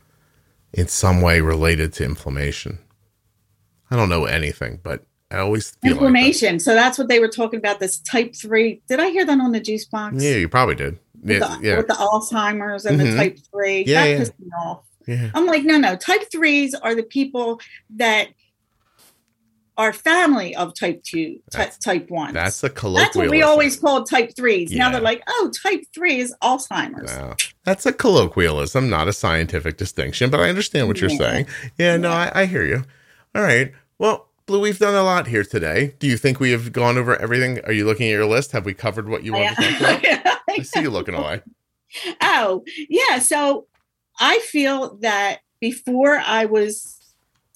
in 0.72 0.88
some 0.88 1.20
way 1.22 1.40
related 1.40 1.92
to 1.94 2.04
inflammation. 2.04 2.78
I 3.90 3.96
don't 3.96 4.08
know 4.08 4.24
anything, 4.24 4.80
but 4.82 5.04
I 5.30 5.38
always 5.38 5.70
feel 5.70 5.76
like 5.76 5.82
that. 5.82 5.90
Inflammation. 6.06 6.60
so 6.60 6.74
that's 6.74 6.98
what 6.98 7.08
they 7.08 7.18
were 7.18 7.28
talking 7.28 7.58
about. 7.58 7.80
This 7.80 7.98
type 7.98 8.34
three. 8.34 8.82
Did 8.88 9.00
I 9.00 9.10
hear 9.10 9.24
that 9.24 9.40
on 9.40 9.52
the 9.52 9.60
Juicebox? 9.60 10.20
Yeah, 10.22 10.36
you 10.36 10.48
probably 10.48 10.74
did. 10.74 10.98
With, 11.22 11.40
Yeah, 11.40 11.56
the, 11.56 11.66
yeah, 11.66 11.76
with 11.78 11.86
the 11.88 11.94
Alzheimer's 11.94 12.84
and 12.84 13.00
Mhm. 13.00 13.10
the 13.10 13.16
type 13.16 13.38
three. 13.50 13.84
Yeah, 13.86 14.02
that 14.04 14.10
yeah. 14.10 14.18
pissed 14.18 14.38
me 14.40 14.46
off. 14.58 14.84
yeah. 15.06 15.30
I'm 15.34 15.46
like, 15.46 15.64
no, 15.64 15.78
no. 15.78 15.96
Type 15.96 16.30
threes 16.30 16.74
are 16.74 16.94
the 16.94 17.02
people 17.02 17.60
that 17.96 18.28
are 19.78 19.92
family 19.92 20.56
of 20.56 20.74
type 20.74 21.02
two, 21.02 21.38
type, 21.50 22.08
one. 22.10 22.32
That's 22.32 22.64
a 22.64 22.70
colloquialism. 22.70 23.04
That's 23.04 23.16
what 23.16 23.30
we 23.30 23.42
always 23.42 23.78
called 23.78 24.08
type 24.08 24.34
threes. 24.34 24.72
Now 24.72 24.90
they're 24.90 25.00
like, 25.00 25.22
oh, 25.28 25.50
type 25.62 25.84
three 25.94 26.18
is 26.20 26.34
Alzheimer's. 26.42 27.16
No, 27.16 27.34
that's 27.64 27.84
a 27.86 27.92
colloquialism, 27.92 28.88
not 28.88 29.08
a 29.08 29.12
scientific 29.12 29.76
distinction. 29.76 30.30
But 30.30 30.40
I 30.40 30.48
understand 30.48 30.88
what 30.88 31.00
you're 31.00 31.10
Yeah. 31.10 31.18
saying. 31.18 31.46
Yeah, 31.78 31.96
no, 31.98 32.10
I, 32.10 32.32
I 32.34 32.46
hear 32.46 32.64
you. 32.64 32.84
All 33.34 33.42
right. 33.42 33.72
Well, 33.98 34.28
Blue, 34.46 34.60
we've 34.60 34.78
done 34.78 34.94
a 34.94 35.02
lot 35.02 35.26
here 35.26 35.42
today. 35.44 35.94
Do 35.98 36.06
you 36.06 36.16
think 36.16 36.38
we 36.38 36.52
have 36.52 36.72
gone 36.72 36.96
over 36.96 37.16
everything? 37.20 37.60
Are 37.64 37.72
you 37.72 37.84
looking 37.84 38.06
at 38.06 38.12
your 38.12 38.26
list? 38.26 38.52
Have 38.52 38.64
we 38.64 38.74
covered 38.74 39.08
what 39.08 39.24
you 39.24 39.32
want 39.32 39.56
to 39.56 39.62
talk 39.78 39.80
about? 40.04 40.38
I 40.50 40.62
see 40.62 40.82
you 40.82 40.90
looking 40.90 41.14
away. 41.14 41.42
Oh, 42.22 42.62
yeah. 42.88 43.18
So 43.18 43.66
I 44.20 44.38
feel 44.38 44.96
that 44.98 45.40
before 45.60 46.18
I 46.24 46.44
was 46.44 46.95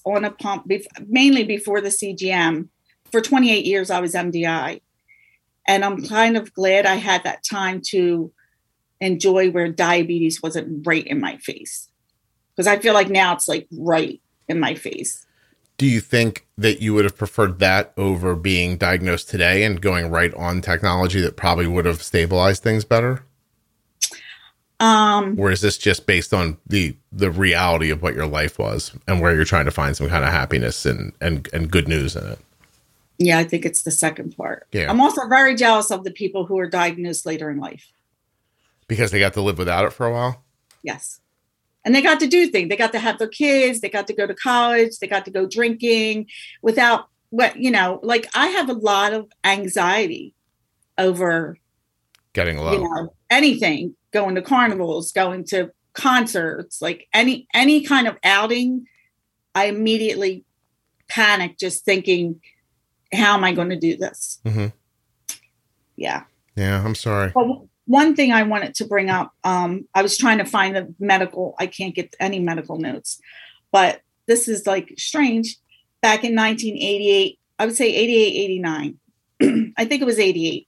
on 0.05 0.25
a 0.25 0.31
pump, 0.31 0.67
bef- 0.67 0.85
mainly 1.07 1.43
before 1.43 1.81
the 1.81 1.89
CGM, 1.89 2.69
for 3.11 3.21
28 3.21 3.65
years, 3.65 3.91
I 3.91 3.99
was 3.99 4.13
MDI. 4.13 4.81
And 5.67 5.85
I'm 5.85 6.05
kind 6.05 6.37
of 6.37 6.53
glad 6.53 6.85
I 6.85 6.95
had 6.95 7.23
that 7.23 7.43
time 7.43 7.81
to 7.87 8.31
enjoy 8.99 9.51
where 9.51 9.67
diabetes 9.67 10.41
wasn't 10.41 10.85
right 10.85 11.05
in 11.05 11.19
my 11.19 11.37
face. 11.37 11.89
Because 12.55 12.67
I 12.67 12.79
feel 12.79 12.93
like 12.93 13.09
now 13.09 13.33
it's 13.33 13.47
like 13.47 13.67
right 13.71 14.21
in 14.47 14.59
my 14.59 14.75
face. 14.75 15.25
Do 15.77 15.87
you 15.87 15.99
think 15.99 16.45
that 16.57 16.81
you 16.81 16.93
would 16.93 17.05
have 17.05 17.17
preferred 17.17 17.59
that 17.59 17.93
over 17.97 18.35
being 18.35 18.77
diagnosed 18.77 19.29
today 19.29 19.63
and 19.63 19.81
going 19.81 20.11
right 20.11 20.33
on 20.35 20.61
technology 20.61 21.21
that 21.21 21.37
probably 21.37 21.67
would 21.67 21.85
have 21.85 22.03
stabilized 22.03 22.61
things 22.61 22.85
better? 22.85 23.23
Um, 24.81 25.39
Or 25.39 25.51
is 25.51 25.61
this 25.61 25.77
just 25.77 26.05
based 26.07 26.33
on 26.33 26.57
the 26.67 26.95
the 27.11 27.29
reality 27.31 27.89
of 27.91 28.01
what 28.01 28.15
your 28.15 28.25
life 28.25 28.57
was 28.57 28.91
and 29.07 29.21
where 29.21 29.35
you're 29.35 29.45
trying 29.45 29.65
to 29.65 29.71
find 29.71 29.95
some 29.95 30.09
kind 30.09 30.23
of 30.25 30.31
happiness 30.31 30.85
and 30.85 31.13
and, 31.21 31.47
and 31.53 31.69
good 31.71 31.87
news 31.87 32.15
in 32.15 32.25
it? 32.25 32.39
yeah, 33.19 33.37
I 33.37 33.43
think 33.43 33.65
it's 33.65 33.83
the 33.83 33.91
second 33.91 34.35
part. 34.35 34.65
Yeah. 34.71 34.89
I'm 34.89 34.99
also 34.99 35.27
very 35.27 35.53
jealous 35.55 35.91
of 35.91 36.03
the 36.03 36.09
people 36.11 36.47
who 36.47 36.57
are 36.57 36.67
diagnosed 36.67 37.23
later 37.27 37.51
in 37.51 37.59
life. 37.59 37.91
Because 38.87 39.11
they 39.11 39.19
got 39.19 39.33
to 39.33 39.41
live 39.41 39.59
without 39.59 39.85
it 39.85 39.93
for 39.93 40.07
a 40.07 40.11
while? 40.11 40.43
Yes. 40.81 41.19
And 41.85 41.93
they 41.93 42.01
got 42.01 42.19
to 42.21 42.27
do 42.27 42.47
things. 42.47 42.69
They 42.69 42.75
got 42.75 42.91
to 42.93 42.99
have 42.99 43.19
their 43.19 43.27
kids. 43.27 43.81
They 43.81 43.89
got 43.89 44.07
to 44.07 44.13
go 44.13 44.25
to 44.25 44.33
college. 44.33 44.97
They 44.99 45.05
got 45.07 45.25
to 45.25 45.31
go 45.31 45.45
drinking 45.45 46.27
without 46.63 47.09
what, 47.29 47.57
you 47.57 47.69
know, 47.69 47.99
like 48.01 48.25
I 48.33 48.47
have 48.47 48.69
a 48.69 48.73
lot 48.73 49.13
of 49.13 49.29
anxiety 49.43 50.33
over, 50.97 51.57
Getting 52.33 52.57
low. 52.57 52.73
you 52.73 52.79
know, 52.83 53.13
anything, 53.29 53.95
going 54.11 54.35
to 54.35 54.41
carnivals, 54.41 55.11
going 55.11 55.45
to 55.45 55.71
concerts, 55.93 56.81
like 56.81 57.07
any 57.13 57.47
any 57.53 57.83
kind 57.83 58.07
of 58.07 58.17
outing. 58.23 58.85
I 59.53 59.65
immediately 59.65 60.45
panic 61.09 61.57
just 61.57 61.83
thinking, 61.83 62.41
how 63.13 63.33
am 63.33 63.43
I 63.43 63.53
going 63.53 63.69
to 63.69 63.75
do 63.79 63.97
this? 63.97 64.39
Mhm. 64.45 64.71
Yeah. 65.97 66.23
Yeah, 66.55 66.83
I'm 66.83 66.95
sorry. 66.95 67.31
But 67.33 67.45
one 67.85 68.15
thing 68.15 68.31
I 68.31 68.43
wanted 68.43 68.75
to 68.75 68.85
bring 68.85 69.09
up, 69.09 69.33
um, 69.43 69.87
I 69.93 70.01
was 70.01 70.17
trying 70.17 70.37
to 70.37 70.45
find 70.45 70.75
the 70.75 70.93
medical, 70.99 71.55
I 71.59 71.67
can't 71.67 71.93
get 71.93 72.15
any 72.19 72.39
medical 72.39 72.77
notes, 72.77 73.19
but 73.71 74.01
this 74.27 74.47
is 74.47 74.65
like 74.65 74.93
strange. 74.97 75.57
Back 76.01 76.23
in 76.23 76.35
1988, 76.35 77.39
I 77.59 77.65
would 77.65 77.75
say 77.75 77.93
88, 77.93 78.33
89. 78.33 78.97
I 79.77 79.85
think 79.85 80.01
it 80.01 80.05
was 80.05 80.17
88. 80.17 80.67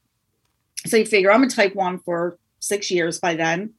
So 0.85 0.97
you 0.97 1.05
figure 1.05 1.31
I'm 1.31 1.43
a 1.43 1.49
type 1.49 1.73
one 1.75 1.99
for 1.99 2.37
six 2.63 2.89
years 2.89 3.19
by 3.19 3.35
then. 3.35 3.73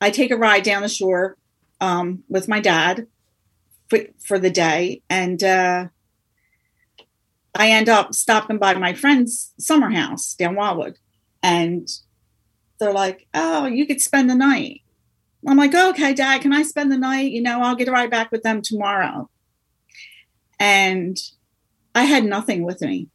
I 0.00 0.10
take 0.10 0.30
a 0.30 0.36
ride 0.36 0.62
down 0.62 0.82
the 0.82 0.88
shore 0.88 1.36
um, 1.80 2.24
with 2.28 2.48
my 2.48 2.60
dad 2.60 3.06
for, 3.88 4.00
for 4.18 4.38
the 4.38 4.50
day. 4.50 5.02
And 5.08 5.42
uh, 5.42 5.86
I 7.54 7.70
end 7.70 7.88
up 7.88 8.14
stopping 8.14 8.58
by 8.58 8.74
my 8.74 8.92
friend's 8.92 9.52
summer 9.58 9.90
house 9.90 10.34
down 10.34 10.56
Wildwood. 10.56 10.98
And 11.42 11.88
they're 12.78 12.92
like, 12.92 13.26
oh, 13.34 13.66
you 13.66 13.86
could 13.86 14.00
spend 14.00 14.28
the 14.28 14.34
night. 14.34 14.82
I'm 15.46 15.56
like, 15.56 15.74
okay, 15.74 16.14
dad, 16.14 16.42
can 16.42 16.52
I 16.52 16.62
spend 16.62 16.90
the 16.90 16.98
night? 16.98 17.30
You 17.30 17.40
know, 17.40 17.62
I'll 17.62 17.76
get 17.76 17.88
a 17.88 17.92
ride 17.92 18.10
back 18.10 18.32
with 18.32 18.42
them 18.42 18.60
tomorrow. 18.60 19.30
And 20.58 21.16
I 21.94 22.04
had 22.04 22.24
nothing 22.24 22.64
with 22.64 22.80
me. 22.80 23.08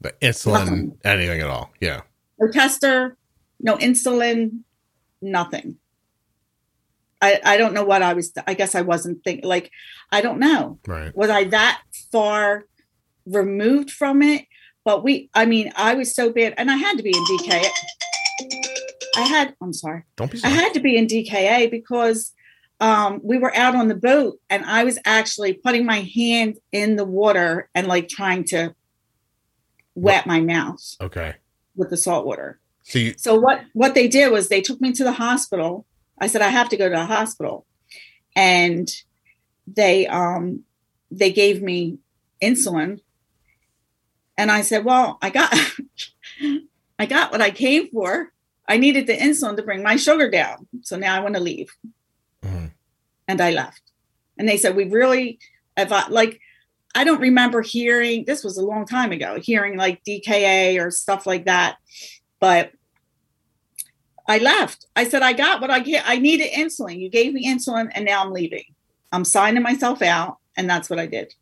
The 0.00 0.12
insulin, 0.22 0.64
Nothing. 0.64 0.98
anything 1.04 1.40
at 1.42 1.48
all. 1.48 1.70
Yeah. 1.80 2.02
No 2.40 2.50
tester, 2.50 3.17
no 3.60 3.76
insulin, 3.76 4.60
nothing. 5.20 5.76
I, 7.20 7.40
I 7.44 7.56
don't 7.56 7.74
know 7.74 7.84
what 7.84 8.02
I 8.02 8.14
was, 8.14 8.32
I 8.46 8.54
guess 8.54 8.74
I 8.74 8.82
wasn't 8.82 9.24
thinking, 9.24 9.48
like, 9.48 9.70
I 10.12 10.20
don't 10.20 10.38
know. 10.38 10.78
Right. 10.86 11.14
Was 11.16 11.30
I 11.30 11.44
that 11.44 11.82
far 12.12 12.64
removed 13.26 13.90
from 13.90 14.22
it? 14.22 14.46
But 14.84 15.02
we, 15.02 15.28
I 15.34 15.44
mean, 15.44 15.72
I 15.76 15.94
was 15.94 16.14
so 16.14 16.32
bad, 16.32 16.54
and 16.56 16.70
I 16.70 16.76
had 16.76 16.96
to 16.96 17.02
be 17.02 17.10
in 17.10 17.24
DKA. 17.24 17.66
I 19.16 19.22
had, 19.22 19.54
I'm 19.60 19.72
sorry. 19.72 20.04
Don't 20.16 20.30
be 20.30 20.40
I 20.44 20.48
had 20.48 20.72
to 20.74 20.80
be 20.80 20.96
in 20.96 21.06
DKA 21.06 21.70
because 21.70 22.32
um, 22.80 23.20
we 23.22 23.38
were 23.38 23.54
out 23.56 23.74
on 23.74 23.88
the 23.88 23.94
boat 23.94 24.38
and 24.48 24.64
I 24.64 24.84
was 24.84 24.98
actually 25.04 25.54
putting 25.54 25.84
my 25.84 26.08
hand 26.14 26.58
in 26.70 26.96
the 26.96 27.04
water 27.04 27.68
and 27.74 27.86
like 27.88 28.08
trying 28.08 28.44
to 28.44 28.74
wet 29.94 30.26
my 30.26 30.40
mouth 30.40 30.80
okay. 31.00 31.34
with 31.74 31.90
the 31.90 31.96
salt 31.96 32.24
water. 32.24 32.60
So 32.88 32.98
you 32.98 33.14
So 33.18 33.38
what 33.38 33.62
what 33.74 33.94
they 33.94 34.08
did 34.08 34.32
was 34.32 34.48
they 34.48 34.62
took 34.62 34.80
me 34.80 34.92
to 34.92 35.04
the 35.04 35.12
hospital. 35.12 35.84
I 36.18 36.26
said 36.26 36.40
I 36.42 36.48
have 36.48 36.70
to 36.70 36.76
go 36.76 36.88
to 36.88 36.94
the 36.96 37.04
hospital, 37.04 37.66
and 38.34 38.88
they 39.66 40.06
um 40.06 40.64
they 41.10 41.30
gave 41.30 41.62
me 41.62 41.98
insulin, 42.42 43.00
and 44.38 44.50
I 44.50 44.62
said, 44.62 44.84
well, 44.84 45.18
I 45.20 45.28
got 45.30 45.54
I 46.98 47.06
got 47.06 47.30
what 47.30 47.42
I 47.42 47.50
came 47.50 47.88
for. 47.88 48.32
I 48.66 48.78
needed 48.78 49.06
the 49.06 49.16
insulin 49.16 49.56
to 49.56 49.62
bring 49.62 49.82
my 49.82 49.96
sugar 49.96 50.30
down. 50.30 50.66
So 50.82 50.96
now 50.96 51.14
I 51.14 51.20
want 51.20 51.34
to 51.34 51.40
leave, 51.42 51.68
Mhm. 52.42 52.72
and 53.28 53.40
I 53.40 53.50
left. 53.50 53.82
And 54.38 54.48
they 54.48 54.56
said 54.56 54.76
we 54.76 54.84
really, 54.84 55.38
if 55.76 55.92
I 55.92 56.08
like. 56.08 56.40
I 56.94 57.04
don't 57.04 57.20
remember 57.20 57.60
hearing 57.60 58.24
this 58.24 58.42
was 58.42 58.56
a 58.56 58.64
long 58.64 58.86
time 58.86 59.12
ago, 59.12 59.38
hearing 59.38 59.76
like 59.76 60.02
DKA 60.04 60.78
or 60.82 60.90
stuff 60.90 61.26
like 61.26 61.44
that. 61.44 61.76
But 62.40 62.72
I 64.28 64.38
left. 64.38 64.86
I 64.94 65.08
said, 65.08 65.22
I 65.22 65.32
got 65.32 65.60
what 65.60 65.70
I 65.70 65.80
get. 65.80 66.04
I 66.06 66.18
needed 66.18 66.52
insulin. 66.52 67.00
You 67.00 67.08
gave 67.08 67.32
me 67.32 67.46
insulin, 67.48 67.90
and 67.94 68.04
now 68.04 68.22
I'm 68.22 68.30
leaving. 68.32 68.64
I'm 69.10 69.24
signing 69.24 69.62
myself 69.62 70.02
out, 70.02 70.36
and 70.56 70.68
that's 70.68 70.90
what 70.90 70.98
I 71.00 71.06
did. 71.06 71.34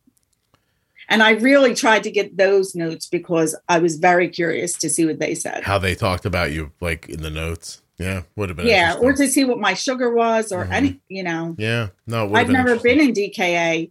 And 1.09 1.23
I 1.23 1.33
really 1.33 1.75
tried 1.75 2.03
to 2.05 2.11
get 2.11 2.37
those 2.37 2.75
notes 2.75 3.07
because 3.07 3.57
I 3.69 3.79
was 3.79 3.97
very 3.97 4.29
curious 4.29 4.73
to 4.79 4.89
see 4.91 5.05
what 5.05 5.19
they 5.19 5.35
said. 5.35 5.63
how 5.65 5.79
they 5.79 5.95
talked 5.95 6.25
about 6.27 6.53
you 6.53 6.73
like 6.81 7.09
in 7.09 7.23
the 7.23 7.31
notes. 7.31 7.83
Yeah, 7.99 8.23
would 8.37 8.51
have 8.51 8.57
been. 8.59 8.67
Yeah, 8.67 8.95
or 9.01 9.13
to 9.15 9.27
see 9.27 9.45
what 9.45 9.59
my 9.59 9.73
sugar 9.75 10.13
was 10.13 10.53
or 10.53 10.65
Mhm. 10.67 10.73
any, 10.73 11.01
you 11.09 11.23
know. 11.23 11.55
yeah, 11.59 11.89
no, 12.07 12.25
it 12.27 12.31
would 12.31 12.39
have 12.39 12.47
I've 12.49 12.53
never 12.53 12.77
been 12.79 13.01
in 13.01 13.13
DKA 13.15 13.91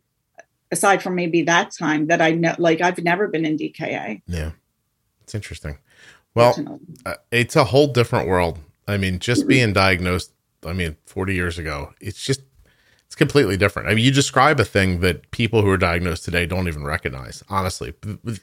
aside 0.72 1.02
from 1.02 1.16
maybe 1.16 1.42
that 1.44 1.72
time 1.78 2.08
that 2.08 2.22
I 2.22 2.32
know 2.32 2.54
like 2.60 2.82
I've 2.82 3.00
never 3.04 3.28
been 3.28 3.46
in 3.46 3.58
DKA. 3.58 4.22
Yeah, 4.28 4.52
it's 5.24 5.34
interesting. 5.34 5.78
Well, 6.36 6.80
uh, 7.06 7.16
it's 7.32 7.56
a 7.56 7.64
whole 7.64 7.88
different 7.88 8.28
world. 8.28 8.60
I 8.88 8.98
mean, 8.98 9.20
just 9.20 9.48
being 9.48 9.74
diagnosed, 9.74 10.32
I 10.66 10.74
mean, 10.74 10.96
40 11.06 11.34
years 11.34 11.58
ago, 11.58 11.94
it's 12.00 12.24
just, 12.24 12.42
it's 13.06 13.16
completely 13.16 13.58
different. 13.58 13.88
I 13.88 13.96
mean, 13.96 14.06
you 14.06 14.12
describe 14.12 14.60
a 14.60 14.66
thing 14.66 15.00
that 15.00 15.32
people 15.32 15.62
who 15.62 15.70
are 15.70 15.78
diagnosed 15.78 16.26
today 16.26 16.46
don't 16.46 16.68
even 16.68 16.84
recognize, 16.84 17.44
honestly. 17.50 17.94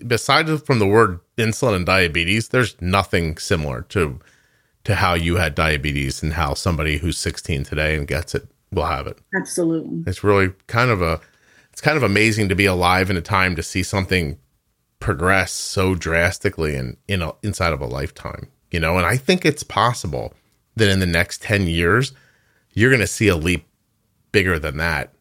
Besides 0.06 0.62
from 0.62 0.78
the 0.78 0.86
word 0.86 1.20
insulin 1.36 1.76
and 1.76 1.86
diabetes, 1.86 2.48
there's 2.48 2.80
nothing 2.80 3.38
similar 3.38 3.82
to, 3.90 4.20
to 4.84 4.96
how 4.96 5.14
you 5.14 5.36
had 5.36 5.54
diabetes 5.54 6.22
and 6.22 6.34
how 6.34 6.54
somebody 6.54 6.98
who's 6.98 7.18
16 7.18 7.64
today 7.64 7.96
and 7.96 8.06
gets 8.06 8.34
it 8.34 8.46
will 8.72 8.86
have 8.86 9.06
it. 9.06 9.18
absolutely. 9.36 10.02
It's 10.06 10.24
really 10.24 10.54
kind 10.66 10.90
of 10.90 11.02
a, 11.02 11.20
it's 11.72 11.80
kind 11.80 11.96
of 11.96 12.02
amazing 12.02 12.48
to 12.48 12.54
be 12.54 12.66
alive 12.66 13.10
in 13.10 13.16
a 13.16 13.22
time 13.22 13.56
to 13.56 13.62
see 13.62 13.82
something 13.82 14.38
progress 15.02 15.50
so 15.50 15.96
drastically 15.96 16.76
in 16.76 16.96
in 17.08 17.22
a, 17.22 17.32
inside 17.42 17.72
of 17.72 17.80
a 17.80 17.86
lifetime, 17.86 18.46
you 18.72 18.80
know. 18.80 18.96
And 18.96 19.06
I 19.06 19.16
think 19.16 19.44
it's 19.44 19.62
possible 19.62 20.34
that 20.76 20.88
in 20.90 20.98
the 21.00 21.06
next 21.06 21.42
ten 21.42 21.66
years, 21.66 22.12
you're 22.72 22.90
going 22.90 23.00
to 23.00 23.06
see 23.06 23.28
a 23.28 23.36
leap 23.36 23.66
bigger 24.32 24.58
than 24.58 24.78
that, 24.78 25.12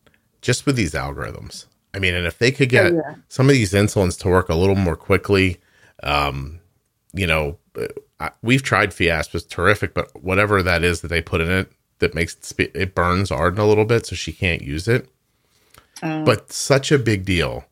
just 0.42 0.66
with 0.66 0.76
these 0.76 0.94
algorithms. 0.94 1.66
I 1.94 2.00
mean, 2.00 2.14
and 2.16 2.26
if 2.26 2.38
they 2.40 2.52
could 2.52 2.70
get 2.70 2.94
Oh, 2.94 2.96
yeah. 2.96 3.16
some 3.28 3.48
of 3.48 3.54
these 3.54 3.74
insulins 3.74 4.18
to 4.22 4.30
work 4.30 4.48
a 4.50 4.56
little 4.56 4.76
more 4.78 4.96
quickly, 4.96 5.60
um, 6.04 6.62
you 7.14 7.28
know, 7.28 7.58
uh, 7.78 7.88
I- 8.22 8.32
we've 8.42 8.64
tried 8.64 8.92
Fiasp, 8.94 9.36
it's 9.36 9.44
terrific, 9.46 9.94
but 9.94 10.10
whatever 10.24 10.64
that 10.64 10.84
is 10.86 11.02
that 11.02 11.10
they 11.10 11.22
put 11.22 11.42
in 11.42 11.52
it 11.52 11.70
that 12.00 12.16
makes 12.16 12.34
it, 12.36 12.46
spe- 12.46 12.74
it 12.76 12.96
burns 12.96 13.30
Arden 13.30 13.60
a 13.60 13.68
little 13.68 13.84
bit, 13.84 14.06
so 14.06 14.16
she 14.16 14.32
can't 14.32 14.62
use 14.62 14.88
it. 14.88 15.10
Um, 16.02 16.24
But 16.24 16.54
such 16.54 16.92
a 16.94 16.98
big 16.98 17.26
deal, 17.26 17.66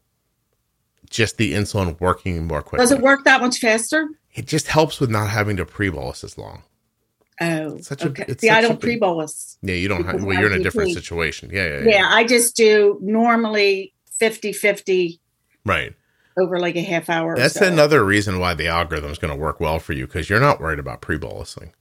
just 1.10 1.38
the 1.38 1.54
insulin 1.54 1.98
working 2.02 2.46
more 2.46 2.62
quickly. 2.62 2.84
does 2.84 2.92
it 2.92 3.00
work 3.02 3.24
that 3.24 3.40
much 3.42 3.60
faster? 3.60 4.06
It 4.40 4.48
just 4.48 4.68
helps 4.68 5.02
with 5.02 5.10
not 5.10 5.30
having 5.30 5.58
to 5.58 5.66
pre-bolus 5.66 6.24
as 6.24 6.38
long. 6.38 6.64
Oh, 7.42 7.78
Such 7.80 8.04
a- 8.04 8.08
okay. 8.08 8.24
it's 8.30 8.40
See, 8.42 8.50
I 8.50 8.60
a 8.60 8.62
don't 8.62 8.80
pre 8.80 8.96
bolus. 8.96 9.58
Yeah, 9.62 9.76
you 9.76 9.90
don't 9.90 10.06
have. 10.06 10.24
Well, 10.24 10.38
you're 10.40 10.50
in 10.54 10.62
a 10.62 10.64
different 10.64 10.94
situation. 10.94 11.50
Yeah, 11.52 11.68
yeah, 11.68 11.80
yeah. 11.80 11.90
Yeah, 11.98 12.08
I 12.10 12.24
just 12.24 12.56
do 12.56 12.98
normally 13.02 13.94
50 14.18 14.54
50 14.54 15.20
Right. 15.66 15.94
over 16.38 16.58
like 16.58 16.78
a 16.78 16.82
half 16.82 17.10
hour. 17.10 17.34
or 17.34 17.36
That's 17.36 17.56
so. 17.56 17.68
another 17.68 18.04
reason 18.06 18.40
why 18.40 18.54
the 18.54 18.68
algorithm 18.68 19.12
is 19.12 19.18
going 19.18 19.34
to 19.34 19.40
work 19.40 19.60
well 19.60 19.78
for 19.80 19.92
you 19.92 20.08
because 20.08 20.30
you're 20.30 20.40
not 20.40 20.62
worried 20.62 20.80
about 20.80 21.02
pre-bolusing. 21.02 21.72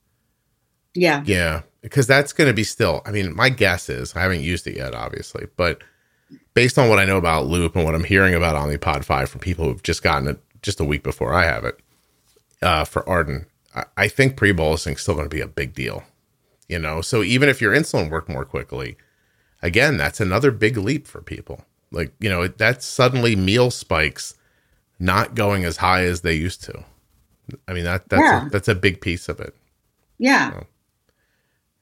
Yeah. 0.94 1.22
Yeah, 1.24 1.62
because 1.80 2.08
that's 2.08 2.32
going 2.32 2.48
to 2.48 2.54
be 2.54 2.64
still. 2.64 3.02
I 3.06 3.12
mean, 3.12 3.36
my 3.36 3.50
guess 3.50 3.88
is 3.88 4.16
I 4.16 4.22
haven't 4.22 4.40
used 4.40 4.66
it 4.66 4.76
yet, 4.76 4.94
obviously, 4.94 5.46
but 5.56 5.82
based 6.54 6.76
on 6.76 6.88
what 6.88 6.98
I 6.98 7.04
know 7.04 7.18
about 7.18 7.46
Loop 7.46 7.76
and 7.76 7.84
what 7.84 7.94
I'm 7.94 8.02
hearing 8.04 8.34
about 8.34 8.56
Omnipod 8.56 9.04
Five 9.04 9.28
from 9.30 9.40
people 9.42 9.64
who've 9.66 9.82
just 9.84 10.02
gotten 10.02 10.26
it 10.26 10.40
just 10.62 10.80
a 10.80 10.84
week 10.84 11.04
before 11.04 11.32
I 11.34 11.44
have 11.44 11.64
it 11.64 11.78
uh, 12.62 12.84
for 12.84 13.08
Arden, 13.08 13.46
I, 13.74 13.84
I 13.96 14.08
think 14.08 14.36
pre-bolusing 14.36 14.94
is 14.94 15.00
still 15.00 15.14
going 15.14 15.28
to 15.28 15.34
be 15.34 15.40
a 15.42 15.46
big 15.48 15.74
deal. 15.74 16.04
You 16.68 16.78
know, 16.78 17.00
so 17.00 17.22
even 17.22 17.48
if 17.48 17.60
your 17.62 17.74
insulin 17.74 18.10
worked 18.10 18.28
more 18.28 18.44
quickly, 18.44 18.96
again, 19.62 19.96
that's 19.96 20.20
another 20.20 20.50
big 20.50 20.76
leap 20.76 21.06
for 21.06 21.22
people. 21.22 21.64
Like 21.90 22.12
you 22.20 22.28
know, 22.28 22.46
that's 22.48 22.84
suddenly 22.84 23.34
meal 23.36 23.70
spikes 23.70 24.34
not 24.98 25.34
going 25.34 25.64
as 25.64 25.78
high 25.78 26.04
as 26.04 26.20
they 26.20 26.34
used 26.34 26.62
to. 26.64 26.84
I 27.66 27.72
mean 27.72 27.84
that 27.84 28.08
that's 28.10 28.20
Yeah. 28.22 28.46
a, 28.46 28.50
that's 28.50 28.68
a 28.68 28.74
big 28.74 29.00
piece 29.00 29.28
of 29.30 29.40
it. 29.40 29.54
Yeah. 30.18 30.52
Right. 30.54 30.66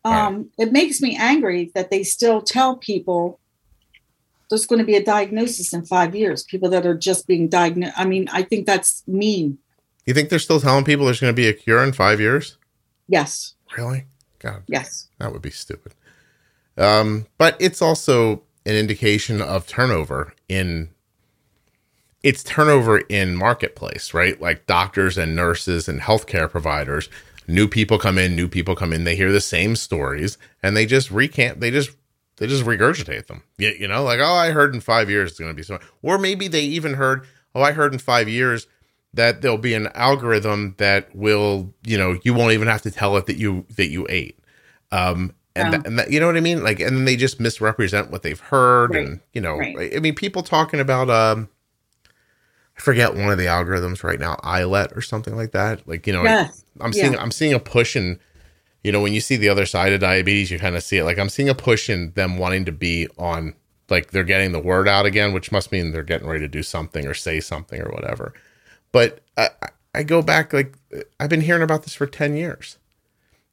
Um, 0.05 0.51
it 0.57 0.70
makes 0.70 1.01
me 1.01 1.16
angry 1.16 1.73
that 1.74 1.90
they 1.90 2.05
still 2.05 2.40
tell 2.40 2.77
people 2.77 3.40
there's 4.48 4.66
going 4.66 4.78
to 4.78 4.85
be 4.85 4.94
a 4.94 5.03
diagnosis 5.05 5.73
in 5.73 5.85
five 5.85 6.15
years. 6.15 6.44
People 6.44 6.69
that 6.70 6.86
are 6.86 6.94
just 6.97 7.27
being 7.27 7.48
diagnosed. 7.48 7.94
I 7.97 8.05
mean, 8.05 8.28
I 8.32 8.43
think 8.43 8.66
that's 8.66 9.03
mean. 9.09 9.59
You 10.07 10.15
think 10.15 10.28
they're 10.28 10.39
still 10.39 10.61
telling 10.61 10.85
people 10.85 11.05
there's 11.05 11.20
going 11.20 11.33
to 11.35 11.37
be 11.37 11.49
a 11.49 11.53
cure 11.53 11.83
in 11.83 11.93
five 11.93 12.20
years? 12.20 12.57
Yes. 13.09 13.55
Really? 13.77 14.07
God, 14.39 14.62
Yes. 14.69 15.09
that 15.19 15.33
would 15.33 15.43
be 15.43 15.51
stupid. 15.51 15.95
Um, 16.78 17.27
but 17.39 17.57
it's 17.59 17.83
also 17.83 18.43
an 18.65 18.74
indication 18.74 19.41
of 19.43 19.66
turnover 19.66 20.35
in 20.49 20.91
it's 22.23 22.43
turnover 22.43 22.99
in 22.99 23.37
marketplace, 23.37 24.12
right? 24.12 24.41
Like 24.41 24.66
doctors 24.66 25.16
and 25.16 25.37
nurses 25.37 25.89
and 25.89 26.01
healthcare 26.01 26.51
providers. 26.51 27.09
New 27.47 27.69
people 27.69 27.99
come 27.99 28.19
in, 28.19 28.35
new 28.35 28.49
people 28.49 28.74
come 28.74 28.93
in. 28.93 29.05
They 29.05 29.15
hear 29.15 29.31
the 29.31 29.41
same 29.41 29.77
stories, 29.77 30.37
and 30.62 30.77
they 30.77 30.87
just 30.87 31.11
recant. 31.12 31.61
They 31.61 31.70
just 31.70 31.91
they 32.39 32.49
just 32.49 32.65
regurgitate 32.65 33.28
them. 33.28 33.45
You, 33.59 33.69
you 33.78 33.87
know, 33.89 34.03
like 34.03 34.19
oh, 34.19 34.24
I 34.24 34.51
heard 34.51 34.74
in 34.74 34.81
five 34.81 35.09
years 35.09 35.31
it's 35.33 35.39
going 35.41 35.53
to 35.53 35.55
be 35.57 35.62
so. 35.62 35.78
Or 36.03 36.19
maybe 36.19 36.49
they 36.49 36.62
even 36.62 36.95
heard 36.95 37.24
oh, 37.55 37.62
I 37.62 37.73
heard 37.73 37.93
in 37.93 38.01
five 38.01 38.28
years 38.28 38.66
that 39.17 39.43
there'll 39.43 39.59
be 39.59 39.75
an 39.75 39.89
algorithm 39.95 40.75
that 40.79 41.15
will 41.15 41.75
you 41.85 41.99
know 41.99 42.19
you 42.23 42.33
won't 42.33 42.53
even 42.53 42.69
have 42.69 42.83
to 42.83 42.91
tell 42.91 43.17
it 43.17 43.27
that 43.27 43.37
you 43.37 43.67
that 43.77 43.89
you 43.89 44.07
ate. 44.09 44.39
Um, 44.93 45.35
and, 45.55 45.73
Yeah. 45.73 45.79
that, 45.79 45.87
and 45.87 45.99
that, 45.99 46.11
you 46.11 46.21
know 46.21 46.27
what 46.27 46.37
I 46.37 46.41
mean? 46.41 46.63
Like, 46.63 46.81
and 46.81 46.97
then 46.97 47.05
they 47.07 47.17
just 47.17 47.41
misrepresent 47.41 48.11
what 48.11 48.23
they've 48.23 48.39
heard, 48.39 48.95
Right. 48.95 49.07
and 49.07 49.21
you 49.33 49.41
know, 49.41 49.57
Right. 49.59 49.95
I 49.97 49.99
mean, 50.01 50.15
people 50.15 50.43
talking 50.43 50.81
about 50.81 51.11
um, 51.11 51.49
I 52.77 52.81
forget 52.81 53.15
one 53.15 53.31
of 53.31 53.39
the 53.39 53.47
algorithms 53.47 54.03
right 54.05 54.21
now, 54.21 54.37
iLet 54.45 54.95
or 54.97 55.01
something 55.01 55.35
like 55.35 55.53
that. 55.53 55.89
Like, 55.89 56.07
you 56.07 56.13
know, 56.13 56.25
Yes. 56.25 56.63
I'm 56.81 56.93
seeing 56.93 57.13
Yeah. 57.15 57.21
I'm 57.23 57.31
seeing 57.31 57.55
a 57.55 57.59
push 57.59 57.97
in, 57.97 58.19
you 58.85 58.93
know, 58.93 59.01
when 59.01 59.15
you 59.15 59.21
see 59.21 59.37
the 59.37 59.49
other 59.49 59.65
side 59.67 59.93
of 59.93 60.01
diabetes, 60.01 60.51
you 60.51 60.59
kind 60.59 60.77
of 60.77 60.83
see 60.83 60.99
it. 60.99 61.05
Like, 61.05 61.19
I'm 61.19 61.31
seeing 61.31 61.49
a 61.49 61.55
push 61.55 61.89
in 61.89 62.13
them 62.15 62.37
wanting 62.39 62.65
to 62.67 62.73
be 62.73 63.09
on, 63.19 63.55
like 63.89 64.11
they're 64.11 64.25
getting 64.25 64.53
the 64.53 64.61
word 64.61 64.89
out 64.89 65.07
again, 65.07 65.33
which 65.33 65.51
must 65.51 65.73
mean 65.73 65.93
they're 65.93 66.03
getting 66.03 66.29
ready 66.29 66.41
to 66.41 66.49
do 66.49 66.63
something 66.63 67.07
or 67.07 67.15
say 67.15 67.41
something 67.41 67.81
or 67.81 67.89
whatever. 67.91 68.35
But 68.97 69.20
I, 69.36 69.51
I- 69.94 70.02
go 70.05 70.23
back 70.23 70.55
like 70.55 70.74
I've 71.20 71.28
been 71.28 71.43
hearing 71.43 71.62
about 71.62 71.82
this 71.82 71.94
for 71.94 72.06
ten 72.06 72.35
years. 72.35 72.78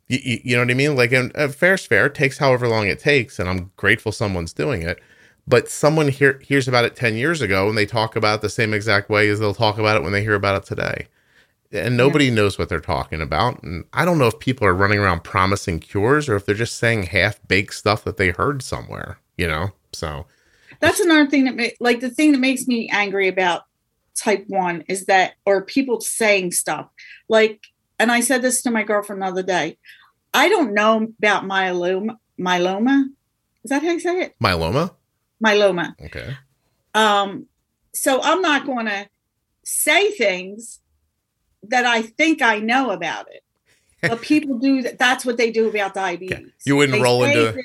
You, 0.08 0.20
you, 0.24 0.40
you 0.42 0.56
know 0.56 0.62
what 0.62 0.72
I 0.72 0.74
mean? 0.74 0.96
Like, 0.96 1.12
and 1.12 1.36
uh, 1.36 1.50
fair's 1.50 1.86
fair. 1.86 2.06
It 2.06 2.16
takes 2.16 2.38
however 2.38 2.66
long 2.70 2.88
it 2.88 3.00
takes, 3.00 3.40
and 3.40 3.50
I'm 3.50 3.72
grateful 3.76 4.14
someone's 4.14 4.54
doing 4.54 4.84
it. 4.84 5.02
But 5.46 5.68
someone 5.68 6.08
hear, 6.08 6.40
hears 6.40 6.70
about 6.70 6.86
it 6.86 6.96
ten 6.96 7.16
years 7.16 7.42
ago, 7.42 7.68
and 7.68 7.78
they 7.78 7.86
talk 7.86 8.16
about 8.16 8.36
it 8.36 8.42
the 8.42 8.50
same 8.50 8.74
exact 8.74 9.10
way 9.10 9.28
as 9.28 9.42
they'll 9.42 9.54
talk 9.54 9.78
about 9.78 9.98
it 9.98 10.04
when 10.04 10.14
they 10.14 10.22
hear 10.22 10.36
about 10.36 10.64
it 10.64 10.66
today. 10.66 11.08
And 11.74 11.98
nobody 11.98 12.32
knows 12.32 12.58
what 12.58 12.70
they're 12.70 12.80
talking 12.80 13.22
about. 13.22 13.62
And 13.64 13.84
I 13.92 14.06
don't 14.06 14.20
know 14.20 14.28
if 14.28 14.40
people 14.40 14.66
are 14.66 14.74
running 14.74 15.00
around 15.00 15.26
promising 15.26 15.80
cures 15.82 16.30
or 16.30 16.38
if 16.38 16.46
they're 16.46 16.56
just 16.56 16.78
saying 16.78 17.04
half 17.04 17.46
baked 17.50 17.74
stuff 17.74 18.06
that 18.06 18.16
they 18.16 18.30
heard 18.30 18.62
somewhere. 18.64 19.20
You 19.38 19.48
know? 19.48 19.72
So 19.92 20.26
That's 20.80 21.02
another 21.02 21.30
thing 21.30 21.44
that, 21.46 21.74
like, 21.82 22.00
the 22.00 22.10
thing 22.12 22.32
that 22.32 22.40
makes 22.40 22.66
me 22.68 22.90
angry 22.94 23.28
about 23.28 23.64
type 24.16 24.46
one 24.48 24.84
is 24.88 25.06
that, 25.06 25.34
or 25.46 25.64
people 25.64 26.02
saying 26.02 26.52
stuff 26.52 26.88
like, 27.30 27.62
and 28.00 28.12
I 28.12 28.22
said 28.22 28.42
this 28.42 28.62
to 28.64 28.72
my 28.72 28.84
girlfriend 28.84 29.22
the 29.22 29.28
other 29.28 29.44
day. 29.44 29.78
I 30.34 30.50
don't 30.50 30.74
know 30.74 31.14
about 31.20 31.44
myeloma. 31.44 32.18
Myeloma, 32.40 33.06
is 33.64 33.70
that 33.70 33.84
how 33.84 33.92
you 33.92 34.00
say 34.00 34.22
it? 34.22 34.36
myeloma. 34.44 34.96
Myeloma. 35.44 35.94
Okay. 36.04 36.36
Um, 36.94 37.46
so 37.94 38.22
I'm 38.22 38.42
not 38.42 38.66
going 38.66 38.88
to 38.88 39.08
say 39.64 40.12
things 40.12 40.82
that 41.64 41.86
I 41.86 42.02
think 42.02 42.42
I 42.42 42.60
know 42.60 42.92
about 42.92 43.28
it. 43.32 43.44
But 44.04 44.22
people 44.22 44.58
do. 44.60 44.82
That's 44.84 45.26
what 45.26 45.38
they 45.38 45.50
do 45.50 45.68
about 45.70 45.94
diabetes. 45.94 46.38
Okay. 46.38 46.46
You 46.66 46.76
wouldn't 46.76 46.98
They 46.98 47.02
roll 47.02 47.24
into 47.24 47.64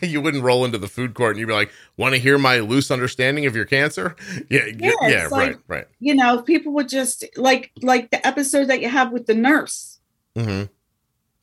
you 0.06 0.20
wouldn't 0.20 0.42
roll 0.42 0.64
into 0.64 0.78
the 0.78 0.88
food 0.88 1.14
court 1.14 1.32
and 1.32 1.40
you'd 1.40 1.46
be 1.46 1.52
like, 1.52 1.70
"Want 1.96 2.14
to 2.14 2.20
hear 2.20 2.38
my 2.38 2.60
loose 2.60 2.90
understanding 2.90 3.46
of 3.46 3.54
your 3.54 3.64
cancer?" 3.66 4.16
Yeah, 4.50 4.64
yeah, 4.66 4.92
Yeah, 5.02 5.08
yeah, 5.08 5.22
right, 5.24 5.30
like- 5.30 5.58
right. 5.68 5.86
you 6.00 6.14
know, 6.14 6.42
people 6.42 6.72
would 6.74 6.88
just 6.88 7.24
like 7.36 7.70
like 7.82 8.10
the 8.10 8.26
episode 8.26 8.64
that 8.68 8.80
you 8.80 8.88
have 8.88 9.12
with 9.12 9.26
the 9.26 9.34
nurse, 9.34 9.98
hmm 10.34 10.62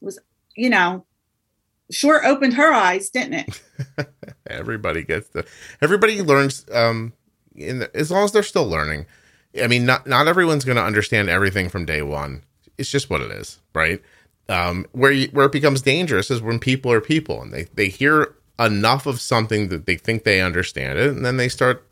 Was 0.01 0.19
you 0.55 0.69
know, 0.69 1.05
sure 1.91 2.25
opened 2.25 2.55
her 2.55 2.73
eyes, 2.73 3.09
didn't 3.09 3.33
it? 3.33 3.61
Everybody 4.47 5.03
gets 5.03 5.29
the 5.29 5.45
everybody 5.81 6.21
learns 6.21 6.65
um 6.71 7.13
in 7.55 7.79
the, 7.79 7.95
as 7.95 8.11
long 8.11 8.23
as 8.25 8.31
they're 8.31 8.43
still 8.43 8.67
learning. 8.67 9.05
I 9.61 9.67
mean, 9.67 9.85
not 9.85 10.05
not 10.07 10.27
everyone's 10.27 10.65
going 10.65 10.75
to 10.77 10.83
understand 10.83 11.29
everything 11.29 11.69
from 11.69 11.85
day 11.85 12.01
one. 12.01 12.43
It's 12.77 12.91
just 12.91 13.09
what 13.09 13.21
it 13.21 13.31
is, 13.31 13.59
right? 13.73 14.01
Um, 14.47 14.85
where 14.91 15.11
you, 15.11 15.27
where 15.31 15.47
it 15.47 15.51
becomes 15.51 15.81
dangerous 15.81 16.29
is 16.29 16.41
when 16.41 16.59
people 16.59 16.91
are 16.91 17.01
people 17.01 17.41
and 17.41 17.51
they 17.51 17.63
they 17.73 17.87
hear 17.87 18.35
enough 18.59 19.05
of 19.07 19.19
something 19.19 19.69
that 19.69 19.85
they 19.85 19.95
think 19.95 20.23
they 20.23 20.39
understand 20.41 20.99
it, 20.99 21.09
and 21.09 21.25
then 21.25 21.37
they 21.37 21.49
start 21.49 21.85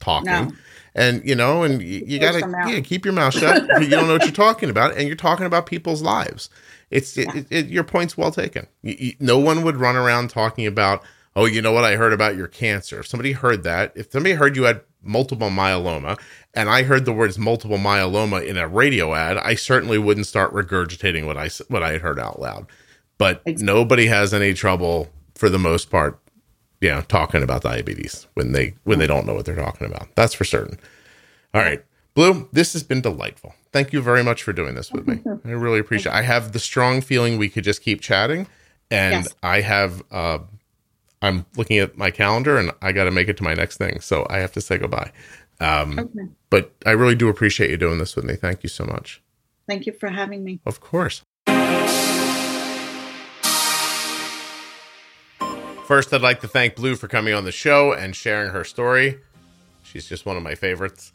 talking. 0.00 0.30
No. 0.30 0.50
And 0.94 1.22
you 1.24 1.36
know, 1.36 1.62
and 1.62 1.80
you, 1.80 2.02
you 2.04 2.18
gotta 2.18 2.40
yeah, 2.68 2.80
keep 2.80 3.04
your 3.04 3.14
mouth 3.14 3.32
shut. 3.34 3.62
you 3.80 3.88
don't 3.88 4.08
know 4.08 4.14
what 4.14 4.24
you're 4.24 4.32
talking 4.32 4.70
about, 4.70 4.96
and 4.96 5.06
you're 5.06 5.14
talking 5.16 5.46
about 5.46 5.66
people's 5.66 6.02
lives. 6.02 6.50
It's 6.90 7.16
it, 7.16 7.32
it, 7.34 7.46
it- 7.50 7.66
your 7.68 7.84
point's 7.84 8.16
well 8.18 8.32
taken. 8.32 8.66
You, 8.82 9.14
no 9.20 9.38
one 9.38 9.62
would 9.62 9.76
run 9.76 9.94
around 9.94 10.30
talking 10.30 10.66
about, 10.66 11.04
oh, 11.36 11.44
you 11.44 11.62
know 11.62 11.70
what 11.70 11.84
I 11.84 11.94
heard 11.94 12.12
about 12.12 12.34
your 12.36 12.48
cancer. 12.48 12.98
If 12.98 13.06
somebody 13.06 13.32
heard 13.32 13.62
that, 13.62 13.92
if 13.94 14.10
somebody 14.10 14.34
heard 14.34 14.56
you 14.56 14.64
had 14.64 14.80
multiple 15.02 15.48
myeloma, 15.50 16.18
and 16.54 16.68
I 16.68 16.82
heard 16.82 17.04
the 17.04 17.12
words 17.12 17.38
multiple 17.38 17.78
myeloma 17.78 18.44
in 18.44 18.56
a 18.56 18.66
radio 18.68 19.14
ad, 19.14 19.36
I 19.38 19.54
certainly 19.54 19.98
wouldn't 19.98 20.26
start 20.26 20.52
regurgitating 20.52 21.26
what 21.26 21.36
I 21.36 21.48
what 21.68 21.82
I 21.82 21.92
had 21.92 22.00
heard 22.02 22.18
out 22.18 22.40
loud. 22.40 22.66
but 23.18 23.42
Exactly. 23.46 23.64
nobody 23.66 24.06
has 24.06 24.32
any 24.34 24.54
trouble 24.54 25.08
for 25.34 25.48
the 25.48 25.58
most 25.58 25.90
part, 25.90 26.18
you 26.80 26.88
know, 26.90 27.02
talking 27.02 27.42
about 27.42 27.62
diabetes 27.62 28.26
when 28.34 28.52
they 28.52 28.74
when 28.84 28.98
they 28.98 29.06
don't 29.06 29.26
know 29.26 29.34
what 29.34 29.44
they're 29.46 29.54
talking 29.56 29.86
about. 29.86 30.08
That's 30.16 30.34
for 30.34 30.44
certain. 30.44 30.78
All 31.54 31.60
right. 31.62 31.84
Blue, 32.14 32.48
this 32.52 32.72
has 32.72 32.82
been 32.82 33.00
delightful. 33.00 33.54
Thank 33.72 33.92
you 33.92 34.02
very 34.02 34.24
much 34.24 34.42
for 34.42 34.52
doing 34.52 34.74
this 34.74 34.90
with 34.92 35.06
me. 35.06 35.20
I 35.44 35.50
really 35.52 35.78
appreciate 35.78 36.12
it. 36.12 36.16
I 36.16 36.22
have 36.22 36.52
the 36.52 36.58
strong 36.58 37.00
feeling 37.00 37.38
we 37.38 37.48
could 37.48 37.62
just 37.64 37.82
keep 37.82 38.00
chatting. 38.00 38.46
And 38.90 39.24
Yes. 39.24 39.34
I 39.42 39.60
have 39.60 40.02
uh 40.10 40.38
I'm 41.22 41.46
looking 41.56 41.78
at 41.78 41.96
my 41.98 42.10
calendar 42.10 42.56
and 42.58 42.70
I 42.80 42.92
gotta 42.92 43.10
make 43.10 43.28
it 43.28 43.36
to 43.38 43.42
my 43.44 43.54
next 43.54 43.76
thing. 43.76 44.00
So 44.00 44.26
I 44.30 44.38
have 44.38 44.52
to 44.52 44.60
say 44.60 44.78
goodbye. 44.78 45.12
Um 45.60 45.98
Okay. 45.98 46.28
but 46.48 46.72
I 46.86 46.92
really 46.92 47.14
do 47.14 47.28
appreciate 47.28 47.70
you 47.70 47.76
doing 47.76 47.98
this 47.98 48.16
with 48.16 48.24
me. 48.24 48.36
Thank 48.36 48.62
you 48.62 48.68
so 48.68 48.84
much. 48.84 49.22
Thank 49.68 49.86
you 49.86 49.92
for 49.92 50.08
having 50.08 50.42
me. 50.44 50.60
Of 50.66 50.80
course. 50.80 51.22
First, 55.86 56.12
I'd 56.14 56.20
like 56.22 56.40
to 56.42 56.48
thank 56.48 56.76
Blue 56.76 56.94
for 56.94 57.08
coming 57.08 57.34
on 57.34 57.44
the 57.44 57.50
show 57.52 57.92
and 57.92 58.14
sharing 58.14 58.52
her 58.52 58.62
story. 58.62 59.18
She's 59.82 60.08
just 60.08 60.24
one 60.24 60.36
of 60.36 60.42
my 60.42 60.54
favorites. 60.54 61.12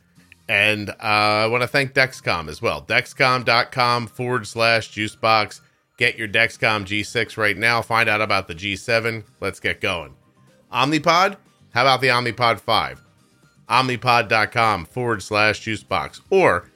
And 0.49 0.89
uh, 0.89 0.93
I 0.99 1.47
want 1.47 1.61
to 1.63 1.67
thank 1.67 1.93
Dexcom 1.93 2.49
as 2.49 2.61
well. 2.61 2.81
Dexcom.com 2.83 4.07
forward 4.07 4.45
slash 4.45 4.91
juicebox. 4.91 5.61
Get 5.97 6.17
your 6.17 6.27
Dexcom 6.27 6.85
G6 6.85 7.37
right 7.37 7.57
now. 7.57 7.81
Find 7.81 8.09
out 8.09 8.21
about 8.21 8.47
the 8.47 8.55
G7. 8.55 9.23
Let's 9.39 9.59
get 9.59 9.79
going. 9.79 10.15
Omnipod? 10.71 11.37
How 11.73 11.83
about 11.83 12.01
the 12.01 12.07
Omnipod 12.07 12.59
5? 12.59 13.01
Omnipod.com 13.69 14.85
forward 14.85 15.23
slash 15.23 15.61
juicebox. 15.61 16.21
Or 16.29 16.69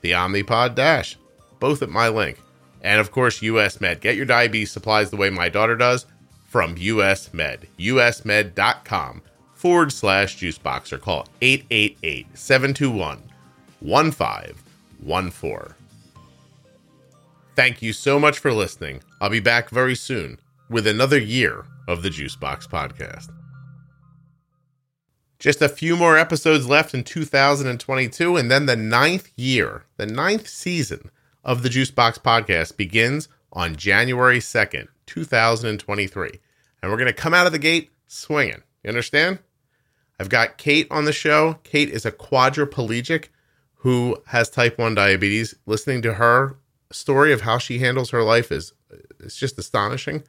the 0.00 0.12
Omnipod 0.12 0.74
Dash, 0.74 1.16
both 1.58 1.82
at 1.82 1.88
my 1.88 2.08
link. 2.08 2.40
And 2.82 3.00
of 3.00 3.12
course, 3.12 3.42
US 3.42 3.80
Med. 3.80 4.00
Get 4.00 4.16
your 4.16 4.26
diabetes 4.26 4.72
supplies 4.72 5.10
the 5.10 5.16
way 5.16 5.30
my 5.30 5.48
daughter 5.48 5.76
does 5.76 6.06
from 6.48 6.76
US 6.76 7.32
Med. 7.32 7.68
USmed.com 7.78 9.22
forward 9.54 9.92
slash 9.92 10.38
juicebox 10.38 10.92
or 10.92 10.98
call 10.98 11.28
888 11.40 12.26
721 12.36 13.22
1514. 13.80 15.79
Thank 17.56 17.82
you 17.82 17.92
so 17.92 18.18
much 18.18 18.38
for 18.38 18.52
listening. 18.52 19.02
I'll 19.20 19.28
be 19.28 19.40
back 19.40 19.70
very 19.70 19.96
soon 19.96 20.38
with 20.68 20.86
another 20.86 21.18
year 21.18 21.66
of 21.88 22.02
the 22.02 22.08
Juicebox 22.08 22.68
Podcast. 22.68 23.28
Just 25.38 25.60
a 25.60 25.68
few 25.68 25.96
more 25.96 26.16
episodes 26.16 26.68
left 26.68 26.94
in 26.94 27.02
2022, 27.02 28.36
and 28.36 28.50
then 28.50 28.66
the 28.66 28.76
ninth 28.76 29.32
year, 29.36 29.84
the 29.96 30.06
ninth 30.06 30.48
season 30.48 31.10
of 31.42 31.62
the 31.62 31.68
Juicebox 31.68 32.18
Podcast 32.20 32.76
begins 32.76 33.28
on 33.52 33.74
January 33.74 34.38
2nd, 34.38 34.86
2023. 35.06 36.30
And 36.82 36.90
we're 36.90 36.98
going 36.98 37.06
to 37.06 37.12
come 37.12 37.34
out 37.34 37.46
of 37.46 37.52
the 37.52 37.58
gate 37.58 37.90
swinging. 38.06 38.62
You 38.84 38.88
understand? 38.88 39.40
I've 40.20 40.28
got 40.28 40.58
Kate 40.58 40.86
on 40.90 41.04
the 41.04 41.12
show. 41.12 41.58
Kate 41.64 41.88
is 41.88 42.06
a 42.06 42.12
quadriplegic 42.12 43.28
who 43.76 44.18
has 44.26 44.50
type 44.50 44.78
1 44.78 44.94
diabetes. 44.94 45.54
Listening 45.66 46.02
to 46.02 46.14
her 46.14 46.58
story 46.92 47.32
of 47.32 47.42
how 47.42 47.58
she 47.58 47.78
handles 47.78 48.10
her 48.10 48.22
life 48.22 48.50
is 48.50 48.72
it's 49.20 49.36
just 49.36 49.58
astonishing. 49.58 50.22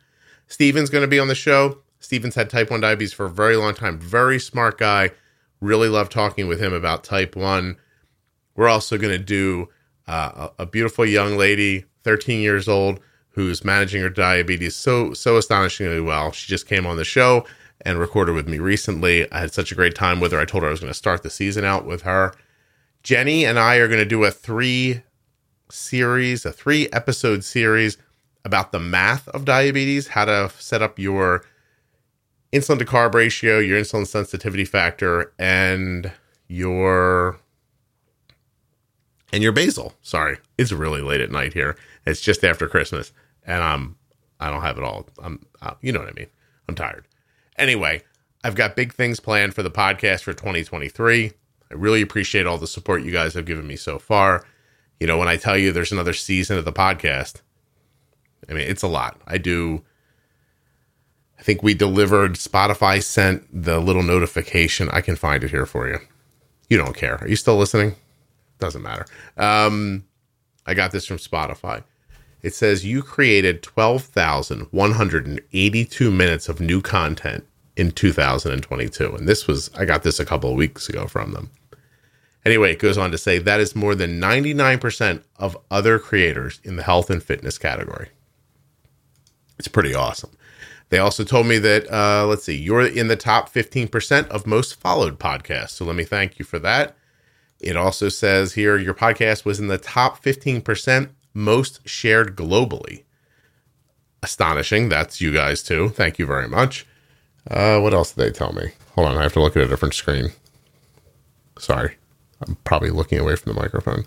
Steven's 0.48 0.90
going 0.90 1.04
to 1.04 1.08
be 1.08 1.20
on 1.20 1.28
the 1.28 1.36
show. 1.36 1.80
Steven's 2.00 2.36
had 2.36 2.50
type 2.50 2.70
1 2.70 2.82
diabetes 2.82 3.14
for 3.14 3.26
a 3.26 3.30
very 3.30 3.56
long 3.56 3.74
time. 3.74 4.00
Very 4.00 4.40
smart 4.40 4.78
guy. 4.78 5.12
Really 5.60 5.88
love 5.88 6.10
talking 6.10 6.48
with 6.48 6.60
him 6.60 6.74
about 6.74 7.04
type 7.04 7.36
1. 7.36 7.78
We're 8.56 8.68
also 8.68 8.98
going 8.98 9.18
to 9.18 9.24
do 9.24 9.70
uh, 10.08 10.50
a, 10.60 10.66
beautiful 10.66 11.06
young 11.06 11.38
lady, 11.38 11.86
13 12.04 12.42
years 12.42 12.68
old, 12.68 13.00
who's 13.30 13.64
managing 13.64 14.02
her 14.02 14.10
diabetes 14.10 14.76
so 14.76 15.14
so 15.14 15.38
astonishingly 15.38 16.02
well. 16.02 16.32
She 16.32 16.50
just 16.50 16.68
came 16.68 16.86
on 16.86 16.98
the 16.98 17.06
show 17.06 17.46
and 17.86 17.98
recorded 17.98 18.36
with 18.36 18.50
me 18.50 18.60
recently. 18.60 19.32
I 19.32 19.40
had 19.40 19.54
such 19.54 19.72
a 19.72 19.76
great 19.76 19.96
time 19.96 20.20
with 20.20 20.34
her. 20.34 20.40
I 20.40 20.46
told 20.46 20.64
her 20.64 20.68
I 20.68 20.72
was 20.72 20.82
going 20.82 20.92
to 20.92 20.98
start 20.98 21.24
the 21.24 21.30
season 21.30 21.64
out 21.64 21.86
with 21.86 22.02
her. 22.02 22.34
Jenny 23.04 23.46
and 23.46 23.58
I 23.58 23.78
are 23.78 23.88
going 23.88 24.00
to 24.00 24.06
do 24.06 24.26
a 24.26 24.32
three 24.32 25.02
series, 25.72 26.46
a 26.46 26.52
three 26.52 26.88
episode 26.92 27.44
series 27.44 27.98
about 28.44 28.72
the 28.72 28.80
math 28.80 29.28
of 29.30 29.46
diabetes, 29.46 30.08
how 30.10 30.26
to 30.26 30.52
set 30.58 30.82
up 30.82 30.98
your 30.98 31.44
insulin 32.52 32.80
to 32.80 32.86
carb 32.86 33.14
ratio, 33.14 33.60
your 33.60 33.80
insulin 33.80 34.08
sensitivity 34.08 34.66
factor, 34.66 35.32
and 35.40 36.12
your 36.48 37.40
and 39.32 39.42
your 39.42 39.52
basal. 39.52 39.94
Sorry, 40.02 40.38
it's 40.58 40.72
really 40.72 41.02
late 41.02 41.22
at 41.22 41.32
night 41.32 41.54
here. 41.54 41.78
It's 42.06 42.22
just 42.22 42.44
after 42.44 42.68
Christmas, 42.68 43.12
and 43.46 43.64
I'm 43.64 43.96
I 44.40 44.50
don't 44.50 44.62
have 44.62 44.78
it 44.78 44.84
all. 44.84 45.08
I'm 45.22 45.46
uh, 45.62 45.76
you 45.82 45.92
know 45.92 46.00
what 46.00 46.10
I 46.10 46.14
mean. 46.14 46.28
I'm 46.68 46.76
tired. 46.76 47.08
Anyway, 47.58 48.02
I've 48.44 48.56
got 48.56 48.76
big 48.76 48.94
things 48.94 49.20
planned 49.20 49.54
for 49.54 49.64
the 49.64 49.72
podcast 49.72 50.22
for 50.24 50.34
2023. 50.34 51.32
I 51.72 51.74
really 51.74 52.02
appreciate 52.02 52.46
all 52.46 52.58
the 52.58 52.68
support 52.68 53.04
you 53.04 53.12
guys 53.12 53.34
have 53.36 53.46
given 53.46 53.68
me 53.68 53.76
so 53.76 54.00
far. 54.00 54.46
You 55.02 55.08
know, 55.08 55.18
when 55.18 55.28
I 55.28 55.36
tell 55.36 55.58
you 55.58 55.72
there's 55.72 55.92
another 55.92 56.14
season 56.14 56.60
of 56.60 56.66
the 56.66 56.72
podcast, 56.72 57.42
I 58.48 58.54
mean, 58.54 58.70
it's 58.70 58.84
a 58.84 58.88
lot. 58.88 59.20
I 59.26 59.40
do. 59.40 59.84
I 61.40 61.42
think 61.42 61.64
we 61.64 61.74
delivered, 61.74 62.34
Spotify 62.34 63.02
sent 63.02 63.48
the 63.52 63.80
little 63.80 64.04
notification. 64.04 64.90
I 64.92 65.02
can 65.02 65.16
find 65.16 65.44
it 65.44 65.50
here 65.50 65.66
for 65.66 65.90
you. 65.90 65.98
You 66.70 66.78
don't 66.78 66.96
care. 66.96 67.16
Are 67.16 67.28
you 67.28 67.36
still 67.36 67.58
listening? 67.58 67.96
Doesn't 68.60 68.84
matter. 68.84 69.08
Um, 69.38 70.06
I 70.68 70.76
got 70.76 70.92
this 70.92 71.08
from 71.08 71.18
Spotify. 71.18 71.84
It 72.44 72.54
says 72.54 72.86
you 72.86 73.02
created 73.02 73.64
12,182 73.64 76.12
minutes 76.12 76.48
of 76.48 76.62
new 76.62 76.80
content 76.80 77.48
in 77.76 77.90
2022. 77.90 79.16
And 79.16 79.28
this 79.28 79.48
was, 79.48 79.72
I 79.76 79.86
got 79.86 80.04
this 80.04 80.20
a 80.20 80.26
couple 80.26 80.52
of 80.52 80.58
weeks 80.58 80.90
ago 80.90 81.08
from 81.08 81.32
them. 81.32 81.50
Anyway, 82.46 82.72
it 82.72 82.80
goes 82.80 82.98
on 82.98 83.12
to 83.12 83.18
say 83.18 83.38
that 83.38 83.60
is 83.60 83.76
more 83.76 83.94
than 83.94 84.20
99% 84.20 85.24
of 85.38 85.58
other 85.70 86.00
creators 86.00 86.60
in 86.64 86.76
the 86.76 86.84
health 86.84 87.10
and 87.10 87.22
fitness 87.22 87.58
category. 87.58 88.10
It's 89.60 89.68
pretty 89.68 89.94
awesome. 89.94 90.32
They 90.90 90.98
also 90.98 91.24
told 91.24 91.46
me 91.48 91.58
that, 91.60 91.92
uh, 91.92 92.26
let's 92.26 92.44
see, 92.44 92.58
you're 92.58 92.86
in 92.86 93.08
the 93.08 93.16
top 93.16 93.54
15% 93.54 94.28
of 94.28 94.48
most 94.48 94.76
followed 94.76 95.20
podcasts. 95.20 95.70
So 95.72 95.86
let 95.86 95.96
me 95.96 96.04
thank 96.04 96.40
you 96.40 96.46
for 96.46 96.60
that. 96.60 96.98
It 97.60 97.78
also 97.78 98.10
says 98.10 98.54
here 98.54 98.78
your 98.78 98.96
podcast 98.96 99.46
was 99.46 99.60
in 99.60 99.68
the 99.68 99.78
top 99.78 100.22
15% 100.22 101.12
most 101.34 101.88
shared 101.88 102.36
globally. 102.36 103.04
Astonishing. 104.24 104.90
That's 104.90 105.22
you 105.22 105.32
guys 105.32 105.64
too. 105.64 105.90
Thank 105.90 106.20
you 106.20 106.26
very 106.26 106.48
much. 106.48 106.86
Uh, 107.50 107.80
what 107.80 107.94
else 107.94 108.14
did 108.14 108.26
they 108.26 108.32
tell 108.32 108.52
me? 108.52 108.72
Hold 108.96 109.08
on, 109.08 109.18
I 109.18 109.24
have 109.24 109.34
to 109.34 109.42
look 109.42 109.56
at 109.56 109.64
a 109.64 109.68
different 109.68 109.94
screen. 109.94 110.32
Sorry. 111.58 111.96
I'm 112.42 112.56
probably 112.64 112.90
looking 112.90 113.20
away 113.20 113.36
from 113.36 113.54
the 113.54 113.60
microphone. 113.60 114.06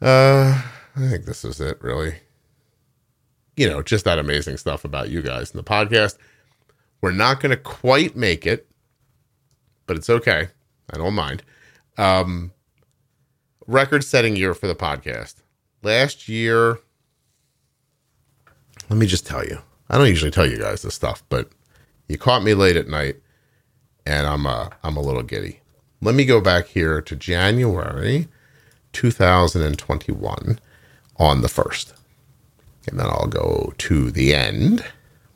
Uh, 0.00 0.62
I 0.96 1.08
think 1.08 1.24
this 1.24 1.44
is 1.44 1.60
it, 1.60 1.82
really. 1.82 2.16
You 3.56 3.68
know, 3.68 3.82
just 3.82 4.04
that 4.04 4.18
amazing 4.18 4.56
stuff 4.56 4.84
about 4.84 5.10
you 5.10 5.22
guys 5.22 5.50
in 5.50 5.56
the 5.56 5.64
podcast. 5.64 6.16
We're 7.00 7.10
not 7.12 7.40
going 7.40 7.50
to 7.50 7.56
quite 7.56 8.16
make 8.16 8.46
it, 8.46 8.68
but 9.86 9.96
it's 9.96 10.10
okay. 10.10 10.48
I 10.90 10.96
don't 10.96 11.14
mind. 11.14 11.42
Um, 11.96 12.52
record 13.66 14.04
setting 14.04 14.36
year 14.36 14.54
for 14.54 14.66
the 14.66 14.74
podcast. 14.74 15.36
Last 15.82 16.28
year, 16.28 16.78
let 18.88 18.98
me 18.98 19.06
just 19.06 19.26
tell 19.26 19.44
you. 19.44 19.58
I 19.90 19.98
don't 19.98 20.08
usually 20.08 20.30
tell 20.30 20.46
you 20.46 20.58
guys 20.58 20.82
this 20.82 20.94
stuff, 20.94 21.22
but 21.28 21.50
you 22.08 22.18
caught 22.18 22.42
me 22.42 22.54
late 22.54 22.76
at 22.76 22.88
night 22.88 23.16
and 24.08 24.26
I'm 24.26 24.46
uh, 24.46 24.70
I'm 24.82 24.96
a 24.96 25.02
little 25.02 25.22
giddy. 25.22 25.60
Let 26.00 26.14
me 26.14 26.24
go 26.24 26.40
back 26.40 26.68
here 26.68 27.00
to 27.00 27.16
January 27.16 28.28
2021 28.92 30.60
on 31.16 31.42
the 31.42 31.48
1st. 31.48 31.92
And 32.88 33.00
then 33.00 33.06
I'll 33.06 33.26
go 33.26 33.74
to 33.78 34.12
the 34.12 34.32
end, 34.32 34.84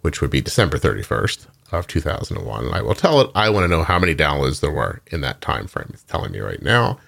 which 0.02 0.20
would 0.20 0.30
be 0.30 0.40
December 0.40 0.78
31st 0.78 1.48
of 1.72 1.88
2001. 1.88 2.66
And 2.66 2.74
I 2.74 2.80
will 2.80 2.94
tell 2.94 3.20
it, 3.20 3.28
I 3.34 3.50
want 3.50 3.64
to 3.64 3.68
know 3.68 3.82
how 3.82 3.98
many 3.98 4.14
downloads 4.14 4.60
there 4.60 4.70
were 4.70 5.00
in 5.08 5.20
that 5.22 5.40
time 5.40 5.66
frame. 5.66 5.90
It's 5.92 6.04
telling 6.04 6.30
me 6.30 6.38
right 6.38 6.62
now. 6.62 7.00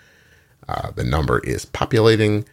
Uh, 0.69 0.91
the 0.91 1.05
number 1.05 1.39
is 1.41 1.65
populating. 1.65 2.45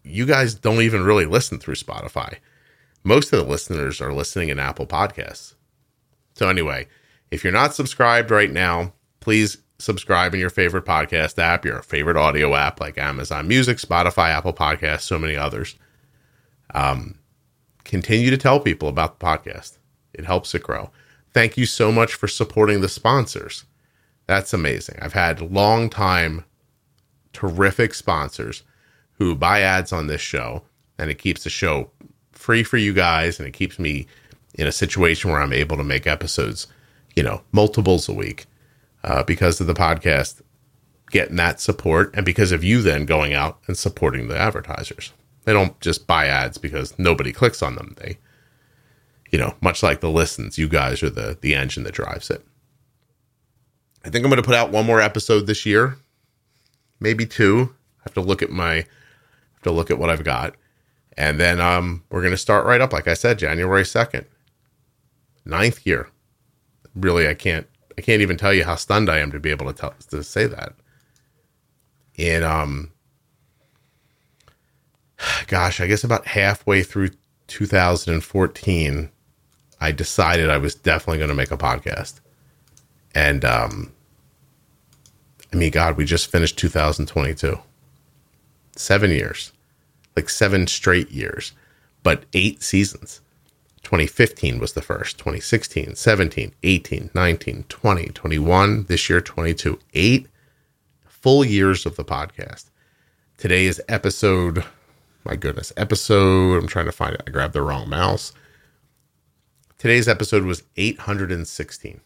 you 0.03 0.26
guys 0.26 0.56
don't 0.56 0.81
even 0.81 1.03
really 1.03 1.26
listen 1.26 1.60
through 1.60 1.76
Spotify. 1.76 2.38
Most 3.03 3.31
of 3.31 3.40
the 3.40 3.49
listeners 3.49 4.02
are 4.02 4.14
listening 4.14 4.49
in 4.49 4.60
Apple 4.60 4.88
Podcasts. 4.88 5.53
So, 6.36 6.49
anyway, 6.49 6.88
if 7.31 7.44
you're 7.44 7.53
not 7.53 7.73
subscribed 7.73 8.31
right 8.31 8.52
now, 8.52 8.94
please 9.19 9.57
subscribe 9.77 10.34
in 10.34 10.40
your 10.40 10.49
favorite 10.49 10.86
podcast 10.86 11.40
app, 11.40 11.65
your 11.65 11.81
favorite 11.81 12.18
audio 12.18 12.56
app 12.56 12.80
like 12.80 12.98
Amazon 12.98 13.48
Music, 13.48 13.77
Spotify, 13.77 14.30
Apple 14.30 14.53
Podcasts, 14.53 15.02
so 15.02 15.18
many 15.18 15.36
others. 15.36 15.76
Um, 16.73 17.15
continue 17.84 18.30
to 18.30 18.38
tell 18.38 18.60
people 18.60 18.90
about 18.90 19.19
the 19.19 19.26
podcast. 19.26 19.77
It 20.14 20.26
helps 20.26 20.53
it 20.53 20.64
grow. 20.64 20.91
Thank 21.34 21.58
you 21.58 21.66
so 21.66 21.92
much 21.92 22.14
for 22.14 22.28
supporting 22.28 22.82
the 22.82 22.90
sponsors. 22.90 23.66
That's 24.28 24.54
amazing. 24.54 25.00
I've 25.02 25.14
had 25.14 25.42
long 25.42 25.90
time 25.90 26.46
terrific 27.34 27.94
sponsors 27.94 28.64
who 29.14 29.36
buy 29.36 29.62
ads 29.62 29.92
on 29.92 30.08
this 30.08 30.22
show 30.22 30.64
and 30.98 31.10
it 31.10 31.20
keeps 31.20 31.44
the 31.44 31.50
show 31.50 31.92
free 32.32 32.64
for 32.64 32.78
you 32.78 32.94
guys 32.94 33.40
and 33.40 33.48
it 33.48 33.54
keeps 33.54 33.80
me 33.80 34.08
in 34.56 34.68
a 34.68 34.72
situation 34.72 35.30
where 35.32 35.42
I'm 35.42 35.54
able 35.54 35.78
to 35.78 35.84
make 35.84 36.08
episodes, 36.08 36.68
you 37.16 37.24
know, 37.24 37.42
multiples 37.52 38.10
a 38.10 38.14
week 38.14 38.46
uh, 39.04 39.24
because 39.24 39.62
of 39.62 39.68
the 39.68 39.74
podcast 39.74 40.42
getting 41.12 41.36
that 41.38 41.60
support 41.60 42.14
and 42.14 42.26
because 42.26 42.52
of 42.52 42.64
you 42.64 42.82
then 42.82 43.06
going 43.06 43.34
out 43.34 43.60
and 43.68 43.78
supporting 43.78 44.28
the 44.28 44.38
advertisers. 44.38 45.12
They 45.46 45.54
don't 45.54 45.80
just 45.82 46.08
buy 46.08 46.28
ads 46.28 46.58
because 46.58 46.98
nobody 47.00 47.32
clicks 47.32 47.64
on 47.64 47.76
them. 47.76 47.96
They 47.98 48.20
you 49.30 49.38
know, 49.38 49.56
much 49.62 49.84
like 49.84 50.02
the 50.02 50.10
listens, 50.10 50.58
you 50.58 50.68
guys 50.68 51.04
are 51.04 51.10
the 51.10 51.38
the 51.40 51.56
engine 51.56 51.84
that 51.84 51.94
drives 51.94 52.30
it. 52.30 52.46
I 54.04 54.10
think 54.10 54.24
I'm 54.24 54.30
going 54.30 54.42
to 54.42 54.46
put 54.46 54.56
out 54.56 54.72
one 54.72 54.86
more 54.86 55.02
episode 55.02 55.46
this 55.46 55.66
year, 55.66 55.98
maybe 57.00 57.26
two. 57.26 57.76
I 58.00 58.04
have 58.06 58.14
to 58.16 58.22
look 58.22 58.42
at 58.42 58.50
my 58.50 58.76
have 58.76 59.64
to 59.64 59.72
look 59.72 59.92
at 59.92 60.00
what 60.00 60.10
I've 60.10 60.24
got, 60.24 60.56
and 61.18 61.40
then 61.40 61.60
um, 61.60 62.04
we're 62.10 62.22
going 62.22 62.32
to 62.32 62.38
start 62.38 62.66
right 62.66 62.82
up. 62.82 62.94
Like 62.94 63.08
I 63.08 63.14
said, 63.14 63.40
January 63.40 63.86
second, 63.86 64.26
ninth 65.46 65.86
year. 65.86 66.10
Really, 66.96 67.28
I 67.28 67.34
can't 67.36 67.68
I 67.98 68.02
can't 68.02 68.22
even 68.22 68.38
tell 68.38 68.54
you 68.54 68.64
how 68.64 68.76
stunned 68.76 69.10
I 69.10 69.20
am 69.20 69.32
to 69.32 69.40
be 69.40 69.52
able 69.52 69.68
to 69.68 69.74
tell 69.74 69.94
to 70.10 70.24
say 70.24 70.48
that. 70.48 70.74
And 72.18 72.44
um, 72.44 72.92
gosh, 75.48 75.80
I 75.80 75.88
guess 75.88 76.04
about 76.04 76.26
halfway 76.28 76.82
through 76.82 77.12
2014 77.48 79.12
I 79.82 79.92
decided 79.92 80.50
I 80.50 80.58
was 80.58 80.76
definitely 80.76 81.20
going 81.20 81.30
to 81.30 81.36
make 81.36 81.52
a 81.52 81.58
podcast. 81.58 82.20
And 83.16 83.44
um 83.46 83.92
I 85.52 85.56
mean 85.56 85.72
god, 85.72 85.98
we 85.98 86.06
just 86.06 86.32
finished 86.32 86.58
2022. 86.58 87.60
7 88.76 89.12
years. 89.12 89.52
Like 90.16 90.30
7 90.30 90.68
straight 90.68 91.12
years, 91.12 91.54
but 92.04 92.26
8 92.34 92.62
seasons. 92.62 93.22
2015 93.84 94.60
was 94.60 94.74
the 94.74 94.82
first, 94.82 95.18
2016, 95.18 95.96
17, 95.96 96.54
18, 96.64 97.10
19, 97.14 97.64
20, 97.68 98.06
21, 98.08 98.84
this 98.84 99.10
year 99.10 99.22
22. 99.22 99.80
8 99.94 100.28
full 101.08 101.44
years 101.46 101.86
of 101.86 101.96
the 101.96 102.06
podcast. 102.06 102.66
Today 103.38 103.66
is 103.66 103.82
episode 103.88 104.66
my 105.26 105.36
goodness, 105.36 105.74
episode 105.78 106.58
I'm 106.58 106.68
trying 106.68 106.86
to 106.86 106.92
find 106.92 107.14
it. 107.14 107.24
I 107.28 107.32
grabbed 107.32 107.54
the 107.54 107.62
wrong 107.62 107.90
mouse. 107.90 108.34
Today's 109.80 110.10
episode 110.10 110.44
was 110.44 110.64
816. 110.76 112.02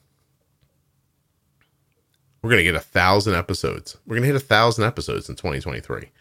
We're 2.43 2.49
going 2.49 2.59
to 2.59 2.63
get 2.63 2.75
a 2.75 2.79
thousand 2.79 3.33
episodes. 3.33 3.97
We're 4.05 4.15
going 4.15 4.21
to 4.21 4.27
hit 4.27 4.35
a 4.35 4.45
thousand 4.45 4.83
episodes 4.83 5.27
in 5.27 5.35
2023. 5.35 6.11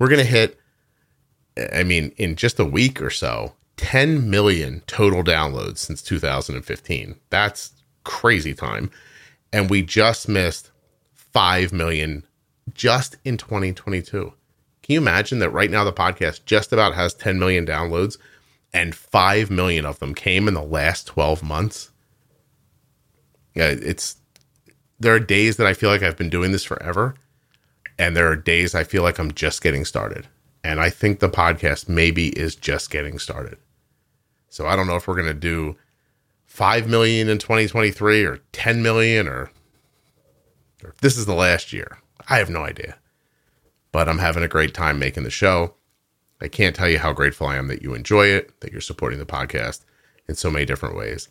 We're 0.00 0.08
going 0.08 0.18
to 0.18 0.24
hit, 0.24 0.58
I 1.72 1.84
mean, 1.84 2.12
in 2.16 2.34
just 2.34 2.58
a 2.58 2.64
week 2.64 3.00
or 3.00 3.10
so, 3.10 3.54
10 3.76 4.28
million 4.28 4.82
total 4.88 5.22
downloads 5.22 5.78
since 5.78 6.02
2015. 6.02 7.14
That's 7.30 7.74
crazy 8.02 8.52
time. 8.52 8.90
And 9.52 9.70
we 9.70 9.82
just 9.82 10.28
missed 10.28 10.72
5 11.14 11.72
million 11.72 12.26
just 12.74 13.18
in 13.24 13.36
2022. 13.36 14.32
Can 14.82 14.92
you 14.92 14.98
imagine 14.98 15.38
that 15.38 15.50
right 15.50 15.70
now 15.70 15.84
the 15.84 15.92
podcast 15.92 16.44
just 16.44 16.72
about 16.72 16.96
has 16.96 17.14
10 17.14 17.38
million 17.38 17.64
downloads? 17.64 18.18
And 18.78 18.94
5 18.94 19.50
million 19.50 19.84
of 19.84 19.98
them 19.98 20.14
came 20.14 20.46
in 20.46 20.54
the 20.54 20.62
last 20.62 21.08
12 21.08 21.42
months. 21.42 21.90
Yeah, 23.52 23.70
it's 23.70 24.18
there 25.00 25.12
are 25.12 25.20
days 25.20 25.56
that 25.56 25.66
I 25.66 25.74
feel 25.74 25.90
like 25.90 26.02
I've 26.02 26.16
been 26.16 26.30
doing 26.30 26.52
this 26.52 26.62
forever, 26.62 27.16
and 27.98 28.16
there 28.16 28.28
are 28.28 28.36
days 28.36 28.76
I 28.76 28.84
feel 28.84 29.02
like 29.02 29.18
I'm 29.18 29.32
just 29.32 29.62
getting 29.62 29.84
started. 29.84 30.28
And 30.62 30.80
I 30.80 30.90
think 30.90 31.18
the 31.18 31.28
podcast 31.28 31.88
maybe 31.88 32.28
is 32.28 32.54
just 32.54 32.90
getting 32.90 33.18
started. 33.18 33.58
So 34.48 34.68
I 34.68 34.76
don't 34.76 34.86
know 34.86 34.96
if 34.96 35.08
we're 35.08 35.14
going 35.14 35.26
to 35.26 35.34
do 35.34 35.76
5 36.46 36.88
million 36.88 37.28
in 37.28 37.38
2023 37.38 38.24
or 38.24 38.38
10 38.52 38.82
million 38.82 39.26
or, 39.26 39.50
or 40.84 40.94
this 41.00 41.16
is 41.16 41.26
the 41.26 41.34
last 41.34 41.72
year. 41.72 41.98
I 42.28 42.38
have 42.38 42.50
no 42.50 42.62
idea. 42.62 42.96
But 43.90 44.08
I'm 44.08 44.18
having 44.18 44.44
a 44.44 44.48
great 44.48 44.74
time 44.74 45.00
making 45.00 45.24
the 45.24 45.30
show. 45.30 45.74
I 46.40 46.48
can't 46.48 46.76
tell 46.76 46.88
you 46.88 46.98
how 46.98 47.12
grateful 47.12 47.46
I 47.46 47.56
am 47.56 47.68
that 47.68 47.82
you 47.82 47.94
enjoy 47.94 48.26
it, 48.26 48.60
that 48.60 48.72
you're 48.72 48.80
supporting 48.80 49.18
the 49.18 49.26
podcast 49.26 49.84
in 50.28 50.34
so 50.34 50.50
many 50.50 50.64
different 50.64 50.96
ways. 50.96 51.28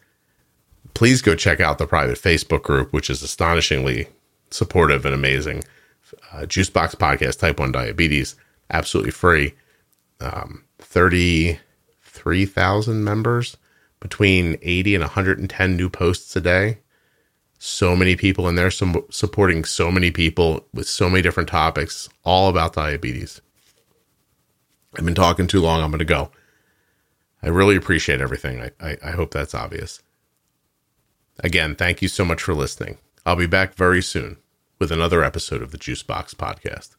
Please 0.94 1.22
go 1.22 1.36
check 1.36 1.60
out 1.60 1.78
the 1.78 1.88
private 1.88 2.18
Facebook 2.18 2.64
group, 2.64 2.94
which 2.94 3.10
is 3.10 3.22
astonishingly 3.22 4.08
supportive 4.50 5.06
and 5.06 5.14
amazing. 5.14 5.64
Uh, 6.32 6.42
Juicebox 6.42 6.96
Podcast 6.96 7.40
Type 7.40 7.60
1 7.60 7.72
Diabetes, 7.72 8.36
absolutely 8.70 9.12
free. 9.12 9.54
Um, 10.20 10.64
33,000 10.80 13.04
members, 13.04 13.58
between 14.00 14.58
80 14.62 14.96
and 14.96 15.04
110 15.04 15.78
new 15.78 15.90
posts 15.90 16.36
a 16.36 16.42
day. 16.42 16.80
So 17.60 17.96
many 17.96 18.16
people 18.16 18.48
in 18.48 18.56
there 18.56 18.70
some, 18.70 19.04
supporting 19.10 19.64
so 19.64 19.92
many 19.92 20.12
people 20.12 20.66
with 20.74 20.88
so 20.88 21.10
many 21.10 21.24
different 21.24 21.50
topics, 21.50 22.08
all 22.24 22.50
about 22.50 22.74
diabetes. 22.74 23.42
I've 24.98 25.06
been 25.06 25.16
talking 25.16 25.48
too 25.48 25.62
long. 25.62 25.82
I'm 25.82 25.92
going 25.92 26.00
to 26.00 26.06
go. 26.06 26.32
I 27.44 27.50
really 27.50 27.76
appreciate 27.76 28.20
everything. 28.20 28.62
I, 28.62 28.72
I, 28.82 28.98
I, 29.06 29.12
hope 29.12 29.32
that's 29.32 29.54
obvious. 29.54 30.02
Again, 31.40 31.76
thank 31.76 32.02
you 32.02 32.08
so 32.08 32.26
much 32.26 32.42
for 32.42 32.56
listening. 32.56 32.98
I'll 33.26 33.36
be 33.36 33.46
back 33.46 33.76
very 33.76 34.02
soon 34.02 34.38
with 34.80 34.92
another 34.92 35.24
episode 35.24 35.62
of 35.62 35.72
the 35.72 35.78
Juicebox 35.78 36.34
Podcast. 36.34 36.97